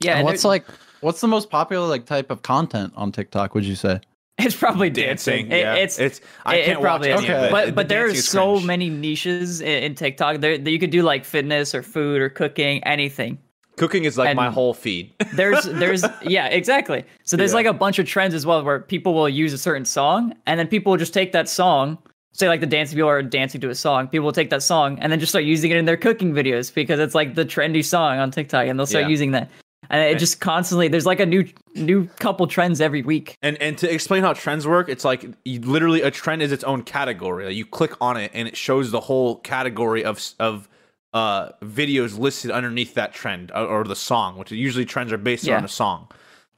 Yeah 0.00 0.12
And 0.12 0.20
and 0.20 0.26
what's 0.26 0.44
like 0.44 0.64
what's 1.00 1.20
the 1.20 1.28
most 1.28 1.50
popular 1.50 1.86
like 1.86 2.06
type 2.06 2.30
of 2.30 2.42
content 2.42 2.92
on 2.96 3.12
TikTok? 3.12 3.54
Would 3.54 3.64
you 3.64 3.74
say? 3.76 4.00
it's 4.38 4.56
probably 4.56 4.88
dancing, 4.88 5.52
It- 5.52 5.58
yeah. 5.58 5.74
it's 5.74 5.98
it's 5.98 6.20
I 6.46 6.56
it- 6.56 6.58
it 6.60 6.64
can't 6.66 6.80
probably 6.80 7.10
watch 7.10 7.18
is. 7.24 7.24
any 7.28 7.34
of 7.34 7.38
Okay. 7.40 7.46
it. 7.48 7.50
but 7.52 7.66
The 7.66 7.72
but 7.72 7.88
there 7.90 8.06
are 8.06 8.14
so 8.14 8.52
cringe. 8.54 8.66
many 8.66 8.88
niches 8.88 9.60
in, 9.60 9.82
in 9.82 9.94
tiktok 9.94 10.40
there 10.40 10.56
that 10.56 10.70
you 10.70 10.78
could 10.78 10.90
do 10.90 11.02
like 11.02 11.24
fitness 11.26 11.74
or 11.74 11.82
food 11.82 12.20
or 12.22 12.28
cooking 12.30 12.82
anything 12.84 13.38
Cooking 13.76 14.04
is 14.04 14.18
like 14.18 14.36
my 14.36 14.50
whole 14.50 14.74
feed. 14.74 15.12
there's 15.34 15.64
there's 15.64 16.04
yeah 16.22 16.46
exactly 16.46 17.04
so 17.24 17.36
there's 17.36 17.50
Yeah. 17.52 17.56
like 17.56 17.66
a 17.66 17.72
bunch 17.74 17.98
of 17.98 18.06
trends 18.06 18.34
as 18.34 18.46
well 18.46 18.62
where 18.64 18.80
people 18.80 19.12
will 19.14 19.28
use 19.28 19.52
a 19.52 19.58
certain 19.58 19.84
song 19.84 20.32
and 20.46 20.58
then 20.58 20.66
people 20.68 20.90
will 20.92 20.98
just 20.98 21.12
take 21.14 21.32
that 21.32 21.46
song 21.48 21.98
say 22.32 22.48
like 22.48 22.60
the 22.60 22.66
dancing 22.66 22.96
people 22.96 23.10
are 23.10 23.22
dancing 23.22 23.60
to 23.60 23.68
a 23.68 23.74
song 23.74 24.08
people 24.08 24.24
will 24.24 24.32
take 24.32 24.48
that 24.50 24.62
song 24.62 24.98
and 25.00 25.12
then 25.12 25.18
just 25.20 25.32
start 25.32 25.44
using 25.44 25.70
it 25.70 25.76
in 25.76 25.84
their 25.84 25.96
cooking 25.98 26.32
videos 26.32 26.72
because 26.72 26.98
it's 26.98 27.14
like 27.14 27.34
the 27.34 27.44
trendy 27.44 27.84
song 27.84 28.18
on 28.18 28.30
tiktok 28.30 28.66
and 28.68 28.78
they'll 28.78 28.86
start 28.86 29.04
Yeah. 29.04 29.08
using 29.10 29.32
that 29.32 29.50
and 29.90 30.02
it 30.02 30.18
just 30.18 30.40
constantly 30.40 30.88
there's 30.88 31.04
like 31.06 31.20
a 31.20 31.26
new 31.26 31.44
new 31.74 32.06
couple 32.18 32.46
trends 32.46 32.80
every 32.80 33.02
week 33.02 33.36
And 33.42 33.60
and 33.60 33.76
to 33.78 33.92
explain 33.92 34.22
how 34.22 34.32
trends 34.32 34.66
work, 34.66 34.88
it's 34.88 35.04
like 35.04 35.24
literally 35.46 36.02
a 36.02 36.10
trend 36.10 36.42
is 36.42 36.52
its 36.52 36.64
own 36.64 36.82
category. 36.82 37.46
Like 37.46 37.56
you 37.56 37.66
click 37.66 37.92
on 38.00 38.16
it 38.16 38.30
and 38.34 38.48
it 38.48 38.56
shows 38.56 38.90
the 38.90 39.00
whole 39.00 39.36
category 39.36 40.04
of 40.04 40.20
of 40.38 40.68
uh 41.12 41.50
videos 41.62 42.18
listed 42.18 42.50
underneath 42.52 42.94
that 42.94 43.12
trend 43.12 43.50
or, 43.52 43.66
or 43.66 43.84
the 43.84 43.96
song, 43.96 44.38
which 44.38 44.52
usually 44.52 44.84
trends 44.84 45.12
are 45.12 45.18
based 45.18 45.44
Yeah. 45.44 45.56
on 45.58 45.64
a 45.64 45.68
song. 45.68 46.08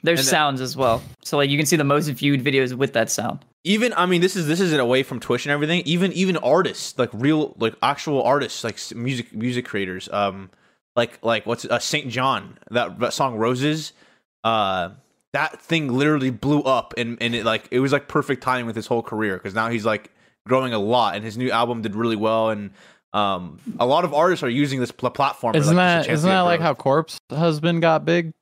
there's 0.03 0.18
And 0.20 0.26
then- 0.26 0.30
sounds 0.33 0.61
as 0.61 0.76
well 0.76 1.01
so 1.22 1.37
like 1.37 1.49
you 1.49 1.57
can 1.57 1.64
see 1.66 1.76
the 1.76 1.85
most 1.85 2.09
viewed 2.09 2.43
videos 2.45 2.74
with 2.74 2.93
that 2.93 3.09
sound 3.11 3.39
Even 3.64 3.93
I 3.97 4.05
mean 4.07 4.20
this 4.20 4.35
is 4.37 4.47
this 4.47 4.61
isn't 4.61 4.80
away 4.80 5.03
from 5.05 5.20
Twitch 5.20 5.47
and 5.47 5.53
everything. 5.53 5.83
Even 5.87 6.12
even 6.12 6.37
artists 6.39 6.99
like 6.99 7.11
real 7.12 7.55
like 7.59 7.74
actual 7.83 8.20
artists 8.22 8.64
like 8.64 8.78
music 8.97 9.33
music 9.33 9.64
creators 9.64 10.09
um 10.12 10.51
like 10.97 11.18
like 11.22 11.47
what's 11.47 11.64
uh, 11.64 11.78
SAINt 11.78 12.07
JHN 12.12 12.57
that, 12.70 12.99
that 12.99 13.12
song 13.12 13.36
Roses 13.36 13.93
uh 14.45 14.90
that 15.32 15.61
thing 15.61 15.93
literally 15.93 16.30
blew 16.30 16.62
up 16.62 16.95
and 16.97 17.18
and 17.20 17.34
it 17.34 17.45
like 17.45 17.68
it 17.70 17.80
was 17.80 17.93
like 17.93 18.09
perfect 18.09 18.43
timing 18.43 18.66
with 18.66 18.76
his 18.76 18.86
whole 18.86 19.03
career 19.03 19.36
because 19.36 19.55
now 19.55 19.68
he's 19.68 19.84
like 19.84 20.11
growing 20.47 20.72
a 20.72 20.78
lot 20.78 21.14
and 21.14 21.24
his 21.24 21.38
new 21.38 21.51
album 21.51 21.82
did 21.82 21.95
really 21.95 22.16
well 22.16 22.51
and 22.51 22.70
um 23.12 23.59
a 23.78 23.86
lot 23.86 24.05
of 24.05 24.12
artists 24.12 24.43
are 24.43 24.49
using 24.49 24.80
this 24.80 24.90
pl- 24.90 25.11
platform. 25.11 25.55
Isn't 25.55 25.76
like, 25.76 26.07
that 26.07 26.11
isn't 26.11 26.28
that 26.28 26.40
like 26.40 26.61
how 26.61 26.74
Corpse 26.74 27.18
Husband 27.30 27.80
got 27.80 28.05
big? 28.05 28.32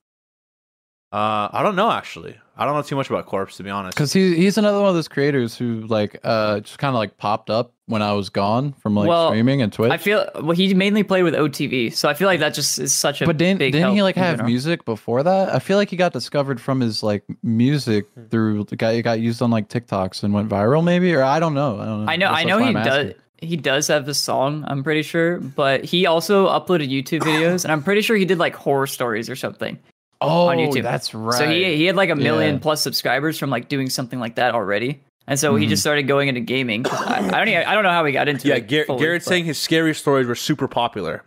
Uh, 1.12 1.48
I 1.52 1.62
don't 1.64 1.74
know 1.74 1.90
actually. 1.90 2.36
I 2.56 2.64
don't 2.66 2.74
know 2.74 2.82
too 2.82 2.94
much 2.94 3.10
about 3.10 3.26
Corpse 3.26 3.56
to 3.56 3.62
be 3.62 3.70
honest. 3.70 3.96
Because 3.96 4.12
he 4.12 4.36
he's 4.36 4.58
another 4.58 4.78
one 4.80 4.88
of 4.88 4.94
those 4.94 5.08
creators 5.08 5.56
who 5.56 5.86
like 5.88 6.20
uh 6.22 6.60
just 6.60 6.78
kind 6.78 6.94
of 6.94 6.98
like 6.98 7.16
popped 7.16 7.50
up 7.50 7.72
when 7.90 8.00
I 8.02 8.12
was 8.14 8.30
gone 8.30 8.72
from 8.74 8.94
like 8.94 9.08
Well, 9.08 9.28
streaming 9.30 9.60
and 9.62 9.72
Twitch. 9.72 9.90
i 9.90 9.96
feel 9.98 10.26
well 10.36 10.52
he 10.52 10.72
mainly 10.74 11.02
played 11.02 11.24
with 11.24 11.34
otv 11.34 11.92
so 11.92 12.08
i 12.08 12.14
feel 12.14 12.26
like 12.28 12.40
that 12.40 12.54
just 12.54 12.78
is 12.78 12.92
such 12.92 13.20
a 13.20 13.26
but 13.26 13.36
didn't 13.36 13.58
big 13.58 13.72
didn't 13.72 13.92
he 13.94 14.02
like 14.02 14.16
in 14.16 14.22
have 14.22 14.36
general. 14.36 14.48
music 14.48 14.84
before 14.84 15.22
that? 15.22 15.54
I 15.54 15.58
feel 15.58 15.76
like 15.76 15.90
he 15.90 15.96
got 15.96 16.12
discovered 16.12 16.60
from 16.60 16.80
his 16.80 17.02
like 17.02 17.24
music 17.42 18.06
Hmm. 18.14 18.24
through 18.30 18.64
the 18.64 18.76
guy. 18.76 18.92
It 18.92 19.02
got 19.02 19.20
used 19.20 19.42
on 19.42 19.50
like 19.50 19.68
TikToks 19.68 20.22
and 20.22 20.32
went 20.32 20.48
viral, 20.48 20.82
maybe, 20.82 21.12
or 21.14 21.22
I 21.22 21.38
don't 21.40 21.54
know. 21.54 21.78
I 21.80 21.84
don't 21.84 22.04
know. 22.06 22.10
I 22.12 22.16
know, 22.16 22.26
That's- 22.28 22.40
I 22.40 22.48
know 22.48 22.58
he 22.58 22.64
I'm 22.68 22.74
does. 22.74 22.86
asking. 22.86 23.14
He 23.42 23.56
does 23.56 23.88
have 23.88 24.04
the 24.06 24.12
song, 24.14 24.64
I'm 24.68 24.84
pretty 24.84 25.02
sure, 25.02 25.38
but 25.38 25.82
he 25.84 26.04
also 26.06 26.46
uploaded 26.48 26.90
YouTube 26.90 27.20
videos, 27.22 27.64
and 27.64 27.72
I'm 27.72 27.82
pretty 27.82 28.02
sure 28.02 28.14
he 28.16 28.26
did 28.26 28.38
like 28.38 28.54
horror 28.54 28.86
stories 28.86 29.30
or 29.30 29.36
something. 29.36 29.78
Oh, 30.20 30.48
on 30.48 30.58
YouTube. 30.58 30.82
that's 30.82 31.14
right. 31.14 31.38
So 31.38 31.48
he 31.48 31.76
he 31.76 31.86
had 31.86 31.96
like 31.96 32.10
a 32.10 32.16
million 32.16 32.54
Yeah. 32.56 32.60
plus 32.60 32.82
subscribers 32.82 33.38
from 33.38 33.48
like 33.48 33.68
doing 33.70 33.88
something 33.88 34.20
like 34.20 34.34
that 34.34 34.54
already, 34.54 35.00
and 35.30 35.38
so 35.38 35.54
he 35.56 35.64
Mm-hmm. 35.64 35.70
just 35.70 35.82
started 35.82 36.02
going 36.02 36.28
into 36.28 36.40
gaming. 36.42 36.86
I, 36.86 37.26
I 37.26 37.30
don't 37.30 37.48
even, 37.48 37.62
I 37.66 37.72
don't 37.74 37.84
know 37.84 37.90
how 37.90 38.04
he 38.04 38.12
got 38.12 38.28
into 38.28 38.48
Yeah, 38.48 38.56
it. 38.56 38.68
Gar- 38.68 38.98
Garrett's 38.98 39.24
but- 39.24 39.30
saying 39.30 39.46
his 39.46 39.56
scary 39.58 39.94
stories 39.94 40.26
were 40.26 40.34
super 40.34 40.68
popular 40.68 41.24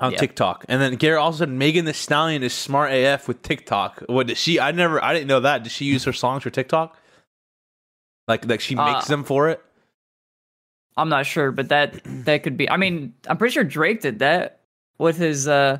on 0.00 0.12
Yeah. 0.12 0.18
TikTok, 0.18 0.64
and 0.68 0.80
then 0.80 0.94
Garrett 0.96 1.20
also 1.20 1.38
said 1.40 1.48
Megan 1.50 1.84
Thee 1.84 1.92
Stallion 1.92 2.42
is 2.42 2.52
smart 2.54 2.92
AF 2.92 3.28
with 3.28 3.42
TikTok. 3.42 4.00
What 4.06 4.26
did 4.28 4.36
she? 4.38 4.58
I 4.58 4.70
never, 4.72 5.02
I 5.04 5.12
didn't 5.12 5.28
know 5.28 5.40
that. 5.40 5.62
Did 5.62 5.72
she 5.72 5.84
use 5.84 6.04
her 6.04 6.12
songs 6.12 6.42
for 6.42 6.50
TikTok? 6.50 6.96
Like, 8.26 8.44
like 8.46 8.60
she 8.60 8.76
Uh, 8.76 8.92
makes 8.94 9.06
them 9.06 9.24
for 9.24 9.48
it. 9.48 9.60
I'm 10.96 11.08
not 11.08 11.26
sure, 11.26 11.52
but 11.52 11.68
that 11.68 12.00
that 12.24 12.42
could 12.42 12.56
be. 12.56 12.68
I 12.68 12.76
mean, 12.76 13.14
I'm 13.28 13.36
pretty 13.36 13.52
sure 13.52 13.62
Drake 13.64 14.00
did 14.00 14.18
that 14.20 14.60
with 14.98 15.16
his 15.16 15.46
uh 15.48 15.78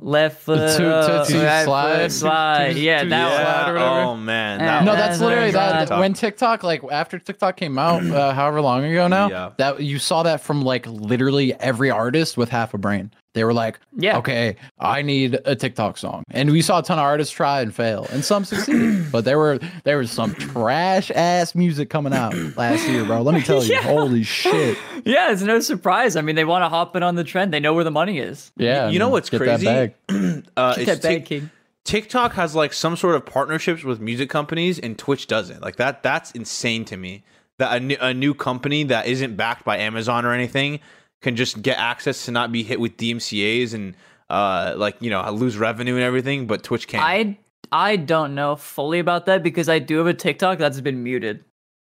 left 0.00 0.40
foot, 0.42 0.58
The 0.58 0.76
two- 0.76 1.28
two- 1.28 1.38
two 1.40 1.44
right 1.46 1.64
slide? 1.64 2.00
foot 2.02 2.12
slide. 2.12 2.72
Two- 2.74 2.80
Yeah, 2.80 3.02
two 3.02 3.08
that 3.10 3.32
slide 3.42 3.70
or 3.70 3.74
whatever? 3.74 4.00
Oh 4.08 4.16
man, 4.16 4.60
Yeah. 4.60 4.66
that 4.66 4.84
No, 4.84 4.92
was 4.92 5.00
that's 5.00 5.20
literally 5.20 5.50
that. 5.52 5.78
TikTok. 5.80 5.98
When 6.00 6.12
TikTok, 6.14 6.62
like 6.62 6.82
after 6.90 7.18
TikTok 7.18 7.56
came 7.56 7.78
out, 7.78 8.04
uh, 8.04 8.32
however 8.32 8.60
long 8.60 8.84
ago 8.84 9.08
now, 9.08 9.28
Yeah. 9.28 9.50
that 9.58 9.80
you 9.80 9.98
saw 9.98 10.22
that 10.24 10.40
from 10.40 10.62
like 10.62 10.86
literally 10.86 11.54
every 11.60 11.90
artist 11.90 12.36
with 12.36 12.48
half 12.50 12.74
a 12.74 12.78
brain. 12.78 13.10
They 13.38 13.44
were 13.44 13.54
like, 13.54 13.78
Yeah. 13.96 14.18
okay, 14.18 14.56
I 14.80 15.02
need 15.02 15.38
a 15.44 15.54
TikTok 15.54 15.96
song. 15.96 16.24
And 16.30 16.50
we 16.50 16.60
saw 16.60 16.80
a 16.80 16.82
ton 16.82 16.98
of 16.98 17.04
artists 17.04 17.32
try 17.32 17.60
and 17.60 17.72
fail, 17.72 18.08
and 18.10 18.24
some 18.24 18.44
succeeded. 18.44 19.06
but 19.12 19.24
there 19.24 19.38
were 19.38 19.60
there 19.84 19.96
was 19.98 20.10
some 20.10 20.34
trash 20.34 21.10
ass 21.14 21.54
music 21.54 21.88
coming 21.90 22.12
out 22.12 22.34
last 22.56 22.88
year, 22.88 23.04
bro. 23.04 23.22
Let 23.22 23.34
me 23.36 23.42
tell 23.42 23.62
you, 23.64 23.72
Yeah. 23.74 23.82
holy 23.82 24.24
shit. 24.24 24.76
Yeah, 25.04 25.30
it's 25.30 25.42
no 25.42 25.60
surprise. 25.60 26.16
I 26.16 26.20
mean, 26.22 26.34
they 26.34 26.44
want 26.44 26.64
to 26.64 26.68
hop 26.68 26.96
in 26.96 27.02
on 27.04 27.14
the 27.14 27.24
trend. 27.24 27.52
They 27.54 27.60
know 27.60 27.74
where 27.74 27.84
the 27.84 27.90
money 27.92 28.18
is. 28.18 28.50
Yeah. 28.56 28.88
you 28.88 28.98
know 28.98 29.08
what's 29.08 29.30
get 29.30 29.38
that 29.38 29.44
crazy? 29.44 29.64
bag. 29.66 29.94
Uh, 30.56 30.74
Get 30.74 30.88
it's 30.88 30.90
that 31.00 31.02
bag, 31.08 31.18
Tik- 31.20 31.26
king. 31.26 31.50
TikTok 31.84 32.32
has 32.34 32.54
like 32.54 32.72
some 32.72 32.96
sort 32.96 33.14
of 33.14 33.24
partnerships 33.24 33.84
with 33.84 34.00
music 34.00 34.28
companies, 34.28 34.78
and 34.78 34.98
Twitch 34.98 35.26
doesn't. 35.26 35.62
Like 35.62 35.76
that. 35.76 36.02
That's 36.02 36.32
insane 36.32 36.84
to 36.86 36.96
me. 36.96 37.22
That 37.58 37.76
a 37.76 37.80
new, 37.80 37.96
a 38.00 38.12
new 38.14 38.34
company 38.34 38.84
that 38.84 39.06
isn't 39.06 39.36
backed 39.36 39.64
by 39.64 39.78
Amazon 39.78 40.24
or 40.24 40.32
anything 40.32 40.80
can 41.20 41.36
just 41.36 41.62
get 41.62 41.78
access 41.78 42.24
to 42.26 42.30
not 42.30 42.52
be 42.52 42.62
hit 42.62 42.78
with 42.80 42.96
DMCA's 42.96 43.74
and 43.74 43.94
uh 44.30 44.74
like 44.76 44.96
you 45.00 45.10
know 45.10 45.28
lose 45.32 45.56
revenue 45.56 45.94
and 45.94 46.02
everything, 46.02 46.46
but 46.46 46.62
Twitch 46.62 46.86
can't. 46.88 47.02
I 47.04 47.38
I 47.70 47.96
don't 47.96 48.34
know 48.34 48.56
fully 48.56 48.98
about 48.98 49.26
that 49.26 49.42
because 49.42 49.68
I 49.68 49.78
do 49.78 49.98
have 49.98 50.06
a 50.06 50.14
TikTok 50.14 50.58
that's 50.58 50.80
been 50.80 51.02
muted. 51.02 51.44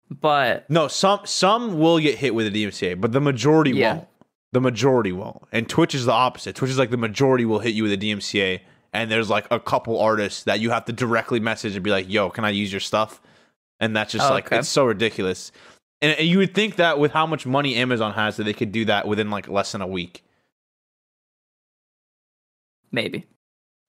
But 0.09 0.69
no, 0.69 0.87
some 0.87 1.21
some 1.25 1.79
will 1.79 1.99
get 1.99 2.17
hit 2.17 2.35
with 2.35 2.47
a 2.47 2.51
DMCA, 2.51 2.99
but 2.99 3.11
the 3.13 3.21
majority 3.21 3.71
Yeah. 3.71 3.95
won't. 3.95 4.07
The 4.51 4.61
majority 4.61 5.11
won't. 5.11 5.41
And 5.51 5.67
Twitch 5.67 5.95
is 5.95 6.05
the 6.05 6.11
opposite. 6.11 6.55
Twitch 6.55 6.69
is 6.69 6.77
like 6.77 6.91
the 6.91 6.97
majority 6.97 7.43
will 7.45 7.59
hit 7.59 7.73
you 7.73 7.81
with 7.83 7.91
a 7.93 7.97
DMCA, 7.97 8.59
and 8.93 9.09
there's 9.09 9.29
like 9.29 9.47
a 9.49 9.59
couple 9.59 9.99
artists 9.99 10.43
that 10.43 10.59
you 10.59 10.69
have 10.69 10.85
to 10.85 10.93
directly 10.93 11.39
message 11.39 11.73
and 11.75 11.83
be 11.83 11.89
like, 11.89 12.07
"Yo, 12.09 12.29
can 12.29 12.45
I 12.45 12.49
use 12.51 12.71
your 12.71 12.79
stuff?" 12.81 13.19
And 13.79 13.95
that's 13.95 14.11
just 14.13 14.29
Oh, 14.29 14.33
like 14.33 14.45
okay. 14.47 14.59
it's 14.59 14.69
so 14.69 14.85
ridiculous. 14.85 15.51
And, 16.03 16.19
and 16.19 16.27
you 16.27 16.37
would 16.37 16.53
think 16.53 16.75
that 16.75 16.99
with 16.99 17.11
how 17.11 17.25
much 17.25 17.45
money 17.47 17.75
Amazon 17.75 18.13
has, 18.13 18.37
that 18.37 18.43
they 18.43 18.53
could 18.53 18.71
do 18.71 18.85
that 18.85 19.07
within 19.07 19.31
like 19.31 19.47
less 19.47 19.71
than 19.71 19.81
a 19.81 19.87
week. 19.87 20.23
maybe. 22.91 23.25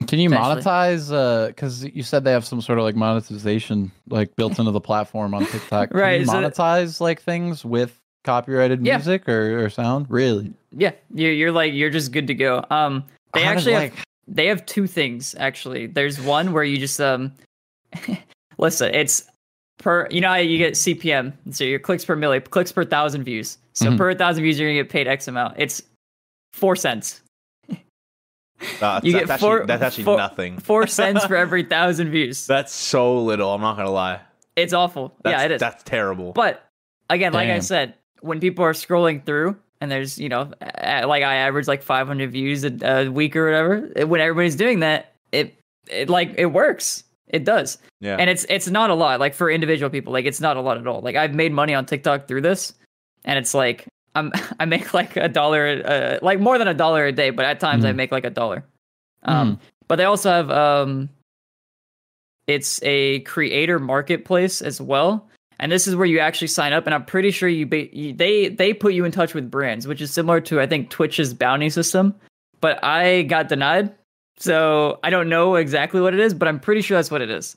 Can 0.07 0.19
you 0.19 0.29
Potentially. 0.29 0.63
monetize? 0.63 1.13
Uh, 1.13 1.49
because 1.49 1.85
you 1.85 2.03
said 2.03 2.25
they 2.25 2.33
have 2.33 2.45
some 2.45 2.61
sort 2.61 2.79
of 2.79 2.85
like 2.85 2.95
monetization 2.97 3.91
like 4.09 4.35
built 4.37 4.59
into 4.59 4.71
the 4.71 4.81
platform 4.81 5.35
on 5.35 5.47
TikTok. 5.47 5.91
Can 5.91 5.99
Right, 6.01 6.21
you 6.21 6.27
so- 6.27 6.33
monetize 6.35 7.01
like 7.01 7.21
things 7.23 7.65
with 7.65 7.99
copyrighted 8.25 8.85
Yeah. 8.85 8.97
music 8.97 9.29
or, 9.29 9.65
or 9.65 9.71
sound? 9.71 10.07
Really? 10.09 10.53
Yeah, 10.73 10.93
you're 11.15 11.33
you're 11.33 11.53
like 11.53 11.73
you're 11.75 11.91
just 11.91 12.13
good 12.13 12.27
to 12.29 12.35
go. 12.35 12.65
Um, 12.71 13.05
they 13.35 13.43
How 13.43 13.55
does, 13.55 13.67
actually 13.67 13.73
have 13.75 13.83
like- 13.95 14.05
they 14.27 14.47
have 14.47 14.65
two 14.67 14.87
things 14.87 15.35
actually. 15.39 15.87
There's 15.87 16.21
one 16.21 16.53
where 16.53 16.65
you 16.65 16.79
just 16.79 17.01
um, 17.01 17.33
listen, 18.59 18.95
it's 18.95 19.25
per 19.79 20.07
you 20.11 20.21
know 20.21 20.29
how 20.29 20.37
you 20.37 20.59
get 20.59 20.75
CPM, 20.75 21.33
so 21.51 21.65
your 21.65 21.79
clicks 21.79 22.05
per 22.05 22.17
milli, 22.17 22.43
clicks 22.49 22.73
per 22.73 22.85
thousand 22.85 23.25
views. 23.25 23.59
So 23.73 23.87
Mhm. 23.87 23.99
per 23.99 24.15
thousand 24.15 24.43
views, 24.45 24.59
you're 24.59 24.69
gonna 24.69 24.81
get 24.83 24.89
paid 24.91 25.07
X 25.09 25.27
amount. 25.29 25.55
It's 25.59 25.83
four 26.53 26.77
cents. 26.77 27.21
Uh, 28.81 29.01
You 29.03 29.13
that's 29.13 29.25
get 29.27 29.31
actually, 29.31 29.67
that's 29.67 29.83
actually 29.83 30.05
four- 30.05 30.17
nothing. 30.17 30.59
Four 30.59 30.87
cents 31.01 31.25
for 31.27 31.37
every 31.37 31.65
thousand 31.65 32.11
views. 32.11 32.47
That's 32.47 32.73
so 32.73 33.19
little. 33.19 33.53
I'm 33.53 33.61
not 33.61 33.77
gonna 33.77 33.91
lie. 33.91 34.21
It's 34.57 34.73
awful. 34.73 35.13
That's, 35.23 35.39
yeah, 35.41 35.45
it 35.45 35.51
is. 35.53 35.61
That's 35.61 35.83
terrible. 35.83 36.33
But 36.33 36.65
again, 37.11 37.33
like 37.33 37.49
I 37.51 37.59
said, 37.59 37.95
when 38.21 38.39
people 38.41 38.65
are 38.65 38.73
scrolling 38.73 39.25
through 39.27 39.57
and 39.81 39.91
there's, 39.91 40.19
you 40.19 40.29
know, 40.29 40.51
like 40.63 41.25
I 41.25 41.35
average 41.37 41.67
like 41.67 41.83
500 41.83 42.31
views 42.31 42.65
a, 42.65 42.73
a 42.83 43.09
week 43.11 43.35
or 43.35 43.45
whatever, 43.47 44.07
when 44.07 44.21
everybody's 44.21 44.55
doing 44.57 44.81
that, 44.81 45.13
it 45.33 45.59
it 45.91 46.09
like 46.09 46.35
it 46.39 46.47
works. 46.47 47.03
It 47.35 47.45
does. 47.45 47.79
yeah. 48.01 48.17
And 48.19 48.31
it's 48.31 48.47
it's 48.49 48.69
not 48.69 48.91
a 48.91 48.95
lot 48.95 49.19
like 49.21 49.35
for 49.35 49.51
individual 49.51 49.91
people, 49.91 50.13
like 50.13 50.25
it's 50.25 50.41
not 50.41 50.57
a 50.57 50.61
lot 50.61 50.79
at 50.79 50.87
all. 50.87 51.01
Like 51.03 51.17
I've 51.17 51.35
made 51.35 51.53
money 51.53 51.75
on 51.75 51.85
TikTok 51.85 52.29
through 52.29 52.43
this 52.43 52.73
and 53.25 53.39
it's 53.39 53.55
like 53.55 53.87
I'm 54.15 54.31
I 54.61 54.65
make 54.67 54.95
like 54.95 55.17
a 55.17 55.29
dollar 55.29 55.83
uh, 55.85 56.19
like 56.23 56.39
more 56.41 56.59
than 56.59 56.69
a 56.69 56.75
dollar 56.75 57.07
a 57.07 57.13
day, 57.13 57.31
but 57.31 57.45
at 57.45 57.59
times 57.61 57.85
I 57.85 57.91
Mhm. 57.93 57.97
make 57.97 58.13
like 58.13 58.25
a 58.25 58.31
dollar. 58.31 58.65
Um 59.25 59.59
but 59.89 59.97
they 59.97 60.05
also 60.05 60.31
have 60.31 60.51
um 60.51 61.09
it's 62.47 62.79
a 62.83 63.21
creator 63.21 63.79
marketplace 63.79 64.61
as 64.63 64.81
well 64.81 65.29
and 65.59 65.73
this 65.73 65.87
is 65.87 65.97
where 65.97 66.07
you 66.07 66.19
actually 66.19 66.49
sign 66.49 66.73
up 66.75 66.85
and 66.87 66.95
i'm 66.95 67.05
pretty 67.05 67.31
sure 67.31 67.49
you, 67.49 67.65
ba- 67.67 67.95
you 67.97 68.13
they 68.13 68.49
they 68.49 68.75
put 68.75 68.93
you 68.93 69.05
in 69.07 69.13
touch 69.13 69.33
with 69.35 69.51
brands 69.51 69.87
which 69.89 70.03
is 70.03 70.11
similar 70.13 70.41
to 70.43 70.61
i 70.61 70.67
think 70.67 70.91
twitch's 70.91 71.33
bounty 71.33 71.71
system 71.71 72.15
but 72.61 72.83
i 72.85 73.23
got 73.23 73.49
denied 73.49 73.95
so 74.39 74.99
i 75.03 75.11
don't 75.11 75.29
know 75.29 75.55
exactly 75.57 76.01
what 76.01 76.13
it 76.15 76.21
is 76.21 76.35
but 76.35 76.49
i'm 76.49 76.59
pretty 76.61 76.81
sure 76.81 76.97
that's 76.99 77.11
what 77.11 77.23
it 77.23 77.31
is 77.31 77.57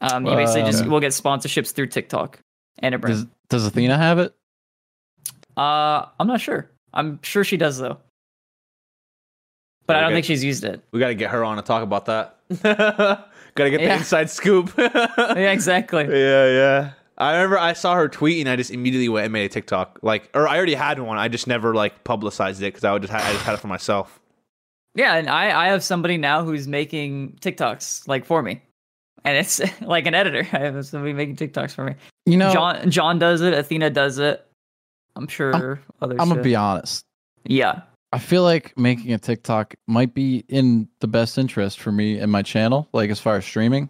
um 0.00 0.26
you 0.26 0.34
basically 0.36 0.62
just 0.70 0.84
Uh, 0.84 0.88
will 0.88 1.00
get 1.00 1.12
sponsorships 1.12 1.72
through 1.72 1.86
tiktok 1.86 2.38
and 2.78 2.94
a 2.94 2.98
brand 2.98 3.16
Does 3.48 3.62
Does 3.62 3.66
Athena 3.66 3.96
have 3.98 4.18
it? 4.18 4.34
uh 5.56 6.06
i'm 6.20 6.26
not 6.26 6.40
sure 6.40 6.70
i'm 6.94 7.18
sure 7.22 7.44
she 7.44 7.56
does 7.56 7.78
though 7.78 7.98
but 9.86 9.96
i 9.96 10.00
don't 10.00 10.08
Okay. 10.08 10.16
think 10.16 10.26
she's 10.26 10.44
used 10.44 10.64
it 10.64 10.82
we 10.92 11.00
got 11.00 11.08
to 11.08 11.14
get 11.14 11.30
her 11.30 11.44
on 11.44 11.56
to 11.56 11.62
talk 11.62 11.82
about 11.82 12.06
that. 12.06 12.38
got 12.62 13.64
to 13.64 13.70
get 13.70 13.78
the 13.78 13.84
Yeah. 13.84 13.96
inside 13.98 14.30
scoop. 14.30 14.72
yeah 14.78 15.34
exactly 15.52 16.04
Yeah, 16.04 16.46
yeah. 16.46 16.90
I 17.18 17.34
remember 17.34 17.58
I 17.58 17.72
saw 17.74 17.94
her 17.94 18.08
tweet 18.08 18.40
and 18.40 18.48
I 18.48 18.56
just 18.56 18.70
immediately 18.70 19.08
went 19.08 19.24
and 19.24 19.32
made 19.32 19.44
a 19.44 19.48
TikTok. 19.48 19.98
Like, 20.02 20.30
or 20.34 20.48
I 20.48 20.56
already 20.56 20.74
had 20.74 20.98
one. 20.98 21.18
I 21.18 21.28
just 21.28 21.46
never 21.46 21.74
like 21.74 22.02
publicized 22.04 22.60
it 22.62 22.66
because 22.72 22.84
I 22.84 22.92
would 22.92 23.02
just 23.02 23.12
ha- 23.12 23.22
I 23.24 23.32
just 23.32 23.44
had 23.44 23.54
it 23.54 23.58
for 23.60 23.68
myself. 23.68 24.18
Yeah, 24.94 25.14
and 25.14 25.28
I 25.28 25.66
I 25.66 25.68
have 25.68 25.82
somebody 25.82 26.18
now 26.18 26.44
who's 26.44 26.68
making 26.68 27.38
TikToks 27.40 28.06
like 28.08 28.24
for 28.24 28.42
me, 28.42 28.62
and 29.24 29.36
it's 29.36 29.60
like 29.80 30.06
an 30.06 30.14
editor. 30.14 30.46
I 30.52 30.60
have 30.60 30.86
somebody 30.86 31.12
making 31.12 31.36
TikToks 31.36 31.74
for 31.74 31.84
me. 31.84 31.94
You 32.26 32.36
know, 32.36 32.52
John 32.52 32.90
John 32.90 33.18
does 33.18 33.40
it. 33.40 33.54
Athena 33.54 33.90
does 33.90 34.18
it. 34.18 34.46
I'm 35.16 35.28
sure 35.28 35.80
others. 36.00 36.18
I'm 36.20 36.28
gonna 36.28 36.42
be 36.42 36.56
honest. 36.56 37.04
Yeah, 37.44 37.82
I 38.12 38.18
feel 38.18 38.42
like 38.42 38.76
making 38.78 39.12
a 39.12 39.18
TikTok 39.18 39.74
might 39.86 40.12
be 40.12 40.44
in 40.48 40.88
the 41.00 41.08
best 41.08 41.38
interest 41.38 41.80
for 41.80 41.90
me 41.90 42.18
and 42.18 42.30
my 42.30 42.42
channel, 42.42 42.88
like 42.92 43.10
as 43.10 43.18
far 43.20 43.36
as 43.36 43.44
streaming. 43.44 43.88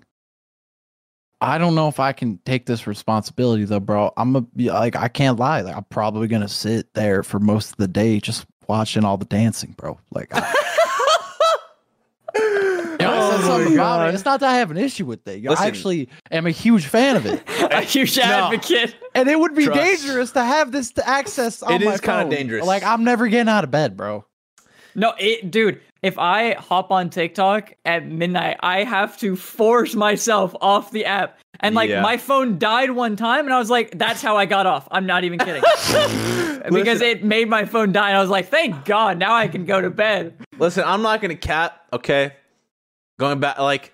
I 1.40 1.59
don't 1.59 1.74
know 1.74 1.88
if 1.88 1.98
I 1.98 2.12
can 2.12 2.38
take 2.46 2.66
this 2.66 2.86
responsibility 2.86 3.64
though, 3.64 3.80
bro. 3.80 4.12
I'm 4.16 4.32
gonna 4.32 4.46
be 4.55 4.70
like, 4.70 4.94
I 4.94 5.09
can't 5.09 5.40
lie. 5.40 5.62
Like, 5.62 5.76
I'm 5.76 5.84
probably 5.84 6.28
gonna 6.28 6.48
sit 6.48 6.94
there 6.94 7.24
for 7.24 7.40
most 7.40 7.72
of 7.72 7.76
the 7.78 7.88
day 7.88 8.20
just 8.20 8.46
watching 8.68 9.05
all 9.05 9.16
the 9.16 9.24
dancing, 9.24 9.74
bro. 9.76 9.98
Like, 10.12 10.28
I, 10.32 10.55
you 13.14 13.20
know, 13.20 13.26
I 13.26 13.30
said 13.30 13.40
Oh 13.40 13.46
something 13.46 13.76
my 13.76 13.82
about 13.82 14.08
it. 14.08 14.14
It's 14.14 14.24
not 14.24 14.40
that 14.40 14.50
I 14.50 14.54
have 14.58 14.70
an 14.70 14.76
issue 14.76 15.04
with 15.06 15.26
it. 15.28 15.42
Listen. 15.42 15.64
I 15.64 15.66
actually 15.68 16.08
am 16.30 16.46
a 16.46 16.50
huge 16.50 16.86
fan 16.86 17.16
of 17.16 17.26
it, 17.26 17.42
a 17.72 17.80
huge 17.82 18.18
advocate. 18.18 18.94
and 19.14 19.28
it 19.28 19.38
would 19.38 19.54
be 19.54 19.64
Trust. 19.66 19.80
dangerous 19.80 20.32
to 20.32 20.44
have 20.44 20.72
this 20.72 20.92
to 20.92 21.08
access. 21.08 21.62
On 21.62 21.72
It 21.80 21.84
my 21.84 21.94
is 21.94 22.00
kinda 22.00 22.34
dangerous. 22.34 22.66
Like, 22.66 22.82
I'm 22.82 23.04
never 23.04 23.28
getting 23.28 23.48
out 23.48 23.64
of 23.64 23.70
bed, 23.70 23.96
bro. 23.96 24.24
No, 24.94 25.14
it, 25.18 25.50
dude. 25.50 25.80
If 26.02 26.18
I 26.18 26.54
hop 26.54 26.90
on 26.90 27.08
TikTok 27.10 27.72
at 27.84 28.04
midnight, 28.04 28.56
I 28.60 28.82
have 28.84 29.16
to 29.18 29.36
force 29.36 29.94
myself 29.94 30.54
off 30.60 30.90
the 30.90 31.04
app. 31.06 31.38
And 31.60 31.76
like 31.76 31.88
Yeah. 31.90 32.02
my 32.02 32.16
phone 32.16 32.58
died 32.58 32.90
one 32.90 33.14
time, 33.14 33.44
and 33.44 33.54
I 33.54 33.58
was 33.60 33.70
like, 33.70 33.96
"That's 33.96 34.20
how 34.20 34.36
I 34.36 34.46
got 34.46 34.66
off." 34.66 34.88
I'm 34.90 35.06
not 35.06 35.22
even 35.22 35.38
kidding, 35.38 35.62
because 36.72 37.00
it 37.00 37.22
made 37.24 37.48
my 37.48 37.64
phone 37.64 37.92
die. 37.92 38.08
And 38.08 38.16
I 38.18 38.20
was 38.20 38.30
like, 38.30 38.48
"Thank 38.48 38.84
God, 38.84 39.16
now 39.18 39.34
I 39.34 39.46
can 39.46 39.64
go 39.64 39.80
to 39.80 39.88
bed." 39.88 40.34
Listen, 40.58 40.82
I'm 40.84 41.02
not 41.02 41.20
gonna 41.20 41.36
cap. 41.36 41.80
Okay, 41.92 42.32
going 43.22 43.40
back 43.40 43.58
like. 43.58 43.92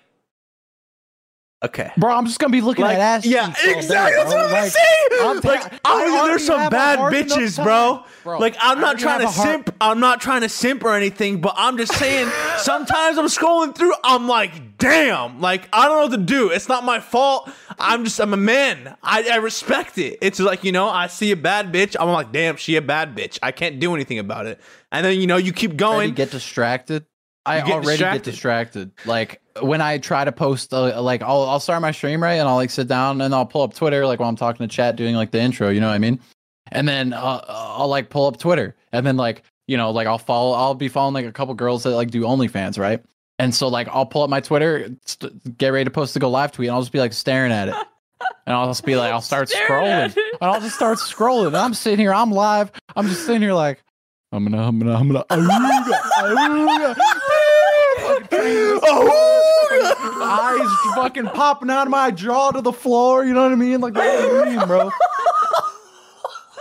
Okay. 1.61 1.91
Bro, 1.97 2.15
I'm 2.15 2.25
just 2.25 2.39
gonna 2.39 2.53
be 2.53 2.61
looking 2.61 2.85
Like, 2.85 2.95
at 2.95 3.17
ass. 3.17 3.25
yeah, 3.25 3.49
exactly. 3.49 3.89
That's 4.15 4.31
what 4.33 4.45
I'm 4.45 4.51
Like, 4.53 4.71
saying. 4.71 5.07
I'm 5.19 5.41
ta- 5.41 5.49
like, 5.49 5.73
I 5.73 5.77
oh, 5.83 5.99
already 6.17 6.29
there's 6.29 6.45
some 6.45 6.69
bad 6.69 6.99
bitches, 6.99 7.61
bro. 7.61 8.05
Bro, 8.23 8.39
Like, 8.39 8.55
I'm 8.61 8.79
not 8.79 8.97
trying 8.97 9.19
to 9.19 9.25
have 9.27 9.35
a 9.35 9.41
hard- 9.41 9.55
simp. 9.65 9.75
I'm 9.81 9.99
not 9.99 10.21
trying 10.21 10.39
to 10.39 10.47
simp 10.47 10.85
or 10.85 10.95
anything, 10.95 11.41
but 11.41 11.55
I'm 11.57 11.75
just 11.77 11.93
saying. 11.95 12.29
sometimes 12.59 13.17
I'm 13.17 13.25
scrolling 13.25 13.75
through. 13.75 13.91
I'm 14.05 14.25
like, 14.29 14.77
damn. 14.77 15.41
Like, 15.41 15.67
I 15.73 15.85
don't 15.89 15.97
know 15.97 16.03
what 16.03 16.11
to 16.11 16.33
do. 16.33 16.49
It's 16.49 16.69
not 16.69 16.85
my 16.85 17.01
fault. 17.01 17.49
I'm 17.77 18.05
just. 18.05 18.21
I'm 18.21 18.33
a 18.33 18.37
man. 18.37 18.95
I, 19.03 19.27
I 19.29 19.35
respect 19.35 19.97
it. 19.97 20.17
It's 20.21 20.39
like 20.39 20.63
you 20.63 20.71
know, 20.71 20.87
I 20.87 21.07
see 21.07 21.29
a 21.33 21.35
bad 21.35 21.73
bitch. 21.73 21.93
I'm 21.99 22.07
like, 22.07 22.31
damn, 22.31 22.55
she 22.55 22.77
a 22.77 22.81
bad 22.81 23.17
bitch. 23.17 23.37
I 23.43 23.51
can't 23.51 23.81
do 23.81 23.93
anything 23.93 24.17
about 24.19 24.45
it. 24.45 24.61
And 24.93 25.05
then 25.05 25.19
you 25.19 25.27
know, 25.27 25.35
you 25.35 25.51
keep 25.51 25.75
going. 25.75 26.13
get 26.13 26.31
distracted. 26.31 27.05
I 27.49 27.61
get 27.61 27.71
already 27.71 27.89
distracted. 27.89 28.23
get 28.23 28.31
distracted. 28.31 28.91
Like 29.05 29.41
when 29.61 29.81
I 29.81 29.97
try 29.97 30.23
to 30.25 30.31
post, 30.31 30.73
uh, 30.73 31.01
like 31.01 31.21
I'll 31.21 31.43
I'll 31.43 31.59
start 31.59 31.81
my 31.81 31.91
stream 31.91 32.21
right, 32.21 32.33
and 32.35 32.47
I'll 32.47 32.55
like 32.55 32.69
sit 32.69 32.87
down 32.87 33.21
and 33.21 33.33
I'll 33.33 33.45
pull 33.45 33.61
up 33.61 33.73
Twitter, 33.73 34.05
like 34.05 34.19
while 34.19 34.29
I'm 34.29 34.35
talking 34.35 34.67
to 34.67 34.73
chat, 34.73 34.95
doing 34.95 35.15
like 35.15 35.31
the 35.31 35.39
intro. 35.39 35.69
You 35.69 35.81
know 35.81 35.87
what 35.87 35.93
I 35.93 35.99
mean? 35.99 36.19
And 36.71 36.87
then 36.87 37.13
uh, 37.13 37.43
I'll 37.47 37.87
like 37.87 38.09
pull 38.09 38.27
up 38.27 38.37
Twitter, 38.37 38.75
and 38.91 39.05
then 39.05 39.17
like 39.17 39.43
you 39.67 39.77
know, 39.77 39.91
like 39.91 40.07
I'll 40.07 40.17
follow, 40.17 40.53
I'll 40.53 40.73
be 40.73 40.87
following 40.87 41.13
like 41.13 41.25
a 41.25 41.31
couple 41.31 41.53
girls 41.53 41.83
that 41.83 41.91
like 41.91 42.09
do 42.09 42.23
OnlyFans, 42.23 42.79
right? 42.79 43.03
And 43.37 43.53
so 43.53 43.67
like 43.67 43.87
I'll 43.87 44.05
pull 44.05 44.23
up 44.23 44.29
my 44.29 44.41
Twitter, 44.41 44.89
st- 45.05 45.57
get 45.57 45.69
ready 45.69 45.85
to 45.85 45.91
post 45.91 46.13
to 46.13 46.19
go 46.19 46.29
live 46.29 46.51
tweet, 46.51 46.69
and 46.69 46.75
I'll 46.75 46.81
just 46.81 46.91
be 46.91 46.99
like 46.99 47.13
staring 47.13 47.51
at 47.51 47.69
it. 47.69 47.75
And 48.45 48.53
I'll 48.55 48.67
just 48.67 48.83
be 48.83 48.95
like, 48.97 49.13
I'll 49.13 49.21
start 49.21 49.47
scrolling. 49.67 50.13
And 50.15 50.15
I'll 50.41 50.59
just 50.59 50.75
start 50.75 50.97
scrolling. 50.97 51.47
And 51.47 51.55
I'm 51.57 51.73
sitting 51.73 51.99
here, 51.99 52.13
I'm 52.13 52.31
live. 52.31 52.71
I'm 52.95 53.07
just 53.07 53.25
sitting 53.25 53.41
here 53.41 53.53
like, 53.53 53.81
I'm 54.31 54.43
gonna, 54.43 54.61
I'm 54.67 54.77
gonna, 54.77 54.95
I'm 54.95 55.07
gonna, 55.07 55.23
ooga, 55.29 56.95
ooga. 58.43 59.91
eyes 60.21 60.69
fucking 60.95 61.27
popping 61.27 61.69
out 61.69 61.87
of 61.87 61.91
my 61.91 62.11
jaw 62.11 62.51
to 62.51 62.61
the 62.61 62.71
floor. 62.73 63.23
You 63.25 63.33
know 63.33 63.43
what 63.43 63.51
I 63.51 63.55
mean? 63.55 63.81
Like, 63.81 63.95
what 63.95 64.45
do 64.45 64.51
you 64.51 64.57
mean, 64.57 64.67
bro? 64.67 64.91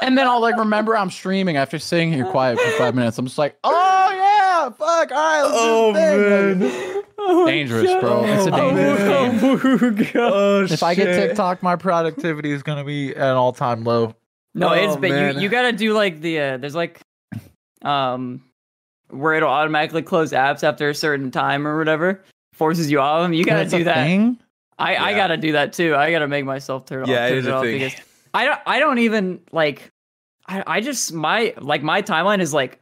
And 0.01 0.17
then 0.17 0.29
I'll 0.29 0.41
like 0.41 0.57
remember 0.57 0.97
I'm 0.97 1.11
streaming 1.11 1.57
after 1.57 1.79
sitting 1.79 2.13
here 2.13 2.25
quiet 2.27 2.59
for 2.61 2.71
five 2.79 2.95
minutes. 2.95 3.19
I'm 3.19 3.27
just 3.27 3.37
like, 3.37 3.57
oh 3.65 4.11
yeah, 4.13 4.71
fuck? 4.71 5.11
All 5.11 5.17
right, 5.17 5.43
let's 5.43 5.55
Oh, 5.57 5.93
do 5.93 5.99
the 5.99 5.99
thing, 5.99 6.21
man. 6.21 6.59
baby. 6.61 7.51
Dangerous, 7.51 8.01
bro. 8.01 8.25
It's 8.25 8.47
a 8.47 8.51
dangerous 8.53 10.13
game. 10.13 10.23
Oh, 10.23 10.65
If 10.71 10.83
I 10.85 10.95
get 10.95 11.07
shit. 11.07 11.29
TikTok, 11.31 11.65
my 11.65 11.75
productivity 11.75 12.53
is 12.53 12.63
gonna 12.63 12.85
be 12.85 13.11
at 13.11 13.29
an 13.31 13.37
all 13.37 13.53
time 13.53 13.83
low. 13.83 14.15
No, 14.55 14.73
it's 14.73 14.95
Oh, 14.95 15.01
but 15.01 15.11
man. 15.11 15.35
you 15.35 15.43
you 15.43 15.49
gotta 15.49 15.73
do 15.73 15.93
like 15.93 16.21
the 16.21 16.41
uh, 16.41 16.57
there's 16.59 16.77
like 16.77 17.01
um 17.83 18.43
where 19.11 19.35
it'll 19.35 19.49
automatically 19.49 20.03
close 20.03 20.33
apps 20.33 20.63
after 20.63 20.89
a 20.91 20.95
certain 20.95 21.31
time 21.31 21.67
or 21.67 21.79
whatever 21.79 22.23
forces 22.53 22.91
you 22.91 23.01
off 23.01 23.23
them. 23.23 23.33
You 23.33 23.45
gotta 23.45 23.61
That's 23.61 23.73
do 23.73 23.85
that. 23.85 24.05
thing? 24.05 24.39
I 24.79 24.97
I 24.97 25.15
gotta 25.15 25.37
do 25.37 25.53
that 25.53 25.73
too. 25.73 25.95
I 25.97 26.11
gotta 26.11 26.29
make 26.29 26.45
myself 26.45 26.87
turn 26.87 27.03
off. 27.03 27.09
Yeah, 27.09 27.27
it 27.27 27.31
turn 27.31 27.39
is 27.39 27.47
it 27.47 27.55
a 27.55 27.61
thing. 27.61 27.79
because 27.81 28.01
I 28.35 28.45
don't 28.45 28.61
I 28.67 28.79
don't 28.79 28.99
even 28.99 29.41
like 29.53 29.91
I 30.47 30.63
I 30.67 30.81
just 30.81 31.13
my 31.13 31.55
like 31.61 31.83
my 31.83 32.03
timeline 32.03 32.41
is 32.41 32.53
like 32.55 32.79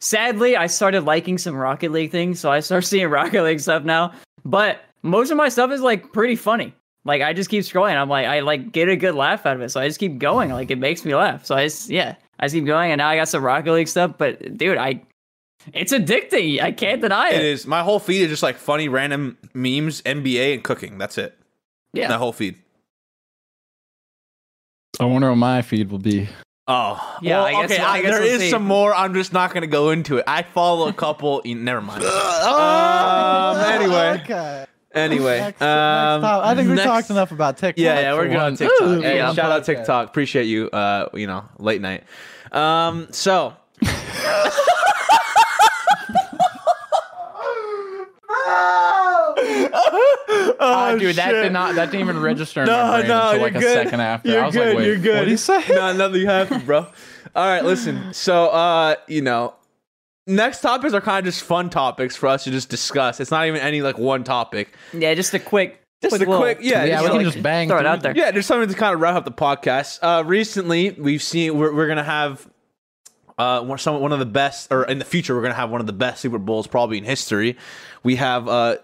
sadly 0.00 0.56
I 0.56 0.66
started 0.66 1.02
liking 1.04 1.38
some 1.38 1.54
Rocket 1.56 1.92
League 1.92 2.10
things, 2.10 2.40
so 2.40 2.50
I 2.50 2.60
start 2.60 2.84
seeing 2.92 3.08
Rocket 3.08 3.42
League 3.42 3.60
stuff 3.60 3.84
now. 3.84 4.12
But 4.44 4.80
most 5.02 5.30
of 5.30 5.36
my 5.36 5.48
stuff 5.48 5.70
is 5.70 5.80
like 5.80 6.12
pretty 6.12 6.36
funny. 6.36 6.74
Like 7.04 7.22
I 7.22 7.32
just 7.32 7.50
keep 7.50 7.62
scrolling. 7.62 7.96
I'm 7.96 8.08
like 8.08 8.26
I 8.26 8.40
like 8.40 8.72
get 8.72 8.88
a 8.88 8.96
good 8.96 9.14
laugh 9.14 9.46
out 9.46 9.56
of 9.56 9.62
it, 9.62 9.70
so 9.70 9.80
I 9.80 9.86
just 9.86 10.00
keep 10.00 10.18
going. 10.18 10.50
Like 10.50 10.70
it 10.70 10.78
makes 10.78 11.04
me 11.04 11.14
laugh. 11.14 11.46
So 11.46 11.54
I 11.54 11.64
just 11.64 11.88
yeah 11.88 12.16
I 12.40 12.46
just 12.46 12.54
keep 12.54 12.66
going, 12.66 12.90
and 12.90 12.98
now 12.98 13.08
I 13.08 13.16
got 13.16 13.28
some 13.28 13.44
Rocket 13.44 13.72
League 13.72 13.88
stuff. 13.88 14.14
But 14.18 14.56
dude, 14.58 14.76
I 14.78 15.00
it's 15.72 15.92
addicting. 15.92 16.60
I 16.62 16.72
can't 16.72 17.00
deny 17.00 17.30
it. 17.30 17.36
It 17.36 17.44
is. 17.44 17.66
My 17.66 17.82
whole 17.82 17.98
feed 17.98 18.22
is 18.22 18.28
just 18.28 18.42
like 18.42 18.56
funny 18.56 18.88
random 18.88 19.36
memes, 19.54 20.02
NBA, 20.02 20.54
and 20.54 20.62
cooking. 20.64 20.98
That's 20.98 21.18
it. 21.18 21.36
Yeah. 21.92 22.08
That 22.08 22.18
whole 22.18 22.32
feed. 22.32 22.56
I 25.00 25.04
wonder 25.04 25.28
what 25.28 25.36
my 25.36 25.62
feed 25.62 25.90
will 25.90 25.98
be. 25.98 26.28
Oh, 26.68 27.18
Yeah, 27.22 27.36
Well, 27.38 27.46
I 27.46 27.52
guess- 27.62 27.70
okay. 27.72 27.82
I 27.82 27.92
I- 27.92 28.02
guess 28.02 28.10
there 28.12 28.20
we'll 28.22 28.30
is 28.32 28.40
see. 28.40 28.50
some 28.50 28.64
more. 28.64 28.94
I'm 28.94 29.14
just 29.14 29.32
not 29.32 29.52
gonna 29.54 29.66
go 29.68 29.90
into 29.90 30.16
it. 30.18 30.24
I 30.26 30.42
follow 30.42 30.88
a 30.88 30.92
couple. 30.92 31.42
never 31.44 31.80
mind. 31.80 32.02
um, 32.04 33.56
anyway, 33.72 34.20
okay. 34.24 34.66
anyway. 34.92 35.38
Next- 35.40 35.60
next 35.60 35.62
um, 35.62 36.22
top- 36.22 36.44
I 36.44 36.54
think 36.56 36.68
we 36.68 36.74
next- 36.74 36.86
talked 36.86 37.10
enough 37.10 37.30
about 37.30 37.56
TikTok. 37.58 37.78
Yeah, 37.82 38.00
yeah, 38.00 38.14
we're 38.14 38.26
good 38.28 38.36
on 38.36 38.56
TikTok. 38.56 38.80
Ooh, 38.82 39.00
Hey, 39.00 39.16
yeah. 39.16 39.32
shout 39.34 39.52
out 39.52 39.62
Okay. 39.62 39.76
TikTok. 39.76 40.08
Appreciate 40.08 40.44
you. 40.46 40.68
Uh, 40.70 41.08
you 41.14 41.26
know, 41.26 41.44
late 41.58 41.80
night. 41.80 42.02
Um, 42.52 43.08
so. 43.12 43.54
oh, 49.38 50.56
Ah, 50.58 50.96
dude, 50.98 51.16
that 51.16 51.32
did 51.32 51.52
not. 51.52 51.74
That 51.74 51.90
didn't 51.90 52.00
even 52.08 52.20
register 52.20 52.60
in 52.62 52.66
No, 52.66 52.72
my 52.86 52.98
brain 52.98 53.08
no, 53.08 53.28
until 53.30 53.42
like 53.42 53.54
a 53.54 53.58
good. 53.60 53.74
second 53.84 54.00
after. 54.00 54.30
You're 54.30 54.42
I 54.42 54.46
was 54.46 54.54
good. 54.54 54.68
like, 54.68 54.76
wait, 54.78 54.86
you're 54.86 54.96
good. 54.98 55.14
what 55.14 55.20
did 55.24 55.28
he 55.30 55.36
say? 55.36 55.62
No, 55.70 55.92
nothing 55.92 56.24
happened, 56.26 56.66
bro. 56.66 56.78
All 57.34 57.46
right, 57.46 57.64
listen. 57.64 58.12
So, 58.14 58.46
uh, 58.46 58.94
you 59.08 59.20
know, 59.22 59.54
next 60.26 60.60
topics 60.60 60.94
are 60.94 61.00
kind 61.00 61.26
of 61.26 61.32
just 61.32 61.44
fun 61.44 61.70
topics 61.70 62.16
for 62.16 62.28
us 62.28 62.44
to 62.44 62.50
just 62.50 62.68
discuss. 62.68 63.20
It's 63.20 63.30
not 63.30 63.46
even 63.46 63.60
any 63.60 63.82
like 63.82 63.98
one 63.98 64.24
topic. 64.24 64.72
Yeah, 64.92 65.14
just 65.14 65.34
a 65.34 65.38
quick, 65.38 65.80
Just 66.02 66.14
a 66.14 66.18
little- 66.18 66.38
quick, 66.38 66.58
yeah, 66.62 66.84
Yeah, 66.84 67.02
we 67.02 67.08
can 67.08 67.16
like- 67.18 67.26
just 67.26 67.42
bang. 67.42 67.68
throw 67.68 67.78
it 67.78 67.86
out 67.86 68.00
there. 68.02 68.16
yeah, 68.16 68.30
just 68.30 68.48
something 68.48 68.68
to 68.68 68.74
kind 68.74 68.94
of 68.94 69.00
wrap 69.00 69.14
up 69.16 69.24
the 69.24 69.32
podcast. 69.32 69.98
Uh, 70.02 70.24
recently, 70.24 70.92
we've 70.92 71.22
seen 71.22 71.58
we're, 71.58 71.74
we're 71.74 71.88
gonna 71.88 72.02
have 72.04 72.48
uh 73.38 73.62
one, 73.62 73.78
some 73.78 74.00
one 74.00 74.12
of 74.12 74.18
the 74.18 74.26
best, 74.26 74.72
or 74.72 74.84
in 74.84 74.98
the 74.98 75.04
future, 75.04 75.34
we're 75.34 75.42
gonna 75.42 75.54
have 75.54 75.70
one 75.70 75.80
of 75.80 75.86
the 75.86 75.92
best 75.92 76.20
Super 76.20 76.38
Bowls 76.38 76.66
probably 76.66 76.98
in 76.98 77.04
history. 77.04 77.56
We 78.02 78.16
have 78.16 78.48
uh 78.48 78.76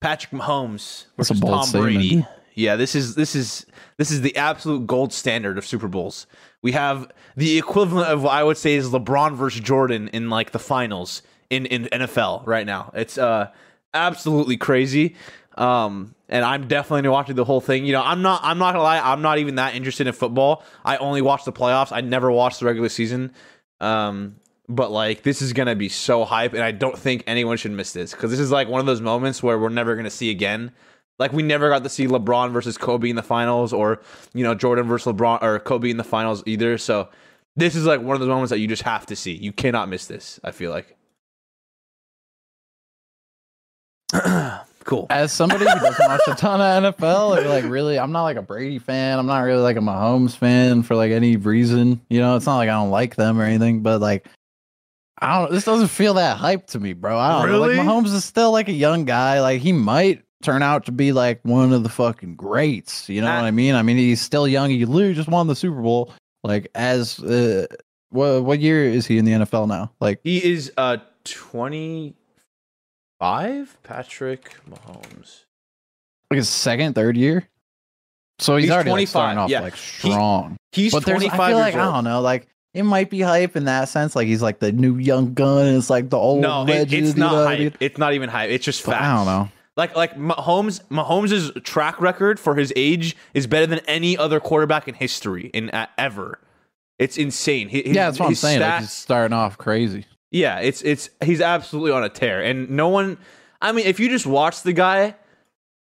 Patrick 0.00 0.32
Mahomes 0.40 1.06
versus 1.16 1.40
Tom 1.40 1.64
statement. 1.64 1.94
Brady. 1.94 2.26
Yeah, 2.54 2.76
this 2.76 2.94
is 2.94 3.14
this 3.14 3.34
is 3.34 3.66
this 3.98 4.10
is 4.10 4.20
the 4.20 4.36
absolute 4.36 4.86
gold 4.86 5.12
standard 5.12 5.58
of 5.58 5.66
Super 5.66 5.88
Bowls. 5.88 6.26
We 6.62 6.72
have 6.72 7.10
the 7.36 7.58
equivalent 7.58 8.08
of 8.08 8.22
what 8.22 8.32
I 8.32 8.42
would 8.42 8.56
say 8.56 8.74
is 8.74 8.88
LeBron 8.90 9.36
versus 9.36 9.60
Jordan 9.60 10.08
in 10.08 10.28
like 10.30 10.50
the 10.50 10.58
finals 10.58 11.22
in 11.50 11.66
in 11.66 11.84
NFL 11.86 12.46
right 12.46 12.66
now. 12.66 12.90
It's 12.94 13.18
uh 13.18 13.50
absolutely 13.94 14.56
crazy. 14.56 15.16
Um 15.56 16.14
and 16.28 16.44
I'm 16.44 16.68
definitely 16.68 17.02
gonna 17.02 17.34
the 17.34 17.44
whole 17.44 17.60
thing. 17.60 17.86
You 17.86 17.92
know, 17.92 18.02
I'm 18.02 18.22
not 18.22 18.40
I'm 18.42 18.58
not 18.58 18.72
gonna 18.72 18.82
lie, 18.82 19.00
I'm 19.00 19.22
not 19.22 19.38
even 19.38 19.54
that 19.56 19.74
interested 19.74 20.06
in 20.06 20.12
football. 20.12 20.64
I 20.84 20.96
only 20.98 21.22
watch 21.22 21.44
the 21.44 21.52
playoffs. 21.52 21.90
I 21.90 22.00
never 22.00 22.30
watch 22.30 22.58
the 22.58 22.66
regular 22.66 22.88
season. 22.88 23.32
Um 23.80 24.36
but 24.68 24.90
like 24.90 25.22
this 25.22 25.40
is 25.40 25.52
gonna 25.52 25.74
be 25.74 25.88
so 25.88 26.24
hype, 26.24 26.52
and 26.52 26.62
I 26.62 26.72
don't 26.72 26.98
think 26.98 27.24
anyone 27.26 27.56
should 27.56 27.72
miss 27.72 27.92
this 27.92 28.12
because 28.12 28.30
this 28.30 28.40
is 28.40 28.50
like 28.50 28.68
one 28.68 28.80
of 28.80 28.86
those 28.86 29.00
moments 29.00 29.42
where 29.42 29.58
we're 29.58 29.70
never 29.70 29.96
gonna 29.96 30.10
see 30.10 30.30
again. 30.30 30.72
Like 31.18 31.32
we 31.32 31.42
never 31.42 31.68
got 31.68 31.82
to 31.82 31.88
see 31.88 32.06
LeBron 32.06 32.52
versus 32.52 32.78
Kobe 32.78 33.10
in 33.10 33.16
the 33.16 33.22
finals, 33.22 33.72
or 33.72 34.00
you 34.34 34.44
know 34.44 34.54
Jordan 34.54 34.86
versus 34.86 35.12
LeBron 35.12 35.42
or 35.42 35.58
Kobe 35.58 35.90
in 35.90 35.96
the 35.96 36.04
finals 36.04 36.42
either. 36.46 36.78
So 36.78 37.08
this 37.56 37.74
is 37.74 37.86
like 37.86 38.00
one 38.00 38.14
of 38.14 38.20
those 38.20 38.28
moments 38.28 38.50
that 38.50 38.58
you 38.60 38.68
just 38.68 38.82
have 38.82 39.06
to 39.06 39.16
see. 39.16 39.32
You 39.32 39.52
cannot 39.52 39.88
miss 39.88 40.06
this. 40.06 40.38
I 40.44 40.52
feel 40.52 40.70
like. 40.70 40.96
cool. 44.88 45.06
As 45.10 45.32
somebody 45.32 45.64
who 45.66 45.78
doesn't 45.78 46.08
watch 46.08 46.20
a 46.26 46.34
ton 46.34 46.60
of 46.60 46.94
NFL, 46.96 47.38
or 47.38 47.48
like 47.48 47.64
really, 47.64 47.98
I'm 47.98 48.10
not 48.12 48.22
like 48.24 48.36
a 48.36 48.42
Brady 48.42 48.78
fan. 48.78 49.18
I'm 49.18 49.26
not 49.26 49.40
really 49.40 49.62
like 49.62 49.76
a 49.76 49.80
Mahomes 49.80 50.34
fan 50.36 50.82
for 50.82 50.96
like 50.96 51.12
any 51.12 51.36
reason. 51.36 52.00
You 52.08 52.20
know, 52.20 52.36
it's 52.36 52.46
not 52.46 52.56
like 52.56 52.68
I 52.68 52.72
don't 52.72 52.90
like 52.90 53.16
them 53.16 53.38
or 53.38 53.44
anything, 53.44 53.82
but 53.82 54.00
like 54.00 54.26
I 55.20 55.40
don't. 55.40 55.50
This 55.52 55.64
doesn't 55.64 55.88
feel 55.88 56.14
that 56.14 56.36
hype 56.38 56.66
to 56.68 56.80
me, 56.80 56.92
bro. 56.94 57.18
I 57.18 57.32
don't 57.42 57.46
know. 57.52 57.60
Really? 57.60 57.76
Like 57.76 57.86
Mahomes 57.86 58.12
is 58.14 58.24
still 58.24 58.50
like 58.52 58.68
a 58.68 58.72
young 58.72 59.04
guy. 59.04 59.40
Like 59.40 59.60
he 59.60 59.72
might 59.72 60.22
turn 60.42 60.62
out 60.62 60.86
to 60.86 60.92
be 60.92 61.12
like 61.12 61.40
one 61.42 61.72
of 61.72 61.82
the 61.82 61.88
fucking 61.88 62.36
greats. 62.36 63.08
You 63.08 63.20
know 63.20 63.28
Uh, 63.28 63.36
what 63.36 63.44
I 63.44 63.50
mean? 63.50 63.74
I 63.74 63.82
mean, 63.82 63.96
he's 63.96 64.20
still 64.22 64.46
young. 64.48 64.70
He 64.70 64.84
literally 64.84 65.14
just 65.14 65.28
won 65.28 65.46
the 65.48 65.56
Super 65.56 65.80
Bowl. 65.82 66.12
Like 66.44 66.68
as 66.74 67.18
uh, 67.18 67.66
what 68.10 68.44
what 68.44 68.60
year 68.60 68.84
is 68.84 69.06
he 69.06 69.18
in 69.18 69.24
the 69.24 69.32
NFL 69.32 69.68
now? 69.68 69.92
Like 70.00 70.20
He 70.22 70.42
is 70.44 70.72
uh 70.76 70.98
25 73.20 73.78
Patrick 73.82 74.54
Mahomes. 74.70 75.44
like 76.30 76.36
his 76.38 76.48
second, 76.48 76.94
third 76.94 77.16
year. 77.16 77.48
So 78.38 78.56
he's, 78.56 78.66
He's 78.66 78.70
already 78.72 78.90
like, 78.90 79.08
starting 79.08 79.38
off 79.38 79.50
yeah. 79.50 79.60
like 79.60 79.74
He- 79.74 80.10
strong. 80.10 80.56
He's 80.72 80.92
but 80.92 81.02
25 81.02 81.40
I 81.40 81.48
feel 81.48 81.58
like 81.58 81.74
I 81.74 81.78
don't 81.92 82.04
know, 82.04 82.20
like 82.20 82.46
it 82.74 82.82
might 82.84 83.10
be 83.10 83.20
hype 83.20 83.56
in 83.56 83.64
that 83.64 83.88
sense. 83.88 84.14
Like 84.14 84.26
he's 84.28 84.42
like 84.42 84.60
the 84.60 84.70
new 84.70 84.96
young 84.98 85.34
gun, 85.34 85.66
and 85.66 85.76
it's 85.76 85.90
like 85.90 86.10
the 86.10 86.18
old 86.18 86.40
No, 86.42 86.64
it- 86.68 86.92
it's 86.92 87.16
not 87.16 87.32
know, 87.32 87.44
hype. 87.46 87.58
dude. 87.58 87.76
It's 87.80 87.98
not 87.98 88.12
even 88.14 88.28
hype. 88.28 88.50
It's 88.50 88.64
just 88.64 88.82
facts. 88.82 89.02
I 89.02 89.16
don't 89.16 89.26
know. 89.26 89.48
Like 89.76 89.96
like 89.96 90.16
Mahomes 90.16 90.80
Mahomes's 90.90 91.50
track 91.64 92.00
record 92.00 92.38
for 92.38 92.54
his 92.54 92.72
age 92.76 93.16
is 93.34 93.46
better 93.46 93.66
than 93.66 93.78
any 93.88 94.16
other 94.16 94.38
quarterback 94.40 94.86
in 94.86 94.94
history 94.94 95.46
in 95.54 95.70
uh, 95.70 95.86
ever. 95.96 96.38
It's 96.98 97.16
insane. 97.16 97.68
His, 97.68 97.86
yeah, 97.86 98.06
that's 98.06 98.18
what 98.20 98.26
I'm 98.26 98.32
his 98.32 98.40
saying. 98.40 98.60
Like 98.60 98.72
stats- 98.74 98.78
he's 98.80 98.92
starting 98.92 99.32
off 99.32 99.56
crazy. 99.56 100.04
Yeah, 100.30 100.58
it's 100.60 100.82
it's 100.82 101.10
he's 101.24 101.40
absolutely 101.40 101.92
on 101.92 102.04
a 102.04 102.08
tear, 102.08 102.42
and 102.42 102.70
no 102.70 102.88
one. 102.88 103.18
I 103.62 103.72
mean, 103.72 103.86
if 103.86 103.98
you 103.98 104.08
just 104.08 104.26
watch 104.26 104.62
the 104.62 104.72
guy, 104.74 105.14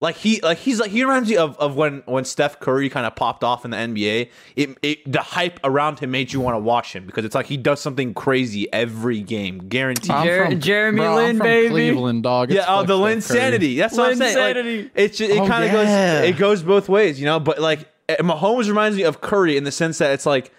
like 0.01 0.16
he 0.16 0.41
like 0.43 0.59
he's 0.59 0.79
like 0.79 0.91
he 0.91 1.03
reminds 1.03 1.31
me 1.31 1.37
of, 1.39 1.57
of 1.59 1.76
when 1.76 2.03
when 2.05 2.24
Steph 2.26 2.61
Curry 2.61 2.89
kind 2.91 3.07
of 3.07 3.16
popped 3.16 3.43
off 3.43 3.64
in 3.64 3.70
the 3.70 3.76
NBA. 3.79 4.29
It, 4.55 4.79
it 4.83 5.11
the 5.11 5.22
hype 5.22 5.59
around 5.64 5.99
him 5.99 6.11
made 6.11 6.31
you 6.33 6.41
want 6.41 6.55
to 6.55 6.59
watch 6.61 6.93
him 6.93 7.07
because 7.07 7.24
it's 7.24 7.35
like 7.35 7.47
he 7.47 7.57
does 7.57 7.81
something 7.81 8.12
crazy 8.14 8.70
every 8.72 9.22
game, 9.22 9.59
guaranteed. 9.68 10.11
I'm 10.11 10.26
Jer- 10.26 10.45
from- 10.45 10.61
Jeremy 10.61 10.99
bro, 10.99 11.09
I'm 11.11 11.16
Lin, 11.16 11.37
from 11.39 11.47
baby. 11.47 11.68
Cleveland, 11.70 12.22
dog. 12.22 12.51
yeah, 12.53 12.66
oh, 12.68 12.85
the 12.85 13.20
Steph 13.20 13.41
Linsanity. 13.55 13.79
That's 13.79 13.97
what 13.97 14.11
I'm 14.11 14.16
saying. 14.18 14.57
Like, 14.85 14.93
it's 14.95 15.16
just, 15.18 15.31
it 15.33 15.39
Oh, 15.41 15.47
kind 15.49 15.64
of 15.64 15.72
yeah. 15.72 16.20
goes 16.20 16.29
it 16.29 16.37
goes 16.37 16.62
both 16.62 16.89
ways, 16.91 17.18
you 17.18 17.24
know. 17.24 17.41
But 17.41 17.61
like 17.61 17.89
eh, 18.11 18.16
Mahomes 18.20 18.68
reminds 18.68 18.97
me 18.99 19.05
of 19.05 19.20
Curry 19.22 19.57
in 19.57 19.64
the 19.64 19.72
sense 19.72 19.99
that 19.99 20.12
it's 20.12 20.26
like 20.26 20.53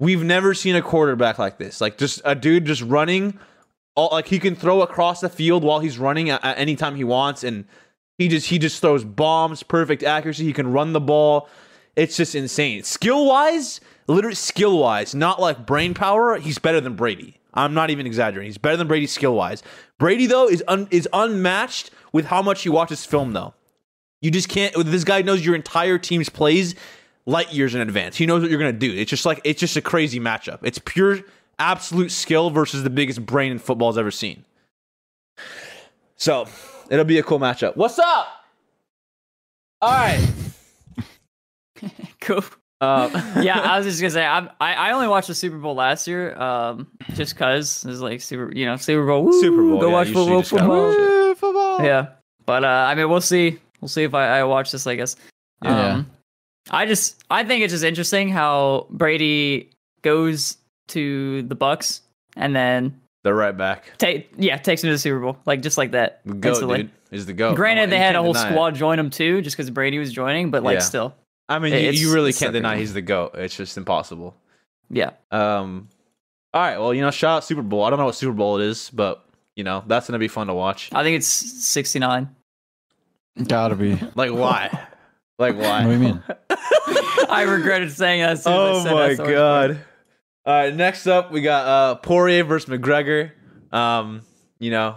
we've 0.00 0.24
never 0.24 0.54
seen 0.54 0.74
a 0.74 0.82
quarterback 0.82 1.38
like 1.38 1.58
this. 1.58 1.80
Like 1.80 1.96
just 1.96 2.20
a 2.24 2.34
dude 2.34 2.64
just 2.64 2.82
running, 2.82 3.38
all 3.94 4.08
like 4.10 4.26
he 4.26 4.40
can 4.40 4.56
throw 4.56 4.82
across 4.82 5.20
the 5.20 5.28
field 5.28 5.62
while 5.62 5.78
he's 5.78 5.98
running 5.98 6.30
at, 6.30 6.42
at 6.42 6.58
any 6.58 6.74
time 6.74 6.96
he 6.96 7.04
wants, 7.04 7.44
and 7.44 7.66
he 8.18 8.26
just 8.26 8.48
he 8.48 8.58
just 8.58 8.80
throws 8.80 9.04
bombs, 9.04 9.62
perfect 9.62 10.02
accuracy. 10.02 10.44
He 10.44 10.52
can 10.52 10.72
run 10.72 10.92
the 10.92 11.00
ball. 11.00 11.48
It's 11.94 12.16
just 12.16 12.34
insane. 12.34 12.82
Skill 12.82 13.26
wise, 13.26 13.80
literally 14.08 14.34
skill 14.34 14.78
wise, 14.78 15.14
not 15.14 15.40
like 15.40 15.66
brain 15.66 15.94
power. 15.94 16.38
He's 16.38 16.58
better 16.58 16.80
than 16.80 16.96
Brady. 16.96 17.36
I'm 17.52 17.74
not 17.74 17.90
even 17.90 18.06
exaggerating. 18.06 18.48
He's 18.48 18.58
better 18.58 18.76
than 18.76 18.88
Brady 18.88 19.06
skill 19.06 19.34
wise. 19.34 19.62
Brady 19.98 20.26
though 20.26 20.48
is 20.48 20.64
un, 20.66 20.88
is 20.90 21.08
unmatched 21.12 21.90
with 22.12 22.26
how 22.26 22.42
much 22.42 22.62
he 22.62 22.68
watches 22.68 23.04
film 23.04 23.32
though. 23.32 23.54
You 24.22 24.30
just 24.30 24.48
can't. 24.48 24.74
This 24.86 25.04
guy 25.04 25.22
knows 25.22 25.44
your 25.44 25.54
entire 25.54 25.98
team's 25.98 26.28
plays 26.28 26.74
light 27.26 27.52
years 27.52 27.74
in 27.74 27.80
advance. 27.80 28.16
He 28.16 28.26
knows 28.26 28.42
what 28.42 28.50
you're 28.50 28.60
gonna 28.60 28.72
do. 28.72 28.92
It's 28.92 29.10
just 29.10 29.26
like 29.26 29.40
it's 29.44 29.60
just 29.60 29.76
a 29.76 29.82
crazy 29.82 30.20
matchup. 30.20 30.60
It's 30.62 30.78
pure 30.78 31.20
absolute 31.58 32.10
skill 32.10 32.50
versus 32.50 32.82
the 32.82 32.90
biggest 32.90 33.24
brain 33.24 33.52
in 33.52 33.58
football's 33.58 33.98
ever 33.98 34.10
seen. 34.10 34.44
So 36.16 36.46
it'll 36.90 37.04
be 37.04 37.18
a 37.18 37.22
cool 37.22 37.38
matchup. 37.38 37.76
What's 37.76 37.98
up? 37.98 38.28
All 39.80 39.92
right. 39.92 40.26
Cool. 42.20 42.44
Um, 42.82 43.10
yeah, 43.42 43.58
I 43.58 43.78
was 43.78 43.86
just 43.86 44.00
gonna 44.00 44.10
say 44.10 44.24
I'm, 44.24 44.50
I 44.60 44.74
I 44.74 44.92
only 44.92 45.08
watched 45.08 45.28
the 45.28 45.34
Super 45.34 45.56
Bowl 45.56 45.74
last 45.74 46.06
year, 46.06 46.34
um, 46.38 46.86
just 47.14 47.34
cause 47.36 47.84
it's 47.88 48.00
like 48.00 48.20
Super, 48.20 48.52
you 48.54 48.66
know, 48.66 48.76
Super 48.76 49.06
Bowl, 49.06 49.24
woo, 49.24 49.40
Super 49.40 49.62
Bowl, 49.62 49.80
go 49.80 49.86
yeah, 49.88 49.92
watch 49.92 50.08
you 50.08 50.14
should 50.14 50.26
football, 50.26 50.42
football. 50.42 51.28
watch 51.28 51.38
football. 51.38 51.82
Yeah, 51.84 52.06
but 52.44 52.64
uh, 52.64 52.86
I 52.88 52.94
mean, 52.94 53.08
we'll 53.08 53.22
see, 53.22 53.58
we'll 53.80 53.88
see 53.88 54.02
if 54.02 54.14
I, 54.14 54.40
I 54.40 54.44
watch 54.44 54.70
this. 54.70 54.86
I 54.86 54.96
guess. 54.96 55.16
Yeah. 55.64 56.04
I 56.70 56.86
just 56.86 57.22
I 57.30 57.44
think 57.44 57.62
it's 57.64 57.72
just 57.72 57.84
interesting 57.84 58.28
how 58.28 58.86
Brady 58.90 59.70
goes 60.02 60.56
to 60.88 61.42
the 61.42 61.54
Bucks 61.54 62.02
and 62.36 62.54
then 62.54 63.00
They're 63.24 63.34
right 63.34 63.56
back. 63.56 63.92
Take 63.98 64.30
yeah, 64.38 64.56
takes 64.56 64.82
him 64.84 64.88
to 64.88 64.92
the 64.92 64.98
Super 64.98 65.20
Bowl, 65.20 65.38
like 65.46 65.62
just 65.62 65.76
like 65.78 65.90
that. 65.92 66.20
The 66.24 66.34
goat, 66.34 66.48
instantly. 66.50 66.82
dude, 66.84 66.90
is 67.10 67.26
the 67.26 67.32
goat. 67.32 67.56
Granted, 67.56 67.86
No, 67.86 67.90
they 67.90 67.98
had 67.98 68.14
a 68.16 68.22
whole 68.22 68.32
deny 68.32 68.48
it. 68.48 68.52
squad 68.52 68.74
join 68.76 68.98
him 68.98 69.10
too, 69.10 69.42
just 69.42 69.56
because 69.56 69.70
Brady 69.70 69.98
was 69.98 70.12
joining. 70.12 70.50
But 70.50 70.62
like, 70.62 70.74
Yeah. 70.74 70.80
still, 70.80 71.14
I 71.48 71.58
mean, 71.58 71.72
It- 71.72 71.94
you, 71.96 72.08
you 72.08 72.14
really 72.14 72.32
can't 72.32 72.52
deny 72.52 72.76
he's 72.76 72.94
the 72.94 73.02
goat. 73.02 73.32
It's 73.34 73.56
just 73.56 73.76
impossible. 73.76 74.36
yeah. 74.88 75.10
Um, 75.30 75.88
all 76.54 76.60
right. 76.62 76.78
Well, 76.78 76.94
you 76.94 77.00
know, 77.00 77.10
shout 77.10 77.38
out 77.38 77.44
Super 77.44 77.62
Bowl. 77.62 77.84
I 77.84 77.90
don't 77.90 77.98
know 77.98 78.06
what 78.06 78.14
Super 78.14 78.32
Bowl 78.32 78.58
it 78.60 78.64
is, 78.66 78.90
but 78.90 79.24
you 79.56 79.64
know, 79.64 79.82
that's 79.86 80.06
gonna 80.08 80.18
be 80.18 80.28
fun 80.28 80.46
to 80.46 80.54
watch. 80.54 80.90
I 80.92 81.02
think 81.02 81.16
it's 81.16 81.26
sixty 81.28 81.98
nine. 81.98 82.34
Gotta 83.46 83.74
be. 83.76 83.98
Like 84.14 84.32
why? 84.32 84.86
like 85.38 85.56
why? 85.56 85.84
What 85.86 85.92
do 85.92 85.92
you 85.92 85.98
mean? 85.98 86.22
I 87.28 87.42
regretted 87.48 87.92
saying 87.92 88.20
that. 88.22 88.30
As 88.32 88.44
soon 88.44 88.52
as 88.52 88.58
I 88.58 88.70
Oh 88.80 88.82
said 88.84 88.92
my 88.94 89.08
that, 89.08 89.16
so 89.16 89.24
it's 89.24 89.32
god. 89.32 89.80
All 90.46 90.54
right. 90.54 90.74
Next 90.74 91.06
up, 91.06 91.30
we 91.32 91.40
got 91.42 91.66
uh 91.66 91.94
Poirier 91.96 92.44
versus 92.44 92.68
McGregor. 92.68 93.32
Um, 93.72 94.22
you 94.58 94.70
know. 94.70 94.96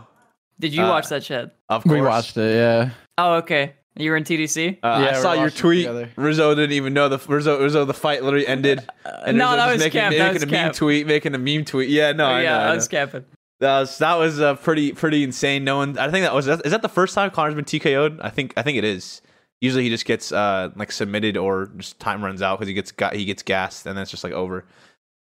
Did 0.59 0.73
you 0.73 0.83
Uh, 0.83 0.89
watch 0.89 1.09
that, 1.09 1.23
shit? 1.23 1.51
of 1.69 1.83
course. 1.83 1.93
We 1.93 2.01
watched 2.01 2.37
it, 2.37 2.55
yeah. 2.55 2.89
Oh, 3.17 3.35
okay. 3.35 3.73
You 3.95 4.09
were 4.11 4.17
in 4.17 4.23
TDC. 4.23 4.79
Uh, 4.81 5.01
Yeah, 5.11 5.17
I 5.17 5.21
saw 5.21 5.33
your 5.33 5.49
tweet. 5.49 5.85
together. 5.85 6.09
Rizzo 6.15 6.55
didn't 6.55 6.71
even 6.71 6.93
know 6.93 7.09
the 7.09 7.17
Rizzo. 7.27 7.61
Rizzo, 7.61 7.85
the 7.85 7.93
fight 7.93 8.23
literally 8.23 8.47
ended. 8.47 8.79
And 9.25 9.37
no, 9.37 9.45
Rizzo 9.51 9.57
that 9.57 9.71
was 9.73 9.79
making, 9.79 10.01
cap. 10.01 10.09
making 10.11 10.23
That 10.25 10.33
was 10.33 10.43
a 10.43 10.47
meme 10.47 10.71
tweet, 10.71 11.05
making 11.07 11.35
a 11.35 11.37
meme 11.37 11.65
tweet. 11.65 11.89
Yeah, 11.89 12.11
no, 12.13 12.25
I 12.25 12.41
yeah, 12.43 12.49
know. 12.53 12.57
I 12.57 12.63
I 12.63 12.69
know. 12.69 12.75
was 12.75 12.87
capping. 12.87 13.25
That 13.59 13.79
was 13.81 13.97
that 13.99 14.15
was 14.15 14.41
uh, 14.41 14.55
pretty 14.55 14.93
pretty 14.93 15.23
insane. 15.23 15.63
No 15.63 15.77
one, 15.77 15.97
I 15.99 16.09
think 16.09 16.23
that 16.25 16.33
was 16.33 16.47
is 16.47 16.71
that 16.71 16.81
the 16.81 16.89
first 16.89 17.13
time 17.13 17.29
Connor's 17.29 17.53
been 17.55 17.65
TKO'd? 17.65 18.19
I 18.21 18.29
think 18.29 18.53
I 18.57 18.61
think 18.63 18.77
it 18.77 18.83
is. 18.83 19.21
Usually 19.63 19.83
he 19.83 19.89
just 19.89 20.03
gets 20.03 20.33
uh 20.33 20.71
like 20.75 20.91
submitted 20.91 21.37
or 21.37 21.67
just 21.77 21.97
time 21.97 22.21
runs 22.21 22.41
out 22.41 22.59
because 22.59 22.67
he 22.67 22.73
gets 22.73 22.91
got 22.91 23.15
he 23.15 23.23
gets 23.23 23.43
gassed 23.43 23.85
and 23.85 23.95
then 23.95 24.01
it's 24.01 24.11
just 24.11 24.25
like 24.25 24.33
over. 24.33 24.65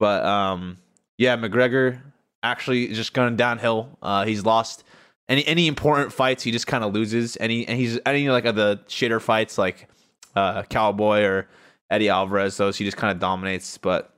But 0.00 0.24
um 0.24 0.78
yeah, 1.18 1.36
McGregor 1.36 2.00
actually 2.42 2.88
just 2.88 3.12
going 3.12 3.36
downhill. 3.36 3.98
Uh, 4.00 4.24
he's 4.24 4.42
lost 4.42 4.82
any 5.28 5.46
any 5.46 5.66
important 5.66 6.10
fights. 6.10 6.42
He 6.42 6.52
just 6.52 6.66
kind 6.66 6.82
of 6.82 6.94
loses. 6.94 7.36
Any 7.38 7.68
and 7.68 7.78
he's 7.78 7.98
any 8.06 8.30
like 8.30 8.46
of 8.46 8.56
the 8.56 8.80
shitter 8.88 9.20
fights 9.20 9.58
like 9.58 9.88
uh 10.34 10.62
Cowboy 10.62 11.20
or 11.24 11.46
Eddie 11.90 12.08
Alvarez. 12.08 12.56
Those 12.56 12.78
he 12.78 12.86
just 12.86 12.96
kind 12.96 13.12
of 13.12 13.20
dominates. 13.20 13.76
But 13.76 14.10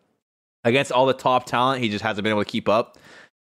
against 0.62 0.92
all 0.92 1.06
the 1.06 1.14
top 1.14 1.46
talent, 1.46 1.82
he 1.82 1.88
just 1.88 2.04
hasn't 2.04 2.22
been 2.22 2.30
able 2.30 2.44
to 2.44 2.50
keep 2.50 2.68
up. 2.68 2.96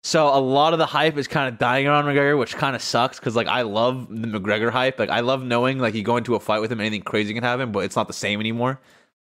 So 0.03 0.27
a 0.33 0.39
lot 0.39 0.71
of 0.73 0.79
the 0.79 0.85
hype 0.85 1.17
is 1.17 1.27
kind 1.27 1.51
of 1.51 1.59
dying 1.59 1.85
around 1.85 2.05
McGregor, 2.05 2.39
which 2.39 2.55
kind 2.55 2.75
of 2.75 2.81
sucks 2.81 3.19
because 3.19 3.35
like 3.35 3.47
I 3.47 3.63
love 3.63 4.07
the 4.09 4.27
McGregor 4.27 4.69
hype. 4.71 4.97
Like 4.97 5.09
I 5.09 5.19
love 5.19 5.43
knowing 5.43 5.79
like 5.79 5.93
you 5.93 6.03
go 6.03 6.15
into 6.17 6.35
a 6.35 6.39
fight 6.39 6.61
with 6.61 6.71
him, 6.71 6.79
anything 6.79 7.01
crazy 7.01 7.33
can 7.33 7.43
happen, 7.43 7.71
but 7.71 7.79
it's 7.79 7.95
not 7.97 8.07
the 8.07 8.13
same 8.13 8.39
anymore. 8.39 8.79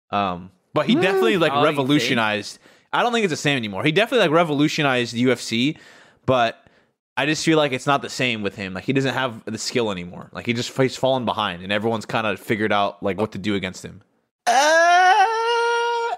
Um, 0.09 0.51
but 0.73 0.87
he 0.87 0.95
definitely 0.95 1.37
like 1.37 1.53
Oh, 1.53 1.63
revolutionized. 1.63 2.59
I 2.91 3.03
don't 3.03 3.11
think 3.13 3.25
it's 3.25 3.31
the 3.31 3.37
same 3.37 3.57
anymore. 3.57 3.83
He 3.83 3.91
definitely 3.91 4.27
like 4.27 4.35
revolutionized 4.35 5.15
UFC, 5.15 5.77
but 6.25 6.65
I 7.17 7.25
just 7.25 7.45
feel 7.45 7.57
like 7.57 7.71
it's 7.71 7.85
not 7.87 8.01
the 8.01 8.09
same 8.09 8.41
with 8.41 8.55
him. 8.55 8.73
Like 8.73 8.85
he 8.85 8.93
doesn't 8.93 9.13
have 9.13 9.43
the 9.45 9.57
skill 9.57 9.91
anymore. 9.91 10.29
Like 10.33 10.45
he 10.47 10.53
just 10.53 10.75
he's 10.75 10.97
fallen 10.97 11.25
behind, 11.25 11.61
and 11.61 11.71
everyone's 11.71 12.05
kind 12.05 12.25
of 12.25 12.39
figured 12.39 12.71
out 12.73 13.03
like 13.03 13.17
what 13.19 13.31
to 13.33 13.37
do 13.37 13.53
against 13.55 13.85
him. 13.85 14.01
Uh, 14.47 14.51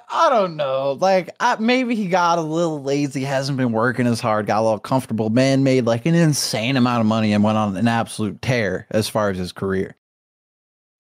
I 0.10 0.30
don't 0.30 0.56
know. 0.56 0.94
Like, 1.00 1.30
I, 1.40 1.58
maybe 1.60 1.96
he 1.96 2.08
got 2.08 2.38
a 2.38 2.42
little 2.42 2.82
lazy, 2.82 3.24
hasn't 3.24 3.58
been 3.58 3.74
working 3.74 4.08
as 4.08 4.22
hard, 4.22 4.46
got 4.46 4.62
a 4.62 4.64
little 4.64 4.80
comfortable. 4.80 5.30
Man 5.30 5.64
made 5.64 5.86
like 5.86 6.06
an 6.06 6.16
insane 6.16 6.78
amount 6.78 7.02
of 7.02 7.08
money 7.08 7.34
and 7.34 7.44
went 7.44 7.58
on 7.58 7.76
an 7.76 7.88
absolute 7.88 8.42
tear 8.42 8.88
as 8.90 9.10
far 9.10 9.30
as 9.30 9.38
his 9.38 9.52
career. 9.52 9.96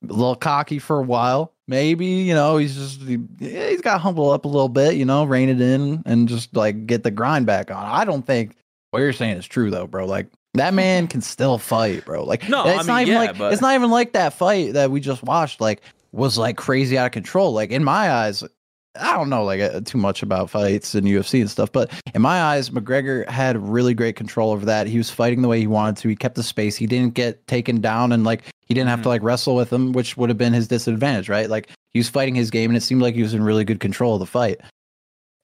A 0.03 0.11
little 0.13 0.35
cocky 0.35 0.79
for 0.79 0.99
a 0.99 1.03
while. 1.03 1.53
Maybe, 1.69 2.05
you 2.05 2.33
know, 2.33 2.57
he's 2.57 2.75
just, 2.75 3.01
he, 3.01 3.17
he's 3.39 3.81
got 3.81 4.01
humble 4.01 4.29
up 4.29 4.45
a 4.45 4.47
little 4.49 4.69
bit, 4.69 4.95
you 4.95 5.05
know, 5.05 5.23
rein 5.23 5.49
it 5.49 5.61
in 5.61 6.03
and 6.05 6.27
just 6.27 6.55
like 6.55 6.85
get 6.85 7.03
the 7.03 7.11
grind 7.11 7.45
back 7.45 7.71
on. 7.71 7.85
I 7.85 8.03
don't 8.05 8.25
think 8.25 8.55
what 8.91 8.99
you're 8.99 9.13
saying 9.13 9.37
is 9.37 9.47
true, 9.47 9.69
though, 9.69 9.87
bro. 9.87 10.05
Like, 10.05 10.27
that 10.53 10.73
man 10.73 11.07
can 11.07 11.21
still 11.21 11.57
fight, 11.57 12.05
bro. 12.05 12.23
Like, 12.23 12.47
No, 12.49 12.65
it's 12.67 12.87
I 12.87 12.91
not 12.91 13.01
even 13.03 13.13
yeah, 13.13 13.19
like, 13.19 13.37
but- 13.37 13.53
it's 13.53 13.61
not 13.61 13.75
even 13.75 13.89
like 13.89 14.13
that 14.13 14.33
fight 14.33 14.73
that 14.73 14.91
we 14.91 14.99
just 14.99 15.23
watched. 15.23 15.61
Like, 15.61 15.81
was 16.13 16.37
like 16.37 16.57
crazy 16.57 16.97
out 16.97 17.05
of 17.07 17.11
control. 17.11 17.53
Like 17.53 17.69
in 17.71 17.83
my 17.83 18.11
eyes, 18.11 18.43
I 18.99 19.13
don't 19.15 19.29
know 19.29 19.43
like 19.43 19.61
uh, 19.61 19.81
too 19.81 19.97
much 19.97 20.23
about 20.23 20.49
fights 20.49 20.95
and 20.95 21.05
UFC 21.07 21.39
and 21.41 21.49
stuff, 21.49 21.71
but 21.71 21.91
in 22.13 22.21
my 22.21 22.41
eyes, 22.41 22.69
McGregor 22.69 23.27
had 23.29 23.57
really 23.57 23.93
great 23.93 24.15
control 24.15 24.51
over 24.51 24.65
that. 24.65 24.87
He 24.87 24.97
was 24.97 25.09
fighting 25.09 25.41
the 25.41 25.47
way 25.47 25.59
he 25.59 25.67
wanted 25.67 25.97
to. 25.97 26.09
He 26.09 26.15
kept 26.15 26.35
the 26.35 26.43
space. 26.43 26.75
He 26.75 26.87
didn't 26.87 27.13
get 27.13 27.45
taken 27.47 27.81
down 27.81 28.11
and 28.11 28.23
like 28.23 28.43
he 28.65 28.73
didn't 28.73 28.89
have 28.89 29.01
to 29.03 29.09
like 29.09 29.21
wrestle 29.23 29.55
with 29.55 29.71
him, 29.71 29.93
which 29.93 30.17
would 30.17 30.29
have 30.29 30.37
been 30.37 30.53
his 30.53 30.67
disadvantage, 30.67 31.29
right? 31.29 31.49
Like 31.49 31.69
he 31.93 31.99
was 31.99 32.09
fighting 32.09 32.35
his 32.35 32.49
game 32.51 32.69
and 32.69 32.77
it 32.77 32.81
seemed 32.81 33.01
like 33.01 33.15
he 33.15 33.21
was 33.21 33.33
in 33.33 33.43
really 33.43 33.63
good 33.63 33.79
control 33.79 34.15
of 34.15 34.19
the 34.19 34.25
fight. 34.25 34.59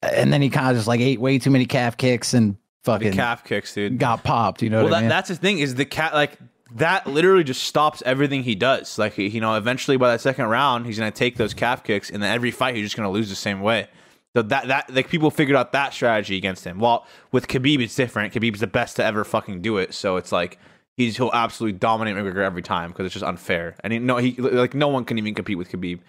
And 0.02 0.34
then 0.34 0.42
he 0.42 0.50
kind 0.50 0.70
of 0.70 0.76
just 0.76 0.88
like 0.88 1.00
ate 1.00 1.22
way 1.22 1.40
too 1.40 1.50
many 1.50 1.66
calf 1.66 1.96
kicks 1.96 2.34
and 2.34 2.56
The 2.84 2.92
fucking 2.92 3.14
calf 3.14 3.44
kicks, 3.46 3.74
dude. 3.74 3.98
got 4.00 4.24
popped. 4.24 4.62
You 4.62 4.70
know 4.70 4.78
well, 4.78 4.86
what 4.86 4.94
I 4.94 4.98
that, 4.98 5.02
mean? 5.04 5.10
that's 5.10 5.30
the 5.30 5.36
thing 5.36 5.60
is 5.60 5.76
the 5.76 5.86
cat 5.86 6.14
like 6.14 6.38
that 6.76 7.06
literally 7.08 7.44
just 7.44 7.64
stops 7.64 8.02
everything 8.06 8.44
he 8.44 8.56
does. 8.56 8.98
Like 8.98 9.18
you 9.18 9.42
know, 9.42 9.56
eventually 9.56 9.98
by 9.98 10.12
that 10.12 10.22
second 10.22 10.46
round, 10.46 10.86
he's 10.86 10.98
gonna 10.98 11.12
take 11.12 11.38
those 11.38 11.54
calf 11.54 11.84
kicks, 11.84 12.10
and 12.10 12.22
then 12.22 12.34
every 12.34 12.52
fight 12.52 12.76
he's 12.76 12.86
just 12.86 12.96
gonna 12.96 13.12
lose 13.12 13.30
the 13.30 13.36
same 13.36 13.62
way. 13.62 13.88
So 14.36 14.42
that 14.42 14.68
that 14.68 14.94
like 14.94 15.10
people 15.10 15.30
figured 15.30 15.56
out 15.56 15.72
that 15.74 15.94
strategy 15.94 16.36
against 16.38 16.64
him. 16.64 16.80
Well, 16.80 17.06
with 17.32 17.48
Khabib, 17.48 17.82
it's 17.82 17.96
different. 17.96 18.34
Khabib's 18.34 18.60
the 18.60 18.68
best 18.68 18.96
to 18.96 19.06
ever 19.06 19.24
fucking 19.24 19.62
do 19.62 19.78
it. 19.78 19.94
So 19.94 20.18
it's 20.18 20.32
like 20.32 20.58
he's 20.98 21.18
he'll 21.18 21.32
absolutely 21.34 21.78
dominate 21.78 22.16
McGregor 22.16 22.44
every 22.44 22.64
time 22.64 22.92
because 22.92 23.06
it's 23.06 23.14
just 23.14 23.26
unfair. 23.26 23.76
And 23.84 23.94
he, 23.94 24.00
no, 24.00 24.18
he 24.18 24.34
like 24.34 24.74
no 24.74 24.88
one 24.88 25.06
can 25.06 25.20
even 25.20 25.36
compete 25.36 25.58
with 25.58 25.72
Khabib. 25.72 26.00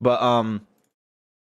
But 0.00 0.22
um, 0.22 0.66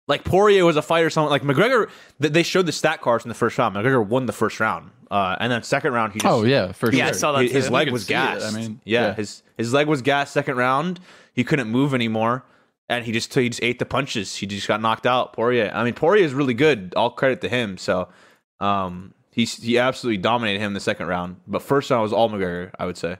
like 0.09 0.25
Poirier 0.25 0.65
was 0.65 0.77
a 0.77 0.83
fighter. 0.83 1.11
Someone 1.11 1.31
like 1.31 1.43
McGregor. 1.43 1.89
th- 2.21 2.33
They 2.33 2.43
showed 2.43 2.67
the 2.67 2.73
stat 2.73 3.01
cards 3.01 3.25
in 3.25 3.29
the 3.29 3.35
first 3.35 3.57
round. 3.59 3.77
McGregor 3.77 4.05
won 4.05 4.27
the 4.27 4.33
first 4.33 4.59
round, 4.59 4.91
uh, 5.11 5.37
and 5.39 5.53
then 5.53 5.63
second 5.63 5.93
round 5.93 6.15
he 6.15 6.19
just 6.19 6.33
oh 6.33 6.43
yeah, 6.45 6.73
for 6.73 6.91
Yeah, 6.93 7.09
I 7.09 7.13
saw 7.13 7.33
that 7.33 7.43
his, 7.43 7.53
his 7.53 7.67
too. 7.69 7.73
leg 7.75 7.91
was 7.93 8.03
could 8.03 8.09
see 8.09 8.15
it. 8.15 8.17
gassed. 8.17 8.55
I 8.55 8.59
mean, 8.59 8.81
yeah, 8.85 9.07
yeah. 9.09 9.15
his 9.15 9.43
his 9.57 9.73
leg 9.73 9.87
was 9.87 10.03
gassed 10.03 10.33
second 10.33 10.57
round. 10.57 10.99
He 11.35 11.45
couldn't 11.45 11.69
move 11.69 11.95
anymore, 11.95 12.45
and 12.89 13.05
he 13.05 13.13
just 13.13 13.33
he 13.33 13.49
just 13.49 13.63
ate 13.63 13.79
the 13.79 13.87
punches. 13.87 14.35
He 14.35 14.47
just 14.47 14.67
got 14.67 14.81
knocked 14.81 15.07
out. 15.07 15.35
Poirier. 15.35 15.71
I 15.73 15.85
mean, 15.85 15.95
Poirier 15.95 16.25
is 16.25 16.35
really 16.35 16.55
good. 16.55 16.95
All 16.97 17.11
credit 17.11 17.41
to 17.43 17.49
him. 17.49 17.77
So, 17.79 18.09
um, 18.61 19.15
he 19.31 19.45
he 19.45 19.79
absolutely 19.79 20.19
dominated 20.19 20.59
him 20.61 20.69
in 20.69 20.75
the 20.75 20.81
second 20.81 21.07
round. 21.07 21.37
But 21.47 21.63
first 21.63 21.91
round 21.91 22.03
was 22.03 22.13
all 22.13 22.29
McGregor, 22.29 22.71
I 22.79 22.87
would 22.87 22.97
say. 22.97 23.19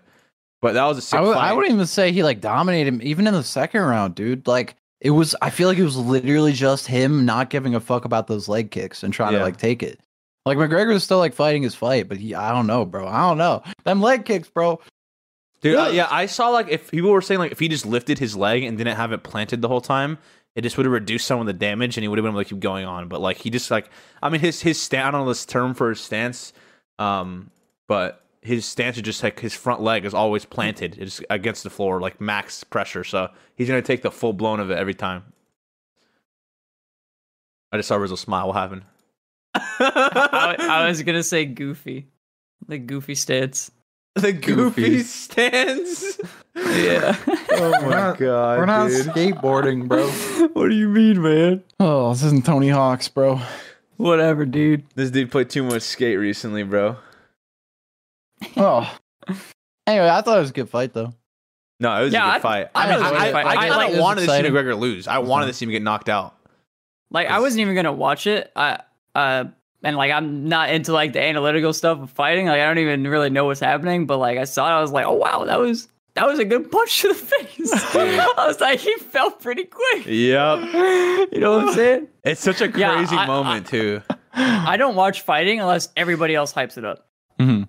But 0.61 0.73
that 0.75 0.85
was 0.87 0.99
a 0.99 1.03
sick 1.03 1.19
I, 1.21 1.23
would, 1.23 1.35
fight. 1.35 1.51
I 1.51 1.53
wouldn't 1.53 1.73
even 1.73 1.87
say 1.87 2.11
he 2.11 2.25
like 2.25 2.41
dominated 2.41 2.89
him, 2.89 3.01
even 3.05 3.29
in 3.29 3.35
the 3.35 3.45
second 3.45 3.83
round, 3.83 4.17
dude. 4.17 4.49
Like 4.49 4.75
it 5.01 5.11
was, 5.11 5.35
I 5.41 5.51
feel 5.51 5.69
like 5.69 5.79
it 5.79 5.85
was 5.85 5.97
literally 5.97 6.53
just 6.53 6.87
him 6.87 7.25
not 7.25 7.51
giving 7.51 7.75
a 7.75 7.81
fuck 7.81 8.05
about 8.05 8.27
those 8.27 8.49
leg 8.49 8.71
kicks 8.71 9.03
and 9.03 9.13
trying 9.15 9.33
Yeah. 9.33 9.39
to 9.41 9.45
like 9.45 9.57
take 9.59 9.83
it. 9.83 10.01
Like 10.47 10.57
McGregor 10.59 10.93
was 10.95 11.05
still 11.05 11.19
like 11.19 11.35
fighting 11.35 11.63
his 11.63 11.75
fight, 11.75 12.09
but 12.09 12.17
he, 12.19 12.35
I 12.35 12.53
don't 12.53 12.67
know, 12.67 12.85
bro. 12.85 13.07
I 13.07 13.21
don't 13.29 13.39
know 13.39 13.63
them 13.85 14.01
leg 14.01 14.25
kicks, 14.25 14.49
bro. 14.49 14.81
Dude, 15.61 15.77
uh, 15.77 15.83
Ugh. 15.89 15.95
yeah, 15.95 16.09
I 16.11 16.27
saw 16.27 16.49
like 16.51 16.69
if 16.69 16.91
people 16.91 17.11
were 17.11 17.21
saying 17.21 17.39
like 17.41 17.53
if 17.53 17.59
he 17.59 17.69
just 17.69 17.85
lifted 17.85 18.19
his 18.19 18.37
leg 18.37 18.63
and 18.63 18.79
didn't 18.79 18.97
have 18.97 19.13
it 19.13 19.23
planted 19.25 19.61
the 19.61 19.69
whole 19.69 19.81
time, 19.81 20.17
it 20.55 20.63
just 20.63 20.77
would 20.77 20.87
have 20.87 20.93
reduced 20.93 21.27
some 21.27 21.41
of 21.41 21.47
the 21.47 21.53
damage 21.53 21.97
and 21.97 22.03
he 22.05 22.09
would 22.09 22.17
have 22.19 22.23
been 22.25 22.33
able 22.33 22.43
to 22.43 22.49
keep 22.49 22.61
going 22.61 22.87
on. 22.87 23.09
But 23.09 23.21
like 23.21 23.37
he 23.39 23.51
just 23.51 23.71
like 23.71 23.91
I 24.23 24.29
mean 24.31 24.41
his 24.41 24.63
his 24.63 24.81
stand 24.81 25.15
I 25.17 25.25
this 25.25 25.45
term 25.45 25.75
for 25.75 25.91
his 25.91 26.01
stance, 26.01 26.53
um, 26.99 27.51
but 27.89 28.25
his 28.49 28.65
stance 28.67 28.97
is 28.97 29.03
just 29.03 29.23
like 29.23 29.39
his 29.41 29.55
front 29.55 29.81
leg 29.81 30.05
is 30.05 30.15
always 30.15 30.45
planted. 30.45 30.97
It's 30.99 31.21
against 31.31 31.63
the 31.63 31.71
floor, 31.71 32.01
like 32.01 32.21
max 32.21 32.65
pressure. 32.65 33.05
So 33.05 33.29
he's 33.55 33.69
gonna 33.69 33.83
take 33.83 34.03
the 34.03 34.11
full 34.11 34.33
blown 34.33 34.59
of 34.59 34.71
it 34.71 34.79
every 34.79 34.95
time. 34.95 35.23
I 37.71 37.77
just 37.77 37.89
saw 37.89 37.97
Rizzo 37.97 38.17
smile. 38.17 38.49
What 38.49 38.57
happened? 38.57 38.83
I, 39.55 40.57
I 40.59 40.89
was 40.89 41.03
gonna 41.03 41.23
say 41.23 41.45
goofy, 41.45 42.09
the 42.67 42.79
goofy 42.79 43.15
stance. 43.15 43.71
the 44.15 44.33
goofy 44.33 44.83
Goofy. 44.83 45.03
stance. 45.03 46.19
Yeah. 46.57 47.17
Oh 47.61 47.71
my 47.83 48.15
god, 48.17 48.59
We're 48.59 48.67
not 48.67 48.87
dude. 48.89 49.07
skateboarding, 49.09 49.89
bro. 49.89 50.07
what 50.53 50.69
do 50.69 50.77
you 50.77 50.89
mean, 50.89 51.21
man? 51.21 51.65
Oh, 51.81 52.13
this 52.13 52.23
isn't 52.23 52.47
Tony 52.47 52.69
Hawk's, 52.69 53.09
bro. 53.09 53.41
Whatever, 53.97 54.45
dude. 54.47 54.85
This 54.95 55.11
dude 55.11 55.33
played 55.33 55.51
too 55.51 55.65
much 55.65 55.83
skate 55.83 56.19
recently, 56.21 56.63
bro. 56.63 56.97
Oh. 58.57 58.97
Anyway, 59.87 60.07
I 60.07 60.21
thought 60.21 60.37
it 60.37 60.41
was 60.43 60.51
a 60.51 60.53
good 60.53 60.69
fight 60.69 60.93
though. 60.93 61.15
No, 61.81 61.99
it 61.99 62.05
was 62.05 62.13
Yeah, 62.13 62.27
a 62.27 62.29
I- 62.29 62.35
good 62.35 62.43
fight. 62.43 62.67
I 62.75 62.83
I, 62.87 62.91
mean, 62.91 62.99
thought 63.01 63.11
it 63.11 63.15
was 63.15 63.23
a 63.23 63.25
I. 63.25 63.41
I, 63.41 63.49
I 63.49 63.57
kind 63.57 63.71
like- 63.71 63.93
of 63.95 63.99
wanted 64.01 64.15
to 64.21 64.27
see 64.27 64.33
exciting. 64.39 64.53
McGregor 64.53 64.79
lose. 64.79 65.09
I 65.09 65.17
wanted 65.19 65.47
to 65.47 65.55
see 65.55 65.65
him 65.65 65.71
get 65.71 65.83
knocked 65.83 66.11
out. 66.11 66.35
Like 67.11 67.29
I 67.29 67.41
wasn't 67.41 67.61
even 67.63 67.75
gonna 67.75 67.93
watch 67.93 68.27
it. 68.27 68.53
I 68.55 68.81
uh 69.15 69.45
and 69.83 69.97
like 69.97 70.13
I'm 70.13 70.47
not 70.47 70.69
into 70.69 70.93
like 70.93 71.15
the 71.15 71.23
analytical 71.23 71.73
stuff 71.73 72.01
of 72.01 72.11
fighting. 72.11 72.45
Like 72.49 72.61
I 72.61 72.67
don't 72.67 72.77
even 72.77 73.07
really 73.09 73.31
know 73.31 73.47
what's 73.47 73.61
happening. 73.61 74.05
But 74.05 74.19
like 74.19 74.37
I 74.37 74.45
saw 74.45 74.67
it, 74.69 74.73
I 74.79 74.81
was 74.83 74.93
like, 74.93 75.07
oh 75.07 75.15
wow, 75.15 75.45
that 75.47 75.59
was 75.59 75.89
that 76.17 76.27
was 76.27 76.39
a 76.39 76.45
good 76.45 76.71
punch 76.71 77.01
to 77.01 77.09
the 77.09 77.15
face. 77.15 77.73
I 77.95 78.45
was 78.47 78.61
like, 78.61 78.81
he 78.81 78.95
fell 78.97 79.31
pretty 79.31 79.65
quick. 79.65 80.05
Yep. 80.05 80.59
You 81.33 81.41
know 81.41 81.59
what 81.59 81.69
I'm 81.69 81.75
saying? 81.75 82.09
It's 82.25 82.43
such 82.43 82.61
a 82.61 82.69
Yeah, 82.77 82.93
crazy 82.97 83.17
I- 83.17 83.27
moment 83.27 83.69
too. 83.69 84.03
I 84.35 84.77
don't 84.77 84.97
watch 84.97 85.23
fighting 85.23 85.61
unless 85.61 85.89
everybody 85.97 86.35
else 86.35 86.53
hypes 86.53 86.77
it 86.77 86.85
up. 86.85 87.07
Mm-hmm. 87.41 87.63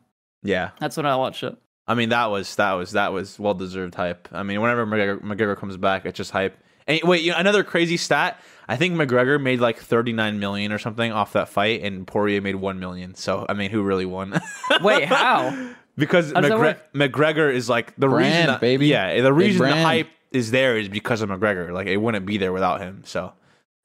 Yeah. 0.43 0.71
That's 0.79 0.97
when 0.97 1.05
I 1.05 1.15
watch 1.15 1.43
it. 1.43 1.55
I 1.87 1.95
mean, 1.95 2.09
that 2.09 2.27
was 2.27 2.55
that 2.57 2.73
was 2.73 2.91
that 2.91 3.11
was 3.13 3.39
well 3.39 3.55
deserved 3.55 3.95
hype. 3.95 4.27
I 4.31 4.43
mean, 4.43 4.61
whenever 4.61 4.85
McGregor, 4.85 5.21
McGregor 5.21 5.57
comes 5.57 5.75
back, 5.75 6.05
it's 6.05 6.17
just 6.17 6.31
hype. 6.31 6.57
And 6.87 6.99
wait, 7.03 7.23
you 7.23 7.31
know, 7.31 7.37
another 7.37 7.63
crazy 7.63 7.97
stat. 7.97 8.39
I 8.67 8.75
think 8.75 8.95
McGregor 8.95 9.41
made 9.41 9.59
like 9.59 9.79
39 9.79 10.39
million 10.39 10.71
or 10.71 10.77
something 10.77 11.11
off 11.11 11.33
that 11.33 11.49
fight, 11.49 11.81
and 11.83 12.05
Poirier 12.05 12.41
made 12.41 12.55
1 12.55 12.79
million. 12.79 13.15
So 13.15 13.45
I 13.49 13.53
mean, 13.53 13.71
who 13.71 13.81
really 13.81 14.05
won? 14.05 14.39
Wait, 14.81 15.05
how? 15.05 15.73
because 15.97 16.31
How 16.31 16.41
McGre- 16.41 16.77
McGregor 16.93 17.53
is 17.53 17.69
like 17.69 17.95
the 17.97 18.07
reason, 18.09 18.47
that, 18.47 18.61
baby. 18.61 18.87
Yeah, 18.87 19.21
the 19.21 19.33
reason 19.33 19.67
the 19.67 19.81
hype 19.81 20.09
is 20.31 20.51
there 20.51 20.77
is 20.77 20.89
because 20.89 21.21
of 21.21 21.29
McGregor. 21.29 21.71
Like 21.71 21.87
it 21.87 21.97
wouldn't 21.97 22.25
be 22.25 22.37
there 22.37 22.53
without 22.53 22.81
him. 22.81 23.01
So 23.05 23.33
He 23.33 23.38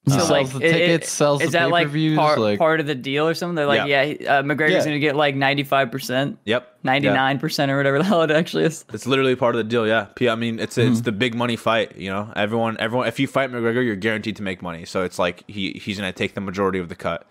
So 0.07 0.19
sells 0.19 0.31
like, 0.31 0.49
the 0.51 0.59
it- 0.67 0.91
it- 0.91 1.07
sells 1.07 1.41
is 1.41 1.53
the 1.53 1.59
that 1.61 1.71
like 1.71 1.89
part, 2.17 2.39
like, 2.39 2.59
part 2.59 2.79
of 2.79 2.87
the 2.87 2.95
deal 2.95 3.27
or 3.27 3.33
something? 3.33 3.55
They're 3.55 3.65
like, 3.67 3.89
yeah, 3.89 4.05
he- 4.05 4.27
uh, 4.27 4.43
McGregor's 4.43 4.73
Yeah. 4.73 4.85
gonna 4.85 4.99
get 4.99 5.17
like 5.17 5.35
ninety 5.35 5.63
five 5.63 5.91
percent, 5.91 6.39
yep, 6.45 6.77
ninety 6.83 7.09
nine 7.09 7.39
percent, 7.39 7.71
or 7.73 7.79
whatever 7.79 7.97
the 7.97 8.05
hell 8.05 8.21
it 8.23 8.31
actually 8.31 8.65
is. 8.65 8.85
It's 8.93 9.07
literally 9.07 9.35
part 9.35 9.55
of 9.55 9.59
the 9.61 9.65
deal, 9.65 9.87
yeah. 9.87 10.09
I 10.31 10.35
mean, 10.35 10.59
it's 10.59 10.77
it's 10.77 10.97
Mm-hmm. 10.99 11.05
the 11.05 11.13
big 11.13 11.35
money 11.35 11.57
fight. 11.57 11.97
You 11.97 12.11
know, 12.11 12.31
everyone, 12.37 12.77
everyone. 12.81 13.07
If 13.09 13.19
you 13.19 13.27
fight 13.27 13.51
McGregor, 13.51 13.83
you're 13.83 13.97
guaranteed 13.97 14.37
to 14.37 14.43
make 14.43 14.61
money. 14.61 14.85
So 14.85 15.03
it's 15.05 15.19
like 15.19 15.43
he 15.49 15.73
he's 15.83 15.97
gonna 15.97 16.13
take 16.13 16.35
the 16.35 16.43
majority 16.43 16.79
of 16.81 16.91
the 16.91 16.97
cut. 16.97 17.27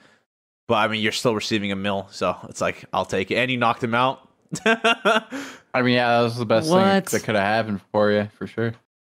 But 0.68 0.76
I 0.76 0.88
mean, 0.88 1.02
you're 1.02 1.12
still 1.12 1.36
receiving 1.36 1.72
a 1.72 1.76
mill, 1.76 2.08
so 2.10 2.36
it's 2.50 2.62
like 2.62 2.86
I'll 2.92 3.06
take 3.06 3.30
it. 3.30 3.36
And 3.36 3.52
you 3.52 3.58
knocked 3.58 3.84
him 3.84 3.94
out. 3.94 4.28
I 4.66 5.82
mean, 5.82 5.96
yeah, 5.96 6.18
that 6.18 6.24
was 6.24 6.38
the 6.38 6.46
best 6.46 6.70
What? 6.70 7.08
thing 7.10 7.20
that 7.20 7.26
could 7.26 7.36
have 7.36 7.44
happened 7.44 7.82
for 7.92 8.12
you, 8.12 8.30
for 8.38 8.48
sure. 8.48 8.74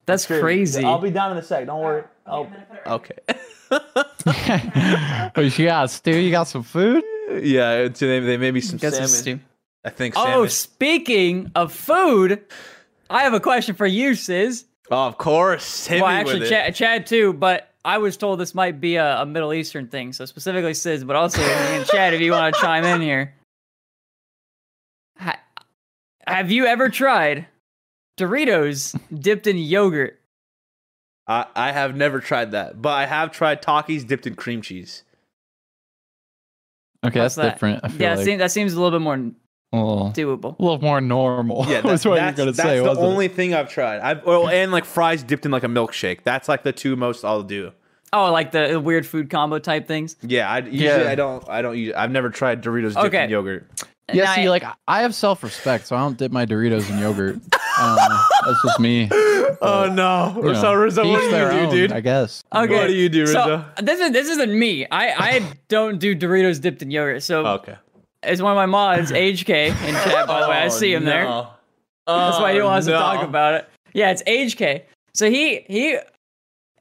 That's 0.06 0.26
crazy. 0.26 0.84
I'll 0.84 1.00
be 1.00 1.10
down 1.12 1.32
in 1.32 1.38
a 1.38 1.44
sec. 1.44 1.66
Don't 1.66 1.82
worry. 1.82 2.04
Oh, 2.28 2.48
okay. 2.88 3.16
oh, 3.72 5.42
you 5.42 5.66
got 5.66 5.90
Stu? 5.92 6.12
You 6.18 6.32
got 6.32 6.48
some 6.48 6.64
food? 6.64 7.04
yeah, 7.42 7.74
it's, 7.74 8.00
they 8.00 8.20
they 8.20 8.38
made 8.38 8.54
me 8.54 8.62
some 8.62 8.78
Got 8.78 8.94
some 8.94 9.08
salmon. 9.08 9.40
stew. 9.40 9.40
I 9.84 9.90
think. 9.90 10.16
So. 10.16 10.24
Oh, 10.26 10.46
speaking 10.48 11.52
of 11.56 11.72
food, 11.74 12.42
I 13.10 13.24
have 13.24 13.34
a 13.34 13.40
question 13.40 13.76
for 13.76 13.86
you, 13.88 14.16
Sis. 14.16 14.66
Oh, 14.92 15.08
of 15.08 15.18
course. 15.18 15.88
Hit 15.88 16.02
Well, 16.02 16.12
me 16.12 16.18
actually, 16.18 16.40
with 16.42 16.48
it. 16.48 16.50
Chad, 16.50 16.76
Chad 16.76 17.08
too, 17.08 17.34
but 17.34 17.72
I 17.84 17.98
was 17.98 18.18
told 18.18 18.40
this 18.40 18.54
might 18.56 18.80
be 18.80 18.96
a, 18.98 19.22
a 19.22 19.26
Middle 19.26 19.54
Eastern 19.54 19.88
thing, 19.88 20.14
so 20.14 20.26
specifically 20.26 20.74
Sis, 20.76 21.04
but 21.04 21.16
also 21.16 21.42
and 21.42 21.86
Chad, 21.88 22.14
if 22.14 22.22
you 22.22 22.32
want 22.32 22.54
to 22.56 22.62
chime 22.62 22.84
in 22.84 23.02
here. 23.02 23.34
Ha- 25.20 25.40
have 26.28 26.52
you 26.52 26.66
ever 26.66 26.90
tried 26.90 27.48
Doritos 28.18 28.98
dipped 29.18 29.48
in 29.48 29.58
yogurt? 29.58 30.20
I, 31.28 31.46
I 31.56 31.72
have 31.72 31.96
never 31.96 32.20
tried 32.20 32.52
that, 32.52 32.82
but 32.82 32.94
I 32.94 33.06
have 33.06 33.32
tried 33.32 33.62
Takis 33.62 34.06
dipped 34.08 34.28
in 34.28 34.36
cream 34.36 34.62
cheese. 34.62 35.04
Okay, 37.06 37.20
What's 37.20 37.36
that's 37.36 37.36
that? 37.36 37.54
different. 37.56 37.82
I 37.84 37.90
feel 37.90 38.02
Yeah, 38.02 38.16
like 38.16 38.26
seem- 38.26 38.40
that 38.40 38.52
seems 38.52 38.74
a 38.74 38.82
little 38.82 38.98
bit 38.98 39.04
more 39.04 39.16
a 39.16 39.78
little, 39.78 40.12
doable. 40.12 40.58
a 40.58 40.62
little 40.62 40.80
more 40.82 41.02
normal. 41.02 41.66
Yeah, 41.68 41.82
that's 41.82 42.06
what 42.06 42.16
that's, 42.16 42.38
you're 42.38 42.46
gonna 42.46 42.52
that's 42.56 42.58
say. 42.70 42.78
the 42.78 42.84
wasn't 42.84 43.06
it? 43.06 43.10
only 43.10 43.28
thing 43.28 43.54
I've 43.54 43.70
tried. 43.70 44.00
I've 44.00 44.26
well, 44.26 44.48
and 44.48 44.72
like 44.72 44.86
fries 44.86 45.22
dipped 45.24 45.46
in 45.46 45.52
like 45.52 45.64
a 45.64 45.68
milkshake. 45.68 46.20
That's 46.24 46.48
like 46.48 46.64
the 46.64 46.72
two 46.72 46.96
most 46.96 47.26
I'll 47.26 47.44
do. 47.44 47.72
Oh, 48.14 48.32
like 48.32 48.52
the 48.52 48.80
weird 48.80 49.06
food 49.06 49.30
combo 49.30 49.60
type 49.60 49.88
things. 49.88 50.16
Yeah, 50.22 50.50
I 50.50 50.60
usually 50.60 50.84
Yeah. 51.04 51.10
I 51.10 51.16
don't 51.16 51.48
I 51.50 51.62
don't 51.62 51.78
use, 51.78 51.94
I've 51.96 52.12
never 52.12 52.30
tried 52.30 52.64
Doritos 52.64 52.94
dipped 52.94 53.06
Okay. 53.08 53.26
in 53.26 53.30
yogurt. 53.32 53.68
Yeah, 54.14 54.34
see, 54.36 54.42
I- 54.42 54.50
like 54.50 54.64
I 54.88 55.02
have 55.02 55.16
self-respect, 55.16 55.88
so 55.88 55.96
I 55.96 56.00
don't 56.00 56.18
dip 56.18 56.32
my 56.32 56.46
Doritos 56.46 56.90
in 56.90 57.00
yogurt. 57.00 57.36
um, 57.80 57.98
that's 58.46 58.62
just 58.64 58.80
me. 58.80 59.10
Oh 59.62 59.90
no, 59.92 60.34
You 60.38 60.54
know, 60.54 60.62
so 60.62 60.74
Rizzo, 60.74 61.04
to 61.04 61.10
what 61.10 61.20
each 61.24 61.26
do 61.26 61.32
their 61.32 61.52
you 61.54 61.60
do, 61.60 61.66
own, 61.66 61.72
dude? 61.74 61.92
I 61.92 62.00
guess. 62.02 62.44
Okay. 62.54 62.74
What 62.76 62.88
do 62.88 62.94
you 62.94 63.10
do, 63.10 63.26
So 63.26 63.40
Rizzo? 63.40 63.66
this 63.82 64.00
is 64.00 64.12
this 64.12 64.30
isn't 64.30 64.58
me. 64.58 64.86
I 64.92 65.10
I 65.36 65.52
don't 65.70 65.98
do 66.00 66.16
Doritos 66.16 66.62
dipped 66.62 66.82
in 66.82 66.92
yogurt. 66.92 67.24
So 67.24 67.46
Okay. 67.46 67.76
it's 68.24 68.42
one 68.42 68.52
of 68.52 68.56
my 68.58 68.66
mods, 68.68 69.12
HK, 69.12 69.50
in 69.88 69.94
chat. 69.96 70.28
By 70.28 70.42
the 70.42 70.50
way, 70.50 70.58
I 70.58 70.68
see 70.82 70.94
him 70.94 71.06
there. 71.06 71.28
Oh, 71.28 71.48
That's 72.06 72.40
why 72.40 72.54
he 72.54 72.60
Oh, 72.62 72.66
wants 72.66 72.86
no. 72.88 72.94
to 72.94 73.00
talk 73.00 73.24
about 73.28 73.56
it. 73.56 73.70
Yeah, 73.94 74.12
it's 74.12 74.22
HK. 74.24 74.84
So 75.16 75.30
he 75.32 75.62
he, 75.68 75.98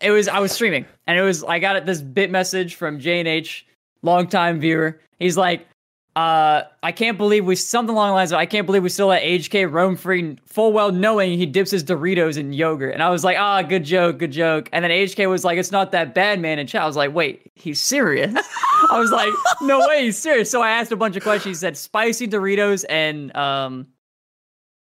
it 0.03 0.11
was 0.11 0.29
I 0.29 0.41
was 0.41 0.53
streaming 0.53 0.85
and 1.07 1.17
it 1.19 1.23
was 1.23 1.43
I 1.45 1.59
got 1.61 1.87
this 1.87 2.01
bit 2.03 2.31
message 2.31 2.75
from 2.75 2.99
J 3.01 3.21
and 3.21 3.29
H, 3.29 3.67
longtime 4.03 4.61
viewer. 4.61 5.01
He's 5.21 5.37
like, 5.37 5.67
uh, 6.16 6.62
I 6.82 6.93
can't 6.93 7.19
believe 7.19 7.45
we 7.45 7.57
something 7.57 7.93
along 7.95 8.11
the 8.11 8.15
lines 8.15 8.31
of 8.31 8.39
I 8.39 8.47
can't 8.47 8.66
believe 8.66 8.85
we 8.85 8.89
still 8.89 9.09
let 9.09 9.23
HK 9.23 9.70
roam 9.73 9.97
free, 9.97 10.39
full 10.47 10.73
well 10.73 10.93
knowing 10.93 11.36
he 11.36 11.45
dips 11.47 11.73
his 11.73 11.82
Doritos 11.82 12.36
in 12.39 12.53
yogurt. 12.53 12.95
And 12.95 13.03
I 13.03 13.11
was 13.11 13.24
like, 13.24 13.36
ah, 13.36 13.62
good 13.62 13.82
joke, 13.85 14.19
good 14.19 14.31
joke. 14.31 14.69
And 14.73 14.85
then 14.85 14.93
HK 14.93 15.28
was 15.28 15.45
like, 15.45 15.59
it's 15.59 15.73
not 15.73 15.91
that 15.93 16.15
bad, 16.15 16.39
man. 16.39 16.59
And 16.61 16.69
chat 16.69 16.82
I 16.82 16.86
was 16.86 16.97
like, 16.97 17.12
wait, 17.12 17.51
he's 17.57 17.81
serious. 17.81 18.32
I 18.91 18.99
was 19.01 19.11
like, 19.11 19.32
no 19.62 19.86
way, 19.89 20.05
he's 20.05 20.16
serious. 20.19 20.51
So 20.51 20.62
I 20.62 20.70
asked 20.70 20.93
a 20.93 20.97
bunch 20.97 21.16
of 21.16 21.23
questions. 21.24 21.57
He 21.57 21.61
said 21.61 21.77
spicy 21.77 22.28
Doritos 22.28 22.85
and 22.89 23.35
um 23.36 23.89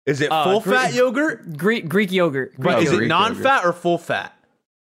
Is 0.06 0.22
it 0.22 0.32
Uh, 0.32 0.44
full 0.44 0.60
Gre- 0.60 0.70
fat 0.72 0.94
yogurt? 0.94 1.56
Greek 1.58 1.86
Greek 1.86 2.10
yogurt. 2.12 2.54
Greek 2.58 2.76
Oh, 2.76 2.80
Is 2.80 2.92
it 2.92 3.06
non-fat 3.08 3.64
or 3.66 3.74
full 3.74 3.98
fat? 3.98 4.32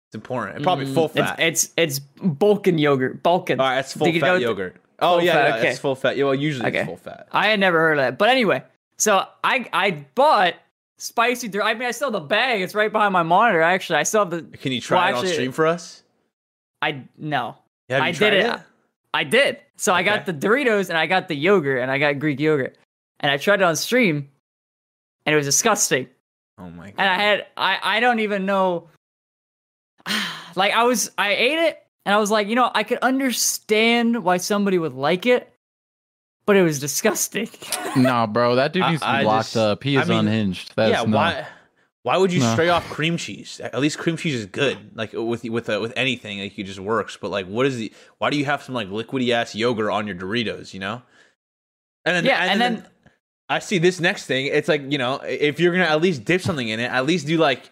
It's 0.08 0.16
important. 0.16 0.62
Probably 0.64 0.86
full 0.92 1.08
Mm, 1.10 1.16
It's 1.20 1.30
fat. 1.30 1.40
it's 1.40 1.70
it's 1.76 1.98
Balkan 2.20 2.78
yogurt. 2.78 3.22
Balkan. 3.22 3.60
All 3.60 3.66
right, 3.68 3.78
it's 3.78 3.92
full 3.92 4.06
Did 4.06 4.16
you 4.16 4.20
know 4.22 4.34
fat 4.34 4.40
yogurt. 4.40 4.76
Oh 4.98 5.18
yeah, 5.18 5.32
fat, 5.32 5.48
yeah, 5.48 5.56
okay. 5.58 5.68
it's 5.70 5.78
full 5.78 5.94
fat. 5.94 6.16
Yeah, 6.16 6.24
well, 6.24 6.34
usually 6.34 6.68
Okay. 6.68 6.78
it's 6.78 6.86
full 6.86 6.96
fat. 6.96 7.28
I 7.32 7.48
had 7.48 7.60
never 7.60 7.78
heard 7.78 7.98
of 7.98 8.04
that. 8.04 8.18
But 8.18 8.28
anyway, 8.30 8.62
so 8.98 9.24
I 9.44 9.68
I 9.72 10.04
bought 10.14 10.54
spicy. 10.98 11.50
I 11.60 11.74
mean, 11.74 11.82
I 11.82 11.90
still 11.90 12.08
have 12.08 12.20
the 12.20 12.26
bag. 12.26 12.62
It's 12.62 12.74
right 12.74 12.90
behind 12.90 13.12
my 13.12 13.22
monitor. 13.22 13.60
Actually, 13.62 13.98
I 13.98 14.02
still 14.04 14.20
have 14.22 14.30
the. 14.30 14.42
Can 14.58 14.72
you 14.72 14.80
try 14.80 14.98
Well, 14.98 15.06
it 15.08 15.12
on 15.12 15.18
actually- 15.18 15.32
stream 15.34 15.52
for 15.52 15.66
us? 15.66 16.02
I 16.82 17.04
no. 17.18 17.56
Yeah, 17.88 17.96
have 17.96 18.04
you 18.04 18.08
I 18.08 18.12
did 18.30 18.42
tried 18.42 18.54
it. 18.56 18.60
I 19.14 19.24
did. 19.24 19.60
So 19.76 19.92
I 19.94 20.02
got 20.02 20.26
the 20.26 20.32
Doritos 20.34 20.88
and 20.88 20.98
I 20.98 21.06
got 21.06 21.28
the 21.28 21.36
yogurt 21.36 21.80
and 21.82 21.90
I 21.90 21.98
got 21.98 22.18
Greek 22.18 22.40
yogurt 22.40 22.76
and 23.20 23.30
I 23.30 23.36
tried 23.38 23.60
it 23.60 23.64
on 23.64 23.76
stream, 23.76 24.28
and 25.24 25.32
it 25.32 25.36
was 25.36 25.46
disgusting. 25.46 26.08
Oh 26.58 26.70
my 26.70 26.86
god. 26.90 26.94
and 26.98 27.08
I 27.10 27.14
had 27.14 27.46
I 27.56 27.78
I 27.82 28.00
don't 28.00 28.20
even 28.20 28.46
know. 28.46 28.88
Like 30.54 30.72
I 30.72 30.84
was 30.84 31.10
I 31.18 31.32
ate 31.34 31.58
it 31.68 31.85
and 32.06 32.14
I 32.14 32.18
was 32.18 32.30
like, 32.30 32.48
you 32.48 32.54
know, 32.54 32.70
I 32.74 32.82
could 32.84 32.98
understand 33.02 34.24
why 34.24 34.38
somebody 34.38 34.78
would 34.78 34.94
like 34.94 35.26
it, 35.26 35.52
but 36.46 36.56
it 36.56 36.62
was 36.62 36.78
disgusting. 36.80 37.48
No, 37.96 38.26
bro, 38.26 38.56
that 38.56 38.72
dude 38.74 38.82
I- 38.82 38.90
needs 38.90 39.00
to 39.02 39.06
be 39.06 39.10
I 39.10 39.22
locked 39.22 39.46
just- 39.48 39.56
up. 39.56 39.82
He 39.82 39.96
I 39.98 40.02
is 40.02 40.08
mean, 40.08 40.18
unhinged. 40.20 40.72
That's 40.76 40.90
yeah, 40.92 41.02
no. 41.04 41.16
why? 41.16 41.46
Why 42.02 42.18
would 42.18 42.30
you 42.32 42.40
No. 42.40 42.52
stray 42.52 42.68
off 42.68 42.88
cream 42.90 43.16
cheese? 43.16 43.58
At 43.58 43.80
least 43.80 43.98
cream 43.98 44.16
cheese 44.18 44.34
is 44.34 44.46
good. 44.46 44.78
Like 44.94 45.12
with 45.14 45.42
with 45.44 45.68
uh, 45.70 45.80
with 45.80 45.92
anything, 45.96 46.38
like 46.40 46.56
it 46.58 46.64
just 46.64 46.78
works. 46.78 47.16
But 47.20 47.30
like, 47.30 47.46
what 47.46 47.64
is 47.66 47.78
the? 47.78 47.90
Why 48.18 48.28
do 48.30 48.36
you 48.36 48.44
have 48.44 48.62
some 48.62 48.74
like 48.74 48.88
liquidy 48.88 49.30
ass 49.30 49.54
yogurt 49.54 49.90
on 49.90 50.06
your 50.06 50.14
Doritos? 50.14 50.72
You 50.74 50.80
know. 50.80 51.02
And 52.04 52.14
then 52.16 52.24
Yeah, 52.26 52.44
and 52.44 52.60
then- 52.60 52.86
I 53.48 53.58
see 53.60 53.78
this 53.78 53.98
next 53.98 54.26
thing. 54.26 54.46
It's 54.46 54.68
like 54.68 54.82
you 54.92 54.98
know, 54.98 55.16
if 55.24 55.58
you're 55.58 55.72
gonna 55.72 55.84
at 55.86 56.00
least 56.02 56.24
dip 56.24 56.42
something 56.42 56.68
in 56.68 56.78
it, 56.80 56.90
at 56.90 57.06
least 57.06 57.26
do 57.26 57.38
like. 57.38 57.70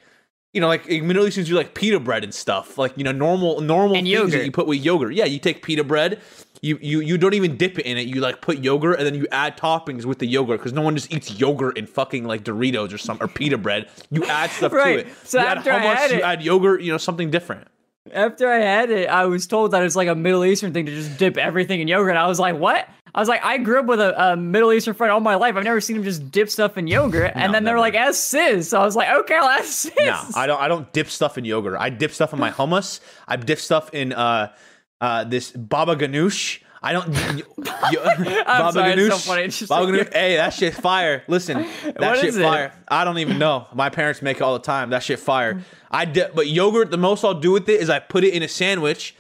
You 0.55 0.60
know, 0.60 0.68
like 0.68 0.89
Middle 0.89 1.26
Easterns 1.26 1.48
do 1.48 1.55
like 1.56 1.74
pita 1.74 2.01
bread 2.01 2.24
and 2.24 2.32
stuff, 2.32 2.78
like 2.78 2.97
you 2.97 3.05
know, 3.05 3.12
normal 3.12 3.60
normal 3.60 3.97
And 3.97 4.06
things 4.06 4.32
that 4.32 4.44
you 4.44 4.52
put 4.52 4.66
with 4.66 4.78
yogurt. 4.82 5.14
Yeah, 5.14 5.24
you 5.24 5.39
take 5.40 5.62
pita 5.62 5.85
bread, 5.85 6.20
you 6.62 6.78
you 6.81 7.01
you 7.01 7.18
don't 7.18 7.35
even 7.35 7.56
dip 7.56 7.78
it 7.78 7.85
in 7.86 7.98
it. 7.98 8.06
You 8.06 8.20
like 8.20 8.40
put 8.40 8.59
yogurt 8.59 8.98
and 8.98 9.06
then 9.06 9.14
you 9.16 9.26
add 9.32 9.59
toppings 9.59 10.05
with 10.05 10.20
the 10.20 10.26
yogurt 10.26 10.60
because 10.60 10.72
no 10.72 10.81
one 10.81 10.94
just 10.94 11.12
eats 11.12 11.31
yogurt 11.39 11.76
in 11.76 11.86
fucking 11.86 12.24
like 12.24 12.44
Doritos 12.44 12.94
or 12.94 12.98
some 12.98 13.18
or 13.20 13.28
pita 13.28 13.59
bread. 13.59 13.90
You 14.10 14.24
add 14.24 14.51
stuff 14.51 14.72
Right. 14.72 15.05
to 15.05 15.10
it. 15.10 15.16
So 15.24 15.40
you 15.40 15.47
add 15.47 15.59
after 15.59 15.72
I 15.72 15.81
hummus, 15.81 15.94
had 15.97 16.10
you 16.12 16.22
add 16.22 16.43
yogurt. 16.43 16.82
You 16.82 16.93
know, 16.93 16.98
something 16.98 17.31
different. 17.31 17.66
After 18.12 18.48
I 18.51 18.59
had 18.59 18.90
it, 18.90 19.09
I 19.09 19.24
was 19.26 19.47
told 19.47 19.72
that 19.72 19.82
it's 19.82 19.97
like 19.97 20.09
a 20.09 20.14
Middle 20.14 20.44
Eastern 20.44 20.72
thing 20.72 20.86
to 20.86 20.93
just 20.94 21.18
dip 21.18 21.36
everything 21.36 21.81
in 21.81 21.89
yogurt. 21.89 22.16
I 22.16 22.26
was 22.26 22.39
like, 22.39 22.56
what? 22.56 22.89
I 23.15 23.20
was 23.20 23.28
like, 23.28 23.45
I 23.45 23.59
grew 23.59 23.78
up 23.78 23.86
with 23.86 24.01
a, 24.01 24.32
a 24.32 24.36
Middle 24.36 24.73
Eastern 24.73 24.95
friend 24.95 25.12
all 25.12 25.20
my 25.20 25.36
life. 25.36 25.55
I've 25.57 25.62
never 25.65 25.81
seen 25.81 25.97
him 25.97 26.03
just 26.03 26.31
dip 26.32 26.51
stuff 26.51 26.77
in 26.77 26.89
yogurt. 26.89 27.31
and 27.36 27.55
then 27.55 27.62
they 27.65 27.73
were 27.73 27.78
like, 27.78 27.95
ask 27.95 28.20
Sis. 28.20 28.69
So 28.70 28.81
I 28.81 28.85
was 28.85 28.97
like, 28.97 29.09
okay, 29.20 29.36
I'll 29.36 29.49
ask 29.49 29.66
Sis. 29.69 29.95
No, 29.99 30.20
I 30.35 30.47
don't. 30.49 30.61
I 30.61 30.66
don't 30.69 30.93
dip 30.93 31.09
stuff 31.09 31.39
in 31.39 31.45
yogurt. 31.45 31.77
I 31.78 31.91
dip 31.91 32.11
stuff 32.11 32.32
in 32.32 32.39
my 32.41 32.51
hummus. 32.51 33.01
I 33.28 33.36
dip 33.36 33.59
stuff 33.61 33.93
in 33.95 34.12
uh 34.12 34.53
uh 35.01 35.24
this 35.24 35.53
baba 35.53 35.95
ganoush. 35.97 36.61
I 36.82 36.93
don't. 36.93 37.09
y- 37.09 37.43
y- 37.57 38.43
baba 38.47 38.73
sorry, 38.73 39.09
so 39.09 39.16
ganoush. 39.16 39.59
just 39.59 39.69
baba 39.69 39.85
like- 39.86 40.09
ganoush. 40.09 40.12
Hey, 40.12 40.36
that 40.36 40.51
shit 40.53 40.74
fire. 40.74 41.23
Listen, 41.28 41.59
that 41.85 42.01
What 42.01 42.16
shit 42.19 42.31
is 42.31 42.36
it? 42.36 42.73
I 42.89 43.05
don't 43.05 43.19
even 43.19 43.39
know. 43.39 43.66
My 43.73 43.91
parents 43.91 44.23
make 44.23 44.39
it 44.39 44.43
all 44.43 44.55
the 44.55 44.65
time. 44.65 44.91
That 44.91 45.03
shit 45.05 45.19
fire. 45.20 45.62
I 45.91 46.05
dip, 46.05 46.35
but 46.35 46.49
yogurt. 46.49 46.91
The 46.91 46.99
most 46.99 47.24
I'll 47.24 47.32
do 47.41 47.53
with 47.53 47.69
it 47.69 47.81
is 47.81 47.89
I 47.89 48.01
put 48.01 48.24
it 48.24 48.35
in 48.35 48.43
a 48.43 48.49
sandwich, 48.49 49.15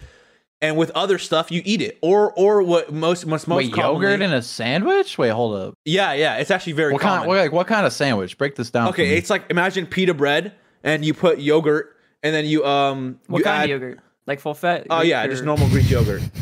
and 0.64 0.76
with 0.76 0.90
other 0.94 1.18
stuff 1.18 1.50
you 1.52 1.62
eat 1.64 1.80
it. 1.82 1.98
Or 2.00 2.32
or 2.32 2.62
what 2.62 2.92
most 2.92 3.26
most 3.26 3.46
most 3.48 3.56
Wait, 3.58 3.72
commonly- 3.72 4.06
yogurt 4.06 4.22
in 4.22 4.32
a 4.32 4.42
sandwich? 4.42 5.18
Wait, 5.18 5.30
hold 5.30 5.56
up. 5.56 5.74
yeah 5.84 6.12
yeah. 6.12 6.36
It's 6.36 6.50
actually 6.50 6.72
very 6.74 6.92
What 6.92 7.02
common. 7.02 7.18
kind? 7.18 7.28
What, 7.28 7.36
like, 7.38 7.52
what 7.52 7.66
kind 7.66 7.86
of 7.86 7.92
sandwich? 7.92 8.38
Break 8.38 8.56
this 8.56 8.70
down. 8.70 8.88
Okay, 8.88 9.16
it's 9.16 9.30
like 9.30 9.44
imagine 9.50 9.86
pita 9.86 10.14
bread 10.14 10.52
and 10.82 11.04
you 11.04 11.14
put 11.14 11.38
yogurt 11.38 11.94
and 12.22 12.34
then 12.34 12.44
you 12.46 12.64
um 12.64 13.18
What 13.26 13.38
you 13.38 13.44
kind 13.44 13.58
add, 13.58 13.64
of 13.64 13.70
yogurt? 13.70 14.00
Like 14.26 14.40
full 14.40 14.54
fat? 14.54 14.86
Oh 14.90 14.98
Greek 15.00 15.10
yeah, 15.10 15.24
or- 15.24 15.28
just 15.28 15.44
normal 15.44 15.68
Greek 15.68 15.88
yogurt. 15.90 16.22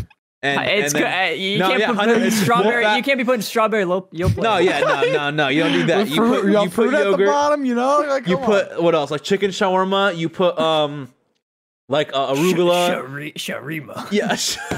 And, 0.45 0.61
It's 0.69 0.93
and 0.93 1.01
good. 1.01 1.03
then- 1.05 1.33
Uh, 1.33 1.35
you 1.37 1.59
No, 1.61 1.69
can't 1.69 1.79
yeah, 1.81 1.87
put 1.93 2.21
put 2.21 2.33
strawberry. 2.33 2.97
You 2.97 3.03
can't 3.05 3.17
be 3.17 3.23
putting 3.25 3.43
strawberry 3.43 3.85
lo- 3.85 4.09
yolk. 4.11 4.37
No, 4.37 4.57
yeah, 4.59 4.81
no, 4.81 5.13
no, 5.13 5.31
no. 5.31 5.47
You 5.49 5.63
don't 5.63 5.73
do 5.73 5.87
that. 5.87 6.09
You 6.09 6.17
put 6.17 6.45
you 6.47 6.59
put 6.59 6.73
fruit 6.73 6.95
at 6.95 7.05
the 7.05 7.11
yogurt. 7.11 7.29
bottom, 7.29 7.65
you 7.65 7.77
know? 7.77 8.05
Like, 8.09 8.27
You 8.27 8.39
come 8.39 8.47
put 8.47 8.83
what 8.83 8.93
else? 8.93 9.13
Like 9.13 9.23
chicken 9.23 9.53
shawarma. 9.53 10.17
You 10.17 10.29
put 10.29 10.59
um 10.59 11.15
like 11.89 12.11
uh, 12.15 12.33
arugula. 12.35 12.89
Shari- 12.89 13.33
Sharima. 13.33 14.09
Yeah. 14.13 14.35
sh- 14.37 14.59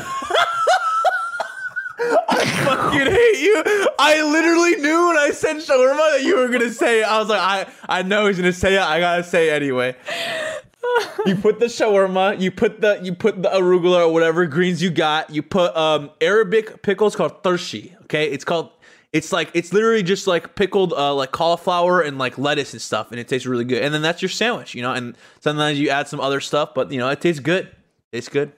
I 1.97 2.45
fucking 2.65 3.07
hate 3.07 3.39
you. 3.41 3.63
I 3.99 4.23
literally 4.23 4.77
knew 4.77 5.07
when 5.09 5.17
I 5.17 5.31
said 5.31 5.57
shawarma 5.57 6.13
that 6.17 6.23
you 6.25 6.37
were 6.37 6.49
gonna 6.49 6.73
say 6.73 7.01
it. 7.01 7.05
I 7.05 7.19
was 7.19 7.29
like, 7.29 7.41
I 7.41 7.67
I 7.89 8.03
know 8.03 8.27
he's 8.27 8.37
gonna 8.37 8.53
say 8.53 8.75
it. 8.75 8.81
I 8.83 8.99
gotta 9.01 9.23
say 9.25 9.49
it 9.51 9.53
anyway. 9.53 9.97
you 11.27 11.37
put 11.37 11.61
the 11.61 11.67
shawarma, 11.67 12.41
you 12.41 12.51
put 12.51 12.81
the 12.81 12.99
you 13.03 13.15
put 13.15 13.43
the 13.43 13.49
arugula 13.49 14.07
or 14.07 14.13
whatever 14.13 14.45
greens 14.47 14.83
you 14.83 14.91
got. 14.91 15.31
You 15.31 15.43
put 15.43 15.75
um 15.77 16.11
Arabic 16.21 16.83
pickles 16.83 17.15
called 17.17 17.43
thurshi. 17.43 17.95
Okay, 18.05 18.27
it's 18.31 18.45
called. 18.45 18.71
It's 19.15 19.33
like 19.33 19.51
it's 19.55 19.73
literally 19.73 20.03
just 20.03 20.27
like 20.27 20.57
pickled 20.57 20.93
uh, 20.93 21.15
like 21.15 21.31
cauliflower 21.31 22.03
and 22.03 22.19
like 22.19 22.37
lettuce 22.37 22.73
and 22.75 22.83
stuff, 22.83 23.11
and 23.13 23.19
it 23.21 23.29
tastes 23.29 23.47
really 23.47 23.65
good. 23.65 23.83
And 23.83 23.95
then 23.95 24.03
that's 24.03 24.21
your 24.21 24.29
sandwich, 24.29 24.75
you 24.75 24.83
know. 24.83 24.93
And 24.93 25.17
sometimes 25.41 25.79
you 25.81 25.89
add 25.91 26.09
some 26.09 26.21
other 26.21 26.41
stuff, 26.41 26.75
but 26.75 26.91
you 26.91 26.99
know 26.99 27.09
it 27.09 27.21
tastes 27.21 27.41
good. 27.41 27.71
It's 28.13 28.29
good. 28.29 28.51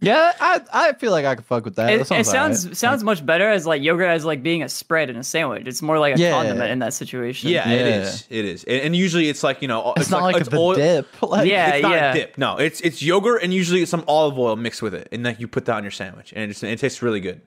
Yeah, 0.00 0.32
I 0.40 0.60
I 0.72 0.92
feel 0.92 1.10
like 1.10 1.24
I 1.26 1.34
could 1.34 1.44
fuck 1.44 1.64
with 1.64 1.74
that. 1.74 1.90
It, 1.92 2.06
That 2.08 2.20
it 2.20 2.24
sounds 2.26 2.62
sounds 2.62 2.78
sounds 2.78 3.02
much 3.04 3.26
better 3.26 3.48
as 3.50 3.66
like 3.66 3.82
yogurt 3.82 4.08
as 4.08 4.24
like 4.24 4.40
being 4.42 4.62
a 4.62 4.68
spread 4.68 5.10
in 5.10 5.16
a 5.16 5.24
sandwich. 5.24 5.66
It's 5.66 5.82
more 5.82 5.98
like 5.98 6.14
a 6.16 6.18
Yeah. 6.20 6.30
condiment 6.30 6.70
in 6.70 6.78
that 6.78 6.94
situation. 6.94 7.50
Yeah, 7.50 7.68
it 7.68 7.80
Yeah. 7.80 8.00
is. 8.02 8.26
It 8.30 8.44
is. 8.44 8.62
And, 8.64 8.80
and 8.82 8.96
usually 8.96 9.28
it's 9.28 9.42
like 9.42 9.60
you 9.62 9.68
know 9.68 9.92
It's, 9.96 10.08
not 10.08 10.22
like, 10.22 10.36
it's 10.36 10.48
the 10.48 10.56
oil- 10.58 10.76
dip. 10.76 11.08
Like, 11.22 11.48
Yeah, 11.48 11.74
it's 11.74 11.82
not 11.82 11.92
yeah. 11.92 12.12
a 12.12 12.14
dip. 12.14 12.38
No, 12.38 12.56
it's 12.56 12.80
it's 12.82 13.02
yogurt 13.02 13.42
and 13.42 13.52
usually 13.52 13.84
some 13.84 14.04
olive 14.06 14.38
oil 14.38 14.54
mixed 14.54 14.80
with 14.80 14.94
it, 14.94 15.08
and 15.10 15.26
then 15.26 15.34
you 15.40 15.48
put 15.48 15.64
that 15.64 15.74
on 15.76 15.82
your 15.82 15.90
sandwich, 15.90 16.32
and 16.36 16.52
it's, 16.52 16.62
it 16.62 16.78
tastes 16.78 17.02
really 17.02 17.20
good. 17.20 17.40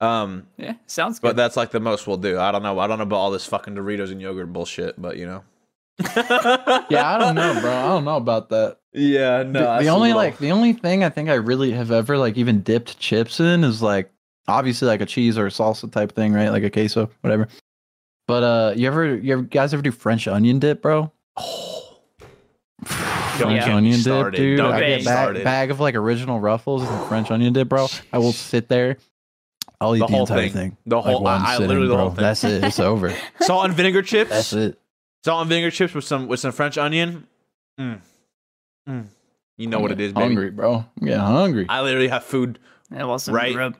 Um, 0.00 0.46
yeah, 0.56 0.74
sounds 0.86 1.18
good. 1.18 1.28
but 1.28 1.36
that's 1.36 1.56
like 1.56 1.70
the 1.72 1.80
most 1.80 2.06
we'll 2.06 2.16
do. 2.18 2.38
I 2.38 2.52
don't 2.52 2.62
know. 2.62 2.78
I 2.78 2.86
don't 2.86 2.98
know 2.98 3.02
about 3.04 3.16
all 3.16 3.30
this 3.30 3.46
fucking 3.46 3.74
Doritos 3.74 4.12
and 4.12 4.20
yogurt 4.20 4.52
bullshit, 4.52 5.00
but 5.00 5.16
you 5.16 5.26
know. 5.26 5.42
yeah, 6.16 7.02
I 7.04 7.18
don't 7.18 7.34
know, 7.34 7.58
bro. 7.60 7.72
I 7.72 7.82
don't 7.88 8.04
know 8.04 8.16
about 8.16 8.50
that. 8.50 8.78
Yeah, 8.92 9.42
no. 9.42 9.76
the, 9.78 9.82
the 9.84 9.88
only 9.88 10.08
little- 10.10 10.16
like 10.22 10.38
the 10.38 10.52
only 10.52 10.72
thing 10.72 11.02
I 11.02 11.08
think 11.08 11.28
I 11.28 11.34
really 11.34 11.72
have 11.72 11.90
ever 11.90 12.16
like 12.16 12.36
even 12.36 12.60
dipped 12.62 12.98
chips 13.00 13.40
in 13.40 13.64
is 13.64 13.82
like 13.82 14.10
obviously 14.46 14.86
like 14.86 15.00
a 15.00 15.06
cheese 15.06 15.36
or 15.36 15.46
a 15.46 15.50
salsa 15.50 15.90
type 15.90 16.12
thing, 16.14 16.32
right? 16.32 16.50
Like 16.50 16.62
a 16.62 16.70
queso, 16.70 17.10
whatever. 17.22 17.48
But 18.28 18.42
uh, 18.44 18.74
you 18.76 18.86
ever 18.86 19.16
you 19.16 19.32
ever 19.32 19.42
guys 19.42 19.74
ever 19.74 19.82
do 19.82 19.90
French 19.90 20.28
onion 20.28 20.60
dip, 20.60 20.80
bro? 20.82 21.10
French 22.84 23.38
get 23.38 23.48
me 23.48 23.58
onion 23.72 23.94
dip, 23.94 24.02
started. 24.02 24.36
dude. 24.36 24.58
Don't 24.58 24.72
I 24.72 24.80
get 24.80 24.86
get 24.98 25.04
bag, 25.04 25.14
started. 25.14 25.44
bag 25.44 25.70
of 25.70 25.80
like 25.80 25.94
original 25.94 26.38
Ruffles 26.40 26.82
and 26.82 27.08
French 27.08 27.30
onion 27.30 27.52
dip, 27.52 27.68
bro. 27.68 27.86
I 28.12 28.18
will 28.18 28.32
sit 28.52 28.68
there. 28.68 28.96
I'll 29.80 29.94
eat 29.94 30.00
The 30.00 30.06
the, 30.06 30.12
whole 30.12 30.20
entire 30.22 30.40
thing. 30.42 30.52
thing. 30.52 30.76
The 30.86 31.00
whole- 31.00 31.22
one 31.22 31.40
I- 31.40 31.44
I 31.44 31.52
sitting, 31.54 31.68
literally 31.68 31.88
the 31.88 31.94
bro. 31.94 32.02
whole 32.04 32.10
thing. 32.14 32.22
That's 32.22 32.44
it. 32.44 32.64
It's 32.64 32.80
over. 32.80 33.14
salt 33.40 33.64
and 33.66 33.74
vinegar 33.74 34.02
chips. 34.02 34.30
That's 34.30 34.52
it. 34.52 34.78
Salt 35.24 35.40
and 35.42 35.48
vinegar 35.48 35.70
chips 35.70 35.94
with 35.94 36.04
some 36.04 36.26
with 36.26 36.40
some 36.40 36.52
French 36.52 36.76
onion. 36.78 37.26
Mm. 37.80 38.00
Mm. 38.88 39.06
You 39.56 39.66
know 39.66 39.80
what 39.80 39.92
it 39.92 40.00
is, 40.00 40.12
baby. 40.12 40.24
Hungry, 40.26 40.50
bro. 40.50 40.84
I'm 41.00 41.06
getting 41.06 41.20
hungry. 41.20 41.66
I 41.68 41.80
literally 41.82 42.08
have 42.08 42.24
food. 42.24 42.58
Yeah, 42.90 43.04
well, 43.04 43.18
some 43.18 43.34
Right. 43.34 43.54
rub. 43.54 43.76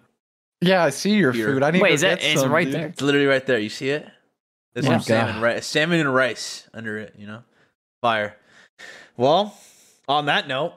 yeah, 0.60 0.84
I 0.84 0.90
see 0.90 1.14
your 1.14 1.32
Here. 1.32 1.46
food. 1.46 1.62
I 1.62 1.70
need 1.70 1.80
Wait, 1.82 1.88
to 1.90 1.94
is 1.94 2.00
that 2.02 2.20
get 2.20 2.32
it's 2.32 2.44
right 2.44 2.64
dude. 2.64 2.74
there? 2.74 2.86
It's 2.88 3.00
literally 3.02 3.26
right 3.26 3.44
there. 3.46 3.58
You 3.58 3.68
see 3.68 3.90
it? 3.90 4.06
There's 4.74 4.86
Yeah. 4.86 4.92
some 4.98 5.00
salmon, 5.02 5.34
God. 5.36 5.42
right? 5.42 5.64
Salmon 5.64 6.00
and 6.00 6.12
rice 6.14 6.68
under 6.74 6.98
it. 6.98 7.14
You 7.16 7.26
know, 7.26 7.42
fire. 8.02 8.36
Well, 9.16 9.56
on 10.08 10.26
that 10.26 10.46
note, 10.48 10.74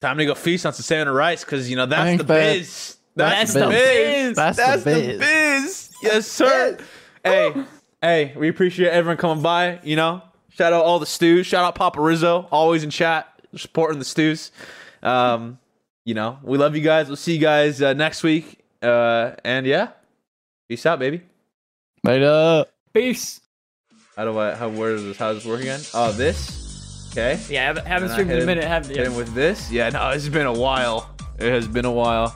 time 0.00 0.18
to 0.18 0.26
go 0.26 0.34
feast 0.34 0.66
on 0.66 0.72
some 0.72 0.82
salmon 0.82 1.08
and 1.08 1.16
rice 1.16 1.44
because 1.44 1.70
you 1.70 1.76
know 1.76 1.86
that's 1.86 2.02
think 2.04 2.18
the 2.18 2.24
that- 2.26 2.52
biz. 2.58 2.96
That's 3.14 3.52
the 3.52 3.60
the 3.60 3.68
biz. 3.68 4.28
biz. 4.28 4.36
That's 4.36 4.56
the 4.56 4.62
That's 4.62 4.84
the 4.84 4.90
biz. 4.90 5.18
biz. 5.18 5.90
Yes, 6.02 6.26
sir. 6.26 6.78
hey, 7.24 7.64
hey, 8.00 8.34
we 8.36 8.48
appreciate 8.48 8.90
everyone 8.90 9.16
coming 9.16 9.42
by. 9.42 9.80
You 9.82 9.96
know, 9.96 10.22
shout 10.50 10.72
out 10.72 10.84
all 10.84 10.98
the 10.98 11.06
stews. 11.06 11.46
Shout 11.46 11.64
out 11.64 11.74
Papa 11.74 12.00
Rizzo, 12.00 12.48
always 12.50 12.84
in 12.84 12.90
chat, 12.90 13.28
supporting 13.56 13.98
the 13.98 14.04
stews. 14.04 14.50
Um, 15.02 15.58
you 16.04 16.14
know, 16.14 16.38
we 16.42 16.58
love 16.58 16.74
you 16.74 16.82
guys. 16.82 17.06
We'll 17.08 17.16
see 17.16 17.34
you 17.34 17.40
guys 17.40 17.80
uh, 17.82 17.92
next 17.92 18.22
week. 18.22 18.58
Uh, 18.82 19.32
and 19.44 19.66
yeah, 19.66 19.88
peace 20.68 20.84
out, 20.86 20.98
baby. 20.98 21.22
Later. 22.02 22.64
Peace. 22.92 23.40
How 24.16 24.24
do 24.24 24.38
I? 24.38 24.54
How 24.54 24.68
where 24.68 24.90
is 24.90 25.04
this? 25.04 25.16
How 25.16 25.32
does 25.32 25.42
this 25.42 25.50
work 25.50 25.60
again? 25.60 25.80
Oh, 25.94 26.12
this. 26.12 27.08
Okay. 27.12 27.38
Yeah, 27.48 27.66
haven't, 27.66 27.86
haven't 27.86 28.04
And 28.04 28.12
I 28.12 28.14
streamed 28.14 28.32
in 28.32 28.42
a 28.42 28.46
minute. 28.46 28.64
Have 28.64 28.86
Hit 28.86 29.06
him 29.06 29.14
with 29.14 29.32
this. 29.34 29.70
Yeah. 29.70 29.90
No, 29.90 30.10
it's 30.10 30.28
been 30.28 30.46
a 30.46 30.52
while. 30.52 31.14
It 31.38 31.50
has 31.50 31.68
been 31.68 31.84
a 31.84 31.92
while. 31.92 32.34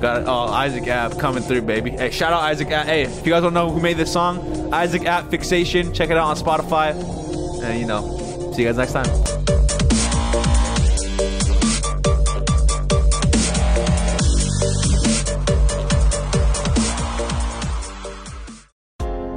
Got. 0.00 0.24
Oh, 0.26 0.52
Isaac 0.52 0.86
App 0.88 1.18
coming 1.18 1.42
through, 1.42 1.62
baby. 1.62 1.90
Hey, 1.90 2.10
shout 2.10 2.32
out 2.32 2.42
Isaac 2.42 2.70
App. 2.70 2.86
Hey, 2.86 3.02
if 3.04 3.24
you 3.24 3.32
guys 3.32 3.42
don't 3.42 3.54
know 3.54 3.70
who 3.70 3.80
made 3.80 3.96
this 3.96 4.12
song, 4.12 4.72
Isaac 4.72 5.06
App 5.06 5.30
Fixation. 5.30 5.94
Check 5.94 6.10
it 6.10 6.18
out 6.18 6.26
on 6.26 6.36
Spotify. 6.36 6.92
And 7.62 7.80
you 7.80 7.86
know, 7.86 8.52
see 8.54 8.62
you 8.62 8.68
guys 8.68 8.76
next 8.76 8.92
time. 8.92 9.06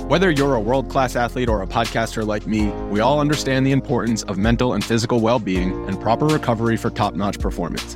Whether 0.10 0.32
you're 0.32 0.56
a 0.56 0.60
world 0.60 0.90
class 0.90 1.16
athlete 1.16 1.48
or 1.48 1.62
a 1.62 1.68
podcaster 1.68 2.26
like 2.26 2.48
me, 2.48 2.68
we 2.90 3.00
all 3.00 3.20
understand 3.20 3.66
the 3.66 3.72
importance 3.72 4.24
of 4.24 4.40
mental 4.40 4.74
and 4.74 4.84
physical 4.84 5.20
well 5.22 5.40
being 5.40 5.72
and 5.88 6.02
proper 6.02 6.26
recovery 6.26 6.78
for 6.78 6.90
top 6.90 7.14
notch 7.14 7.40
performance. 7.40 7.96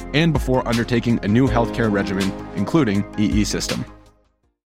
and 0.13 0.33
before 0.33 0.67
undertaking 0.67 1.19
a 1.23 1.27
new 1.27 1.47
healthcare 1.47 1.91
regimen, 1.91 2.31
including 2.55 3.05
EE 3.17 3.43
system. 3.43 3.85